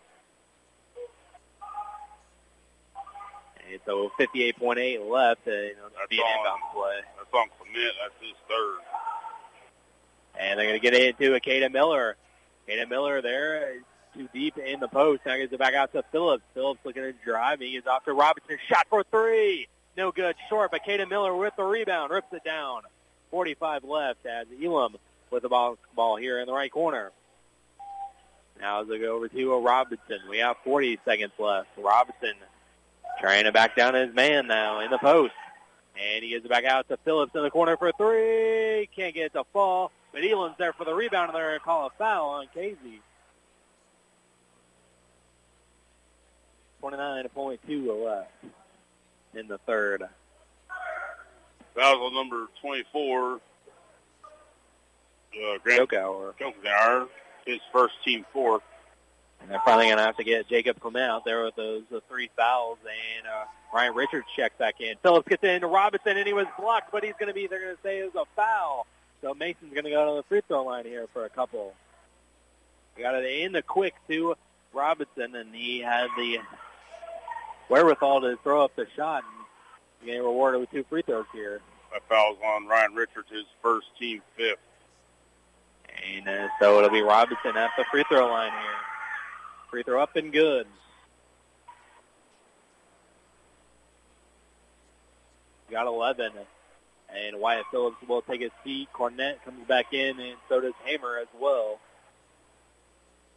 And 3.70 3.80
so 3.86 4.10
58.8 4.20 5.08
left. 5.10 5.46
Uh, 5.46 5.50
you 5.50 5.74
know, 5.76 5.88
That's 5.96 6.08
be 6.10 6.18
an 6.18 6.22
on- 6.24 6.38
inbound 6.38 6.60
play. 6.74 7.00
That's 7.16 7.34
on 7.34 7.48
Clement. 7.58 7.94
That's 8.02 8.14
his 8.20 8.36
third. 8.48 8.78
And 10.38 10.58
they're 10.58 10.66
going 10.66 10.80
to 10.80 10.82
get 10.82 10.94
it 10.94 11.20
into 11.20 11.38
Akeda 11.38 11.72
Miller. 11.72 12.16
Akeda 12.68 12.88
Miller 12.88 13.22
there, 13.22 13.74
too 14.14 14.28
deep 14.32 14.58
in 14.58 14.80
the 14.80 14.88
post. 14.88 15.22
Now 15.26 15.36
gets 15.36 15.52
it 15.52 15.58
back 15.58 15.74
out 15.74 15.92
to 15.92 16.02
Phillips. 16.12 16.42
Phillips 16.54 16.80
looking 16.84 17.02
to 17.02 17.12
drive. 17.24 17.60
He 17.60 17.76
is 17.76 17.86
off 17.86 18.04
to 18.04 18.12
Robinson. 18.12 18.58
Shot 18.68 18.86
for 18.90 19.04
three. 19.04 19.68
No 19.96 20.10
good. 20.12 20.34
Short, 20.48 20.70
but 20.72 20.82
Akeda 20.84 21.08
Miller 21.08 21.34
with 21.34 21.54
the 21.56 21.62
rebound. 21.62 22.10
Rips 22.10 22.32
it 22.32 22.42
down. 22.44 22.82
45 23.30 23.84
left 23.84 24.26
as 24.26 24.46
Elam 24.62 24.96
with 25.30 25.42
the 25.42 25.48
ball, 25.48 25.76
ball 25.94 26.16
here 26.16 26.38
in 26.40 26.46
the 26.46 26.52
right 26.52 26.70
corner. 26.70 27.10
Now 28.60 28.82
as 28.82 28.88
they 28.88 28.98
go 28.98 29.16
over 29.16 29.28
to 29.28 29.52
a 29.52 29.60
Robinson. 29.60 30.18
We 30.28 30.38
have 30.38 30.56
40 30.64 30.98
seconds 31.04 31.32
left. 31.38 31.68
Robinson 31.76 32.34
trying 33.20 33.44
to 33.44 33.52
back 33.52 33.76
down 33.76 33.94
his 33.94 34.14
man 34.14 34.46
now 34.46 34.80
in 34.80 34.90
the 34.90 34.98
post. 34.98 35.32
And 35.96 36.24
he 36.24 36.30
gets 36.30 36.44
it 36.44 36.48
back 36.48 36.64
out 36.64 36.88
to 36.88 36.96
Phillips 36.98 37.34
in 37.34 37.42
the 37.42 37.50
corner 37.50 37.76
for 37.76 37.92
three. 37.92 38.88
Can't 38.94 39.14
get 39.14 39.26
it 39.26 39.32
to 39.34 39.44
fall. 39.52 39.92
But 40.12 40.24
Elam's 40.24 40.56
there 40.58 40.72
for 40.72 40.84
the 40.84 40.94
rebound, 40.94 41.28
and 41.28 41.36
they're 41.36 41.50
going 41.50 41.58
to 41.58 41.64
call 41.64 41.86
a 41.86 41.90
foul 41.98 42.30
on 42.30 42.46
Casey. 42.52 43.00
29.2 46.82 48.04
left 48.04 48.30
in 49.34 49.48
the 49.48 49.58
third. 49.58 50.04
Foul 51.74 52.04
on 52.04 52.14
number 52.14 52.48
24. 52.60 53.34
Uh, 53.34 53.38
Grant 55.62 55.88
Kokauer. 55.88 56.34
Kokauer, 56.38 57.08
his 57.46 57.60
first 57.72 57.94
team 58.04 58.24
fourth. 58.32 58.62
And 59.44 59.52
they're 59.52 59.60
finally 59.62 59.86
going 59.86 59.98
to 59.98 60.04
have 60.04 60.16
to 60.16 60.24
get 60.24 60.48
Jacob 60.48 60.80
Clement 60.80 61.04
out 61.04 61.24
there 61.26 61.44
with 61.44 61.54
those 61.54 61.82
uh, 61.94 62.00
three 62.08 62.30
fouls. 62.34 62.78
And 62.80 63.26
uh, 63.26 63.44
Ryan 63.74 63.94
Richards 63.94 64.24
checks 64.34 64.54
back 64.58 64.80
in. 64.80 64.94
Phillips 65.02 65.28
gets 65.28 65.44
it 65.44 65.50
into 65.50 65.66
Robinson, 65.66 66.16
and 66.16 66.26
he 66.26 66.32
was 66.32 66.46
blocked, 66.58 66.90
but 66.90 67.04
he's 67.04 67.12
going 67.18 67.28
to 67.28 67.34
be, 67.34 67.46
they're 67.46 67.60
going 67.60 67.76
to 67.76 67.82
say 67.82 67.98
it 67.98 68.14
was 68.14 68.26
a 68.26 68.34
foul. 68.34 68.86
So 69.20 69.34
Mason's 69.34 69.74
going 69.74 69.84
to 69.84 69.90
go 69.90 70.14
to 70.14 70.16
the 70.16 70.22
free 70.30 70.40
throw 70.48 70.64
line 70.64 70.86
here 70.86 71.06
for 71.12 71.26
a 71.26 71.28
couple. 71.28 71.74
Got 72.98 73.16
it 73.16 73.42
in 73.42 73.52
the 73.52 73.60
quick 73.60 73.94
to 74.08 74.34
Robinson, 74.72 75.34
and 75.34 75.54
he 75.54 75.80
had 75.80 76.08
the 76.16 76.38
wherewithal 77.68 78.22
to 78.22 78.38
throw 78.42 78.64
up 78.64 78.74
the 78.76 78.86
shot 78.96 79.24
and 79.24 80.06
getting 80.06 80.22
rewarded 80.22 80.62
with 80.62 80.70
two 80.70 80.84
free 80.88 81.02
throws 81.02 81.26
here. 81.34 81.60
That 81.92 82.02
foul's 82.08 82.38
on 82.42 82.66
Ryan 82.66 82.94
Richards, 82.94 83.28
his 83.30 83.44
first 83.62 83.88
team 83.98 84.22
fifth. 84.38 84.58
And 86.16 86.26
uh, 86.26 86.48
so 86.60 86.78
it'll 86.78 86.88
be 86.88 87.02
Robinson 87.02 87.56
at 87.56 87.72
the 87.76 87.84
free 87.90 88.04
throw 88.08 88.26
line 88.26 88.50
here. 88.50 88.93
Free 89.74 89.82
throw 89.82 90.00
up 90.00 90.14
and 90.14 90.32
good. 90.32 90.68
Got 95.68 95.88
11. 95.88 96.30
And 97.08 97.40
Wyatt 97.40 97.64
Phillips 97.72 97.96
will 98.06 98.22
take 98.22 98.42
his 98.42 98.52
seat. 98.62 98.88
Cornett 98.94 99.42
comes 99.44 99.66
back 99.66 99.92
in, 99.92 100.20
and 100.20 100.36
so 100.48 100.60
does 100.60 100.74
Hammer 100.84 101.18
as 101.18 101.26
well. 101.40 101.80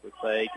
Looks 0.03 0.19
like 0.23 0.51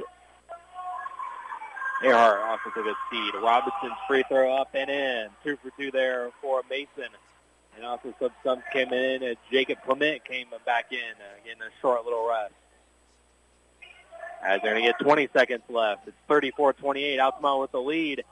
Earhart 2.04 2.40
also 2.40 2.68
took 2.74 2.84
a 2.84 2.94
seat. 3.10 3.32
Robinson's 3.42 3.94
free 4.06 4.22
throw 4.28 4.54
up 4.54 4.68
and 4.74 4.90
in. 4.90 5.28
Two 5.42 5.56
for 5.62 5.70
two 5.78 5.90
there 5.90 6.28
for 6.42 6.60
Mason. 6.68 7.08
And 7.76 7.86
also 7.86 8.12
some 8.20 8.32
subs 8.44 8.64
came 8.70 8.92
in. 8.92 9.22
And 9.22 9.36
Jacob 9.50 9.78
Clement 9.86 10.26
came 10.26 10.48
back 10.66 10.92
in, 10.92 10.98
uh, 10.98 11.42
getting 11.42 11.62
a 11.62 11.80
short 11.80 12.04
little 12.04 12.28
rest. 12.28 12.52
As 14.42 14.60
they're 14.62 14.72
going 14.72 14.84
to 14.84 14.90
get 14.90 14.98
20 15.00 15.28
seconds 15.32 15.62
left. 15.68 16.08
It's 16.08 16.16
34-28. 16.28 17.20
Altamont 17.20 17.60
with 17.60 17.72
the 17.72 17.80
lead. 17.80 18.24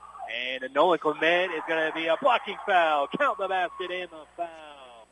And 0.53 0.75
Nolan 0.75 0.99
Clement 0.99 1.53
is 1.53 1.63
going 1.69 1.89
to 1.89 1.95
be 1.95 2.07
a 2.07 2.17
blocking 2.21 2.57
foul. 2.67 3.09
Count 3.19 3.39
the 3.39 3.49
basket 3.49 3.91
and 3.91 4.11
the 4.11 4.25
foul. 4.37 5.07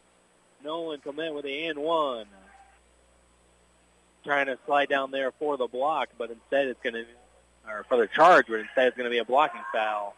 Nolan 0.64 1.00
Clement 1.00 1.34
with 1.34 1.44
the 1.44 1.66
and 1.66 1.78
one. 1.78 2.26
Trying 4.24 4.46
to 4.46 4.58
slide 4.66 4.88
down 4.88 5.10
there 5.10 5.32
for 5.38 5.56
the 5.56 5.68
block, 5.68 6.08
but 6.18 6.30
instead 6.30 6.66
it's 6.66 6.80
going 6.82 6.94
to, 6.94 7.04
or 7.68 7.84
for 7.88 7.96
the 7.96 8.08
charge, 8.08 8.46
but 8.48 8.60
instead 8.60 8.88
it's 8.88 8.96
going 8.96 9.04
to 9.04 9.10
be 9.10 9.18
a 9.18 9.24
blocking 9.24 9.60
foul. 9.72 10.14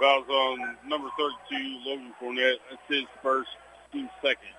Foul's 0.00 0.28
on 0.28 0.76
number 0.86 1.08
32, 1.50 1.78
Logan 1.86 2.12
Cornett. 2.20 2.56
That's 2.70 2.82
his 2.88 3.04
first, 3.22 3.50
two 3.92 4.08
second. 4.22 4.57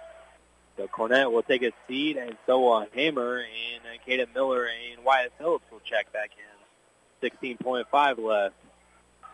So 0.79 0.87
Cornett 0.87 1.29
will 1.29 1.43
take 1.43 1.61
a 1.61 1.73
seat, 1.89 2.15
and 2.15 2.37
so 2.45 2.61
will 2.61 2.87
Hammer, 2.95 3.39
and 3.39 3.81
uh, 3.83 4.09
Caden 4.09 4.33
Miller 4.33 4.65
and 4.65 5.03
Wyatt 5.03 5.33
Phillips 5.37 5.65
will 5.69 5.81
check 5.83 6.13
back 6.13 6.31
in. 7.21 7.29
16.5 7.29 8.23
left. 8.23 8.55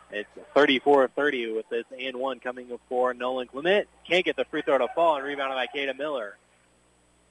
It's 0.10 0.30
34-30 0.56 1.56
with 1.56 1.70
this 1.70 1.84
and 2.00 2.18
one 2.18 2.40
coming 2.40 2.68
for 2.90 3.14
Nolan 3.14 3.48
Clement. 3.48 3.88
Can't 4.08 4.26
get 4.26 4.36
the 4.36 4.46
free 4.46 4.64
throw 4.64 4.80
to 4.80 4.88
fall 4.96 5.18
and 5.18 5.24
rebounded 5.24 5.56
by 5.56 5.68
Caden 5.68 6.00
Miller. 6.00 6.36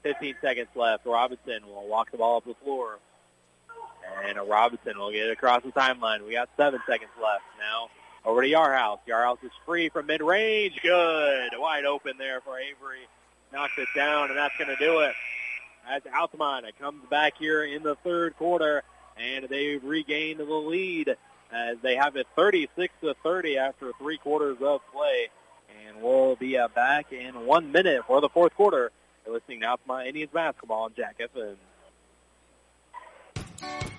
15 0.03 0.35
seconds 0.39 0.69
left. 0.75 1.05
Robinson 1.05 1.65
will 1.65 1.85
walk 1.85 2.11
the 2.11 2.17
ball 2.17 2.37
up 2.37 2.45
the 2.45 2.53
floor. 2.63 2.99
And 4.23 4.37
Robinson 4.47 4.97
will 4.97 5.11
get 5.11 5.27
it 5.27 5.31
across 5.31 5.61
the 5.63 5.73
timeline. 5.73 6.25
We 6.25 6.31
got 6.31 6.47
seven 6.55 6.79
seconds 6.87 7.11
left 7.21 7.43
now. 7.59 7.89
Over 8.23 8.43
to 8.43 8.47
Yarhouse. 8.47 8.99
Yarhouse 9.09 9.43
is 9.43 9.51
free 9.65 9.89
from 9.89 10.05
mid-range. 10.05 10.79
Good. 10.81 11.49
Wide 11.57 11.83
open 11.83 12.13
there 12.17 12.39
for 12.39 12.57
Avery. 12.57 13.07
Knocks 13.55 13.73
it 13.77 13.87
down, 13.95 14.31
and 14.31 14.37
that's 14.37 14.53
going 14.57 14.67
to 14.67 14.75
do 14.75 14.99
it. 14.99 15.13
As 15.89 16.01
Altamont 16.13 16.65
comes 16.77 17.01
back 17.09 17.37
here 17.39 17.63
in 17.63 17.83
the 17.83 17.95
third 18.03 18.35
quarter, 18.35 18.83
and 19.17 19.47
they've 19.47 19.81
regained 19.81 20.41
the 20.41 20.43
lead 20.43 21.15
as 21.53 21.77
they 21.81 21.95
have 21.95 22.17
it 22.17 22.27
36 22.35 22.93
to 22.99 23.15
30 23.23 23.57
after 23.57 23.93
three 23.97 24.17
quarters 24.17 24.57
of 24.61 24.81
play. 24.91 25.29
And 25.87 26.01
we'll 26.01 26.35
be 26.35 26.57
uh, 26.57 26.67
back 26.67 27.13
in 27.13 27.45
one 27.45 27.71
minute 27.71 28.03
for 28.05 28.19
the 28.19 28.27
fourth 28.27 28.53
quarter. 28.55 28.91
You're 29.25 29.35
listening 29.35 29.61
to 29.61 29.77
my 29.87 30.05
Indians 30.05 30.31
basketball 30.33 30.83
on 30.83 30.93
Jack 30.93 31.19
FM. 31.19 31.55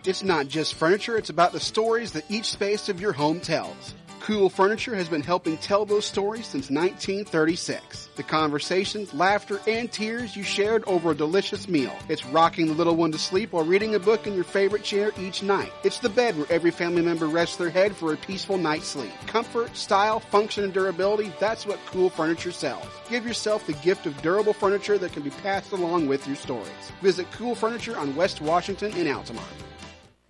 It's 0.04 0.22
not 0.22 0.48
just 0.48 0.74
furniture, 0.74 1.16
it's 1.16 1.30
about 1.30 1.52
the 1.52 1.60
stories 1.60 2.12
that 2.12 2.30
each 2.30 2.50
space 2.50 2.90
of 2.90 3.00
your 3.00 3.12
home 3.12 3.40
tells. 3.40 3.94
Cool 4.26 4.50
Furniture 4.50 4.96
has 4.96 5.08
been 5.08 5.22
helping 5.22 5.56
tell 5.56 5.84
those 5.84 6.04
stories 6.04 6.48
since 6.48 6.68
1936. 6.68 8.08
The 8.16 8.24
conversations, 8.24 9.14
laughter, 9.14 9.60
and 9.68 9.88
tears 9.92 10.34
you 10.34 10.42
shared 10.42 10.82
over 10.88 11.12
a 11.12 11.14
delicious 11.14 11.68
meal. 11.68 11.92
It's 12.08 12.26
rocking 12.26 12.66
the 12.66 12.72
little 12.72 12.96
one 12.96 13.12
to 13.12 13.18
sleep 13.18 13.52
while 13.52 13.64
reading 13.64 13.94
a 13.94 14.00
book 14.00 14.26
in 14.26 14.34
your 14.34 14.42
favorite 14.42 14.82
chair 14.82 15.12
each 15.20 15.44
night. 15.44 15.70
It's 15.84 16.00
the 16.00 16.08
bed 16.08 16.36
where 16.36 16.50
every 16.50 16.72
family 16.72 17.02
member 17.02 17.28
rests 17.28 17.54
their 17.54 17.70
head 17.70 17.94
for 17.94 18.12
a 18.12 18.16
peaceful 18.16 18.58
night's 18.58 18.88
sleep. 18.88 19.12
Comfort, 19.28 19.76
style, 19.76 20.18
function, 20.18 20.64
and 20.64 20.72
durability, 20.72 21.32
that's 21.38 21.64
what 21.64 21.78
Cool 21.86 22.10
Furniture 22.10 22.50
sells. 22.50 22.88
Give 23.08 23.24
yourself 23.24 23.64
the 23.64 23.74
gift 23.74 24.06
of 24.06 24.22
durable 24.22 24.54
furniture 24.54 24.98
that 24.98 25.12
can 25.12 25.22
be 25.22 25.30
passed 25.30 25.70
along 25.70 26.08
with 26.08 26.26
your 26.26 26.34
stories. 26.34 26.66
Visit 27.00 27.30
Cool 27.30 27.54
Furniture 27.54 27.96
on 27.96 28.16
West 28.16 28.40
Washington 28.40 28.92
in 28.94 29.06
Altamont. 29.06 29.46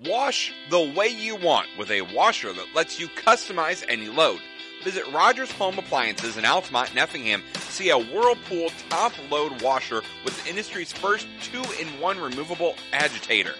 Wash 0.05 0.53
the 0.68 0.92
way 0.94 1.09
you 1.09 1.36
want 1.36 1.68
with 1.78 1.90
a 1.90 2.03
washer 2.03 2.53
that 2.53 2.74
lets 2.74 3.01
you 3.01 3.09
customize 3.09 3.82
any 3.88 4.09
load. 4.09 4.40
Visit 4.84 5.11
Rogers 5.11 5.51
Home 5.53 5.78
Appliances 5.78 6.36
in 6.36 6.44
Altamont 6.44 6.90
and 6.90 6.99
Effingham. 6.99 7.42
See 7.70 7.88
a 7.88 7.99
Whirlpool 7.99 8.68
top 8.90 9.14
load 9.30 9.62
washer 9.62 10.03
with 10.22 10.42
the 10.42 10.51
industry's 10.51 10.92
first 10.92 11.26
two 11.40 11.62
in 11.80 11.88
one 11.99 12.20
removable 12.20 12.74
agitator. 12.92 13.55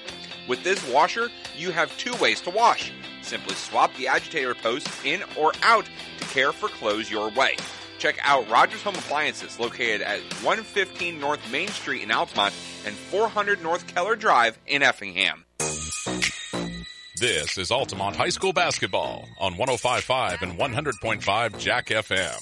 With 0.47 0.63
this 0.63 0.87
washer, 0.93 1.31
you 1.57 1.71
have 1.71 1.97
two 1.97 2.15
ways 2.17 2.43
to 2.43 2.51
wash. 2.51 2.93
Simply 3.23 3.55
swap 3.55 3.97
the 3.97 4.07
agitator 4.07 4.55
post 4.55 4.89
in 5.07 5.23
or 5.39 5.55
out 5.63 5.87
to 6.19 6.25
care 6.27 6.53
for 6.53 6.69
clothes 6.69 7.11
your 7.11 7.31
way. 7.31 7.57
Check 7.99 8.19
out 8.23 8.51
Rogers 8.51 8.83
Home 8.83 8.95
Appliances 8.95 9.59
located 9.59 10.03
at 10.03 10.21
115 10.43 11.19
North 11.19 11.51
Main 11.51 11.69
Street 11.69 12.03
in 12.03 12.11
Altamont 12.11 12.55
and 12.85 12.95
400 12.95 13.63
North 13.63 13.87
Keller 13.87 14.17
Drive 14.17 14.59
in 14.67 14.83
Effingham. 14.83 15.46
This 17.19 17.57
is 17.57 17.71
Altamont 17.71 18.15
High 18.15 18.29
School 18.29 18.53
basketball 18.53 19.27
on 19.41 19.55
105.5 19.55 20.43
and 20.43 20.59
100.5 20.59 21.59
Jack 21.59 21.87
FM. 21.87 22.39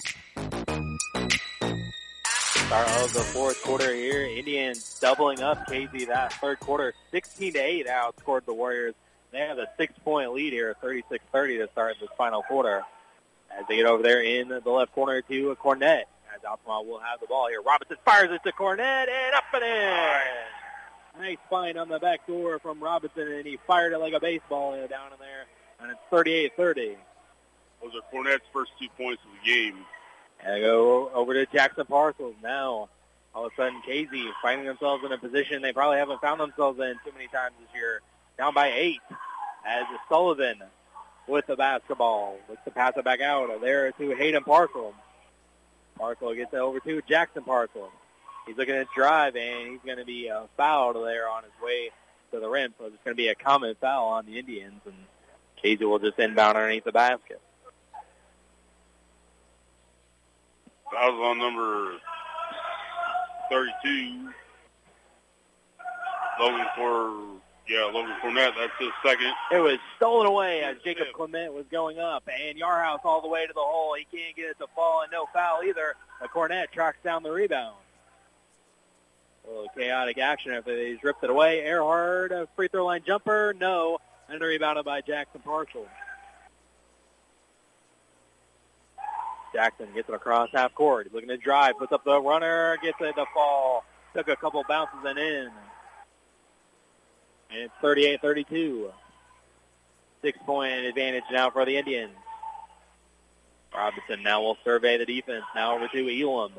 Start 2.27 2.89
of 3.05 3.12
the 3.12 3.21
fourth 3.21 3.62
quarter 3.62 3.95
here. 3.95 4.27
Indians 4.27 4.99
doubling 4.99 5.41
up 5.43 5.67
Casey 5.69 6.07
that 6.07 6.33
third 6.35 6.59
quarter. 6.61 6.93
16 7.12 7.53
to 7.53 7.59
8 7.59 7.87
outscored 7.87 8.45
the 8.47 8.53
Warriors. 8.53 8.95
They 9.31 9.39
have 9.39 9.59
a 9.59 9.69
six-point 9.77 10.33
lead 10.33 10.53
here, 10.53 10.75
36-30 10.83 11.59
to 11.59 11.69
start 11.73 11.97
this 12.01 12.11
final 12.19 12.43
quarter. 12.43 12.83
As 13.57 13.65
they 13.69 13.77
get 13.77 13.87
over 13.87 14.03
there 14.03 14.23
in 14.23 14.49
the 14.49 14.71
left 14.71 14.93
corner 14.93 15.23
to 15.23 15.57
Cornett. 15.62 16.03
As 16.35 16.45
Altamont 16.45 16.89
will 16.89 16.99
have 16.99 17.21
the 17.21 17.27
ball 17.29 17.49
here. 17.49 17.62
Robinson 17.62 17.97
fires 18.05 18.31
it 18.33 18.43
to 18.43 18.53
Cornett 18.53 19.09
and 19.09 19.35
up 19.35 19.45
and 19.55 19.62
in. 19.62 20.43
Nice 21.19 21.39
find 21.49 21.79
on 21.79 21.89
the 21.89 21.99
back 21.99 22.27
door 22.27 22.59
from 22.59 22.81
Robinson, 22.81 23.29
and 23.29 23.47
he 23.47 23.59
fired 23.67 23.93
it 23.93 23.99
like 23.99 24.15
a 24.15 24.21
baseball 24.21 24.73
down 24.73 25.12
in 25.12 25.19
there. 25.21 25.47
And 25.81 25.91
it's 25.91 26.01
38-30. 26.11 26.97
Those 27.83 27.95
are 27.95 28.01
Cornett's 28.11 28.45
first 28.53 28.72
two 28.80 28.88
points 28.97 29.22
of 29.25 29.30
the 29.38 29.51
game. 29.51 29.76
And 30.41 30.55
I 30.55 30.61
go 30.61 31.11
over 31.14 31.34
to 31.34 31.47
Jackson 31.47 31.87
Parcels 31.87 32.34
now. 32.43 32.88
All 33.34 33.47
of 33.47 33.53
a 33.53 33.57
sudden, 33.57 33.80
Casey 33.84 34.25
finding 34.43 34.67
themselves 34.67 35.05
in 35.05 35.13
a 35.13 35.18
position 35.18 35.63
they 35.63 35.72
probably 35.72 35.99
haven't 35.99 36.21
found 36.21 36.41
themselves 36.41 36.79
in 36.79 36.95
too 37.05 37.13
many 37.13 37.26
times 37.29 37.55
this 37.61 37.68
year. 37.75 38.01
Down 38.38 38.55
by 38.55 38.72
eight 38.72 39.01
as 39.67 39.84
Sullivan 40.09 40.63
with 41.26 41.47
the 41.47 41.57
basketball. 41.57 42.38
Looks 42.49 42.64
to 42.64 42.71
pass 42.71 42.93
it 42.97 43.05
back 43.05 43.21
out 43.21 43.61
there 43.61 43.93
to 43.93 44.14
Hayden 44.14 44.45
Parcel. 44.45 44.95
Parcel 45.99 46.34
gets 46.34 46.53
it 46.53 46.59
over 46.59 46.80
to 46.80 47.03
Jackson 47.09 47.43
Parcel. 47.45 47.91
He's 48.46 48.57
looking 48.57 48.75
to 48.75 48.87
drive, 48.95 49.37
and 49.37 49.72
he's 49.72 49.80
going 49.84 49.99
to 49.99 50.04
be 50.04 50.29
uh, 50.30 50.42
fouled 50.57 50.96
there 50.96 51.29
on 51.29 51.45
his 51.45 51.53
way 51.62 51.91
to 52.33 52.41
the 52.41 52.49
rim. 52.49 52.75
So 52.79 52.87
it's 52.87 52.96
going 53.04 53.14
to 53.16 53.21
be 53.21 53.29
a 53.29 53.34
common 53.34 53.75
foul 53.80 54.08
on 54.08 54.26
the 54.26 54.38
Indians, 54.38 54.80
and 54.84 54.95
Casey 55.57 55.84
will 55.84 55.99
just 55.99 56.18
inbound 56.18 56.57
underneath 56.57 56.84
the 56.84 56.92
basket. 56.92 57.41
That 60.92 61.11
was 61.11 61.21
on 61.25 61.38
number 61.38 61.99
32. 63.50 64.30
Logan 66.38 66.66
for, 66.76 67.41
yeah, 67.66 67.84
Logan 67.84 68.14
Cornett. 68.22 68.53
That's 68.58 68.72
his 68.79 68.91
second. 69.04 69.33
It 69.50 69.61
was 69.61 69.79
stolen 69.96 70.26
away 70.26 70.62
as 70.62 70.76
Jacob 70.84 71.07
Clement 71.14 71.54
was 71.54 71.64
going 71.71 71.99
up, 71.99 72.29
and 72.29 72.58
Yarhouse 72.58 73.00
all 73.04 73.22
the 73.22 73.29
way 73.29 73.46
to 73.46 73.53
the 73.53 73.61
hole. 73.61 73.95
He 73.95 74.04
can't 74.16 74.37
get 74.37 74.50
it 74.50 74.58
to 74.58 74.66
fall, 74.75 75.03
and 75.03 75.11
no 75.11 75.26
foul 75.33 75.62
either. 75.64 75.95
The 76.21 76.29
Cornett 76.29 76.71
tracks 76.72 76.99
down 77.03 77.22
the 77.22 77.30
rebound. 77.30 77.76
A 79.46 79.50
little 79.50 79.68
chaotic 79.76 80.18
action 80.18 80.53
after 80.53 80.76
he's 80.76 81.03
ripped 81.03 81.22
it 81.22 81.30
away. 81.30 81.61
Earhart, 81.64 82.33
a 82.33 82.49
free 82.57 82.68
throw 82.68 82.87
line 82.87 83.03
jumper, 83.07 83.54
no, 83.58 83.99
and 84.29 84.41
rebounded 84.41 84.84
by 84.84 85.03
Jackson 85.03 85.42
Parcel. 85.42 85.87
Jackson 89.54 89.88
gets 89.95 90.08
it 90.08 90.14
across 90.14 90.50
half 90.53 90.75
court. 90.75 91.07
He's 91.07 91.14
looking 91.14 91.29
to 91.29 91.37
drive, 91.37 91.79
puts 91.79 91.92
up 91.92 92.04
the 92.04 92.21
runner, 92.21 92.76
gets 92.83 93.00
it 93.00 93.14
to 93.14 93.25
fall. 93.33 93.84
Took 94.14 94.29
a 94.29 94.37
couple 94.37 94.64
bounces 94.68 94.99
and 95.04 95.18
in. 95.18 95.50
And 97.50 97.61
it's 97.61 97.75
38-32. 97.83 98.91
Six-point 100.22 100.87
advantage 100.87 101.25
now 101.30 101.50
for 101.50 101.64
the 101.64 101.76
Indians. 101.76 102.16
Robinson 103.75 104.22
now 104.22 104.41
will 104.41 104.57
survey 104.64 104.96
the 104.99 105.07
defense. 105.07 105.45
Now 105.54 105.76
over 105.76 105.88
to 105.88 106.22
Elam. 106.22 106.53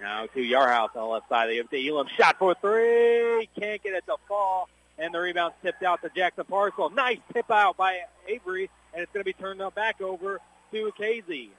Now 0.00 0.26
to 0.26 0.40
Yarhouse 0.40 0.94
on 0.96 1.02
the 1.02 1.04
left 1.04 1.28
side. 1.28 1.50
It 1.50 1.70
to 1.70 1.88
Elam. 1.88 2.08
Shot 2.16 2.38
for 2.38 2.54
three. 2.54 3.48
Can't 3.58 3.82
get 3.82 3.94
it 3.94 4.04
to 4.06 4.16
fall. 4.28 4.68
and 4.98 5.12
the 5.14 5.18
rebound 5.20 5.54
tipped 5.62 5.82
out 5.82 6.02
to 6.02 6.10
Jackson 6.14 6.44
Parcel. 6.44 6.90
Nice 6.90 7.18
tip 7.32 7.50
out 7.50 7.76
by 7.76 8.00
Avery, 8.28 8.70
and 8.92 9.02
it's 9.02 9.12
going 9.12 9.22
to 9.22 9.24
be 9.24 9.32
turned 9.32 9.62
back 9.74 10.00
over 10.00 10.40
to 10.72 10.92
Casey. 10.96 11.50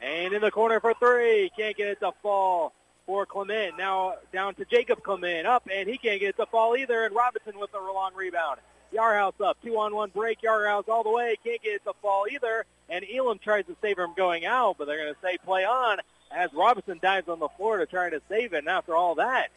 And 0.00 0.32
in 0.32 0.40
the 0.40 0.50
corner 0.50 0.80
for 0.80 0.94
three. 0.94 1.50
Can't 1.56 1.76
get 1.76 1.88
it 1.88 2.00
to 2.00 2.12
fall 2.22 2.72
for 3.06 3.24
Clement. 3.26 3.78
Now 3.78 4.14
down 4.32 4.54
to 4.56 4.64
Jacob 4.64 5.02
Clement. 5.02 5.46
Up, 5.46 5.68
and 5.72 5.88
he 5.88 5.98
can't 5.98 6.20
get 6.20 6.30
it 6.30 6.36
to 6.38 6.46
fall 6.46 6.76
either. 6.76 7.04
And 7.04 7.14
Robinson 7.14 7.58
with 7.58 7.70
the 7.72 7.78
long 7.78 8.12
rebound. 8.14 8.58
Yarhouse 8.92 9.40
up. 9.40 9.58
Two 9.64 9.78
on 9.78 9.94
one 9.94 10.10
break. 10.10 10.42
Yarhouse 10.42 10.88
all 10.88 11.02
the 11.02 11.10
way. 11.10 11.36
Can't 11.44 11.62
get 11.62 11.74
it 11.74 11.84
to 11.84 11.92
fall 12.02 12.26
either. 12.30 12.64
And 12.88 13.04
Elam 13.12 13.38
tries 13.38 13.64
to 13.66 13.76
save 13.80 13.98
him 13.98 14.10
going 14.16 14.44
out, 14.44 14.76
but 14.78 14.86
they're 14.86 15.02
going 15.02 15.14
to 15.14 15.20
say 15.22 15.38
play 15.44 15.64
on 15.64 15.98
as 16.30 16.52
Robinson 16.52 16.98
dives 17.02 17.28
on 17.28 17.38
the 17.38 17.48
floor 17.48 17.78
to 17.78 17.86
try 17.86 18.10
to 18.10 18.20
save 18.28 18.52
it. 18.52 18.58
And 18.58 18.68
after 18.68 18.94
all 18.94 19.16
that, 19.16 19.48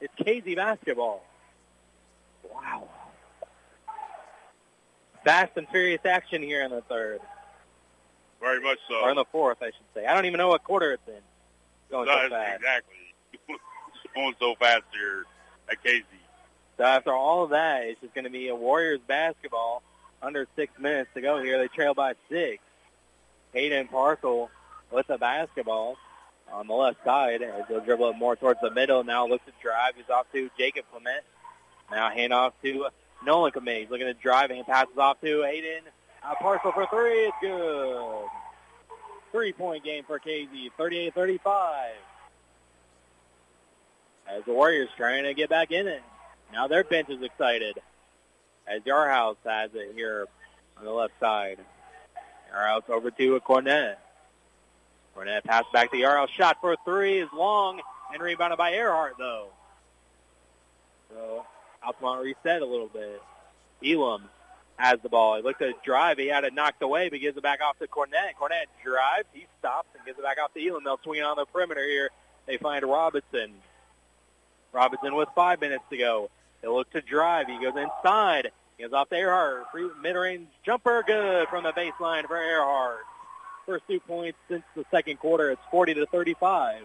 it's 0.00 0.14
Casey 0.16 0.54
basketball. 0.54 1.24
Wow. 2.52 2.88
Fast 5.24 5.52
and 5.56 5.68
furious 5.68 6.04
action 6.04 6.42
here 6.42 6.62
in 6.62 6.70
the 6.70 6.82
third. 6.82 7.20
Very 8.40 8.60
much 8.60 8.78
so. 8.88 9.00
Or 9.02 9.10
in 9.10 9.16
the 9.16 9.24
fourth, 9.32 9.58
I 9.60 9.66
should 9.66 9.86
say. 9.94 10.06
I 10.06 10.14
don't 10.14 10.26
even 10.26 10.38
know 10.38 10.48
what 10.48 10.62
quarter 10.62 10.92
it's 10.92 11.08
in. 11.08 11.14
Going 11.90 12.06
so 12.06 12.28
fast. 12.28 12.56
Exactly. 12.56 12.96
it's 13.48 14.14
going 14.14 14.34
so 14.38 14.54
fast 14.56 14.84
here 14.92 15.24
at 15.70 15.82
Casey. 15.82 16.04
So 16.76 16.84
after 16.84 17.12
all 17.12 17.44
of 17.44 17.50
that, 17.50 17.84
it's 17.84 18.00
just 18.00 18.14
going 18.14 18.24
to 18.24 18.30
be 18.30 18.48
a 18.48 18.54
Warriors 18.54 19.00
basketball. 19.06 19.82
Under 20.22 20.46
six 20.56 20.72
minutes 20.78 21.10
to 21.14 21.20
go 21.20 21.42
here. 21.42 21.58
They 21.58 21.68
trail 21.68 21.94
by 21.94 22.14
six. 22.28 22.62
Hayden 23.52 23.86
Parcel 23.88 24.50
with 24.90 25.06
the 25.06 25.18
basketball 25.18 25.96
on 26.52 26.66
the 26.66 26.74
left 26.74 27.04
side 27.04 27.42
as 27.42 27.64
he'll 27.68 27.80
dribble 27.80 28.10
it 28.10 28.16
more 28.16 28.36
towards 28.36 28.60
the 28.60 28.70
middle. 28.70 29.04
Now 29.04 29.26
looks 29.26 29.44
to 29.46 29.52
drive. 29.62 29.94
He's 29.96 30.08
off 30.10 30.26
to 30.32 30.50
Jacob 30.58 30.84
Clement. 30.90 31.22
Now 31.90 32.10
hand 32.10 32.32
off 32.32 32.54
to 32.62 32.86
Nolan 33.24 33.52
Clement. 33.52 33.80
He's 33.80 33.90
looking 33.90 34.06
to 34.06 34.14
drive 34.14 34.50
and 34.50 34.66
passes 34.66 34.96
off 34.98 35.20
to 35.20 35.42
Hayden. 35.42 35.82
Uh, 36.22 36.32
a 36.32 36.42
Parcel 36.42 36.72
for 36.72 36.86
three. 36.86 37.26
It's 37.26 37.36
good. 37.40 38.26
Three-point 39.32 39.84
game 39.84 40.04
for 40.04 40.18
Casey, 40.18 40.70
38-35. 40.78 41.88
As 44.28 44.44
the 44.44 44.52
Warriors 44.52 44.88
trying 44.96 45.24
to 45.24 45.34
get 45.34 45.50
back 45.50 45.70
in 45.70 45.86
it. 45.86 46.02
Now 46.52 46.68
their 46.68 46.84
bench 46.84 47.08
is 47.10 47.22
excited 47.22 47.78
as 48.66 48.82
Yarhouse 48.82 49.36
has 49.44 49.70
it 49.74 49.92
here 49.94 50.26
on 50.78 50.84
the 50.84 50.92
left 50.92 51.14
side. 51.20 51.58
Yarhouse 52.52 52.88
over 52.88 53.10
to 53.10 53.36
a 53.36 53.40
Cornett. 53.40 53.96
Cornett 55.16 55.44
pass 55.44 55.64
back 55.72 55.90
to 55.92 55.96
Yarhouse. 55.96 56.28
Shot 56.30 56.58
for 56.60 56.76
three 56.84 57.20
is 57.20 57.28
long 57.34 57.80
and 58.12 58.22
rebounded 58.22 58.58
by 58.58 58.72
Earhart, 58.72 59.14
though. 59.18 59.48
So 61.10 61.46
Altamont 61.84 62.22
reset 62.22 62.62
a 62.62 62.66
little 62.66 62.88
bit. 62.88 63.22
Elam 63.84 64.28
has 64.76 64.98
the 65.02 65.08
ball. 65.08 65.36
He 65.36 65.42
looked 65.42 65.62
at 65.62 65.82
drive. 65.82 66.18
He 66.18 66.26
had 66.26 66.44
it 66.44 66.54
knocked 66.54 66.82
away, 66.82 67.08
but 67.08 67.20
gives 67.20 67.36
it 67.36 67.42
back 67.42 67.60
off 67.62 67.78
to 67.78 67.86
Cornett. 67.86 68.34
Cornett 68.38 68.66
drives. 68.84 69.26
He 69.32 69.46
stops 69.58 69.88
and 69.96 70.04
gives 70.04 70.18
it 70.18 70.22
back 70.22 70.38
off 70.42 70.52
to 70.54 70.66
Elam. 70.66 70.84
They'll 70.84 71.00
swing 71.02 71.22
on 71.22 71.36
the 71.36 71.46
perimeter 71.46 71.84
here. 71.84 72.10
They 72.46 72.58
find 72.58 72.84
Robinson. 72.84 73.52
Robinson 74.72 75.14
with 75.14 75.28
five 75.34 75.60
minutes 75.60 75.84
to 75.90 75.96
go. 75.96 76.30
They 76.62 76.68
look 76.68 76.90
to 76.92 77.00
drive. 77.00 77.46
He 77.46 77.58
goes 77.58 77.76
inside. 77.76 78.50
He 78.76 78.84
goes 78.84 78.92
off 78.92 79.08
to 79.10 79.16
Earhart. 79.16 79.66
Free 79.72 79.88
mid-range 80.02 80.48
jumper 80.64 81.02
good 81.06 81.48
from 81.48 81.64
the 81.64 81.72
baseline 81.72 82.26
for 82.26 82.36
Earhart. 82.36 83.00
First 83.64 83.84
two 83.88 84.00
points 84.00 84.38
since 84.48 84.62
the 84.74 84.84
second 84.90 85.18
quarter. 85.18 85.50
It's 85.50 85.62
40 85.70 85.94
to 85.94 86.06
35. 86.06 86.82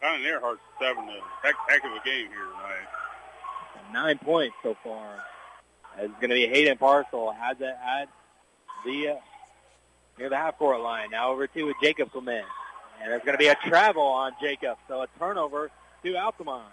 Brandon 0.00 0.28
Earhart's 0.28 0.60
having 0.78 1.08
a 1.08 1.18
heck, 1.42 1.54
heck 1.68 1.84
of 1.84 1.92
a 1.92 2.04
game 2.04 2.28
here 2.28 2.46
tonight. 2.56 2.88
Nine 3.92 4.18
points 4.18 4.54
so 4.62 4.76
far. 4.84 5.18
It's 5.98 6.12
going 6.14 6.30
to 6.30 6.34
be 6.34 6.46
Hayden 6.46 6.78
Parcel. 6.78 7.32
Has 7.32 7.56
it 7.60 7.64
at 7.64 8.08
the 8.84 9.08
uh, 9.08 9.14
near 10.18 10.28
the 10.28 10.36
half 10.36 10.58
court 10.58 10.80
line. 10.80 11.10
Now 11.10 11.32
over 11.32 11.46
to 11.46 11.74
Jacob 11.82 12.12
Clement. 12.12 12.46
And 13.02 13.10
there's 13.10 13.22
going 13.22 13.32
to 13.32 13.38
be 13.38 13.48
a 13.48 13.54
travel 13.54 14.02
on 14.02 14.32
Jacob. 14.40 14.78
So 14.86 15.02
a 15.02 15.06
turnover 15.18 15.70
to 16.04 16.16
Altamont. 16.16 16.64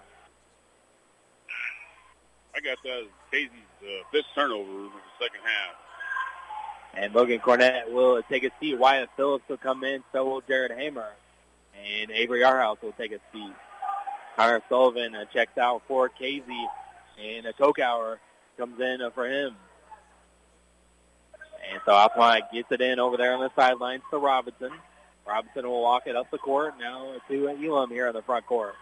I 2.58 2.60
got 2.60 2.82
that 2.84 3.02
as 3.02 3.08
Casey's 3.30 3.52
uh, 3.84 4.04
fifth 4.12 4.26
turnover 4.34 4.68
in 4.68 4.86
the 4.86 5.24
second 5.24 5.42
half. 5.44 5.76
And 6.96 7.14
Logan 7.14 7.40
Cornett 7.40 7.92
will 7.92 8.20
take 8.24 8.44
a 8.44 8.50
seat. 8.60 8.80
Wyatt 8.80 9.10
Phillips 9.16 9.48
will 9.48 9.58
come 9.58 9.84
in. 9.84 10.04
So 10.12 10.26
will 10.26 10.42
Jared 10.42 10.72
Hammer. 10.72 11.12
And 11.86 12.10
Avery 12.10 12.40
Yarhouse 12.40 12.82
will 12.82 12.94
take 12.94 13.12
a 13.12 13.20
seat. 13.32 13.54
Connor 14.36 14.64
Sullivan 14.70 15.14
uh, 15.14 15.26
checks 15.26 15.56
out 15.60 15.84
for 15.88 16.10
Casey. 16.10 16.68
And 17.24 17.46
a 17.46 17.54
Kokauer 17.54 18.18
comes 18.58 18.82
in 18.82 19.08
for 19.14 19.28
him. 19.30 19.56
And 21.72 21.80
so 21.86 21.92
Alpine 21.92 22.42
gets 22.52 22.72
it 22.72 22.82
in 22.82 22.98
over 22.98 23.18
there 23.18 23.36
on 23.36 23.42
the 23.42 23.52
sidelines 23.56 24.02
to 24.10 24.18
Robinson. 24.18 24.72
Robinson 25.28 25.68
will 25.68 25.84
walk 25.84 26.08
it 26.08 26.16
up 26.16 26.32
the 26.32 26.40
court 26.40 26.74
now 26.80 27.14
to 27.30 27.50
Elam 27.50 27.92
here 27.92 28.08
in 28.08 28.14
the 28.14 28.24
front 28.24 28.48
court. 28.48 28.74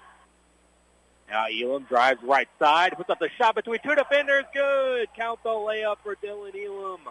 Now 1.29 1.45
Elam 1.47 1.83
drives 1.83 2.21
right 2.23 2.47
side, 2.59 2.93
puts 2.95 3.09
up 3.09 3.19
the 3.19 3.29
shot 3.37 3.55
between 3.55 3.79
two 3.83 3.95
defenders. 3.95 4.45
Good. 4.53 5.07
Count 5.15 5.41
the 5.43 5.49
layup 5.49 5.97
for 6.03 6.15
Dylan 6.15 6.55
Elam. 6.55 7.01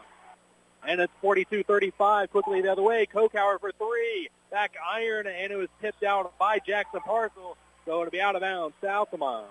And 0.86 1.00
it's 1.00 1.12
42-35. 1.22 2.30
Quickly 2.30 2.60
the 2.60 2.70
other 2.70 2.82
way. 2.82 3.06
Kokauer 3.06 3.58
for 3.60 3.72
three. 3.72 4.28
Back 4.50 4.74
iron, 4.88 5.26
and 5.26 5.52
it 5.52 5.56
was 5.56 5.68
tipped 5.80 6.04
out 6.04 6.38
by 6.38 6.58
Jackson 6.60 7.00
Parcel. 7.00 7.56
So 7.84 8.00
it'll 8.00 8.10
be 8.10 8.20
out 8.20 8.36
of 8.36 8.42
bounds 8.42 8.74
to 8.82 8.88
Altamont. 8.88 9.46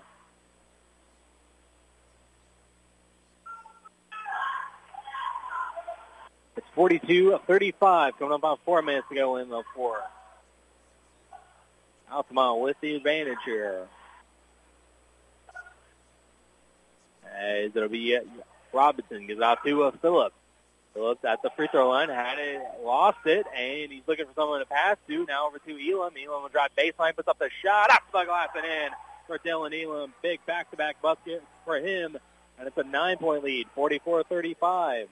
It's 6.55 6.67
42-35. 6.75 8.17
Coming 8.17 8.33
up 8.33 8.39
about 8.39 8.59
four 8.63 8.81
minutes 8.81 9.07
to 9.09 9.15
go 9.15 9.37
in 9.37 9.49
the 9.49 9.63
fourth. 9.75 9.99
Altamont 12.11 12.61
with 12.61 12.77
the 12.79 12.95
advantage 12.95 13.39
here. 13.43 13.87
As 17.35 17.71
it'll 17.75 17.89
be 17.89 18.15
uh, 18.15 18.21
Robinson 18.73 19.27
gives 19.27 19.41
out 19.41 19.59
to 19.65 19.83
uh, 19.83 19.91
Phillips. 20.01 20.35
Phillips 20.93 21.25
at 21.25 21.41
the 21.41 21.49
free 21.55 21.67
throw 21.71 21.89
line 21.89 22.09
had 22.09 22.37
it, 22.37 22.61
lost 22.83 23.25
it, 23.25 23.45
and 23.55 23.91
he's 23.91 24.03
looking 24.05 24.25
for 24.25 24.33
someone 24.35 24.59
to 24.59 24.65
pass 24.65 24.97
to. 25.07 25.25
Now 25.25 25.47
over 25.47 25.57
to 25.59 25.71
Elam. 25.71 26.13
Elam 26.15 26.43
will 26.43 26.49
drive 26.49 26.69
baseline, 26.77 27.15
puts 27.15 27.27
up 27.27 27.39
the 27.39 27.49
shot, 27.63 27.91
up 27.91 28.03
the 28.11 28.23
glass 28.25 28.49
and 28.55 28.65
in 28.65 28.89
for 29.25 29.39
Dylan 29.39 29.73
Elam. 29.73 30.13
Big 30.21 30.45
back-to-back 30.45 31.01
bucket 31.01 31.43
for 31.65 31.77
him, 31.77 32.17
and 32.59 32.67
it's 32.67 32.77
a 32.77 32.83
nine-point 32.83 33.43
lead, 33.43 33.67
44-35. 33.75 34.55
Dylan 34.55 35.07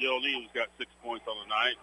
Elam's 0.00 0.50
got 0.54 0.68
six 0.76 0.90
points 1.02 1.24
on 1.26 1.36
the 1.42 1.48
night. 1.48 1.76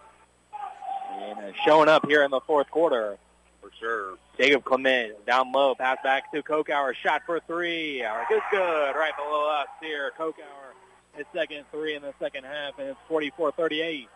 And 1.18 1.38
uh, 1.38 1.52
showing 1.64 1.88
up 1.88 2.06
here 2.06 2.22
in 2.22 2.30
the 2.30 2.40
fourth 2.40 2.70
quarter. 2.70 3.18
For 3.66 3.72
sure. 3.80 4.14
Jacob 4.38 4.64
Clement 4.64 5.26
down 5.26 5.50
low, 5.50 5.74
pass 5.74 5.98
back 6.04 6.30
to 6.32 6.40
Kokauer, 6.40 6.94
shot 6.94 7.22
for 7.26 7.40
three. 7.48 7.98
Good, 8.28 8.42
good, 8.52 8.92
right 8.92 9.12
below 9.16 9.50
us 9.60 9.66
here. 9.82 10.12
Kokauer, 10.16 10.74
his 11.14 11.26
second 11.34 11.64
three 11.72 11.96
in 11.96 12.02
the 12.02 12.14
second 12.20 12.44
half, 12.44 12.78
and 12.78 12.90
it's 12.90 12.98
44-38. 13.10 14.06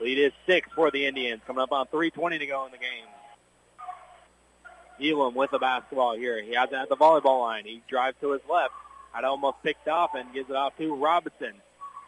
Lead 0.00 0.18
is 0.18 0.32
six 0.46 0.70
for 0.74 0.90
the 0.90 1.04
Indians, 1.04 1.42
coming 1.46 1.62
up 1.62 1.70
on 1.70 1.86
3.20 1.88 2.38
to 2.38 2.46
go 2.46 2.64
in 2.64 2.72
the 2.72 2.78
game. 2.78 3.04
Elam 5.02 5.34
with 5.34 5.50
the 5.50 5.58
basketball 5.58 6.16
here. 6.16 6.42
He 6.42 6.54
has 6.54 6.70
it 6.70 6.76
at 6.76 6.88
the 6.88 6.96
volleyball 6.96 7.42
line. 7.42 7.66
He 7.66 7.82
drives 7.88 8.16
to 8.22 8.32
his 8.32 8.42
left. 8.50 8.72
Had 9.12 9.24
almost 9.24 9.58
picked 9.62 9.86
off 9.86 10.14
and 10.14 10.32
gives 10.32 10.48
it 10.48 10.56
off 10.56 10.74
to 10.78 10.94
Robinson. 10.94 11.52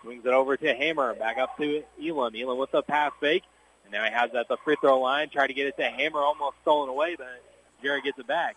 Swings 0.02 0.24
it 0.24 0.32
over 0.32 0.56
to 0.56 0.74
Hammer. 0.74 1.14
Back 1.14 1.36
up 1.36 1.58
to 1.58 1.82
Elam. 2.02 2.34
Elam 2.34 2.56
with 2.56 2.70
the 2.70 2.82
pass 2.82 3.12
fake. 3.20 3.42
And 3.86 3.92
now 3.92 4.04
he 4.04 4.10
has 4.10 4.30
it 4.30 4.36
at 4.36 4.48
the 4.48 4.56
free 4.64 4.76
throw 4.80 5.00
line. 5.00 5.28
Tried 5.28 5.46
to 5.46 5.54
get 5.54 5.68
it 5.68 5.76
to 5.78 5.84
Hammer. 5.84 6.18
Almost 6.18 6.56
stolen 6.62 6.88
away, 6.88 7.14
but 7.16 7.42
Jared 7.82 8.04
gets 8.04 8.18
it 8.18 8.26
back. 8.26 8.56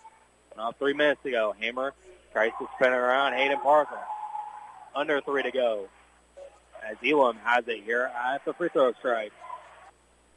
Now 0.57 0.71
three 0.71 0.93
minutes 0.93 1.21
to 1.23 1.31
go. 1.31 1.55
Hammer 1.59 1.93
tries 2.33 2.51
to 2.59 2.67
spin 2.75 2.93
it 2.93 2.97
around. 2.97 3.33
Hayden 3.33 3.59
Parker. 3.59 3.99
Under 4.95 5.21
three 5.21 5.43
to 5.43 5.51
go. 5.51 5.87
As 6.83 6.97
Elam 7.05 7.37
has 7.43 7.67
it 7.67 7.83
here 7.83 8.11
at 8.15 8.43
the 8.43 8.53
free 8.53 8.69
throw 8.69 8.91
strike. 8.93 9.31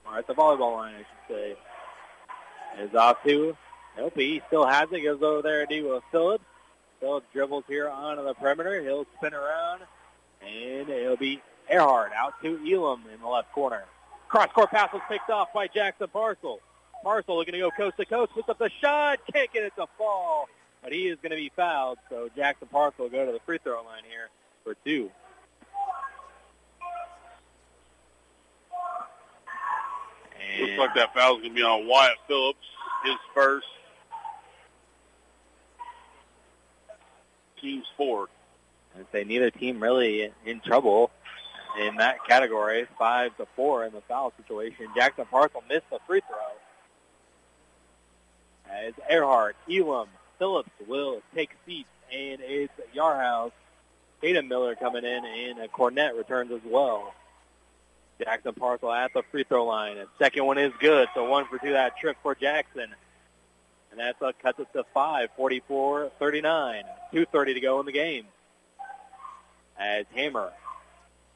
Or 0.07 0.19
at 0.19 0.27
the 0.27 0.35
volleyball 0.35 0.77
line, 0.77 0.95
I 0.95 0.99
should 0.99 1.37
say. 1.37 1.57
Is 2.83 2.95
off 2.95 3.23
to 3.25 3.57
Nope, 3.97 4.15
he 4.17 4.43
still 4.47 4.67
has 4.67 4.89
it. 4.93 5.03
Goes 5.03 5.23
over 5.23 5.43
there 5.43 5.67
to 5.67 6.03
Phillips. 6.11 6.45
Phillips 7.01 7.27
dribbles 7.33 7.65
here 7.69 7.89
onto 7.89 8.25
the 8.25 8.35
perimeter. 8.35 8.81
He'll 8.83 9.07
spin 9.19 9.35
around, 9.35 9.83
and 10.41 10.89
it'll 10.89 11.17
be 11.17 11.43
Earhart 11.69 12.13
out 12.17 12.35
to 12.43 12.59
Elam 12.67 13.05
in 13.13 13.21
the 13.21 13.29
left 13.29 13.53
corner. 13.53 13.85
Cross-court 14.33 14.71
pass 14.71 14.91
was 14.95 15.03
picked 15.11 15.29
off 15.29 15.53
by 15.53 15.69
Jackson 15.69 16.09
Parcel. 16.09 16.59
Parcel 17.03 17.37
looking 17.37 17.53
to 17.53 17.59
go 17.59 17.71
coast 17.71 17.99
to 17.99 18.07
coast, 18.07 18.33
puts 18.33 18.49
up 18.49 18.59
the 18.59 18.71
shot, 18.81 19.19
can't 19.31 19.53
get 19.53 19.63
it 19.63 19.75
to 19.77 19.87
fall, 19.99 20.49
but 20.83 20.91
he 20.91 21.09
is 21.09 21.19
going 21.21 21.33
to 21.33 21.37
be 21.37 21.53
fouled. 21.55 21.99
So 22.09 22.31
Jackson 22.35 22.67
Parcel 22.73 23.05
will 23.05 23.11
go 23.11 23.27
to 23.27 23.33
the 23.33 23.41
free 23.45 23.59
throw 23.63 23.85
line 23.85 24.05
here 24.09 24.31
for 24.65 24.75
two. 24.87 25.11
And 30.41 30.63
Looks 30.67 30.79
like 30.79 30.95
that 30.95 31.13
foul 31.13 31.37
is 31.37 31.43
going 31.43 31.53
to 31.53 31.57
be 31.57 31.63
on 31.63 31.87
Wyatt 31.87 32.17
Phillips, 32.27 32.67
his 33.05 33.17
first. 33.35 33.67
team's 37.61 37.87
four. 37.99 38.29
And 38.97 39.05
say 39.13 39.25
neither 39.25 39.51
team 39.51 39.83
really 39.83 40.33
in 40.47 40.61
trouble 40.61 41.11
in 41.81 41.97
that 41.97 42.25
category, 42.27 42.87
five 42.99 43.37
to 43.37 43.47
four 43.57 43.85
in 43.85 43.93
the 43.93 44.01
foul 44.03 44.33
situation. 44.37 44.87
Jackson 44.95 45.25
Parcel 45.31 45.63
missed 45.69 45.89
the 45.91 45.99
free 46.07 46.21
throw. 46.21 46.39
As 48.71 48.95
Earhart, 49.09 49.57
Elam, 49.71 50.09
Phillips 50.39 50.71
will 50.87 51.23
take 51.35 51.51
seats, 51.67 51.89
and 52.13 52.41
it's 52.41 52.73
Yarhouse. 52.95 53.53
Hayden 54.21 54.49
Miller 54.49 54.75
coming 54.77 55.05
in, 55.05 55.25
and 55.25 55.59
Cornett 55.73 56.17
returns 56.17 56.53
as 56.53 56.61
well. 56.65 57.13
Jackson 58.23 58.55
Parcel 58.55 58.93
at 58.93 59.13
the 59.13 59.23
free 59.31 59.45
throw 59.45 59.65
line. 59.65 59.97
Second 60.19 60.47
one 60.47 60.59
is 60.59 60.73
good, 60.79 61.09
so 61.15 61.29
one 61.29 61.47
for 61.47 61.59
two 61.59 61.73
that 61.73 61.97
trip 61.99 62.17
for 62.23 62.35
Jackson. 62.35 62.87
And 63.91 64.01
that's 64.01 64.19
what 64.21 64.39
cuts 64.39 64.59
it 64.59 64.69
to 64.73 64.85
5, 64.95 65.29
44, 65.37 66.13
39. 66.19 66.85
2.30 67.13 67.55
to 67.55 67.61
go 67.61 67.81
in 67.81 67.87
the 67.87 67.93
game. 67.93 68.25
As 69.79 70.07
Hammer 70.15 70.53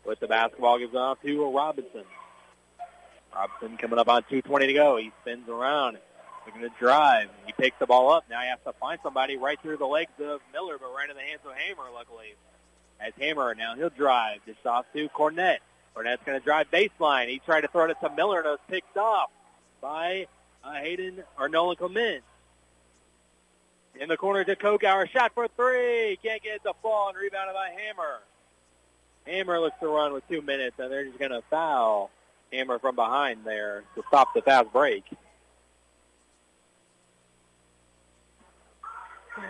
with 0.06 0.20
the 0.20 0.26
basketball 0.28 0.78
gives 0.78 0.94
off 0.94 1.20
to 1.22 1.50
Robinson. 1.50 2.04
Robinson 3.34 3.76
coming 3.76 3.98
up 3.98 4.08
on 4.08 4.22
2.20 4.22 4.66
to 4.66 4.72
go. 4.72 4.96
He 4.96 5.12
spins 5.22 5.48
around, 5.48 5.98
looking 6.46 6.62
to 6.62 6.70
drive. 6.78 7.28
He 7.44 7.52
picks 7.52 7.78
the 7.78 7.86
ball 7.86 8.10
up. 8.10 8.24
Now 8.30 8.40
he 8.40 8.48
has 8.48 8.58
to 8.64 8.72
find 8.74 8.98
somebody 9.02 9.36
right 9.36 9.60
through 9.60 9.76
the 9.76 9.86
legs 9.86 10.12
of 10.20 10.40
Miller, 10.52 10.78
but 10.78 10.92
right 10.94 11.10
in 11.10 11.16
the 11.16 11.22
hands 11.22 11.40
of 11.44 11.52
Hammer, 11.54 11.90
luckily. 11.92 12.34
As 12.98 13.12
Hammer, 13.20 13.54
now 13.54 13.74
he'll 13.74 13.90
drive. 13.90 14.40
Just 14.46 14.64
off 14.64 14.86
to 14.94 15.08
Cornett. 15.10 15.58
Cornett's 15.94 16.22
going 16.24 16.38
to 16.38 16.44
drive 16.44 16.70
baseline. 16.70 17.28
He 17.28 17.40
tried 17.40 17.62
to 17.62 17.68
throw 17.68 17.90
it 17.90 17.96
to 18.02 18.10
Miller, 18.10 18.38
and 18.38 18.46
it 18.46 18.50
was 18.50 18.58
picked 18.68 18.96
off 18.96 19.30
by 19.80 20.26
uh, 20.64 20.74
Hayden 20.74 21.22
or 21.38 21.48
Nolan 21.48 21.76
Clement. 21.76 22.22
In 23.98 24.08
the 24.08 24.16
corner 24.16 24.44
to 24.44 24.56
Kokauer. 24.56 25.08
Shot 25.08 25.32
for 25.34 25.48
three. 25.48 26.18
Can't 26.22 26.42
get 26.42 26.62
the 26.62 26.74
fall 26.82 27.08
and 27.08 27.16
rebounded 27.16 27.54
by 27.54 27.70
Hammer. 27.70 28.20
Hammer 29.26 29.60
looks 29.60 29.78
to 29.80 29.88
run 29.88 30.12
with 30.12 30.26
two 30.28 30.42
minutes, 30.42 30.76
and 30.78 30.90
they're 30.90 31.04
just 31.04 31.18
going 31.18 31.32
to 31.32 31.42
foul 31.50 32.10
Hammer 32.52 32.78
from 32.78 32.94
behind 32.94 33.40
there 33.44 33.82
to 33.94 34.02
stop 34.08 34.32
the 34.34 34.42
fast 34.42 34.72
break. 34.72 35.04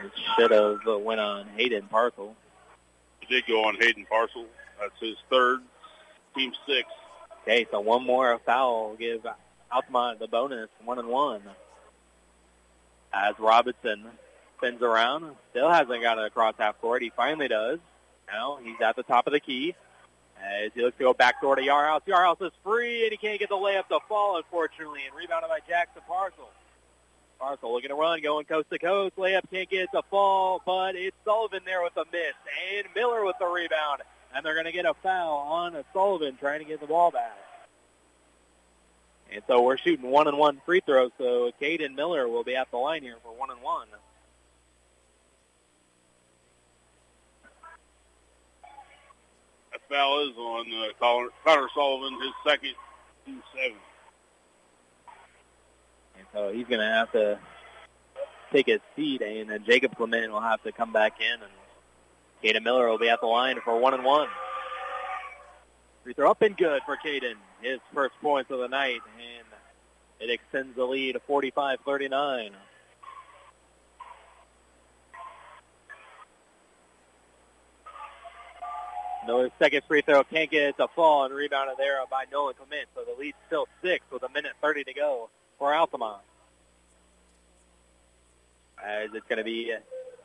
It 0.05 0.13
should 0.37 0.51
have 0.51 0.81
went 1.03 1.21
on 1.21 1.47
Hayden 1.57 1.87
Parcel. 1.89 2.35
It 3.23 3.29
did 3.29 3.47
go 3.47 3.65
on 3.65 3.77
Hayden 3.77 4.07
Parcel. 4.09 4.47
That's 4.81 4.99
his 5.01 5.17
third. 5.31 5.61
Team 6.35 6.53
six. 6.67 6.89
Okay, 7.43 7.67
so 7.71 7.81
one 7.81 8.05
more 8.05 8.39
foul 8.45 8.89
will 8.89 8.97
give 8.97 9.25
Altamont 9.71 10.19
the 10.19 10.27
bonus, 10.27 10.69
one 10.85 10.99
and 10.99 11.09
one. 11.09 11.43
As 13.13 13.39
Robinson 13.39 14.05
spins 14.59 14.83
around, 14.83 15.37
still 15.51 15.71
hasn't 15.71 16.03
got 16.03 16.19
it 16.19 16.25
across 16.25 16.55
half 16.59 16.81
court. 16.81 17.03
He 17.03 17.11
finally 17.11 17.49
does. 17.49 17.79
Now 18.29 18.59
he's 18.63 18.81
at 18.81 18.97
the 18.97 19.03
top 19.03 19.27
of 19.27 19.33
the 19.33 19.41
key. 19.41 19.75
As 20.43 20.71
he 20.75 20.83
looks 20.83 20.99
to 20.99 21.05
go 21.05 21.15
back 21.15 21.41
door 21.41 21.57
to 21.57 21.63
Yarhouse. 21.63 22.03
Yarhouse 22.07 22.43
is 22.43 22.53
free, 22.63 23.05
and 23.05 23.11
he 23.11 23.17
can't 23.17 23.39
get 23.39 23.49
the 23.49 23.57
layup 23.57 23.89
to 23.89 24.01
fall, 24.07 24.37
unfortunately, 24.37 25.01
and 25.07 25.17
rebounded 25.17 25.49
by 25.49 25.61
Jackson 25.67 26.03
Parcel. 26.07 26.51
Parcel 27.39 27.73
looking 27.73 27.89
to 27.89 27.95
run, 27.95 28.21
going 28.21 28.45
coast 28.45 28.69
to 28.71 28.79
coast. 28.79 29.17
Layup 29.17 29.43
can't 29.51 29.69
get 29.69 29.85
it 29.85 29.89
to 29.95 30.03
fall, 30.11 30.63
but 30.65 30.95
it's 30.95 31.17
Sullivan 31.25 31.63
there 31.65 31.83
with 31.83 31.95
the 31.95 32.05
miss, 32.13 32.35
and 32.77 32.87
Miller 32.95 33.25
with 33.25 33.37
the 33.39 33.47
rebound. 33.47 34.03
And 34.35 34.45
they're 34.45 34.55
going 34.55 34.67
to 34.67 34.73
get 34.73 34.85
a 34.85 34.95
foul 34.95 35.39
on 35.39 35.85
Sullivan 35.95 36.37
trying 36.39 36.59
to 36.59 36.67
get 36.67 36.81
the 36.81 36.87
ball 36.87 37.11
back. 37.11 37.39
And 39.33 39.43
so 39.47 39.63
we're 39.63 39.79
shooting 39.79 40.11
one 40.11 40.29
and 40.29 40.39
one 40.39 40.61
free 40.67 40.81
throws, 40.85 41.11
so 41.19 41.51
Caden 41.61 41.95
Miller 41.95 42.29
will 42.29 42.45
be 42.45 42.55
at 42.55 42.71
the 42.71 42.77
line 42.77 43.03
here 43.03 43.17
for 43.23 43.33
one 43.33 43.51
and 43.51 43.63
one. 43.63 43.89
Is 49.89 50.37
on 50.37 50.67
uh, 50.73 50.89
Connor, 50.99 51.29
Connor 51.45 51.69
Sullivan, 51.75 52.19
his 52.21 52.33
second, 52.45 52.75
team 53.25 53.43
seven. 53.55 53.77
And 56.19 56.27
so 56.33 56.53
he's 56.53 56.67
going 56.67 56.81
to 56.81 56.87
have 56.87 57.13
to 57.13 57.39
take 58.53 58.67
his 58.67 58.81
seat, 58.97 59.23
and 59.23 59.51
uh, 59.51 59.59
Jacob 59.59 59.97
Clement 59.97 60.33
will 60.33 60.41
have 60.41 60.63
to 60.65 60.73
come 60.73 60.93
back 60.93 61.21
in, 61.21 61.41
and 61.41 61.53
Caden 62.43 62.65
Miller 62.65 62.89
will 62.89 62.99
be 62.99 63.09
at 63.09 63.21
the 63.21 63.27
line 63.27 63.61
for 63.65 63.79
one 63.79 63.95
and 63.95 64.05
one. 64.05 64.29
Free 66.03 66.15
throw 66.15 66.31
up 66.31 66.43
and 66.43 66.57
good 66.57 66.83
for 66.85 66.97
Caden. 66.97 67.35
His 67.61 67.79
first 67.95 68.15
points 68.21 68.51
of 68.51 68.59
the 68.59 68.69
night, 68.69 69.01
and 69.19 69.47
it 70.21 70.33
extends 70.33 70.75
the 70.77 70.85
lead 70.85 71.13
to 71.13 71.21
45-39. 71.21 72.51
Miller's 79.27 79.51
second 79.59 79.83
free 79.89 80.03
throw 80.03 80.25
can't 80.25 80.51
get 80.51 80.63
it 80.63 80.77
to 80.79 80.89
fall 80.95 81.25
and 81.25 81.35
rebounded 81.35 81.77
there 81.79 81.99
by 82.11 82.25
Nolan 82.31 82.55
Clement. 82.55 82.89
So 82.95 83.03
the 83.05 83.19
lead's 83.21 83.37
still 83.47 83.67
six 83.83 84.05
with 84.11 84.23
a 84.23 84.29
minute 84.29 84.53
30 84.63 84.85
to 84.85 84.95
go 84.95 85.31
for 85.59 85.75
Altamont. 85.75 86.23
As 88.85 89.11
it's 89.15 89.27
going 89.27 89.39
to 89.39 89.45
be 89.45 89.73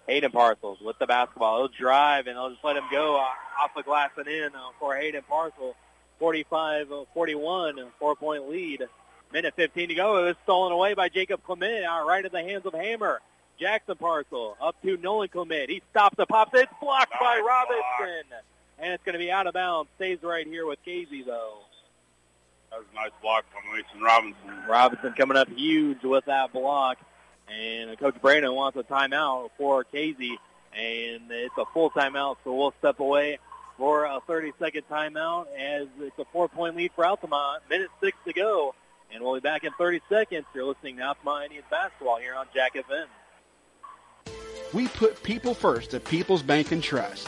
Hayden 0.08 0.32
Parcels 0.32 0.80
with 0.82 1.00
the 1.00 1.08
basketball. 1.08 1.60
He'll 1.60 1.68
drive 1.70 2.28
and 2.28 2.36
they'll 2.36 2.50
just 2.50 2.64
let 2.64 2.76
him 2.76 2.84
go 2.92 3.16
uh, 3.16 3.64
off 3.64 3.72
the 3.76 3.84
glass 3.84 4.12
and 4.18 4.28
in 4.28 4.56
uh, 4.56 4.70
for 4.80 4.96
Hayden 4.96 5.24
Parcel. 5.28 5.76
45-41, 6.20 7.80
uh, 7.80 7.86
four-point 7.98 8.50
lead. 8.50 8.88
Minute 9.34 9.54
15 9.56 9.90
to 9.90 9.96
go. 9.96 10.18
It 10.18 10.28
was 10.28 10.36
stolen 10.44 10.72
away 10.72 10.94
by 10.94 11.10
Jacob 11.10 11.44
Clement 11.44 11.86
out 11.86 12.06
right 12.06 12.24
in 12.24 12.32
the 12.32 12.42
hands 12.44 12.66
of 12.66 12.74
Hammer. 12.74 13.22
Jackson 13.60 13.96
Parcel 13.96 14.58
up 14.62 14.76
to 14.82 14.98
Nolan 14.98 15.30
Clement. 15.30 15.70
He 15.70 15.82
stops 15.92 16.18
the 16.18 16.26
pops. 16.26 16.52
It's 16.54 16.72
blocked 16.82 17.14
by 17.20 17.42
Robinson. 17.46 18.28
Block. 18.30 18.44
And 18.82 18.94
it's 18.94 19.04
going 19.04 19.14
to 19.14 19.20
be 19.20 19.32
out 19.32 19.46
of 19.46 19.54
bounds. 19.54 19.90
Stays 19.98 20.18
right 20.24 20.46
here 20.46 20.66
with 20.66 20.84
Casey, 20.84 21.22
though. 21.22 21.60
That 22.72 22.80
was 22.80 22.88
a 22.92 22.96
nice 22.96 23.12
block 23.22 23.46
from 23.52 23.72
Mason 23.72 24.02
Robinson. 24.02 24.68
Robinson 24.68 25.14
coming 25.14 25.38
up 25.38 25.50
huge 25.50 26.04
with 26.04 26.26
that 26.26 26.52
block. 26.52 26.98
And 27.48 27.98
Coach 28.00 28.16
Brandon 28.22 28.56
wants 28.56 28.78
a 28.78 28.84
timeout 28.84 29.52
for 29.58 29.84
Casey. 29.84 30.40
And 30.74 31.24
it's 31.30 31.56
a 31.58 31.66
full 31.74 31.92
timeout, 31.92 32.38
so 32.44 32.56
we'll 32.56 32.74
step 32.80 33.00
away 33.00 33.40
for 33.78 34.06
a 34.06 34.20
30-second 34.28 34.84
timeout 34.90 35.48
as 35.58 35.88
it's 36.00 36.18
a 36.18 36.26
four-point 36.32 36.76
lead 36.76 36.92
for 36.96 37.06
Altamont. 37.06 37.62
Minute 37.70 37.90
six 38.02 38.18
to 38.26 38.34
go. 38.34 38.74
And 39.14 39.22
we'll 39.24 39.36
be 39.36 39.42
back 39.42 39.64
in 39.64 39.74
30 39.74 40.02
seconds. 40.10 40.46
You're 40.56 40.66
listening 40.66 40.98
to 40.98 41.04
Altamont 41.04 41.46
Indians 41.46 41.66
basketball 41.70 42.18
here 42.18 42.34
on 42.34 42.48
Jack 42.54 42.76
FM. 42.76 43.06
We 44.74 44.88
put 44.88 45.22
people 45.22 45.54
first 45.54 45.94
at 45.94 46.06
People's 46.06 46.42
Bank 46.42 46.72
and 46.72 46.82
Trust. 46.82 47.28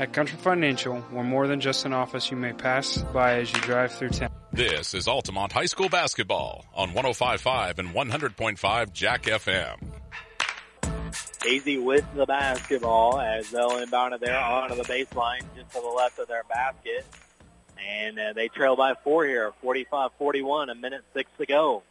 At 0.00 0.14
Country 0.14 0.38
Financial, 0.38 1.04
we're 1.12 1.24
more 1.24 1.46
than 1.46 1.60
just 1.60 1.84
an 1.84 1.92
office 1.92 2.30
you 2.30 2.36
may 2.38 2.54
pass 2.54 3.02
by 3.12 3.34
as 3.34 3.52
you 3.52 3.60
drive 3.60 3.92
through 3.92 4.08
town. 4.08 4.30
This 4.50 4.94
is 4.94 5.06
Altamont 5.06 5.52
High 5.52 5.66
School 5.66 5.90
basketball 5.90 6.64
on 6.74 6.92
105.5 6.92 7.78
and 7.78 7.90
100.5 7.90 8.92
Jack 8.94 9.24
FM. 9.24 9.76
Casey 11.40 11.76
with 11.76 12.06
the 12.14 12.24
basketball 12.24 13.20
as 13.20 13.50
they'll 13.50 13.76
inbound 13.76 14.14
it 14.14 14.22
there 14.22 14.38
onto 14.38 14.74
the 14.74 14.84
baseline 14.84 15.42
just 15.54 15.70
to 15.74 15.82
the 15.82 15.94
left 15.94 16.18
of 16.18 16.28
their 16.28 16.44
basket. 16.44 17.04
And 17.86 18.18
uh, 18.18 18.32
they 18.32 18.48
trail 18.48 18.76
by 18.76 18.94
four 19.04 19.26
here, 19.26 19.52
45-41, 19.62 20.72
a 20.72 20.74
minute 20.76 21.04
six 21.12 21.30
to 21.36 21.44
go. 21.44 21.82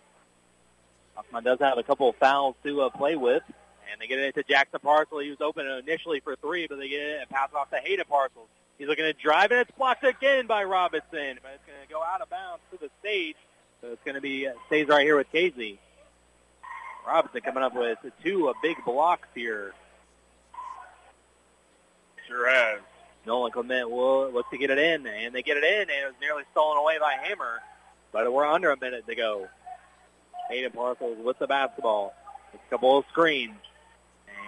Hoffman 1.13 1.43
does 1.43 1.59
have 1.59 1.77
a 1.77 1.83
couple 1.83 2.09
of 2.09 2.15
fouls 2.15 2.55
to 2.63 2.81
uh, 2.81 2.89
play 2.89 3.15
with. 3.15 3.43
And 3.91 3.99
they 3.99 4.07
get 4.07 4.19
it 4.19 4.35
to 4.35 4.43
Jackson 4.43 4.79
Parcel. 4.81 5.19
He 5.19 5.29
was 5.29 5.41
open 5.41 5.65
initially 5.65 6.19
for 6.19 6.35
three, 6.35 6.67
but 6.67 6.77
they 6.77 6.89
get 6.89 7.01
it 7.01 7.21
and 7.21 7.29
pass 7.29 7.49
it 7.51 7.55
off 7.55 7.69
to 7.71 7.77
Hayden 7.77 8.05
Parcels. 8.07 8.47
He's 8.77 8.87
looking 8.87 9.05
to 9.05 9.13
drive, 9.13 9.51
and 9.51 9.59
it's 9.61 9.71
blocked 9.71 10.03
again 10.03 10.47
by 10.47 10.63
Robinson. 10.63 11.39
But 11.41 11.51
it's 11.55 11.65
going 11.65 11.81
to 11.81 11.89
go 11.89 12.01
out 12.03 12.21
of 12.21 12.29
bounds 12.29 12.61
to 12.71 12.77
the 12.77 12.89
stage. 12.99 13.35
So 13.81 13.91
it's 13.91 14.03
going 14.03 14.15
to 14.15 14.21
be 14.21 14.47
uh, 14.47 14.53
stays 14.67 14.87
right 14.87 15.03
here 15.03 15.17
with 15.17 15.31
Casey. 15.31 15.79
Robinson 17.05 17.41
coming 17.41 17.63
up 17.63 17.75
with 17.75 17.97
two 18.23 18.53
big 18.61 18.77
blocks 18.85 19.27
here. 19.33 19.73
Sure 22.27 22.49
has. 22.49 22.79
Nolan 23.25 23.51
Clement 23.51 23.89
will 23.89 24.31
look 24.31 24.49
to 24.51 24.57
get 24.57 24.69
it 24.69 24.77
in, 24.77 25.05
and 25.07 25.33
they 25.33 25.41
get 25.41 25.57
it 25.57 25.63
in, 25.63 25.81
and 25.81 25.89
it 25.89 26.05
was 26.05 26.15
nearly 26.21 26.43
stolen 26.51 26.77
away 26.77 26.99
by 26.99 27.15
Hammer. 27.21 27.61
But 28.11 28.31
we're 28.31 28.45
under 28.45 28.71
a 28.71 28.79
minute 28.79 29.05
to 29.07 29.15
go. 29.15 29.47
Hayden 30.49 30.71
Parcels 30.71 31.17
with 31.23 31.37
the 31.39 31.47
basketball. 31.47 32.13
a 32.53 32.69
couple 32.69 32.97
of 32.97 33.05
screens. 33.11 33.55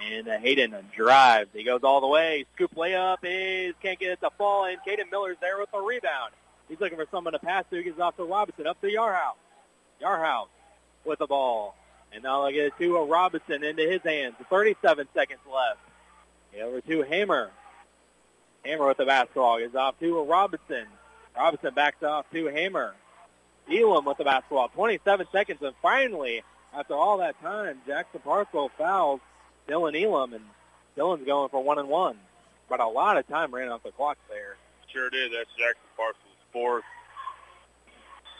And 0.10 0.28
Hayden 0.28 0.76
drives. 0.96 1.50
He 1.54 1.64
goes 1.64 1.82
all 1.84 2.02
the 2.02 2.08
way. 2.08 2.46
Scoop 2.56 2.74
layup 2.76 3.18
is 3.24 3.76
can't 3.82 4.00
get 4.00 4.12
it 4.12 4.22
to 4.22 4.30
fall. 4.38 4.66
And 4.66 4.78
Caden 4.88 5.12
Miller's 5.12 5.38
there 5.42 5.60
with 5.60 5.72
the 5.72 5.80
rebound. 5.80 6.34
He's 6.68 6.80
looking 6.80 6.98
for 6.98 7.08
someone 7.12 7.34
to 7.34 7.40
pass 7.40 7.66
to. 7.70 7.78
He 7.78 7.84
gets 7.84 8.00
off 8.00 8.16
to 8.18 8.24
Robinson 8.24 8.66
up 8.66 8.80
to 8.82 8.88
Yarhouse. 8.88 9.36
Yarhouse 10.02 10.48
with 11.06 11.20
the 11.20 11.28
ball. 11.28 11.76
And 12.14 12.24
now 12.24 12.46
they 12.46 12.54
get 12.54 12.66
it 12.68 12.74
to 12.80 12.98
a 12.98 13.06
Robinson 13.06 13.64
into 13.64 13.84
his 13.84 14.02
hands. 14.02 14.36
37 14.50 15.08
seconds 15.14 15.40
left. 15.52 15.80
Over 16.62 16.82
to 16.82 17.02
Hammer. 17.04 17.52
Hammer 18.66 18.88
with 18.88 18.98
the 18.98 19.06
basketball. 19.06 19.60
Gets 19.60 19.76
off 19.76 20.00
to 20.00 20.18
a 20.20 20.24
Robinson. 20.24 20.86
Robinson 21.36 21.74
backs 21.74 22.04
off 22.04 22.26
to 22.32 22.48
Hammer. 22.48 22.96
Elam 23.72 24.06
with 24.06 24.18
the 24.18 24.24
basketball. 24.24 24.70
27 24.70 25.28
seconds. 25.32 25.62
And 25.62 25.74
finally, 25.82 26.44
after 26.74 26.94
all 26.94 27.18
that 27.20 27.40
time, 27.42 27.82
Jackson 27.86 28.22
Parcel 28.22 28.70
fouls 28.78 29.22
Dylan 29.68 30.02
Elam. 30.02 30.34
And 30.34 30.46
Dylan's 30.98 31.26
going 31.26 31.50
for 31.50 31.64
one 31.64 31.80
and 31.80 31.90
one. 31.90 32.18
But 32.70 32.80
a 32.80 32.88
lot 32.88 33.18
of 33.18 33.28
time 33.28 33.54
ran 33.54 33.70
off 33.70 33.84
the 33.84 33.92
clock 33.92 34.18
there. 34.30 34.56
Sure 34.88 35.10
did. 35.10 35.32
That's 35.32 35.50
Jackson 35.58 35.82
Parcel's 35.96 36.18
fourth. 36.52 36.84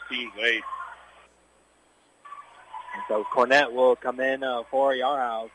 Team's 0.08 0.32
eighth. 0.38 0.64
And 2.94 3.02
so 3.08 3.24
Cornett 3.34 3.72
will 3.72 3.96
come 3.96 4.20
in 4.20 4.42
uh, 4.42 4.62
for 4.70 4.92
Yarhouse. 4.92 5.50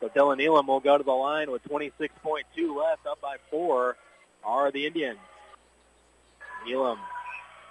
So 0.00 0.08
Dylan 0.08 0.44
Elam 0.44 0.66
will 0.66 0.80
go 0.80 0.98
to 0.98 1.04
the 1.04 1.12
line 1.12 1.50
with 1.50 1.62
26.2 1.64 2.76
left, 2.76 3.06
up 3.06 3.20
by 3.20 3.36
four 3.50 3.96
are 4.44 4.70
the 4.70 4.86
Indians. 4.86 5.18
Elam 6.70 6.98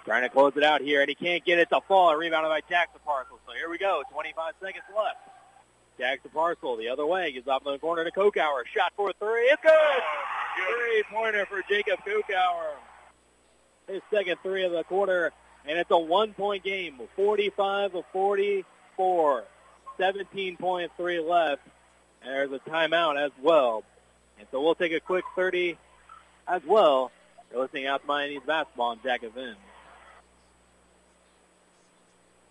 trying 0.04 0.22
to 0.22 0.28
close 0.28 0.52
it 0.56 0.62
out 0.62 0.80
here, 0.80 1.00
and 1.00 1.08
he 1.08 1.14
can't 1.14 1.44
get 1.44 1.58
it 1.58 1.68
to 1.70 1.80
fall. 1.86 2.14
Rebounded 2.14 2.50
by 2.50 2.60
Jackson 2.68 3.00
Parcel. 3.04 3.38
So 3.46 3.52
here 3.52 3.68
we 3.68 3.78
go, 3.78 4.02
25 4.12 4.54
seconds 4.60 4.84
left. 4.96 5.18
Jackson 5.98 6.30
Parcel 6.32 6.76
the 6.76 6.88
other 6.88 7.04
way. 7.06 7.32
Gets 7.32 7.48
off 7.48 7.66
in 7.66 7.72
the 7.72 7.78
corner 7.78 8.04
to 8.04 8.10
Kokauer. 8.10 8.64
Shot 8.74 8.92
for 8.96 9.12
three. 9.18 9.42
It's 9.42 9.62
good! 9.62 9.72
Oh, 9.72 10.00
Three-pointer 10.56 11.46
for 11.46 11.62
Jacob 11.68 12.00
Kokauer. 12.06 12.74
His 13.88 14.02
second 14.12 14.36
three 14.42 14.64
of 14.64 14.72
the 14.72 14.84
quarter, 14.84 15.32
and 15.66 15.78
it's 15.78 15.90
a 15.90 15.98
one-point 15.98 16.64
game, 16.64 17.00
45 17.16 17.94
of 17.94 18.04
44. 18.12 19.44
17.3 19.98 21.28
left. 21.28 21.62
And 22.22 22.32
there's 22.32 22.52
a 22.52 22.58
timeout 22.70 23.16
as 23.24 23.30
well. 23.42 23.84
And 24.38 24.46
so 24.50 24.60
we'll 24.62 24.74
take 24.74 24.92
a 24.92 25.00
quick 25.00 25.24
30 25.36 25.76
as 26.46 26.62
well. 26.66 27.10
You're 27.50 27.62
listening 27.62 27.86
out 27.86 28.02
to 28.02 28.06
Miami's 28.06 28.42
basketball 28.46 28.88
on 28.88 29.00
Jack 29.02 29.22
FM. 29.22 29.54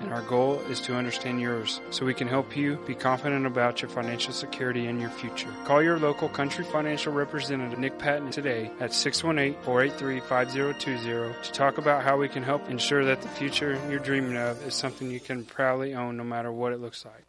and 0.00 0.12
our 0.12 0.22
goal 0.22 0.60
is 0.70 0.80
to 0.82 0.94
understand 0.94 1.40
yours 1.40 1.80
so 1.90 2.04
we 2.04 2.14
can 2.14 2.28
help 2.28 2.56
you 2.56 2.76
be 2.86 2.94
confident 2.94 3.46
about 3.46 3.82
your 3.82 3.88
financial 3.88 4.32
security 4.32 4.86
and 4.86 5.00
your 5.00 5.10
future. 5.10 5.52
Call 5.64 5.82
your 5.82 5.98
local 5.98 6.28
Country 6.28 6.64
Financial 6.64 7.12
representative, 7.12 7.78
Nick 7.78 7.98
Patton, 7.98 8.30
today 8.30 8.70
at 8.80 8.90
618-483-5020 8.90 11.42
to 11.42 11.52
talk 11.52 11.78
about 11.78 12.02
how 12.02 12.16
we 12.16 12.28
can 12.28 12.42
help 12.42 12.68
ensure 12.70 13.04
that 13.04 13.22
the 13.22 13.28
future 13.28 13.80
you're 13.88 13.98
dreaming 13.98 14.36
of 14.36 14.64
is 14.66 14.74
something 14.74 15.10
you 15.10 15.20
can 15.20 15.44
proudly 15.44 15.94
own 15.94 16.16
no 16.16 16.24
matter 16.24 16.52
what 16.52 16.72
it 16.72 16.80
looks 16.80 17.04
like. 17.04 17.24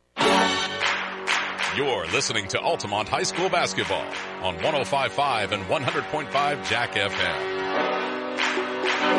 You're 1.75 2.05
listening 2.07 2.47
to 2.49 2.59
Altamont 2.59 3.09
High 3.09 3.23
School 3.23 3.49
basketball 3.49 4.05
on 4.41 4.57
105.5 4.59 5.51
and 5.51 5.63
100.5 5.63 6.69
Jack 6.69 6.93
FM. 6.93 7.54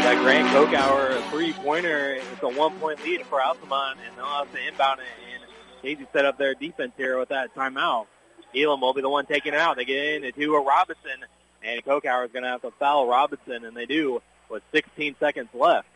That 0.06 0.22
Grant 0.22 0.46
Kokauer 0.50 1.30
three-pointer 1.30 2.14
It's 2.14 2.40
a 2.40 2.48
one-point 2.48 3.02
lead 3.02 3.26
for 3.26 3.42
Altamont, 3.42 3.98
and 4.06 4.16
they'll 4.16 4.24
have 4.24 4.52
to 4.52 4.68
inbound 4.68 5.00
it. 5.00 5.06
And 5.34 5.42
Casey 5.82 6.06
set 6.12 6.24
up 6.24 6.38
their 6.38 6.54
defense 6.54 6.92
here 6.96 7.18
with 7.18 7.30
that 7.30 7.52
timeout. 7.56 8.06
Elam 8.54 8.82
will 8.82 8.94
be 8.94 9.00
the 9.00 9.08
one 9.08 9.26
taking 9.26 9.52
it 9.52 9.58
out. 9.58 9.74
They 9.74 9.84
get 9.84 10.22
in 10.22 10.32
to 10.32 10.54
a 10.54 10.62
Robinson, 10.62 11.24
and 11.60 11.84
Kokauer 11.84 12.24
is 12.24 12.30
going 12.30 12.44
to 12.44 12.50
have 12.50 12.62
to 12.62 12.70
foul 12.78 13.08
Robinson, 13.08 13.64
and 13.64 13.76
they 13.76 13.84
do 13.84 14.22
with 14.48 14.62
16 14.70 15.16
seconds 15.18 15.48
left. 15.52 15.88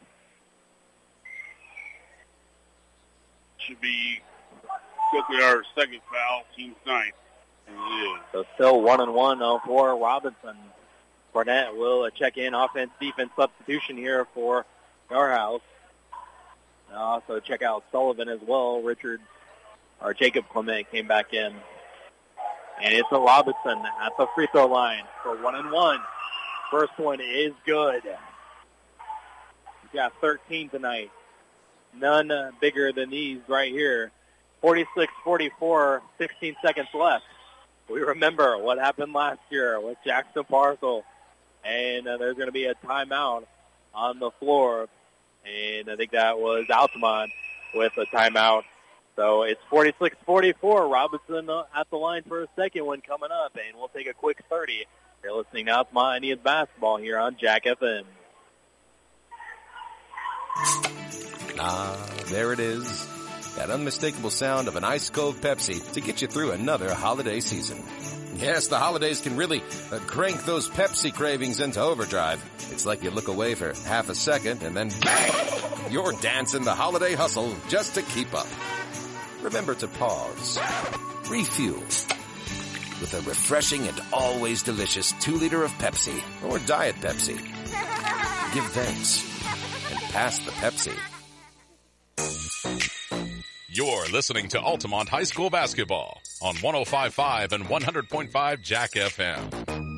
Should 3.58 3.80
be 3.80 4.18
quickly 5.10 5.40
our 5.40 5.62
second 5.78 6.00
foul, 6.12 6.42
team's 6.56 6.74
ninth. 6.84 7.14
So 8.32 8.44
still 8.56 8.82
one 8.82 9.00
and 9.00 9.14
one 9.14 9.40
uh, 9.40 9.60
for 9.64 9.96
Robinson. 9.96 10.56
Barnett 11.32 11.76
will 11.76 12.02
uh, 12.02 12.10
check 12.10 12.36
in 12.36 12.54
offense 12.54 12.90
defense 13.00 13.30
substitution 13.36 13.96
here 13.96 14.26
for 14.34 14.64
Yarhouse. 15.10 15.60
And 16.88 16.98
also 16.98 17.40
check 17.40 17.62
out 17.62 17.84
Sullivan 17.92 18.28
as 18.28 18.40
well. 18.46 18.82
Richard 18.82 19.20
or 20.00 20.14
Jacob 20.14 20.48
Clement 20.48 20.90
came 20.90 21.06
back 21.06 21.32
in. 21.32 21.54
And 22.82 22.94
it's 22.94 23.08
a 23.12 23.20
Robinson 23.20 23.78
at 24.02 24.12
the 24.18 24.26
free 24.34 24.48
throw 24.50 24.66
line 24.66 25.04
for 25.22 25.40
one 25.42 25.54
and 25.54 25.70
one. 25.70 26.00
First 26.70 26.98
one 26.98 27.20
is 27.20 27.52
good. 27.66 28.02
He's 28.02 29.90
got 29.92 30.12
13 30.20 30.70
tonight. 30.70 31.10
None 31.94 32.30
uh, 32.30 32.52
bigger 32.60 32.92
than 32.92 33.10
these 33.10 33.40
right 33.48 33.72
here. 33.72 34.12
46-44, 34.62 36.00
16 36.18 36.56
seconds 36.62 36.88
left. 36.94 37.24
We 37.88 38.00
remember 38.00 38.56
what 38.58 38.78
happened 38.78 39.12
last 39.12 39.40
year 39.50 39.80
with 39.80 39.98
Jackson 40.04 40.44
Parcel. 40.44 41.04
And 41.64 42.06
uh, 42.06 42.16
there's 42.16 42.36
going 42.36 42.48
to 42.48 42.52
be 42.52 42.64
a 42.64 42.74
timeout 42.74 43.44
on 43.94 44.18
the 44.18 44.30
floor. 44.38 44.88
And 45.44 45.90
I 45.90 45.96
think 45.96 46.12
that 46.12 46.38
was 46.38 46.66
Altamont 46.70 47.30
with 47.74 47.92
a 47.96 48.06
timeout. 48.06 48.62
So 49.16 49.42
it's 49.42 49.60
46-44. 49.70 50.90
Robinson 50.90 51.50
uh, 51.50 51.64
at 51.76 51.90
the 51.90 51.96
line 51.96 52.22
for 52.26 52.42
a 52.42 52.48
second 52.56 52.86
one 52.86 53.00
coming 53.00 53.30
up. 53.30 53.56
And 53.56 53.76
we'll 53.76 53.88
take 53.88 54.08
a 54.08 54.14
quick 54.14 54.42
30. 54.48 54.86
You're 55.22 55.36
listening 55.36 55.66
to 55.66 55.72
Altamont 55.72 56.16
Indians 56.16 56.40
basketball 56.42 56.96
here 56.96 57.18
on 57.18 57.36
Jack 57.38 57.64
FM. 57.64 58.04
Ah, 61.58 62.10
there 62.26 62.52
it 62.52 62.60
is. 62.60 63.06
That 63.56 63.70
unmistakable 63.70 64.30
sound 64.30 64.68
of 64.68 64.76
an 64.76 64.84
ice 64.84 65.10
cold 65.10 65.36
Pepsi 65.36 65.92
to 65.92 66.00
get 66.00 66.22
you 66.22 66.28
through 66.28 66.52
another 66.52 66.94
holiday 66.94 67.40
season. 67.40 67.82
Yes, 68.34 68.68
the 68.68 68.78
holidays 68.78 69.20
can 69.20 69.36
really 69.36 69.62
uh, 69.92 69.98
crank 70.06 70.44
those 70.44 70.68
Pepsi 70.68 71.12
cravings 71.12 71.60
into 71.60 71.80
overdrive. 71.80 72.42
It's 72.70 72.86
like 72.86 73.02
you 73.02 73.10
look 73.10 73.28
away 73.28 73.54
for 73.54 73.74
half 73.86 74.08
a 74.08 74.14
second 74.14 74.62
and 74.62 74.76
then 74.76 74.90
bang! 75.00 75.32
You're 75.90 76.12
dancing 76.12 76.62
the 76.62 76.74
holiday 76.74 77.14
hustle 77.14 77.54
just 77.68 77.94
to 77.96 78.02
keep 78.02 78.32
up. 78.34 78.46
Remember 79.42 79.74
to 79.74 79.88
pause, 79.88 80.58
refuel 81.28 81.82
with 83.00 83.14
a 83.14 83.20
refreshing 83.28 83.88
and 83.88 84.00
always 84.12 84.62
delicious 84.62 85.12
two 85.20 85.34
liter 85.34 85.62
of 85.64 85.72
Pepsi 85.72 86.22
or 86.44 86.58
Diet 86.60 86.96
Pepsi. 86.96 87.36
Give 88.52 88.66
thanks 88.66 89.24
and 89.90 89.98
pass 90.12 90.38
the 90.40 90.50
Pepsi. 90.52 90.96
You're 93.72 94.08
listening 94.08 94.48
to 94.48 94.60
Altamont 94.60 95.08
High 95.08 95.22
School 95.22 95.48
basketball 95.48 96.20
on 96.42 96.56
105.5 96.56 97.52
and 97.52 97.64
100.5 97.66 98.62
Jack 98.62 98.94
FM. 98.94 99.96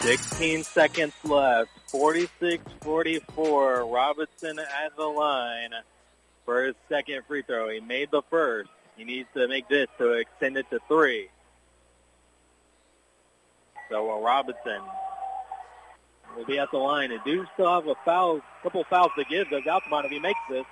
16 0.00 0.64
seconds 0.64 1.12
left. 1.24 1.68
46-44. 1.92 3.92
Robinson 3.92 4.58
at 4.58 4.96
the 4.96 5.04
line 5.04 5.72
for 6.46 6.64
his 6.64 6.74
second 6.88 7.20
free 7.28 7.42
throw. 7.42 7.68
He 7.68 7.80
made 7.80 8.10
the 8.10 8.22
first. 8.30 8.70
He 8.96 9.04
needs 9.04 9.28
to 9.34 9.46
make 9.46 9.68
this 9.68 9.88
to 9.98 10.12
extend 10.12 10.56
it 10.56 10.64
to 10.70 10.80
three. 10.88 11.28
So 13.90 14.10
uh, 14.10 14.20
Robinson 14.20 14.80
will 16.34 16.46
be 16.46 16.58
at 16.58 16.70
the 16.70 16.78
line. 16.78 17.12
And 17.12 17.22
do 17.24 17.44
still 17.52 17.70
have 17.70 17.86
a 17.86 17.94
foul, 18.06 18.40
couple 18.62 18.84
fouls 18.84 19.12
to 19.18 19.24
give. 19.24 19.50
Does 19.50 19.66
Altamont 19.66 20.06
if 20.06 20.12
he 20.12 20.18
makes 20.18 20.40
this. 20.48 20.64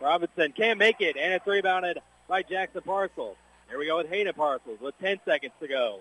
Robinson 0.00 0.52
can't 0.52 0.78
make 0.78 1.00
it, 1.00 1.16
and 1.16 1.32
it's 1.34 1.46
rebounded 1.46 1.98
by 2.28 2.42
Jackson 2.42 2.82
Parcels. 2.82 3.36
Here 3.68 3.78
we 3.78 3.86
go 3.86 3.98
with 3.98 4.08
Hayden 4.08 4.32
Parcels 4.32 4.80
with 4.80 4.98
10 5.00 5.20
seconds 5.24 5.52
to 5.60 5.68
go. 5.68 6.00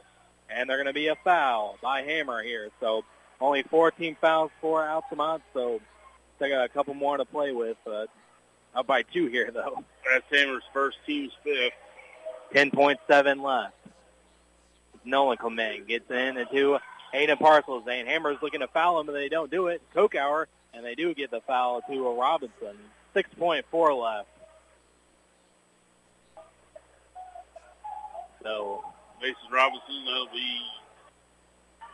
And 0.49 0.67
they're 0.69 0.77
going 0.77 0.87
to 0.87 0.93
be 0.93 1.07
a 1.07 1.15
foul 1.23 1.77
by 1.81 2.01
Hammer 2.01 2.41
here. 2.41 2.69
So 2.79 3.03
only 3.39 3.63
14 3.63 4.17
fouls 4.19 4.51
for 4.61 4.87
Altamont, 4.87 5.43
so 5.53 5.79
they 6.39 6.49
got 6.49 6.65
a 6.65 6.69
couple 6.69 6.93
more 6.93 7.17
to 7.17 7.25
play 7.25 7.51
with. 7.51 7.77
Uh, 7.85 8.07
up 8.73 8.87
by 8.87 9.03
two 9.03 9.27
here, 9.27 9.51
though. 9.51 9.83
That's 10.09 10.25
Hammer's 10.31 10.63
first 10.73 10.97
team's 11.05 11.33
fifth. 11.43 11.73
10.7 12.53 13.43
left. 13.43 13.73
Nolan 15.05 15.37
Clement 15.37 15.87
gets 15.87 16.09
in 16.09 16.37
into 16.37 16.77
Hayden 17.11 17.37
Parcels, 17.37 17.83
and 17.89 18.07
Hammer's 18.07 18.37
looking 18.41 18.61
to 18.61 18.67
foul 18.67 18.99
him, 18.99 19.05
but 19.05 19.13
they 19.13 19.29
don't 19.29 19.51
do 19.51 19.67
it. 19.67 19.81
Kokauer, 19.95 20.45
and 20.73 20.85
they 20.85 20.95
do 20.95 21.13
get 21.13 21.31
the 21.31 21.41
foul 21.41 21.81
to 21.89 22.19
Robinson. 22.19 22.77
6.4 23.15 24.01
left. 24.01 24.27
So 28.43 28.83
Mason 29.21 29.35
Robinson. 29.51 30.05
That'll 30.05 30.27
be 30.33 30.61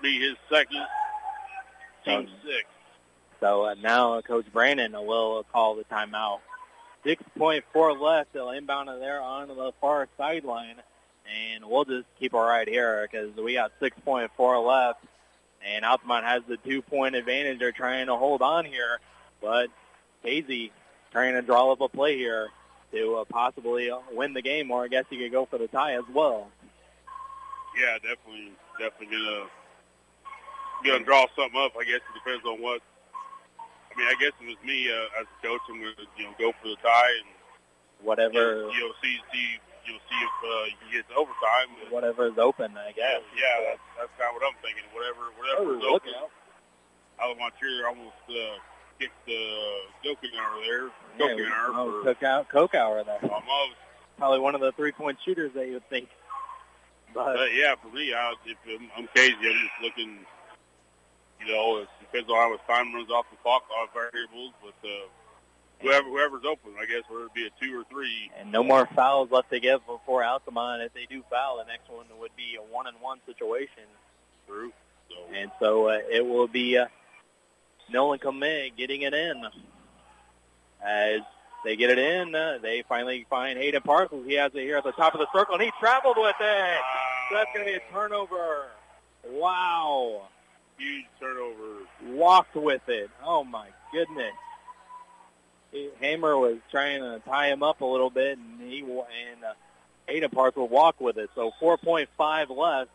be 0.01 0.19
his 0.19 0.37
second, 0.49 0.85
team 2.03 2.29
six. 2.43 2.65
So 3.39 3.65
uh, 3.65 3.75
now 3.81 4.21
Coach 4.21 4.45
Brandon 4.53 4.93
will 4.93 5.45
call 5.51 5.75
the 5.75 5.83
timeout. 5.85 6.39
6.4 7.05 7.99
left. 8.01 8.33
They'll 8.33 8.49
inbound 8.49 8.89
it 8.89 8.99
there 8.99 9.21
on 9.21 9.47
the 9.47 9.71
far 9.79 10.07
sideline. 10.17 10.75
And 11.27 11.65
we'll 11.65 11.85
just 11.85 12.05
keep 12.19 12.33
it 12.33 12.37
right 12.37 12.67
here 12.67 13.07
because 13.09 13.35
we 13.35 13.53
got 13.53 13.71
6.4 13.79 14.65
left. 14.65 15.03
And 15.65 15.83
Altamont 15.83 16.25
has 16.25 16.43
the 16.47 16.57
two-point 16.57 17.15
advantage. 17.15 17.59
They're 17.59 17.71
trying 17.71 18.07
to 18.07 18.15
hold 18.15 18.41
on 18.41 18.65
here. 18.65 18.99
But 19.41 19.69
Casey 20.23 20.71
trying 21.11 21.34
to 21.34 21.41
draw 21.41 21.72
up 21.72 21.82
a 21.82 21.90
play 21.90 22.18
here 22.18 22.49
to 22.91 23.15
uh, 23.15 23.26
possibly 23.26 23.91
win 24.11 24.34
the 24.34 24.41
game, 24.41 24.72
or 24.72 24.84
I 24.84 24.88
guess 24.88 25.06
you 25.10 25.19
could 25.19 25.32
go 25.32 25.45
for 25.45 25.57
the 25.57 25.68
tie 25.68 25.95
as 25.95 26.03
well. 26.14 26.49
Yeah, 27.77 27.95
definitely, 27.95 28.52
definitely 28.80 29.18
gonna 29.18 29.45
gonna 30.84 31.03
draw 31.03 31.26
something 31.36 31.60
up. 31.60 31.73
I 31.80 31.84
guess 31.84 31.99
it 31.99 32.15
depends 32.23 32.45
on 32.45 32.61
what. 32.61 32.82
I 33.60 33.98
mean, 33.98 34.07
I 34.07 34.15
guess 34.19 34.32
it 34.41 34.48
was 34.48 34.60
me 34.65 34.91
uh, 34.91 35.22
as 35.22 35.27
a 35.27 35.48
coach, 35.48 35.61
I'm 35.69 35.80
gonna 35.80 35.91
you 36.18 36.26
know 36.26 36.36
go 36.40 36.52
for 36.61 36.69
the 36.69 36.80
tie 36.84 37.15
and 37.19 37.32
whatever. 38.06 38.68
You 38.72 38.80
know, 38.80 38.91
see 39.03 39.19
see 39.32 39.60
you'll 39.86 40.03
see 40.07 40.19
if 40.19 40.36
uh, 40.44 40.65
you 40.88 40.99
get 40.99 41.10
to 41.10 41.15
overtime. 41.15 41.69
Whatever 41.90 42.27
is 42.27 42.38
open, 42.38 42.76
I 42.77 42.91
guess. 42.91 43.22
Yeah, 43.36 43.56
that's 43.72 43.86
that's 43.99 44.14
kind 44.18 44.32
of 44.32 44.40
what 44.40 44.45
I'm 44.48 44.57
thinking. 44.64 44.88
Whatever 44.91 45.32
whatever 45.36 45.64
oh, 45.72 45.80
is 45.80 45.84
open. 45.84 46.15
Altamont 47.19 47.53
cheerleader 47.60 47.88
almost 47.88 48.23
uh, 48.27 48.60
kicked 48.99 49.26
the 49.26 49.77
Gokin 50.03 50.30
hour 50.39 50.59
there. 50.61 50.89
Gokin 51.17 51.45
yeah, 51.45 51.53
hour. 51.53 51.72
Oh, 51.73 52.03
took 52.03 52.23
out 52.23 52.49
Kokauer 52.49 53.05
there. 53.05 53.19
Almost. 53.23 53.76
Probably 54.17 54.39
one 54.39 54.55
of 54.55 54.61
the 54.61 54.72
three-point 54.72 55.17
shooters 55.26 55.51
that 55.55 55.67
you 55.67 55.73
would 55.73 55.89
think. 55.89 56.07
But 57.13 57.39
uh, 57.39 57.43
yeah, 57.45 57.76
for 57.81 57.89
me, 57.95 58.13
I, 58.13 58.34
if 58.45 58.57
I'm, 58.67 58.89
I'm 58.97 59.07
Casey, 59.15 59.35
I'm 59.35 59.41
just 59.41 59.81
looking. 59.81 60.19
You 61.39 61.53
know, 61.53 61.77
it 61.80 61.89
depends 61.99 62.30
on 62.30 62.35
how 62.38 62.49
much 62.51 62.61
time 62.67 62.93
runs 62.93 63.09
off 63.11 63.26
the 63.30 63.38
clock, 63.38 63.63
on 63.77 63.88
variables, 63.93 64.53
but 64.61 64.88
uh, 64.88 65.07
whoever 65.81 66.07
whoever's 66.07 66.45
open, 66.45 66.72
I 66.80 66.85
guess, 66.85 67.03
whether 67.09 67.26
it 67.26 67.34
be 67.34 67.45
a 67.45 67.49
two 67.61 67.77
or 67.77 67.84
three. 67.85 68.31
And 68.39 68.51
no 68.51 68.63
more 68.63 68.88
fouls 68.95 69.31
left 69.31 69.49
to 69.51 69.59
give 69.59 69.85
before 69.85 70.23
Altamont. 70.23 70.81
If 70.81 70.93
they 70.93 71.05
do 71.05 71.23
foul, 71.30 71.57
the 71.57 71.65
next 71.65 71.89
one 71.89 72.05
would 72.19 72.35
be 72.35 72.57
a 72.57 72.73
one-and-one 72.73 73.19
situation. 73.26 73.84
True. 74.47 74.72
So. 75.09 75.15
And 75.34 75.51
so 75.59 75.89
uh, 75.89 75.99
it 76.09 76.26
will 76.26 76.47
be 76.47 76.77
uh, 76.77 76.88
Nolan 77.91 78.19
Clement 78.19 78.75
getting 78.77 79.01
it 79.01 79.13
in. 79.13 79.43
As 80.85 81.21
they 81.63 81.75
get 81.75 81.89
it 81.89 81.97
in, 81.97 82.35
uh, 82.35 82.59
they 82.61 82.83
finally 82.87 83.25
find 83.29 83.57
Hayden 83.57 83.81
Parcels. 83.81 84.25
He 84.25 84.35
has 84.35 84.51
it 84.53 84.61
here 84.61 84.77
at 84.77 84.83
the 84.83 84.91
top 84.91 85.13
of 85.13 85.19
the 85.19 85.27
circle, 85.33 85.55
and 85.55 85.63
he 85.63 85.71
traveled 85.79 86.17
with 86.17 86.35
it. 86.39 86.79
So 87.29 87.35
that's 87.35 87.49
going 87.53 87.65
to 87.65 87.71
be 87.71 87.77
a 87.77 87.93
turnover. 87.93 88.67
Wow. 89.27 90.27
Huge 90.77 91.05
turnover. 91.19 91.87
Walked 92.05 92.55
with 92.55 92.87
it. 92.87 93.09
Oh, 93.23 93.43
my 93.43 93.69
goodness. 93.91 94.33
Hammer 95.99 96.37
was 96.37 96.57
trying 96.71 97.01
to 97.01 97.19
tie 97.25 97.47
him 97.47 97.63
up 97.63 97.81
a 97.81 97.85
little 97.85 98.09
bit, 98.09 98.37
and 98.37 98.61
he 98.61 98.79
and 98.79 99.43
uh, 99.43 99.53
Hayden 100.07 100.29
Parcel 100.29 100.67
walk 100.67 101.01
with 101.01 101.17
it. 101.17 101.29
So 101.35 101.51
4.5 101.61 102.55
left. 102.55 102.91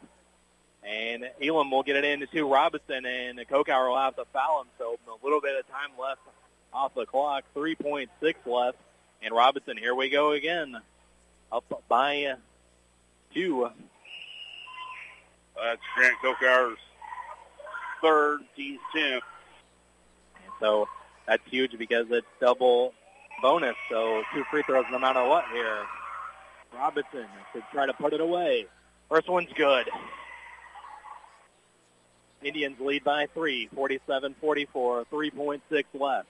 And 0.82 1.28
Elam 1.43 1.70
will 1.70 1.82
get 1.82 1.97
it 1.97 2.05
into 2.05 2.27
two 2.27 2.51
Robinson, 2.51 3.05
and 3.05 3.39
Kokauer 3.48 3.89
will 3.90 3.98
have 3.98 4.16
to 4.16 4.24
foul 4.32 4.62
him. 4.62 4.69
So 4.78 4.98
a 5.09 5.24
little 5.24 5.40
bit 5.40 5.59
of 5.59 5.69
time 5.69 5.90
left 6.01 6.20
off 6.73 6.94
the 6.94 7.07
clock. 7.07 7.44
3.6 7.55 8.09
left. 8.47 8.78
And 9.23 9.35
Robinson, 9.35 9.77
here 9.77 9.94
we 9.94 10.09
go 10.09 10.32
again. 10.32 10.77
Up 11.52 11.82
by 11.89 12.35
two. 13.35 13.70
That's 15.57 15.81
Grant 15.94 16.16
Kokauer's 16.24 16.78
third, 18.01 18.40
team's 18.57 18.81
10th. 18.94 19.20
And 20.43 20.52
so 20.61 20.89
that's 21.27 21.43
huge 21.51 21.77
because 21.77 22.07
it's 22.11 22.27
double 22.40 22.94
bonus. 23.43 23.77
So 23.90 24.23
two 24.32 24.44
free 24.51 24.62
throws 24.62 24.86
no 24.90 24.98
matter 24.98 25.27
what 25.27 25.44
here. 25.52 25.85
Robinson 26.74 27.27
to 27.52 27.62
try 27.73 27.86
to 27.86 27.93
put 27.93 28.12
it 28.12 28.20
away. 28.20 28.66
First 29.09 29.28
one's 29.28 29.52
good. 29.55 29.89
Indians 32.42 32.76
lead 32.80 33.04
by 33.04 33.26
three, 33.34 33.68
47-44, 33.76 34.34
3.6 35.12 35.84
left. 35.94 36.28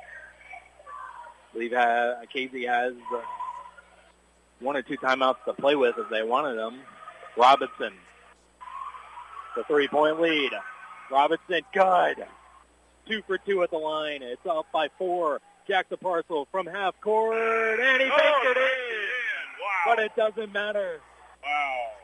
I 0.00 1.52
believe 1.52 1.72
uh, 1.72 2.14
Casey 2.32 2.66
has 2.66 2.94
uh, 3.12 3.20
one 4.60 4.76
or 4.76 4.82
two 4.82 4.96
timeouts 4.98 5.44
to 5.46 5.54
play 5.54 5.74
with 5.74 5.96
if 5.98 6.08
they 6.10 6.22
wanted 6.22 6.56
them. 6.56 6.80
Robinson, 7.36 7.92
the 9.56 9.64
three-point 9.64 10.20
lead. 10.20 10.52
Robinson, 11.10 11.62
good. 11.72 12.24
Two 13.08 13.22
for 13.26 13.38
two 13.38 13.62
at 13.62 13.70
the 13.70 13.78
line. 13.78 14.22
It's 14.22 14.44
up 14.46 14.66
by 14.72 14.88
four. 14.98 15.40
Jackson 15.66 15.98
Parcel 16.00 16.46
from 16.50 16.66
half 16.66 16.98
court, 17.00 17.36
and 17.80 18.00
he 18.00 18.08
oh, 18.08 18.16
makes 18.16 18.50
it 18.50 18.56
in. 18.56 18.64
Wow. 19.60 19.94
But 19.94 19.98
it 19.98 20.16
doesn't 20.16 20.52
matter. 20.52 21.00
Wow 21.42 21.97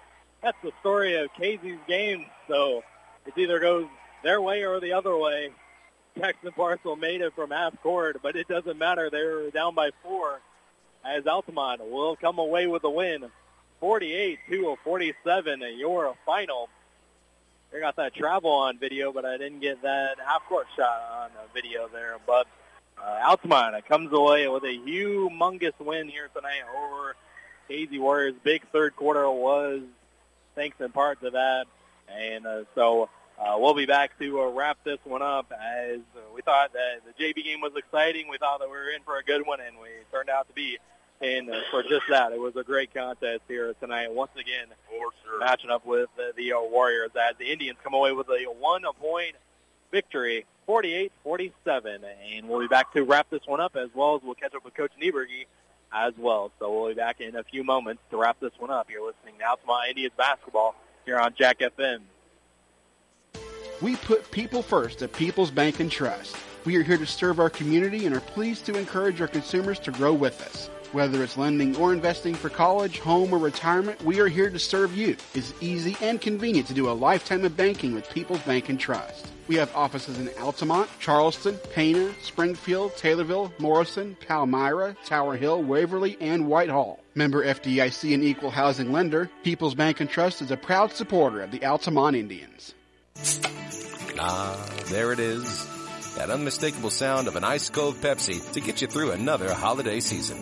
that's 0.44 0.58
the 0.62 0.72
story 0.80 1.16
of 1.16 1.32
Casey's 1.32 1.78
game. 1.88 2.26
So 2.46 2.82
it 3.26 3.32
either 3.36 3.58
goes 3.58 3.86
their 4.22 4.40
way 4.40 4.64
or 4.64 4.78
the 4.78 4.92
other 4.92 5.16
way. 5.16 5.50
Jackson 6.16 6.52
Parcel 6.52 6.96
made 6.96 7.22
it 7.22 7.34
from 7.34 7.50
half 7.50 7.80
court, 7.82 8.18
but 8.22 8.36
it 8.36 8.46
doesn't 8.46 8.78
matter. 8.78 9.10
They're 9.10 9.50
down 9.50 9.74
by 9.74 9.90
four 10.02 10.40
as 11.04 11.26
Altamont 11.26 11.80
will 11.90 12.14
come 12.16 12.38
away 12.38 12.66
with 12.66 12.84
a 12.84 12.90
win. 12.90 13.30
48 13.80 14.38
to 14.50 14.76
47, 14.84 15.62
your 15.76 16.14
final. 16.24 16.68
I 17.74 17.80
got 17.80 17.96
that 17.96 18.14
travel 18.14 18.52
on 18.52 18.78
video, 18.78 19.12
but 19.12 19.24
I 19.24 19.36
didn't 19.36 19.60
get 19.60 19.82
that 19.82 20.18
half-court 20.24 20.68
shot 20.76 21.02
on 21.12 21.30
video 21.52 21.88
there. 21.92 22.16
But 22.24 22.46
uh, 23.02 23.20
Altamont 23.26 23.84
comes 23.86 24.12
away 24.12 24.46
with 24.46 24.62
a 24.62 24.78
humongous 24.78 25.78
win 25.80 26.08
here 26.08 26.28
tonight 26.34 26.62
over 26.78 27.16
Casey 27.66 27.98
Warriors. 27.98 28.34
Big 28.44 28.62
third 28.72 28.94
quarter 28.94 29.28
was 29.28 29.80
thanks 30.54 30.80
in 30.80 30.90
part 30.90 31.20
to 31.22 31.30
that. 31.30 31.66
And 32.08 32.46
uh, 32.46 32.64
so 32.74 33.08
uh, 33.38 33.56
we'll 33.58 33.74
be 33.74 33.86
back 33.86 34.18
to 34.18 34.42
uh, 34.42 34.50
wrap 34.50 34.78
this 34.84 34.98
one 35.04 35.22
up 35.22 35.52
as 35.52 36.00
we 36.34 36.42
thought 36.42 36.72
that 36.72 37.00
the 37.04 37.24
JV 37.24 37.44
game 37.44 37.60
was 37.60 37.72
exciting. 37.76 38.28
We 38.28 38.38
thought 38.38 38.60
that 38.60 38.68
we 38.68 38.76
were 38.76 38.90
in 38.90 39.02
for 39.02 39.18
a 39.18 39.24
good 39.24 39.46
one, 39.46 39.60
and 39.60 39.76
we 39.80 39.88
turned 40.12 40.30
out 40.30 40.46
to 40.48 40.54
be 40.54 40.78
in 41.20 41.50
uh, 41.50 41.60
for 41.70 41.82
just 41.82 42.04
that. 42.10 42.32
It 42.32 42.40
was 42.40 42.56
a 42.56 42.62
great 42.62 42.92
contest 42.94 43.42
here 43.48 43.74
tonight. 43.80 44.12
Once 44.12 44.32
again, 44.38 44.66
sure. 44.90 45.40
matching 45.40 45.70
up 45.70 45.84
with 45.86 46.08
uh, 46.18 46.32
the 46.36 46.52
uh, 46.52 46.60
Warriors 46.60 47.10
as 47.16 47.36
the 47.38 47.50
Indians 47.50 47.78
come 47.82 47.94
away 47.94 48.12
with 48.12 48.28
a 48.28 48.44
one-point 48.58 49.34
victory, 49.90 50.44
48-47. 50.68 51.10
And 52.36 52.48
we'll 52.48 52.60
be 52.60 52.68
back 52.68 52.92
to 52.92 53.02
wrap 53.02 53.30
this 53.30 53.42
one 53.46 53.60
up 53.60 53.76
as 53.76 53.88
well 53.94 54.16
as 54.16 54.22
we'll 54.22 54.34
catch 54.34 54.54
up 54.54 54.64
with 54.64 54.74
Coach 54.74 54.92
Nieberge 55.00 55.46
as 55.94 56.12
well. 56.18 56.50
So 56.58 56.72
we'll 56.72 56.88
be 56.88 56.94
back 56.94 57.20
in 57.20 57.36
a 57.36 57.44
few 57.44 57.64
moments 57.64 58.02
to 58.10 58.16
wrap 58.16 58.40
this 58.40 58.52
one 58.58 58.70
up. 58.70 58.90
You're 58.90 59.06
listening 59.06 59.34
now 59.38 59.54
to 59.54 59.66
my 59.66 59.86
Indians 59.88 60.12
basketball 60.16 60.74
here 61.06 61.18
on 61.18 61.34
Jack 61.38 61.60
FM. 61.60 62.00
We 63.80 63.96
put 63.96 64.30
people 64.30 64.62
first 64.62 65.02
at 65.02 65.12
People's 65.12 65.50
Bank 65.50 65.80
and 65.80 65.90
Trust. 65.90 66.36
We 66.64 66.76
are 66.76 66.82
here 66.82 66.96
to 66.96 67.06
serve 67.06 67.38
our 67.38 67.50
community 67.50 68.06
and 68.06 68.14
are 68.14 68.20
pleased 68.20 68.66
to 68.66 68.78
encourage 68.78 69.20
our 69.20 69.28
consumers 69.28 69.78
to 69.80 69.90
grow 69.90 70.12
with 70.12 70.40
us. 70.42 70.70
Whether 70.94 71.24
it's 71.24 71.36
lending 71.36 71.74
or 71.74 71.92
investing 71.92 72.36
for 72.36 72.48
college, 72.48 73.00
home, 73.00 73.32
or 73.32 73.38
retirement, 73.38 74.00
we 74.04 74.20
are 74.20 74.28
here 74.28 74.48
to 74.48 74.60
serve 74.60 74.96
you. 74.96 75.16
It's 75.34 75.52
easy 75.60 75.96
and 76.00 76.20
convenient 76.20 76.68
to 76.68 76.72
do 76.72 76.88
a 76.88 76.94
lifetime 76.94 77.44
of 77.44 77.56
banking 77.56 77.96
with 77.96 78.08
People's 78.10 78.42
Bank 78.42 78.68
and 78.68 78.78
Trust. 78.78 79.26
We 79.48 79.56
have 79.56 79.74
offices 79.74 80.20
in 80.20 80.30
Altamont, 80.40 80.88
Charleston, 81.00 81.58
Pana, 81.74 82.12
Springfield, 82.22 82.92
Taylorville, 82.94 83.50
Morrison, 83.58 84.16
Palmyra, 84.28 84.94
Tower 85.04 85.36
Hill, 85.36 85.64
Waverly, 85.64 86.16
and 86.20 86.46
Whitehall. 86.46 87.00
Member 87.16 87.44
FDIC 87.44 88.14
and 88.14 88.22
equal 88.22 88.52
housing 88.52 88.92
lender, 88.92 89.28
People's 89.42 89.74
Bank 89.74 89.98
and 89.98 90.08
Trust 90.08 90.42
is 90.42 90.52
a 90.52 90.56
proud 90.56 90.92
supporter 90.92 91.40
of 91.40 91.50
the 91.50 91.64
Altamont 91.64 92.14
Indians. 92.14 92.72
Ah, 94.20 94.64
there 94.90 95.10
it 95.10 95.18
is. 95.18 95.66
That 96.14 96.30
unmistakable 96.30 96.90
sound 96.90 97.26
of 97.26 97.34
an 97.34 97.42
ice 97.42 97.68
cold 97.68 97.96
Pepsi 97.96 98.52
to 98.52 98.60
get 98.60 98.80
you 98.80 98.86
through 98.86 99.10
another 99.10 99.52
holiday 99.52 99.98
season. 99.98 100.40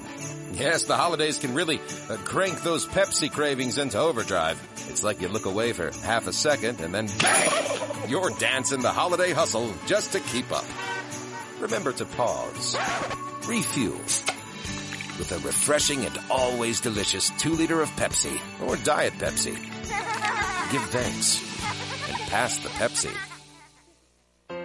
Yes, 0.53 0.85
the 0.85 0.97
holidays 0.97 1.39
can 1.39 1.55
really 1.55 1.81
uh, 2.09 2.17
crank 2.25 2.63
those 2.63 2.87
Pepsi 2.87 3.31
cravings 3.31 3.79
into 3.79 3.99
overdrive. 3.99 4.61
It's 4.89 5.03
like 5.03 5.21
you 5.21 5.29
look 5.29 5.47
away 5.47 5.73
for 5.73 5.91
half 6.05 6.27
a 6.27 6.33
second 6.33 6.81
and 6.81 6.95
then 6.95 7.09
bang! 7.19 8.11
You're 8.11 8.31
dancing 8.39 8.83
the 8.83 8.91
holiday 8.91 9.33
hustle 9.33 9.73
just 9.87 10.13
to 10.13 10.21
keep 10.21 10.53
up. 10.53 10.65
Remember 11.61 11.93
to 11.93 12.05
pause, 12.05 12.77
refuel 13.47 14.01
with 15.19 15.33
a 15.33 15.39
refreshing 15.47 16.05
and 16.05 16.19
always 16.31 16.81
delicious 16.81 17.31
two 17.39 17.53
liter 17.53 17.81
of 17.81 17.89
Pepsi 17.91 18.41
or 18.67 18.77
Diet 18.77 19.15
Pepsi. 19.15 19.55
Give 20.73 20.83
thanks 20.91 21.41
and 22.09 22.17
pass 22.29 22.59
the 22.59 22.69
Pepsi. 22.71 23.32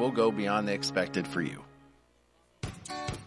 we'll 0.00 0.10
go 0.10 0.32
beyond 0.32 0.66
the 0.66 0.72
expected 0.72 1.28
for 1.28 1.42
you. 1.42 1.62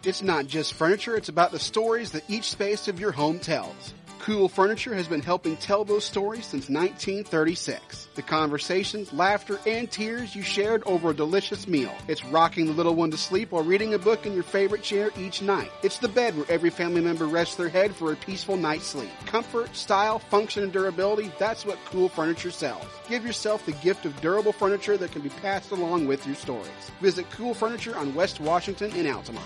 It's 0.04 0.24
not 0.24 0.48
just 0.48 0.74
furniture, 0.74 1.16
it's 1.16 1.30
about 1.30 1.52
the 1.52 1.60
stories 1.60 2.12
that 2.12 2.30
each 2.30 2.50
space 2.50 2.88
of 2.88 3.00
your 3.00 3.12
home 3.12 3.40
tells. 3.40 3.94
Cool 4.24 4.48
Furniture 4.48 4.96
has 4.96 5.10
been 5.10 5.22
helping 5.22 5.58
tell 5.58 5.84
those 5.84 6.06
stories 6.06 6.46
since 6.46 6.70
1936. 6.70 8.08
The 8.16 8.22
conversations, 8.22 9.12
laughter, 9.12 9.60
and 9.68 9.92
tears 9.92 10.34
you 10.34 10.44
shared 10.44 10.82
over 10.86 11.10
a 11.10 11.14
delicious 11.14 11.68
meal. 11.68 11.94
It's 12.08 12.24
rocking 12.24 12.66
the 12.66 12.72
little 12.72 12.96
one 12.96 13.12
to 13.12 13.18
sleep 13.18 13.52
while 13.52 13.66
reading 13.66 13.94
a 13.94 14.00
book 14.00 14.26
in 14.26 14.34
your 14.34 14.44
favorite 14.44 14.82
chair 14.82 15.12
each 15.20 15.42
night. 15.42 15.70
It's 15.84 15.98
the 15.98 16.08
bed 16.08 16.38
where 16.38 16.50
every 16.50 16.70
family 16.70 17.02
member 17.02 17.26
rests 17.26 17.56
their 17.56 17.68
head 17.68 17.94
for 17.94 18.14
a 18.14 18.16
peaceful 18.16 18.56
night's 18.56 18.86
sleep. 18.88 19.12
Comfort, 19.26 19.76
style, 19.76 20.20
function, 20.20 20.64
and 20.64 20.72
durability, 20.72 21.30
that's 21.38 21.66
what 21.66 21.84
Cool 21.84 22.08
Furniture 22.08 22.52
sells. 22.52 22.88
Give 23.10 23.26
yourself 23.26 23.66
the 23.66 23.74
gift 23.74 24.06
of 24.06 24.22
durable 24.22 24.54
furniture 24.54 24.96
that 24.96 25.12
can 25.12 25.22
be 25.22 25.32
passed 25.32 25.72
along 25.72 26.08
with 26.08 26.26
your 26.26 26.38
stories. 26.38 26.70
Visit 27.02 27.30
Cool 27.32 27.54
Furniture 27.54 27.98
on 27.98 28.16
West 28.16 28.40
Washington 28.40 28.96
in 28.96 29.06
Altamont. 29.06 29.46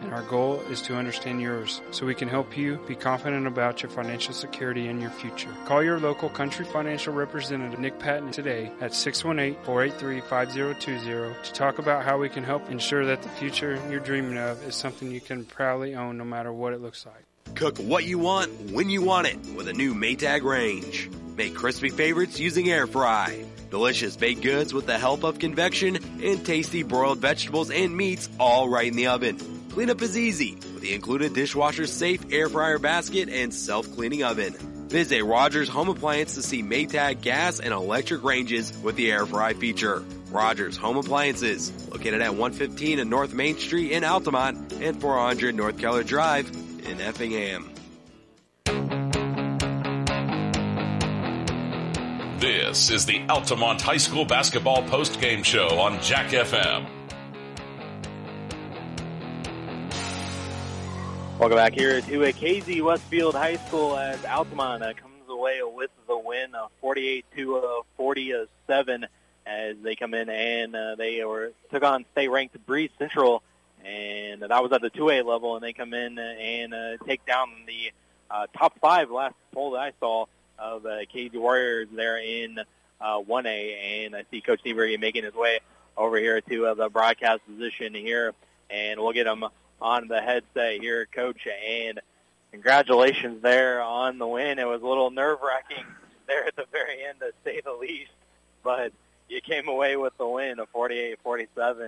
and 0.00 0.12
our 0.12 0.22
goal 0.22 0.60
is 0.70 0.82
to 0.82 0.96
understand 0.96 1.40
yours 1.40 1.80
so 1.90 2.06
we 2.06 2.14
can 2.14 2.28
help 2.28 2.56
you 2.56 2.78
be 2.86 2.94
confident 2.94 3.46
about 3.46 3.82
your 3.82 3.90
financial 3.90 4.34
security 4.34 4.88
and 4.88 5.00
your 5.00 5.10
future. 5.10 5.50
Call 5.66 5.82
your 5.82 6.00
local 6.00 6.28
Country 6.28 6.64
Financial 6.64 7.12
representative, 7.12 7.78
Nick 7.78 7.98
Patton, 7.98 8.32
today 8.32 8.70
at 8.80 8.92
618-483-5020 8.92 11.42
to 11.42 11.52
talk 11.52 11.78
about 11.78 12.04
how 12.04 12.18
we 12.18 12.28
can 12.28 12.44
help 12.44 12.70
ensure 12.70 13.04
that 13.06 13.22
the 13.22 13.28
future 13.30 13.80
you're 13.90 14.00
dreaming 14.00 14.38
of 14.38 14.62
is 14.64 14.74
something 14.74 15.10
you 15.10 15.20
can 15.20 15.44
proudly 15.44 15.94
own 15.94 16.18
no 16.18 16.24
matter 16.24 16.52
what 16.52 16.72
it 16.72 16.80
looks 16.80 17.06
like. 17.06 17.24
Cook 17.54 17.78
what 17.78 18.04
you 18.04 18.18
want 18.18 18.50
when 18.70 18.90
you 18.90 19.02
want 19.02 19.26
it 19.26 19.38
with 19.56 19.68
a 19.68 19.72
new 19.72 19.94
Maytag 19.94 20.42
range. 20.42 21.10
Make 21.36 21.54
crispy 21.54 21.88
favorites 21.88 22.38
using 22.38 22.70
air 22.70 22.86
fry. 22.86 23.44
Delicious 23.70 24.16
baked 24.16 24.42
goods 24.42 24.74
with 24.74 24.86
the 24.86 24.98
help 24.98 25.24
of 25.24 25.38
convection 25.38 25.96
and 26.22 26.44
tasty 26.44 26.82
broiled 26.82 27.18
vegetables 27.18 27.70
and 27.70 27.96
meats 27.96 28.28
all 28.38 28.68
right 28.68 28.88
in 28.88 28.96
the 28.96 29.06
oven. 29.06 29.59
Cleanup 29.70 30.02
is 30.02 30.18
easy 30.18 30.56
with 30.74 30.80
the 30.80 30.94
included 30.94 31.32
dishwasher 31.32 31.86
safe 31.86 32.20
air 32.32 32.48
fryer 32.48 32.80
basket 32.80 33.28
and 33.28 33.54
self-cleaning 33.54 34.24
oven. 34.24 34.52
Visit 34.88 35.22
Rogers 35.22 35.68
Home 35.68 35.88
Appliance 35.88 36.34
to 36.34 36.42
see 36.42 36.60
Maytag 36.60 37.20
gas 37.20 37.60
and 37.60 37.72
electric 37.72 38.24
ranges 38.24 38.76
with 38.82 38.96
the 38.96 39.12
air 39.12 39.24
fry 39.26 39.54
feature. 39.54 40.04
Rogers 40.32 40.76
Home 40.76 40.96
Appliances, 40.96 41.72
located 41.88 42.20
at 42.20 42.34
115 42.34 42.98
in 42.98 43.08
North 43.08 43.32
Main 43.32 43.56
Street 43.58 43.92
in 43.92 44.02
Altamont 44.02 44.72
and 44.80 45.00
400 45.00 45.54
North 45.54 45.78
Keller 45.78 46.02
Drive 46.02 46.50
in 46.84 47.00
Effingham. 47.00 47.70
This 52.40 52.90
is 52.90 53.06
the 53.06 53.24
Altamont 53.28 53.80
High 53.80 53.98
School 53.98 54.24
basketball 54.24 54.82
post-game 54.88 55.44
show 55.44 55.78
on 55.78 56.00
Jack 56.02 56.30
FM. 56.30 56.99
Welcome 61.40 61.56
back 61.56 61.72
here 61.72 62.02
to 62.02 62.24
a 62.24 62.34
Casey 62.34 62.82
Westfield 62.82 63.34
High 63.34 63.56
School 63.56 63.96
as 63.96 64.22
Altamont 64.26 64.82
uh, 64.82 64.92
comes 64.92 65.26
away 65.26 65.62
with 65.62 65.90
the 66.06 66.18
win, 66.18 66.54
uh, 66.54 66.66
48 66.82 67.24
to 67.34 67.56
uh, 67.56 67.80
47, 67.96 69.06
as 69.46 69.76
they 69.82 69.96
come 69.96 70.12
in 70.12 70.28
and 70.28 70.76
they 70.98 71.24
were 71.24 71.52
took 71.70 71.82
on 71.82 72.04
state-ranked 72.12 72.66
Breese 72.66 72.90
Central, 72.98 73.42
and 73.82 74.42
that 74.42 74.62
was 74.62 74.70
at 74.72 74.82
the 74.82 74.90
2A 74.90 75.24
level, 75.24 75.56
and 75.56 75.64
they 75.64 75.72
come 75.72 75.94
in 75.94 76.18
and 76.18 76.74
take 77.06 77.24
down 77.24 77.48
the 77.66 77.90
top 78.54 78.78
five 78.78 79.10
last 79.10 79.34
poll 79.54 79.70
that 79.70 79.80
I 79.80 79.92
saw 79.98 80.26
of 80.58 80.84
Casey 81.10 81.38
Warriors 81.38 81.88
there 81.90 82.18
in 82.18 82.58
uh, 83.00 83.18
1A, 83.18 84.04
and 84.04 84.14
I 84.14 84.24
see 84.30 84.42
Coach 84.42 84.60
Seabury 84.62 84.98
making 84.98 85.24
his 85.24 85.34
way 85.34 85.60
over 85.96 86.18
here 86.18 86.42
to 86.42 86.74
the 86.76 86.90
broadcast 86.90 87.40
position 87.46 87.94
here, 87.94 88.34
and 88.68 89.00
we'll 89.00 89.14
get 89.14 89.26
him 89.26 89.44
on 89.80 90.08
the 90.08 90.20
headset 90.20 90.80
here, 90.80 91.06
Coach, 91.06 91.46
and 91.46 92.00
congratulations 92.52 93.42
there 93.42 93.80
on 93.82 94.18
the 94.18 94.26
win. 94.26 94.58
It 94.58 94.66
was 94.66 94.82
a 94.82 94.86
little 94.86 95.10
nerve-wracking 95.10 95.84
there 96.26 96.46
at 96.46 96.56
the 96.56 96.66
very 96.72 97.04
end, 97.04 97.20
to 97.20 97.32
say 97.44 97.60
the 97.64 97.72
least, 97.72 98.10
but 98.62 98.92
you 99.28 99.40
came 99.40 99.68
away 99.68 99.96
with 99.96 100.16
the 100.18 100.26
win 100.26 100.58
of 100.58 100.70
48-47 100.72 101.16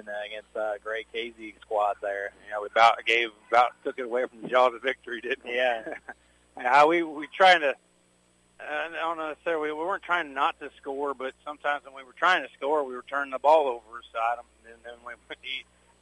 against 0.01 0.55
a 0.55 0.77
great 0.82 1.06
Casey 1.12 1.55
squad 1.60 1.97
there. 2.01 2.31
Yeah, 2.48 2.60
we 2.60 2.69
about 2.69 3.05
gave 3.05 3.31
about 3.51 3.73
took 3.85 3.98
it 3.98 4.05
away 4.05 4.27
from 4.27 4.43
the 4.43 4.48
jaws 4.48 4.74
of 4.74 4.82
victory, 4.82 5.20
didn't 5.20 5.44
we? 5.44 5.56
Yeah. 5.56 5.82
yeah, 6.56 6.85
we 6.85 7.02
we 7.02 7.27
trying 7.36 7.60
to. 7.60 7.70
Uh, 7.70 8.64
I 8.64 8.89
don't 8.93 9.19
know 9.19 9.31
necessarily. 9.31 9.73
We 9.73 9.78
weren't 9.78 10.05
trying 10.05 10.32
not 10.35 10.59
to 10.60 10.70
score, 10.81 11.14
but 11.14 11.35
sometimes 11.44 11.85
when 11.85 11.94
we 11.94 12.05
were 12.05 12.14
trying 12.16 12.44
to 12.44 12.48
score, 12.56 12.85
we 12.85 12.94
were 12.94 13.05
turning 13.10 13.32
the 13.32 13.40
ball 13.40 13.66
over 13.66 14.02
side 14.12 14.39
them, 14.39 14.44
and 14.66 14.77
then 14.85 14.94
we 15.05 15.14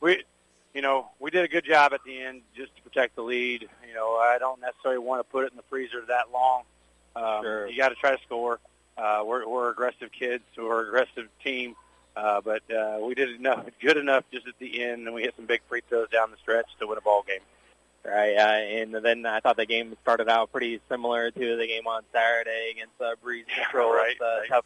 we 0.01 0.25
you 0.75 0.83
know, 0.83 1.09
we 1.19 1.31
did 1.31 1.45
a 1.45 1.49
good 1.49 1.65
job 1.65 1.93
at 1.93 2.01
the 2.05 2.23
end 2.23 2.43
just 2.55 2.75
to 2.77 2.83
protect 2.83 3.17
the 3.17 3.23
lead. 3.23 3.69
You 3.87 3.95
know, 3.95 4.17
I 4.17 4.39
don't 4.39 4.61
necessarily 4.61 4.99
want 4.99 5.21
to 5.21 5.25
put 5.25 5.45
it 5.45 5.53
in 5.53 5.57
the 5.57 5.65
freezer 5.69 6.05
that 6.09 6.33
long. 6.33 6.63
Um, 7.17 7.43
Sure. 7.43 7.69
You 7.69 7.77
got 7.77 7.89
to 7.89 7.97
try 7.97 8.15
to 8.15 8.23
score. 8.23 8.61
Uh, 8.97 9.23
we're, 9.25 9.47
we're 9.49 9.71
aggressive 9.71 10.11
kids, 10.13 10.45
we're 10.57 10.83
an 10.83 10.89
aggressive 10.89 11.29
team. 11.43 11.75
Uh, 12.17 12.41
but 12.41 12.63
uh, 12.71 12.99
we 13.01 13.15
did 13.15 13.31
enough, 13.31 13.65
good 13.81 13.97
enough 13.97 14.25
just 14.33 14.47
at 14.47 14.59
the 14.59 14.83
end, 14.83 15.07
and 15.07 15.15
we 15.15 15.23
hit 15.23 15.35
some 15.37 15.47
big 15.47 15.61
free 15.69 15.81
throws 15.89 16.09
down 16.11 16.31
the 16.31 16.37
stretch 16.39 16.67
to 16.79 16.87
win 16.87 16.99
a 16.99 17.01
ball 17.01 17.25
game. 17.27 17.41
Right, 18.05 18.35
uh, 18.35 18.81
and 18.81 18.95
then 18.95 19.27
I 19.27 19.41
thought 19.41 19.59
the 19.59 19.67
game 19.67 19.95
started 20.03 20.29
out 20.31 20.51
pretty 20.51 20.81
similar 20.89 21.31
to 21.31 21.57
the 21.57 21.67
game 21.67 21.87
on 21.87 22.03
Saturday 22.13 22.71
against 22.73 22.99
uh, 22.99 23.15
Breese 23.23 23.45
Central. 23.55 23.91
right, 23.91 24.17
with, 24.19 24.27
uh, 24.27 24.41
right. 24.41 24.49
Tough, 24.49 24.65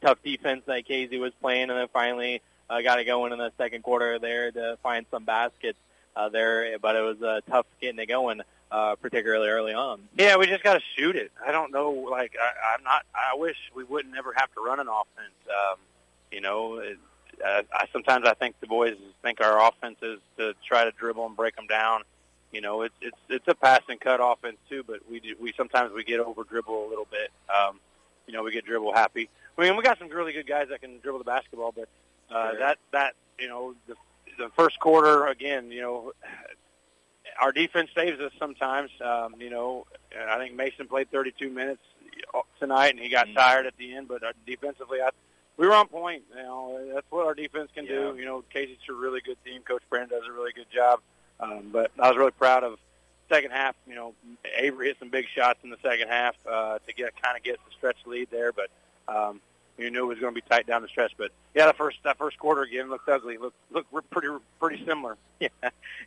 tough 0.00 0.18
defense 0.24 0.62
that 0.66 0.84
Casey 0.86 1.18
was 1.18 1.32
playing, 1.40 1.70
and 1.70 1.78
then 1.78 1.88
finally 1.92 2.42
uh, 2.68 2.80
got 2.82 2.98
it 2.98 3.04
going 3.04 3.32
in 3.32 3.38
the 3.38 3.52
second 3.58 3.82
quarter 3.82 4.18
there 4.18 4.50
to 4.50 4.78
find 4.82 5.06
some 5.10 5.24
baskets 5.24 5.78
uh, 6.14 6.28
there. 6.28 6.78
But 6.78 6.96
it 6.96 7.02
was 7.02 7.22
uh, 7.22 7.40
tough 7.48 7.66
getting 7.80 7.98
it 7.98 8.06
going, 8.06 8.42
uh, 8.70 8.96
particularly 8.96 9.48
early 9.48 9.74
on. 9.74 10.02
Yeah, 10.16 10.36
we 10.36 10.46
just 10.46 10.62
got 10.62 10.74
to 10.74 10.82
shoot 10.96 11.16
it. 11.16 11.30
I 11.44 11.52
don't 11.52 11.72
know. 11.72 11.90
Like 11.90 12.34
I, 12.40 12.74
I'm 12.74 12.84
not. 12.84 13.04
I 13.14 13.36
wish 13.36 13.56
we 13.74 13.84
wouldn't 13.84 14.14
never 14.14 14.32
have 14.36 14.52
to 14.54 14.60
run 14.60 14.80
an 14.80 14.88
offense. 14.88 15.34
Um, 15.48 15.78
you 16.30 16.40
know, 16.40 16.78
it, 16.78 16.98
uh, 17.44 17.62
I 17.72 17.86
sometimes 17.92 18.26
I 18.26 18.34
think 18.34 18.58
the 18.60 18.66
boys 18.66 18.96
think 19.22 19.40
our 19.40 19.68
offense 19.68 19.98
is 20.02 20.18
to 20.38 20.54
try 20.66 20.84
to 20.84 20.90
dribble 20.92 21.26
and 21.26 21.36
break 21.36 21.56
them 21.56 21.66
down. 21.66 22.02
You 22.52 22.60
know, 22.60 22.82
it's 22.82 22.94
it's 23.00 23.18
it's 23.28 23.48
a 23.48 23.54
pass 23.54 23.82
and 23.88 24.00
cut 24.00 24.20
offense 24.22 24.56
too, 24.68 24.82
but 24.86 25.00
we 25.10 25.20
do, 25.20 25.34
we 25.38 25.52
sometimes 25.56 25.92
we 25.92 26.04
get 26.04 26.20
over 26.20 26.44
dribble 26.44 26.86
a 26.86 26.88
little 26.88 27.06
bit. 27.10 27.30
Um, 27.54 27.80
you 28.26 28.32
know, 28.32 28.42
we 28.42 28.52
get 28.52 28.64
dribble 28.64 28.92
happy. 28.92 29.28
I 29.56 29.62
mean, 29.62 29.76
we 29.76 29.82
got 29.82 29.98
some 29.98 30.08
really 30.08 30.32
good 30.32 30.46
guys 30.46 30.68
that 30.70 30.80
can 30.80 30.98
dribble 31.00 31.18
the 31.18 31.24
basketball, 31.24 31.72
but 31.72 31.88
uh, 32.30 32.50
Sure. 32.50 32.58
that 32.60 32.78
that 32.92 33.14
you 33.38 33.48
know 33.48 33.74
the 33.86 33.94
the 34.38 34.50
first 34.56 34.78
quarter 34.80 35.26
again, 35.26 35.70
you 35.70 35.80
know, 35.80 36.12
our 37.40 37.52
defense 37.52 37.90
saves 37.94 38.20
us 38.20 38.32
sometimes. 38.38 38.90
Um, 39.00 39.34
you 39.40 39.50
know, 39.50 39.86
I 40.28 40.36
think 40.38 40.54
Mason 40.54 40.86
played 40.88 41.10
32 41.10 41.50
minutes 41.50 41.82
tonight, 42.58 42.90
and 42.90 42.98
he 42.98 43.08
got 43.08 43.28
Mhm. 43.28 43.34
tired 43.34 43.66
at 43.66 43.76
the 43.76 43.94
end. 43.94 44.08
But 44.08 44.22
uh, 44.22 44.32
defensively, 44.46 45.00
I, 45.00 45.10
we 45.56 45.66
were 45.66 45.74
on 45.74 45.88
point. 45.88 46.24
You 46.30 46.42
know, 46.42 46.90
that's 46.94 47.06
what 47.10 47.26
our 47.26 47.34
defense 47.34 47.70
can 47.74 47.84
Yeah. 47.86 47.92
do. 48.12 48.16
You 48.16 48.24
know, 48.24 48.42
Casey's 48.50 48.78
a 48.88 48.92
really 48.92 49.20
good 49.20 49.42
team. 49.44 49.62
Coach 49.62 49.82
Brandon 49.88 50.18
does 50.18 50.28
a 50.28 50.32
really 50.32 50.52
good 50.52 50.70
job. 50.70 51.00
Um, 51.40 51.68
but 51.72 51.90
I 51.98 52.08
was 52.08 52.16
really 52.16 52.30
proud 52.32 52.64
of 52.64 52.78
second 53.28 53.50
half. 53.52 53.74
You 53.86 53.94
know, 53.94 54.14
Avery 54.56 54.88
hit 54.88 54.98
some 54.98 55.08
big 55.10 55.26
shots 55.28 55.60
in 55.62 55.70
the 55.70 55.78
second 55.82 56.08
half 56.08 56.34
uh, 56.46 56.78
to 56.86 56.92
get 56.92 57.20
kind 57.22 57.36
of 57.36 57.42
get 57.42 57.58
the 57.66 57.70
stretch 57.74 57.98
lead 58.06 58.28
there, 58.30 58.52
but. 58.52 58.68
Um, 59.08 59.40
you 59.78 59.90
knew 59.90 60.04
it 60.04 60.08
was 60.08 60.18
going 60.18 60.34
to 60.34 60.40
be 60.40 60.46
tight 60.48 60.66
down 60.66 60.82
the 60.82 60.88
stretch, 60.88 61.12
but 61.16 61.30
yeah, 61.54 61.66
the 61.66 61.74
first 61.74 61.98
that 62.04 62.18
first 62.18 62.38
quarter 62.38 62.62
again 62.62 62.88
looked 62.90 63.08
ugly. 63.08 63.38
Looked 63.38 63.56
looked 63.70 63.92
re- 63.92 64.02
pretty 64.10 64.28
pretty 64.60 64.84
similar. 64.84 65.16
Yeah, 65.38 65.48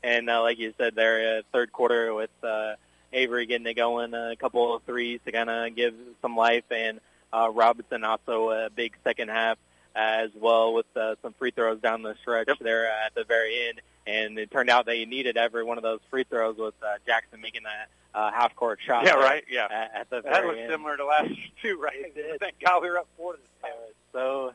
and 0.03 0.27
uh, 0.27 0.41
like 0.41 0.57
you 0.57 0.73
said 0.75 0.95
there, 0.95 1.37
uh, 1.37 1.41
third 1.53 1.71
quarter 1.71 2.15
with 2.15 2.31
uh, 2.41 2.73
Avery 3.13 3.45
getting 3.45 3.67
it 3.67 3.75
going, 3.75 4.15
a 4.15 4.35
couple 4.35 4.75
of 4.75 4.81
threes 4.81 5.19
to 5.25 5.31
kind 5.31 5.51
of 5.51 5.75
give 5.75 5.93
some 6.23 6.35
life, 6.35 6.63
and 6.71 6.99
uh, 7.31 7.51
Robinson 7.53 8.03
also 8.03 8.49
a 8.49 8.71
big 8.71 8.95
second 9.03 9.29
half 9.29 9.59
as 9.95 10.29
well 10.35 10.73
with 10.73 10.85
uh, 10.95 11.15
some 11.21 11.33
free 11.33 11.51
throws 11.51 11.79
down 11.81 12.01
the 12.01 12.15
stretch 12.21 12.47
Yep. 12.47 12.59
there 12.59 12.87
at 12.91 13.13
the 13.15 13.23
very 13.23 13.67
end. 13.69 13.81
And 14.07 14.39
it 14.39 14.49
turned 14.49 14.69
out 14.69 14.85
that 14.87 14.97
you 14.97 15.05
needed 15.05 15.37
every 15.37 15.63
one 15.63 15.77
of 15.77 15.83
those 15.83 15.99
free 16.09 16.23
throws 16.23 16.57
with 16.57 16.73
uh, 16.81 16.93
Jackson 17.05 17.41
making 17.41 17.63
that 17.63 17.89
uh, 18.15 18.31
half 18.31 18.55
court 18.55 18.79
shot. 18.85 19.05
Yeah, 19.05 19.13
right. 19.13 19.43
Yeah, 19.49 19.65
At, 19.69 19.91
at 19.95 20.09
the 20.09 20.21
that 20.23 20.43
was 20.45 20.57
end. 20.57 20.71
similar 20.71 20.97
to 20.97 21.05
last 21.05 21.29
year 21.29 21.47
too, 21.61 21.79
right? 21.79 21.95
It 21.95 22.15
did. 22.15 22.39
Thank 22.39 22.55
God 22.59 22.81
we 22.81 22.89
were 22.89 22.97
up 22.97 23.07
four 23.17 23.33
to 23.33 23.39
the 23.61 23.67
Uh, 23.67 23.71
so 24.11 24.53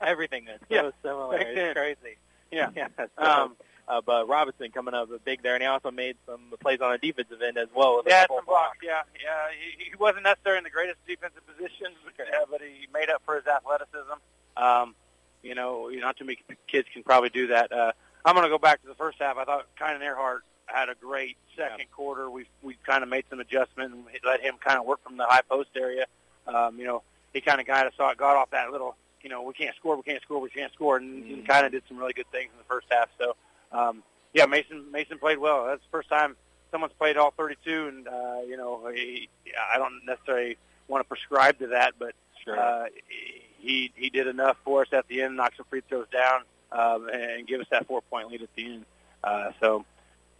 everything 0.00 0.48
is 0.48 0.58
so 0.60 0.66
Yeah. 0.74 0.90
similar. 1.02 1.38
Back 1.38 1.46
then. 1.54 1.74
Crazy. 1.74 2.16
Yeah. 2.50 2.70
yeah. 2.76 2.88
So, 2.96 3.08
Um, 3.24 3.56
uh, 3.88 4.00
but 4.04 4.28
Robinson 4.28 4.72
coming 4.72 4.94
up 4.94 5.08
big 5.24 5.42
there, 5.44 5.54
and 5.54 5.62
he 5.62 5.68
also 5.68 5.92
made 5.92 6.16
some 6.26 6.40
plays 6.60 6.80
on 6.80 6.90
the 6.90 6.98
defensive 6.98 7.40
end 7.42 7.56
as 7.58 7.68
well. 7.72 7.98
With 7.98 8.06
Yeah, 8.08 8.26
some 8.26 8.44
blocks. 8.44 8.78
Yeah, 8.82 9.02
yeah. 9.22 9.46
He, 9.78 9.90
he 9.90 9.96
wasn't 9.96 10.24
necessarily 10.24 10.58
in 10.58 10.64
the 10.64 10.70
greatest 10.70 10.98
defensive 11.06 11.46
positions, 11.46 11.94
uh, 12.18 12.46
but 12.50 12.60
he 12.60 12.88
made 12.92 13.08
up 13.10 13.22
for 13.24 13.36
his 13.36 13.46
athleticism. 13.46 14.18
Um, 14.56 14.94
you 15.42 15.54
know, 15.54 15.88
not 15.92 16.16
too 16.16 16.24
many 16.24 16.38
kids 16.66 16.88
can 16.92 17.02
probably 17.02 17.28
do 17.28 17.48
that. 17.48 17.70
Uh, 17.72 17.92
I'm 18.24 18.34
going 18.34 18.44
to 18.44 18.50
go 18.50 18.58
back 18.58 18.82
to 18.82 18.88
the 18.88 18.94
first 18.94 19.18
half. 19.20 19.36
I 19.36 19.44
thought 19.44 19.66
Keenan 19.78 20.02
Earhart 20.02 20.42
had 20.66 20.88
a 20.88 20.94
great 21.00 21.36
second 21.56 21.84
quarter. 21.92 22.28
We 22.28 22.46
we 22.62 22.76
kind 22.84 23.02
of 23.04 23.08
made 23.08 23.24
some 23.30 23.38
adjustment 23.38 23.94
and 23.94 24.04
let 24.24 24.40
him 24.40 24.54
kind 24.64 24.78
of 24.78 24.86
work 24.86 25.02
from 25.04 25.16
the 25.16 25.24
high 25.24 25.42
post 25.48 25.70
area. 25.76 26.06
Um, 26.46 26.78
you 26.78 26.84
know, 26.84 27.02
he 27.32 27.40
kind 27.40 27.60
of 27.60 27.66
got 27.66 27.86
us 27.86 27.92
got 27.98 28.20
off 28.36 28.50
that 28.50 28.72
little. 28.72 28.96
You 29.22 29.30
know, 29.30 29.42
we 29.42 29.54
can't 29.54 29.74
score, 29.76 29.96
we 29.96 30.02
can't 30.02 30.22
score, 30.22 30.40
we 30.40 30.50
can't 30.50 30.72
score, 30.72 30.96
and, 30.96 31.24
and 31.24 31.46
kind 31.48 31.66
of 31.66 31.72
did 31.72 31.82
some 31.88 31.96
really 31.98 32.12
good 32.12 32.30
things 32.30 32.50
in 32.52 32.58
the 32.58 32.64
first 32.64 32.86
half. 32.90 33.08
So, 33.18 33.34
um, 33.72 34.02
yeah, 34.34 34.46
Mason 34.46 34.90
Mason 34.92 35.18
played 35.18 35.38
well. 35.38 35.66
That's 35.66 35.82
the 35.82 35.90
first 35.90 36.08
time 36.08 36.36
someone's 36.70 36.92
played 36.98 37.16
all 37.16 37.32
32, 37.36 37.88
and 37.88 38.08
uh, 38.08 38.40
you 38.48 38.56
know, 38.56 38.88
he, 38.94 39.28
I 39.72 39.78
don't 39.78 40.04
necessarily 40.04 40.56
want 40.88 41.04
to 41.04 41.08
prescribe 41.08 41.58
to 41.60 41.68
that, 41.68 41.94
but 41.98 42.14
Sure. 42.44 42.58
uh, 42.58 42.86
he 43.66 43.92
he 43.94 44.10
did 44.10 44.26
enough 44.26 44.56
for 44.64 44.82
us 44.82 44.88
at 44.92 45.06
the 45.08 45.22
end, 45.22 45.36
knock 45.36 45.52
some 45.56 45.66
free 45.68 45.82
throws 45.88 46.06
down, 46.08 46.42
um, 46.72 47.08
and 47.12 47.46
give 47.46 47.60
us 47.60 47.66
that 47.70 47.86
four 47.86 48.00
point 48.02 48.30
lead 48.30 48.42
at 48.42 48.48
the 48.54 48.64
end. 48.64 48.84
Uh, 49.24 49.50
so, 49.60 49.84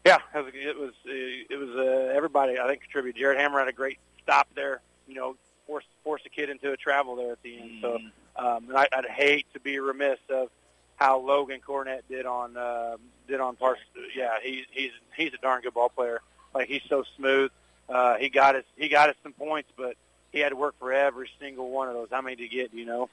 yeah, 0.05 0.19
it 0.35 0.45
was 0.45 0.53
it 0.55 0.79
was, 0.79 0.93
uh, 1.07 1.11
it 1.11 1.59
was 1.59 1.71
uh, 1.77 2.15
everybody 2.15 2.59
I 2.59 2.67
think 2.69 2.83
contributed. 2.83 3.21
Jared 3.21 3.39
Hammer 3.39 3.59
had 3.59 3.69
a 3.69 3.73
great 3.73 3.99
stop 4.23 4.49
there. 4.55 4.81
You 5.09 5.15
know, 5.15 5.37
forced 5.67 5.89
forced 6.05 6.27
a 6.27 6.31
kid 6.31 6.51
into 6.51 6.73
a 6.73 6.77
travel 6.77 7.17
there 7.17 7.33
at 7.33 7.43
the 7.43 7.59
end. 7.59 7.71
So, 7.81 7.97
um, 8.37 8.69
and 8.69 8.77
I, 8.77 8.89
I'd 8.93 9.07
hate 9.07 9.47
to 9.55 9.61
be 9.61 9.79
remiss 9.79 10.19
of 10.31 10.49
how 10.97 11.21
Logan 11.21 11.61
Cornett 11.67 12.03
did 12.09 12.27
on 12.27 12.57
uh, 12.57 12.97
did 13.29 13.41
on 13.41 13.57
Parcels. 13.57 13.87
Yeah, 14.15 14.37
he's 14.43 14.65
he's 14.71 14.93
he's 15.17 15.35
a 15.35 15.39
darn 15.39 15.63
good 15.63 15.75
ball 15.75 15.89
player. 15.89 16.21
Like 16.55 16.69
he's 16.69 16.83
so 16.89 17.05
smooth. 17.17 17.51
Uh, 17.89 18.17
he 18.17 18.29
got 18.29 18.57
us 18.57 18.65
he 18.77 18.89
got 18.89 19.11
us 19.11 19.17
some 19.23 19.33
points, 19.33 19.71
but 19.77 19.97
he 20.37 20.43
had 20.43 20.51
to 20.51 20.57
work 20.57 20.75
for 20.79 20.93
every 20.93 21.31
single 21.41 21.71
one 21.71 21.89
of 21.89 21.95
those. 21.95 22.09
How 22.11 22.21
many 22.21 22.37
did 22.37 22.51
he 22.51 22.57
get? 22.59 22.71
Do 22.73 22.77
you 22.79 22.85
know? 22.85 23.09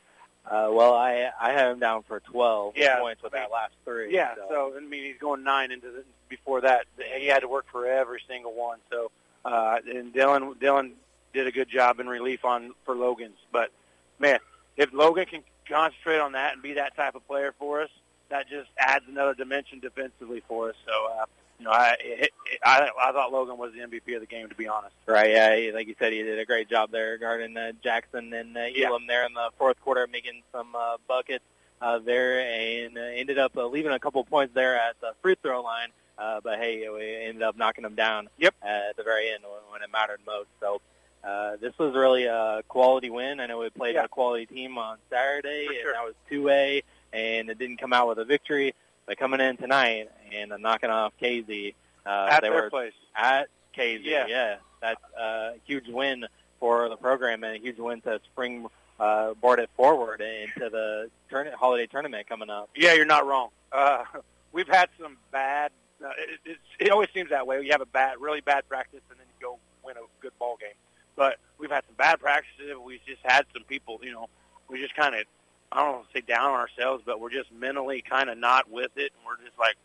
Uh, 0.46 0.68
well, 0.72 0.94
I 0.94 1.30
I 1.40 1.54
have 1.54 1.72
him 1.72 1.80
down 1.80 2.04
for 2.04 2.20
12 2.20 2.74
Yeah. 2.76 3.00
points 3.00 3.24
with 3.24 3.32
that 3.32 3.50
last 3.50 3.72
three. 3.86 4.14
Yeah, 4.14 4.36
so. 4.36 4.46
so 4.50 4.74
I 4.78 4.82
mean 4.82 5.06
he's 5.06 5.18
going 5.18 5.44
nine 5.44 5.72
into 5.72 5.90
the, 5.90 6.04
before 6.28 6.60
that. 6.62 6.86
He 7.18 7.28
had 7.28 7.40
to 7.40 7.48
work 7.48 7.66
for 7.72 7.88
every 7.88 8.22
single 8.28 8.54
one. 8.54 8.80
So 8.92 9.10
uh, 9.46 9.78
and 9.90 10.14
Dylan 10.14 10.56
Dylan 10.58 10.92
did 11.34 11.48
a 11.48 11.52
good 11.52 11.70
job 11.70 12.02
in 12.02 12.08
relief 12.10 12.44
on 12.44 12.74
for 12.84 12.94
Logan's. 12.94 13.38
But 13.54 13.72
man, 14.20 14.40
if 14.76 14.92
Logan 14.92 15.26
can 15.28 15.44
concentrate 15.68 16.20
on 16.20 16.34
that 16.34 16.54
and 16.54 16.62
be 16.62 16.74
that 16.74 16.94
type 16.98 17.16
of 17.16 17.26
player 17.26 17.54
for 17.58 17.82
us, 17.82 17.90
that 18.28 18.50
just 18.50 18.70
adds 18.78 19.06
another 19.08 19.34
dimension 19.34 19.80
defensively 19.80 20.44
for 20.46 20.70
us. 20.72 20.76
So 20.86 20.92
uh, 21.22 21.26
you 21.64 21.70
know, 21.70 21.76
I 21.76 21.96
it, 22.02 22.32
it, 22.52 22.60
I 22.66 22.90
I 23.02 23.12
thought 23.14 23.32
Logan 23.32 23.58
was 23.58 23.72
the 23.74 23.80
MVP 23.80 24.14
of 24.16 24.20
the 24.22 24.28
game 24.28 24.50
to 24.50 24.56
be 24.56 24.68
honest. 24.68 24.94
Right, 25.08 25.30
yeah, 25.32 25.56
he, 25.56 25.72
like 25.72 25.88
you 25.88 25.96
said, 25.98 26.12
he 26.12 26.22
did 26.22 26.38
a 26.38 26.46
great 26.46 26.70
job 26.70 26.92
there 26.92 27.18
guarding 27.18 27.56
uh, 27.56 27.72
Jackson 27.82 28.34
and 28.34 28.56
uh, 28.58 28.62
Yeah. 28.74 28.88
Elam 28.90 29.08
there 29.08 29.26
in 29.26 29.34
the 29.34 29.50
fourth 29.58 29.80
quarter, 29.82 30.06
making 30.12 30.42
some 30.52 30.76
uh, 30.76 30.98
buckets 31.08 31.46
uh, 31.82 32.00
there, 32.00 32.42
and 32.42 32.98
uh, 32.98 33.02
ended 33.02 33.40
up 33.40 33.56
uh, 33.56 33.66
leaving 33.66 33.94
a 33.94 34.00
couple 34.00 34.22
points 34.26 34.54
there 34.54 34.76
at 34.76 35.00
the 35.00 35.14
free 35.22 35.36
throw 35.42 35.62
line. 35.62 35.88
Uh, 36.18 36.42
but 36.44 36.60
hey, 36.60 36.88
we 36.90 37.16
ended 37.28 37.44
up 37.44 37.56
knocking 37.58 37.84
them 37.84 37.96
down 37.96 38.28
Yep. 38.40 38.56
at 38.62 38.98
the 38.98 39.04
very 39.04 39.30
end 39.30 39.44
when, 39.44 39.62
when 39.72 39.82
it 39.84 39.90
mattered 39.92 40.20
most. 40.28 40.48
So 40.60 40.82
uh, 41.24 41.56
this 41.62 41.78
was 41.80 41.96
really 41.96 42.26
a 42.26 42.62
quality 42.68 43.10
win. 43.10 43.40
I 43.40 43.46
know 43.46 43.60
we 43.60 43.70
played 43.70 43.96
Yeah. 43.96 44.04
a 44.04 44.08
quality 44.10 44.46
team 44.48 44.78
on 44.78 44.98
Saturday, 45.10 45.66
For 45.68 45.72
and 45.74 45.82
sure. 45.82 45.94
that 45.94 46.04
was 46.04 46.14
2A, 46.30 46.84
and 47.14 47.50
it 47.50 47.58
didn't 47.58 47.78
come 47.78 47.94
out 47.94 48.10
with 48.10 48.20
a 48.20 48.26
victory. 48.26 48.76
But 49.06 49.18
coming 49.18 49.40
in 49.42 49.58
tonight 49.58 50.10
and 50.34 50.54
uh, 50.54 50.58
knocking 50.58 50.90
off 50.90 51.14
Casey, 51.20 51.76
uh, 52.06 52.28
At 52.32 52.42
they 52.42 52.50
their 52.50 52.64
were 52.64 52.70
place. 52.70 52.94
at 53.16 53.48
Casey. 53.74 54.04
Yeah. 54.06 54.28
Yeah, 54.28 54.56
that's 54.82 55.02
a 55.20 55.54
huge 55.66 55.88
win 55.88 56.26
for 56.60 56.88
the 56.90 56.96
program 56.96 57.44
and 57.44 57.58
a 57.58 57.60
huge 57.60 57.78
win 57.78 58.02
to 58.02 58.20
spring 58.32 58.68
uh, 59.00 59.34
board 59.34 59.60
it 59.60 59.70
forward 59.76 60.22
into 60.22 60.70
the 60.70 61.10
tourna- 61.30 61.54
holiday 61.54 61.88
tournament 61.88 62.28
coming 62.30 62.50
up. 62.50 62.70
Yeah, 62.76 62.94
you're 62.94 63.06
not 63.06 63.26
wrong. 63.28 63.50
Uh, 63.72 64.04
we've 64.54 64.68
had 64.68 64.90
some 65.02 65.18
bad. 65.32 65.72
Uh, 66.04 66.10
it, 66.18 66.40
it's, 66.46 66.60
it 66.80 66.90
always 66.92 67.10
seems 67.14 67.30
that 67.32 67.46
way. 67.48 67.62
You 67.62 67.72
have 67.72 67.82
a 67.82 67.86
bad, 67.86 68.20
really 68.22 68.42
bad 68.42 68.68
practice, 68.70 69.02
and 69.10 69.20
then 69.20 69.26
you 69.40 69.46
go 69.46 69.58
win 69.86 69.98
a 69.98 70.02
good 70.22 70.32
ball 70.40 70.58
game. 70.60 70.70
But 71.16 71.38
we've 71.58 71.70
had 71.72 71.84
some 71.88 71.96
bad 71.96 72.20
practices. 72.20 72.72
We 72.84 73.00
just 73.06 73.22
had 73.24 73.46
some 73.54 73.64
people. 73.64 74.00
You 74.02 74.12
know, 74.14 74.30
we 74.70 74.82
just 74.82 74.96
kind 74.96 75.16
of, 75.16 75.26
I 75.74 75.78
don't 75.78 75.94
want 75.94 76.08
to 76.08 76.14
say 76.14 76.22
down 76.22 76.52
on 76.52 76.60
ourselves, 76.60 77.04
but 77.06 77.20
we're 77.20 77.32
just 77.32 77.52
mentally 77.52 78.02
kind 78.02 78.30
of 78.30 78.38
not 78.38 78.70
with 78.70 78.92
it. 78.96 79.12
And 79.18 79.26
we're 79.26 79.44
just 79.44 79.58
like 79.58 79.76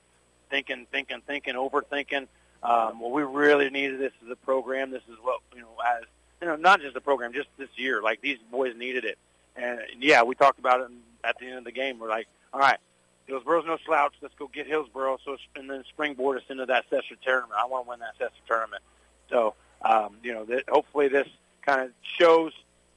thinking, 0.50 0.86
thinking, 0.92 1.22
thinking, 1.26 1.54
overthinking. 1.54 2.26
Um, 2.62 3.00
well, 3.00 3.10
we 3.10 3.22
really 3.22 3.70
needed 3.70 3.98
this 3.98 4.12
as 4.24 4.30
a 4.30 4.36
program. 4.36 4.90
This 4.90 5.02
is 5.10 5.16
what 5.22 5.40
you 5.54 5.62
know, 5.62 5.68
as 5.86 6.04
you 6.40 6.48
know, 6.48 6.56
not 6.56 6.80
just 6.80 6.94
the 6.94 7.00
program, 7.00 7.32
just 7.32 7.48
this 7.56 7.70
year. 7.76 8.02
Like 8.02 8.20
these 8.20 8.38
boys 8.50 8.74
needed 8.76 9.04
it. 9.04 9.18
And 9.56 9.80
yeah, 9.98 10.22
we 10.22 10.34
talked 10.34 10.58
about 10.58 10.80
it 10.80 10.90
at 11.24 11.38
the 11.38 11.46
end 11.46 11.58
of 11.58 11.64
the 11.64 11.72
game. 11.72 11.98
We're 11.98 12.08
like, 12.08 12.28
all 12.52 12.60
right, 12.60 12.78
Hillsboro's 13.26 13.64
no 13.66 13.78
slouch. 13.86 14.12
Let's 14.20 14.34
go 14.38 14.48
get 14.48 14.66
Hillsboro. 14.66 15.18
So 15.24 15.36
and 15.56 15.70
then 15.70 15.84
springboard 15.88 16.38
us 16.38 16.44
into 16.50 16.66
that 16.66 16.84
Cessna 16.90 17.16
tournament. 17.24 17.54
I 17.58 17.66
want 17.66 17.86
to 17.86 17.90
win 17.90 18.00
that 18.00 18.14
Cessna 18.18 18.40
tournament. 18.46 18.82
So 19.30 19.54
um, 19.82 20.16
you 20.22 20.34
know, 20.34 20.44
that 20.46 20.64
hopefully 20.68 21.08
this 21.08 21.28
kind 21.62 21.80
of 21.82 21.90
shows 22.18 22.52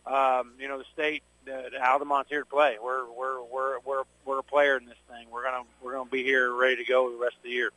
um, 0.05 0.53
you 0.59 0.67
know 0.67 0.79
the 0.79 0.85
state 0.93 1.23
that 1.45 1.73
Altamont's 1.81 2.29
here 2.29 2.41
to 2.41 2.45
play. 2.45 2.77
We're 2.81 3.05
we're 3.11 3.41
we're 3.43 3.79
we're 3.85 4.03
we're 4.25 4.39
a 4.39 4.43
player 4.43 4.77
in 4.77 4.85
this 4.85 4.97
thing. 5.09 5.27
We're 5.31 5.43
gonna 5.43 5.63
we're 5.81 5.93
gonna 5.93 6.09
be 6.09 6.23
here 6.23 6.53
ready 6.53 6.77
to 6.77 6.83
go 6.85 7.11
the 7.11 7.17
rest 7.17 7.35
of 7.37 7.43
the 7.43 7.49
year. 7.49 7.71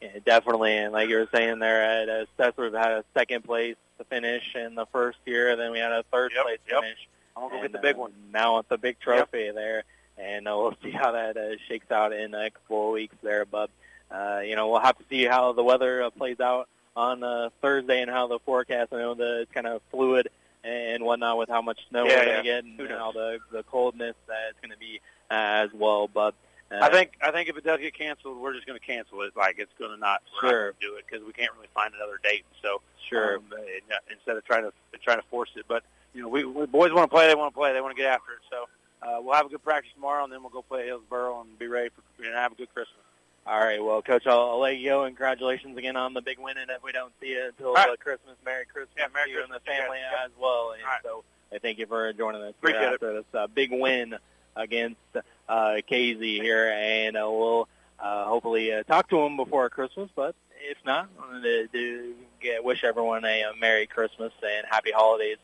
Yeah, 0.00 0.18
definitely, 0.24 0.76
and 0.78 0.92
like 0.92 1.08
you 1.10 1.16
were 1.16 1.28
saying 1.32 1.58
there, 1.58 1.82
at 1.82 2.08
uh, 2.08 2.24
Seth, 2.36 2.56
we've 2.56 2.72
had 2.72 2.92
a 2.92 3.04
second 3.14 3.44
place 3.44 3.76
to 3.98 4.04
finish 4.04 4.54
in 4.54 4.74
the 4.74 4.86
first 4.86 5.18
year, 5.26 5.50
and 5.50 5.60
then 5.60 5.72
we 5.72 5.78
had 5.78 5.92
a 5.92 6.04
third 6.10 6.32
Yep, 6.34 6.44
place 6.44 6.58
yep. 6.70 6.82
finish. 6.82 7.08
I'm 7.36 7.44
gonna 7.44 7.56
go 7.56 7.62
get 7.62 7.72
the 7.72 7.78
big 7.78 7.96
uh, 7.96 8.00
one. 8.00 8.12
Now 8.32 8.58
it's 8.58 8.70
a 8.70 8.78
big 8.78 8.98
trophy 8.98 9.50
there, 9.50 9.84
and 10.16 10.48
uh, 10.48 10.56
we'll 10.56 10.74
see 10.82 10.90
how 10.90 11.12
that 11.12 11.36
uh, 11.36 11.56
shakes 11.68 11.90
out 11.90 12.12
in 12.12 12.34
a 12.34 12.50
couple 12.50 12.88
of 12.88 12.92
weeks 12.94 13.16
there. 13.22 13.44
But 13.44 13.70
uh, 14.10 14.40
you 14.44 14.56
know, 14.56 14.68
we'll 14.68 14.80
have 14.80 14.98
to 14.98 15.04
see 15.10 15.24
how 15.24 15.52
the 15.52 15.62
weather 15.64 16.02
uh, 16.02 16.10
plays 16.10 16.40
out 16.40 16.68
on 16.96 17.22
uh, 17.22 17.50
Thursday 17.60 18.00
and 18.00 18.10
how 18.10 18.26
the 18.26 18.38
forecast. 18.40 18.92
I 18.92 18.96
know 18.96 19.14
that 19.14 19.40
it's 19.42 19.52
kind 19.52 19.66
of 19.66 19.82
fluid 19.90 20.28
and 20.64 21.02
whatnot 21.04 21.38
with 21.38 21.48
how 21.48 21.62
much 21.62 21.78
snow 21.88 22.04
Yeah, 22.06 22.16
we're 22.16 22.24
going 22.24 22.28
yeah. 22.28 22.36
to 22.36 22.42
get 22.42 22.64
and 22.64 22.88
knows? 22.88 23.14
the 23.14 23.38
the 23.52 23.62
coldness 23.64 24.14
that 24.28 24.50
it's 24.50 24.60
going 24.60 24.72
to 24.72 24.78
be 24.78 25.00
uh, 25.30 25.34
as 25.64 25.70
well. 25.72 26.08
But 26.08 26.34
uh, 26.70 26.78
I 26.82 26.90
think 26.90 27.12
I 27.22 27.30
think 27.30 27.48
if 27.48 27.56
it 27.56 27.64
does 27.64 27.80
get 27.80 27.94
canceled, 27.94 28.38
we're 28.38 28.54
just 28.54 28.66
going 28.66 28.78
to 28.78 28.84
cancel 28.84 29.22
it. 29.22 29.36
Like 29.36 29.56
it's 29.58 29.72
going 29.78 29.90
to 29.92 29.96
not 29.96 30.22
we're 30.42 30.48
not 30.48 30.52
Sure. 30.52 30.72
do 30.80 30.96
it 30.96 31.04
because 31.10 31.26
we 31.26 31.32
can't 31.32 31.52
really 31.54 31.68
find 31.74 31.94
another 31.94 32.18
date. 32.22 32.44
So 32.62 32.80
Sure. 33.08 33.36
um, 33.38 33.44
uh, 33.52 33.94
instead 34.12 34.36
of 34.36 34.44
trying 34.44 34.64
to 34.64 34.72
trying 35.02 35.18
to 35.18 35.26
force 35.30 35.50
it, 35.56 35.64
but 35.68 35.82
you 36.14 36.22
know, 36.22 36.28
we, 36.28 36.44
we 36.44 36.66
boys 36.66 36.92
want 36.92 37.10
to 37.10 37.14
play. 37.14 37.26
They 37.28 37.34
want 37.34 37.54
to 37.54 37.58
play. 37.58 37.72
They 37.72 37.80
want 37.80 37.96
to 37.96 38.02
get 38.02 38.10
after 38.12 38.32
it. 38.32 38.38
So 38.50 38.68
uh, 39.02 39.20
we'll 39.22 39.34
have 39.34 39.46
a 39.46 39.48
good 39.48 39.62
practice 39.64 39.90
tomorrow, 39.94 40.24
and 40.24 40.32
then 40.32 40.42
we'll 40.42 40.50
go 40.50 40.62
play 40.62 40.86
Hillsboro 40.86 41.40
and 41.42 41.58
be 41.58 41.66
ready 41.68 41.88
for 41.90 42.24
and 42.24 42.34
have 42.34 42.52
a 42.52 42.54
good 42.56 42.72
Christmas. 42.74 42.98
All 43.46 43.58
right, 43.58 43.82
well, 43.82 44.02
Coach, 44.02 44.26
I'll, 44.26 44.50
I'll 44.50 44.60
let 44.60 44.76
you 44.76 44.90
go, 44.90 45.04
and 45.04 45.16
congratulations 45.16 45.76
again 45.76 45.96
on 45.96 46.14
the 46.14 46.20
big 46.20 46.38
win. 46.38 46.56
And 46.58 46.70
if 46.70 46.82
we 46.82 46.92
don't 46.92 47.12
see 47.20 47.28
you 47.28 47.46
until 47.46 47.72
right. 47.72 47.88
uh, 47.88 47.96
Christmas, 47.96 48.36
Merry 48.44 48.66
Christmas 48.66 48.94
Yeah, 48.96 49.06
Merry 49.12 49.30
to 49.30 49.32
you 49.32 49.42
and 49.42 49.52
the 49.52 49.60
family 49.60 49.98
guys. 49.98 50.26
as 50.26 50.30
well. 50.40 50.72
And 50.72 50.82
right. 50.84 51.00
so, 51.02 51.24
I 51.52 51.58
thank 51.58 51.78
you 51.78 51.86
for 51.86 52.12
joining 52.12 52.42
us 52.42 52.50
Appreciate 52.50 52.80
here 52.80 52.90
it. 52.90 52.94
after 52.94 53.12
this 53.14 53.24
uh, 53.34 53.46
big 53.48 53.70
win 53.72 54.14
against 54.54 55.00
uh, 55.48 55.76
Casey 55.86 56.38
here, 56.38 56.70
and 56.70 57.16
uh, 57.16 57.28
we'll 57.28 57.68
uh, 57.98 58.26
hopefully 58.26 58.72
uh, 58.72 58.82
talk 58.84 59.08
to 59.10 59.18
him 59.20 59.36
before 59.36 59.68
Christmas. 59.70 60.10
But 60.14 60.34
if 60.60 60.78
not, 60.84 61.08
I 61.18 61.40
to 61.40 61.66
do, 61.68 62.14
get, 62.40 62.62
wish 62.62 62.84
everyone 62.84 63.24
a, 63.24 63.44
uh 63.44 63.52
Merry 63.58 63.86
Christmas 63.86 64.32
and 64.42 64.66
Happy 64.70 64.92
Holidays 64.92 65.38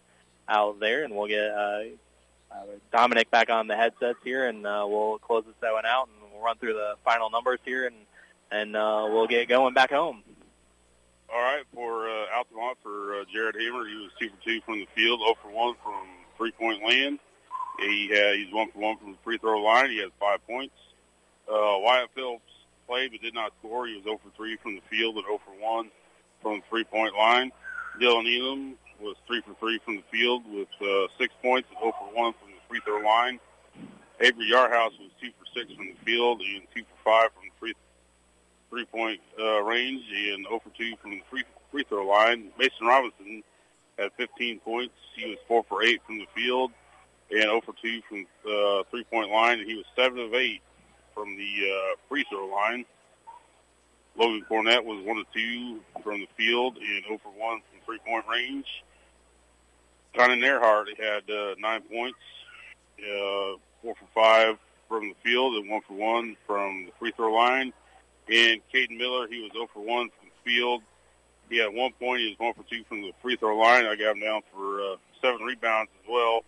out 0.48 0.78
there, 0.80 1.04
and 1.04 1.14
we'll 1.14 1.28
get 1.28 1.50
uh, 1.50 1.82
uh, 2.50 2.64
Dominic 2.92 3.30
back 3.30 3.50
on 3.50 3.66
the 3.66 3.76
headsets 3.76 4.18
here, 4.22 4.46
and 4.46 4.66
uh, 4.66 4.84
we'll 4.88 5.18
close 5.18 5.44
this 5.44 5.54
one 5.60 5.86
out, 5.86 6.08
and 6.22 6.25
we'll 6.36 6.44
run 6.44 6.58
through 6.58 6.74
the 6.74 6.94
final 7.04 7.30
numbers 7.30 7.60
here, 7.64 7.86
and 7.86 7.96
and 8.50 8.76
uh, 8.76 9.06
we'll 9.10 9.26
get 9.26 9.48
going 9.48 9.74
back 9.74 9.90
home. 9.90 10.22
All 11.32 11.40
right, 11.40 11.64
for 11.74 12.08
uh, 12.08 12.26
Altamont, 12.36 12.78
for 12.82 13.20
uh, 13.20 13.24
Jared 13.32 13.56
Hammer, 13.56 13.86
he 13.88 13.96
was 13.96 14.10
two 14.20 14.28
for 14.28 14.44
two 14.44 14.60
from 14.60 14.78
the 14.78 14.86
field, 14.94 15.20
0 15.20 15.34
for 15.42 15.50
1 15.50 15.74
from 15.82 16.06
three-point 16.36 16.84
land. 16.84 17.18
He 17.80 18.08
had, 18.08 18.36
he's 18.36 18.54
1 18.54 18.70
for 18.70 18.78
1 18.78 18.98
from 18.98 19.10
the 19.12 19.18
free 19.24 19.36
throw 19.38 19.60
line. 19.60 19.90
He 19.90 19.98
has 19.98 20.10
five 20.20 20.46
points. 20.46 20.76
Uh, 21.48 21.82
Wyatt 21.82 22.10
Phillips 22.14 22.42
played 22.86 23.10
but 23.10 23.20
did 23.20 23.34
not 23.34 23.52
score. 23.58 23.88
He 23.88 23.96
was 23.96 24.04
0 24.04 24.20
for 24.22 24.30
3 24.36 24.56
from 24.62 24.76
the 24.76 24.82
field 24.88 25.16
and 25.16 25.24
0 25.24 25.40
for 25.44 25.60
1 25.60 25.90
from 26.42 26.56
the 26.58 26.62
three-point 26.70 27.14
line. 27.16 27.50
Dylan 28.00 28.26
Elam 28.30 28.74
was 29.00 29.16
3 29.26 29.42
for 29.42 29.54
3 29.58 29.80
from 29.84 29.96
the 29.96 30.04
field 30.12 30.44
with 30.48 30.68
uh, 30.80 31.08
six 31.18 31.34
points 31.42 31.68
and 31.70 31.78
0 31.80 31.92
for 31.98 32.14
1 32.14 32.32
from 32.34 32.50
the 32.50 32.60
free 32.68 32.80
throw 32.84 33.00
line. 33.00 33.40
Avery 34.20 34.50
Yarhouse 34.50 34.98
was 34.98 35.10
2 35.20 35.30
for 35.38 35.46
6 35.58 35.72
from 35.74 35.86
the 35.88 36.04
field 36.04 36.40
and 36.40 36.62
2 36.74 36.82
for 36.82 37.10
5 37.10 37.30
from 37.32 37.42
the 37.44 37.50
free 37.58 37.74
three-point 38.70 39.20
uh, 39.38 39.62
range 39.62 40.04
and 40.10 40.46
0 40.46 40.60
for 40.62 40.70
2 40.76 40.96
from 41.00 41.12
the 41.12 41.22
free 41.30 41.44
free 41.70 41.84
throw 41.88 42.06
line. 42.06 42.50
Mason 42.58 42.86
Robinson 42.86 43.42
had 43.98 44.10
15 44.16 44.60
points. 44.60 44.94
He 45.14 45.28
was 45.28 45.38
4 45.48 45.64
for 45.68 45.82
8 45.82 46.00
from 46.06 46.18
the 46.18 46.26
field 46.34 46.70
and 47.30 47.42
0 47.42 47.60
for 47.60 47.74
2 47.82 48.02
from 48.08 48.26
the 48.44 48.50
uh, 48.50 48.82
three-point 48.90 49.30
line, 49.30 49.58
and 49.60 49.68
he 49.68 49.76
was 49.76 49.84
7 49.96 50.18
of 50.18 50.32
8 50.32 50.60
from 51.14 51.36
the 51.36 51.70
uh, 51.70 51.96
free 52.08 52.24
throw 52.30 52.46
line. 52.46 52.84
Logan 54.16 54.44
Cornett 54.50 54.84
was 54.84 55.04
1 55.04 55.18
of 55.18 55.26
2 55.34 55.80
from 56.02 56.20
the 56.20 56.28
field 56.36 56.78
and 56.78 57.04
0 57.04 57.20
for 57.22 57.30
1 57.30 57.36
from 57.36 57.80
three-point 57.84 58.24
range. 58.30 58.66
Connor 60.16 60.36
Nerhart 60.36 60.86
had 60.98 61.30
uh, 61.30 61.54
9 61.58 61.82
points, 61.82 62.18
uh, 63.00 63.56
4 63.82 63.94
for 63.94 64.06
5 64.14 64.58
from 64.88 65.08
the 65.08 65.14
field 65.24 65.54
and 65.56 65.70
1 65.70 65.80
for 65.86 65.94
1 65.94 66.36
from 66.46 66.86
the 66.86 66.92
free 66.98 67.12
throw 67.16 67.32
line. 67.32 67.72
And 68.28 68.60
Caden 68.72 68.96
Miller, 68.96 69.28
he 69.28 69.42
was 69.42 69.52
0 69.52 69.68
for 69.72 69.80
1 69.80 69.86
from 69.86 70.28
the 70.28 70.50
field. 70.50 70.82
He 71.48 71.58
had 71.58 71.72
one 71.72 71.92
point. 72.00 72.20
He 72.20 72.28
was 72.28 72.38
1 72.38 72.54
for 72.54 72.64
2 72.68 72.84
from 72.88 73.02
the 73.02 73.12
free 73.22 73.36
throw 73.36 73.56
line. 73.56 73.86
I 73.86 73.94
got 73.96 74.16
him 74.16 74.20
down 74.20 74.42
for 74.52 74.80
uh, 74.80 74.96
7 75.22 75.40
rebounds 75.42 75.90
as 76.02 76.08
well. 76.08 76.40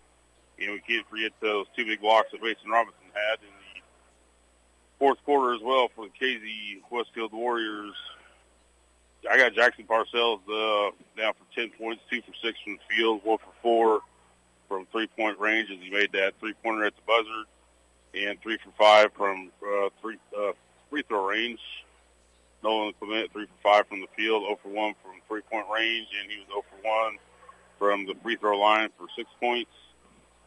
And 0.60 0.72
we 0.72 0.80
can't 0.80 1.08
forget 1.08 1.32
those 1.40 1.66
two 1.76 1.86
big 1.86 2.00
blocks 2.00 2.32
that 2.32 2.42
Mason 2.42 2.70
Robinson 2.70 3.00
had 3.14 3.38
in 3.40 3.54
the 3.54 3.80
fourth 4.98 5.22
quarter 5.24 5.54
as 5.54 5.60
well 5.62 5.88
for 5.94 6.06
the 6.06 6.12
Casey 6.18 6.82
Westfield 6.90 7.32
Warriors. 7.32 7.94
I 9.30 9.36
got 9.36 9.54
Jackson 9.54 9.84
Parcels 9.84 10.40
uh, 10.48 10.90
down 11.16 11.32
for 11.34 11.54
10 11.54 11.70
points, 11.78 12.02
2 12.10 12.22
for 12.22 12.32
6 12.42 12.58
from 12.64 12.74
the 12.74 12.96
field, 12.96 13.20
1 13.24 13.38
for 13.38 13.52
4 13.62 14.00
from 14.68 14.86
three-point 14.92 15.38
range 15.38 15.70
as 15.70 15.78
he 15.80 15.90
made 15.90 16.12
that 16.12 16.34
three-pointer 16.38 16.84
at 16.84 16.94
the 16.94 17.02
buzzer, 17.06 17.44
and 18.14 18.40
3 18.40 18.58
for 18.58 18.70
5 18.78 19.12
from 19.14 19.50
uh, 19.62 19.88
three, 20.00 20.16
uh, 20.38 20.52
free 20.90 21.02
throw 21.08 21.26
range. 21.26 21.60
Nolan 22.62 22.92
Clement, 22.98 23.32
3 23.32 23.46
for 23.46 23.62
5 23.62 23.86
from 23.88 24.00
the 24.00 24.08
field, 24.16 24.42
0 24.42 24.58
for 24.62 24.68
1 24.68 24.94
from 25.02 25.12
three-point 25.28 25.66
range, 25.72 26.08
and 26.20 26.30
he 26.30 26.38
was 26.38 26.46
0 26.48 26.64
for 26.70 26.88
1 26.88 27.18
from 27.78 28.06
the 28.06 28.14
free 28.22 28.36
throw 28.36 28.58
line 28.58 28.90
for 28.98 29.06
6 29.16 29.28
points. 29.40 29.70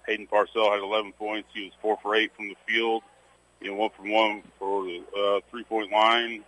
Hayden 0.08 0.28
Parcell 0.28 0.72
had 0.72 0.80
11 0.80 1.14
points. 1.14 1.48
He 1.54 1.66
was 1.66 1.74
4 1.82 1.98
for 2.02 2.16
8 2.16 2.32
from 2.36 2.50
the 2.50 2.56
field, 2.68 3.04
and 3.62 3.78
1 3.78 3.90
for 3.96 4.04
1 4.04 4.44
for 4.60 4.84
the 4.84 5.04
uh, 5.18 5.40
three-point 5.50 5.92
line 5.92 6.44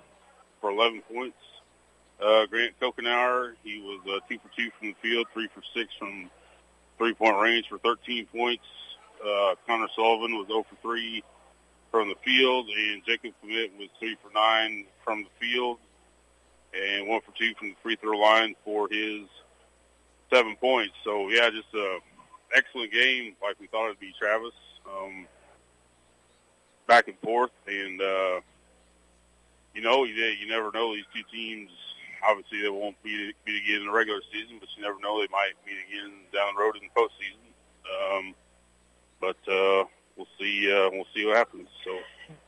for 0.59 0.71
11 0.71 1.01
points. 1.11 1.37
Uh, 2.21 2.45
Grant 2.45 2.73
Kokauer, 2.79 3.53
he 3.63 3.81
was 3.81 3.99
uh, 4.07 4.19
2 4.29 4.39
for 4.39 4.49
2 4.55 4.69
from 4.79 4.87
the 4.89 4.95
field, 5.01 5.27
3 5.33 5.47
for 5.53 5.61
6 5.73 5.93
from 5.97 6.29
three-point 7.03 7.37
range 7.37 7.65
for 7.67 7.77
13 7.79 8.27
points. 8.27 8.63
Uh, 9.21 9.55
Connor 9.67 9.87
Sullivan 9.93 10.37
was 10.37 10.47
0 10.47 10.65
for 10.69 10.75
3 10.81 11.21
from 11.91 12.07
the 12.07 12.15
field, 12.23 12.69
and 12.69 13.03
Jacob 13.05 13.33
Commit 13.41 13.71
was 13.77 13.89
3 13.99 14.15
for 14.23 14.31
9 14.33 14.85
from 15.03 15.23
the 15.23 15.29
field, 15.45 15.79
and 16.73 17.07
1 17.07 17.21
for 17.21 17.37
2 17.37 17.53
from 17.59 17.69
the 17.69 17.75
free 17.83 17.97
throw 17.97 18.17
line 18.17 18.55
for 18.63 18.87
his 18.89 19.27
seven 20.31 20.55
points. 20.55 20.93
So, 21.03 21.29
yeah, 21.29 21.49
just 21.49 21.73
a 21.75 21.99
excellent 22.55 22.93
game 22.93 23.35
like 23.41 23.59
we 23.59 23.67
thought 23.67 23.87
it'd 23.87 23.99
be, 23.99 24.13
Travis. 24.17 24.53
Um, 24.87 25.27
back 26.87 27.09
and 27.09 27.19
forth, 27.19 27.51
and, 27.67 28.01
uh, 28.01 28.39
you 29.75 29.81
know, 29.81 30.05
you, 30.05 30.13
you 30.13 30.47
never 30.47 30.71
know 30.73 30.95
these 30.95 31.05
two 31.13 31.23
teams– 31.29 31.69
obviously 32.27 32.61
they 32.61 32.69
won't 32.69 32.95
meet, 33.03 33.35
meet 33.45 33.63
again 33.63 33.81
in 33.81 33.87
the 33.87 33.91
regular 33.91 34.21
season, 34.31 34.57
but 34.59 34.69
you 34.75 34.83
never 34.83 34.99
know 34.99 35.19
they 35.19 35.27
might 35.31 35.53
meet 35.65 35.77
again 35.87 36.11
down 36.33 36.55
the 36.55 36.61
road 36.61 36.75
in 36.75 36.83
the 36.83 36.99
postseason. 36.99 37.43
Um, 37.93 38.35
but 39.19 39.37
uh, 39.47 39.85
we'll 40.15 40.27
see. 40.39 40.71
Uh, 40.71 40.89
we'll 40.91 41.07
see 41.15 41.25
what 41.25 41.37
happens. 41.37 41.67
So. 41.83 41.97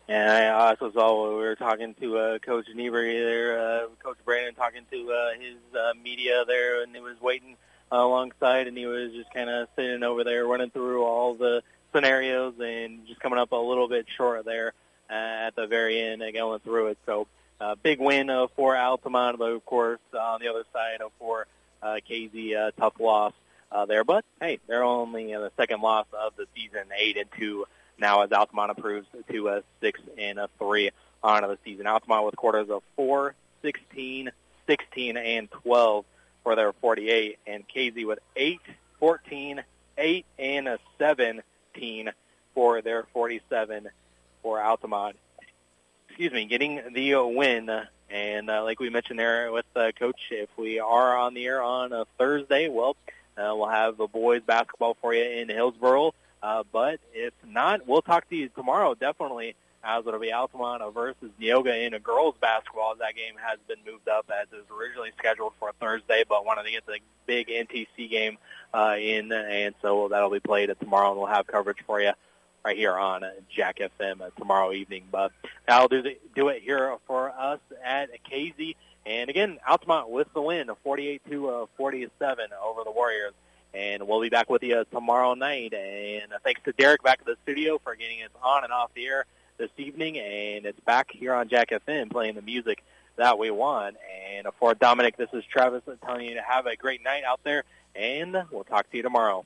And 0.08 0.30
I 0.30 0.50
also 0.50 0.92
saw 0.92 1.30
we 1.30 1.36
were 1.36 1.56
talking 1.56 1.96
to 2.00 2.18
uh, 2.18 2.40
Coach 2.40 2.68
Niebuhr 2.74 3.04
there, 3.04 3.60
uh, 3.60 3.88
Coach 4.04 4.18
Brandon 4.24 4.54
talking 4.54 4.84
to 4.92 5.12
uh, 5.12 5.40
his 5.40 5.56
uh, 5.74 5.94
media 6.02 6.46
there, 6.46 6.84
and 6.84 6.94
he 6.94 7.02
was 7.02 7.20
waiting 7.22 7.56
uh, 7.92 7.98
alongside, 7.98 8.68
and 8.68 8.78
he 8.78 8.86
was 8.86 9.12
just 9.14 9.34
kind 9.34 9.50
of 9.50 9.68
sitting 9.76 10.04
over 10.04 10.24
there 10.24 10.46
running 10.46 10.70
through 10.70 11.04
all 11.04 11.34
the 11.34 11.64
scenarios 11.94 12.54
and 12.60 13.08
just 13.08 13.20
coming 13.20 13.40
up 13.40 13.52
a 13.52 13.56
little 13.56 13.88
bit 13.88 14.06
short 14.16 14.46
there 14.46 14.74
uh, 15.10 15.14
at 15.48 15.56
the 15.56 15.66
very 15.66 16.00
end 16.00 16.22
and 16.22 16.34
going 16.34 16.60
through 16.60 16.88
it. 16.88 16.98
So 17.06 17.28
uh, 17.60 17.76
big 17.82 18.00
win 18.00 18.30
uh, 18.30 18.48
for 18.56 18.76
Altamont, 18.76 19.38
but 19.40 19.52
of 19.52 19.66
course 19.66 20.00
on 20.14 20.42
the 20.42 20.50
other 20.50 20.64
side 20.74 21.02
uh, 21.04 21.10
for 21.20 21.48
uh, 21.82 21.98
Casey, 22.06 22.56
uh, 22.56 22.72
tough 22.78 23.00
loss 23.00 23.34
uh, 23.72 23.86
there. 23.86 24.04
But 24.04 24.26
hey, 24.40 24.60
they're 24.68 24.84
only 24.84 25.34
uh, 25.34 25.42
the 25.42 25.52
second 25.58 25.82
loss 25.82 26.08
of 26.14 26.36
the 26.36 26.48
season, 26.56 26.86
eight 26.98 27.18
and 27.18 27.30
two 27.38 27.66
now 27.98 28.22
as 28.24 28.32
Altamont 28.32 28.72
improves 28.76 29.08
to 29.32 29.48
a 29.50 29.64
six 29.82 30.00
and 30.18 30.40
a 30.40 30.50
three 30.60 30.92
on 31.24 31.44
the 31.44 31.58
season. 31.64 31.88
Altamont 31.88 32.26
with 32.26 32.36
quarters 32.36 32.70
of 32.70 32.84
four, 32.96 33.36
sixteen, 33.62 34.32
sixteen, 34.68 35.18
and 35.18 35.50
12 35.52 36.06
for 36.44 36.56
their 36.56 36.74
48, 36.74 37.40
and 37.48 37.68
Casey 37.68 38.06
with 38.06 38.20
eight, 38.36 38.62
fourteen, 39.00 39.64
eight, 39.98 40.26
and 40.38 40.68
a 40.68 40.80
17 41.00 42.12
for 42.54 42.82
their 42.82 43.04
47 43.14 43.90
for 44.44 44.62
Altamont 44.62 45.18
excuse 46.16 46.32
me, 46.32 46.46
getting 46.46 46.82
the 46.94 47.14
win. 47.16 47.70
And 48.10 48.50
uh, 48.50 48.64
like 48.64 48.80
we 48.80 48.90
mentioned 48.90 49.20
there 49.20 49.52
with 49.52 49.66
uh, 49.76 49.92
Coach, 50.00 50.22
if 50.32 50.48
we 50.58 50.80
are 50.80 51.18
on 51.18 51.34
the 51.34 51.46
air 51.46 51.62
on 51.62 51.92
a 51.92 52.06
Thursday, 52.18 52.70
well, 52.70 52.96
uh, 53.38 53.52
we'll 53.54 53.68
have 53.68 53.98
the 53.98 54.08
boys 54.08 54.42
basketball 54.42 54.96
for 55.02 55.14
you 55.14 55.26
in 55.26 55.50
Hillsboro. 55.50 56.14
Uh, 56.42 56.64
but 56.72 57.02
if 57.14 57.34
not, 57.46 57.86
we'll 57.86 58.02
talk 58.02 58.30
to 58.30 58.36
you 58.38 58.48
tomorrow, 58.48 58.96
definitely, 58.96 59.56
as 59.84 60.08
it'll 60.08 60.18
be 60.18 60.32
Altamont 60.32 60.82
versus 60.94 61.32
Neoga 61.42 61.86
in 61.86 61.94
a 61.94 62.00
girls 62.00 62.36
basketball. 62.40 62.96
That 62.96 63.18
game 63.18 63.34
has 63.36 63.60
been 63.68 63.80
moved 63.86 64.08
up 64.08 64.32
as 64.32 64.48
it 64.54 64.56
was 64.56 64.80
originally 64.80 65.12
scheduled 65.18 65.52
for 65.60 65.74
Thursday, 65.82 66.24
but 66.30 66.46
wanted 66.46 66.64
to 66.64 66.72
get 66.72 66.86
the 66.86 67.00
big 67.26 67.50
NTC 67.50 68.10
game 68.10 68.38
uh, 68.74 68.96
in, 68.98 69.34
and 69.34 69.76
so 69.82 70.08
that'll 70.08 70.30
be 70.30 70.40
played 70.40 70.74
tomorrow, 70.80 71.10
and 71.10 71.18
we'll 71.18 71.28
have 71.28 71.46
coverage 71.46 71.80
for 71.86 72.00
you 72.00 72.14
right 72.66 72.76
here 72.76 72.98
on 72.98 73.24
uh, 73.24 73.30
Jack 73.56 73.78
FM 73.78 74.22
uh, 74.22 74.32
tomorrow 74.38 74.74
evening. 74.74 75.04
But 75.12 75.32
that'll 75.68 75.88
do, 75.88 76.02
the, 76.02 76.18
do 76.36 76.50
it 76.50 76.64
here 76.64 76.98
for 77.06 77.30
us 77.30 77.60
at 77.84 78.10
Casey. 78.24 78.76
And 79.06 79.30
again, 79.30 79.60
Altamont 79.68 80.10
with 80.10 80.34
the 80.34 80.42
win, 80.42 80.70
48 80.84 81.22
to 81.30 81.50
uh, 81.50 81.66
47 81.78 82.48
over 82.64 82.84
the 82.84 82.92
Warriors. 82.92 83.34
And 83.76 84.08
we'll 84.08 84.22
be 84.22 84.30
back 84.30 84.50
with 84.50 84.64
you 84.64 84.84
tomorrow 84.92 85.36
night. 85.36 85.74
And 85.74 86.34
uh, 86.34 86.38
thanks 86.44 86.62
to 86.66 86.72
Derek 86.72 87.04
back 87.04 87.20
at 87.20 87.26
the 87.26 87.38
studio 87.44 87.80
for 87.84 87.96
getting 87.96 88.24
us 88.24 88.32
on 88.42 88.64
and 88.64 88.74
off 88.74 88.92
the 88.96 89.06
air 89.06 89.26
this 89.58 89.70
evening. 89.78 90.18
And 90.18 90.66
it's 90.66 90.80
back 90.80 91.12
here 91.12 91.36
on 91.36 91.50
Jack 91.50 91.70
FM 91.70 92.10
playing 92.10 92.34
the 92.34 92.42
music 92.42 92.84
that 93.18 93.38
we 93.38 93.52
want. 93.52 93.98
And 94.36 94.48
for 94.60 94.74
Dominic, 94.74 95.18
this 95.18 95.30
is 95.34 95.44
Travis 95.46 95.84
telling 96.04 96.26
you 96.26 96.34
to 96.34 96.42
have 96.42 96.66
a 96.66 96.76
great 96.76 97.04
night 97.04 97.24
out 97.26 97.42
there. 97.44 97.64
And 97.96 98.36
we'll 98.50 98.64
talk 98.64 98.90
to 98.90 98.98
you 98.98 99.04
tomorrow. 99.04 99.46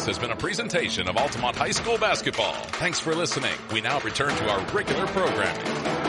This 0.00 0.06
has 0.06 0.18
been 0.18 0.30
a 0.30 0.36
presentation 0.36 1.08
of 1.08 1.18
Altamont 1.18 1.56
High 1.56 1.72
School 1.72 1.98
basketball. 1.98 2.54
Thanks 2.54 2.98
for 2.98 3.14
listening. 3.14 3.52
We 3.70 3.82
now 3.82 4.00
return 4.00 4.34
to 4.34 4.48
our 4.48 4.60
regular 4.72 5.06
programming. 5.08 5.99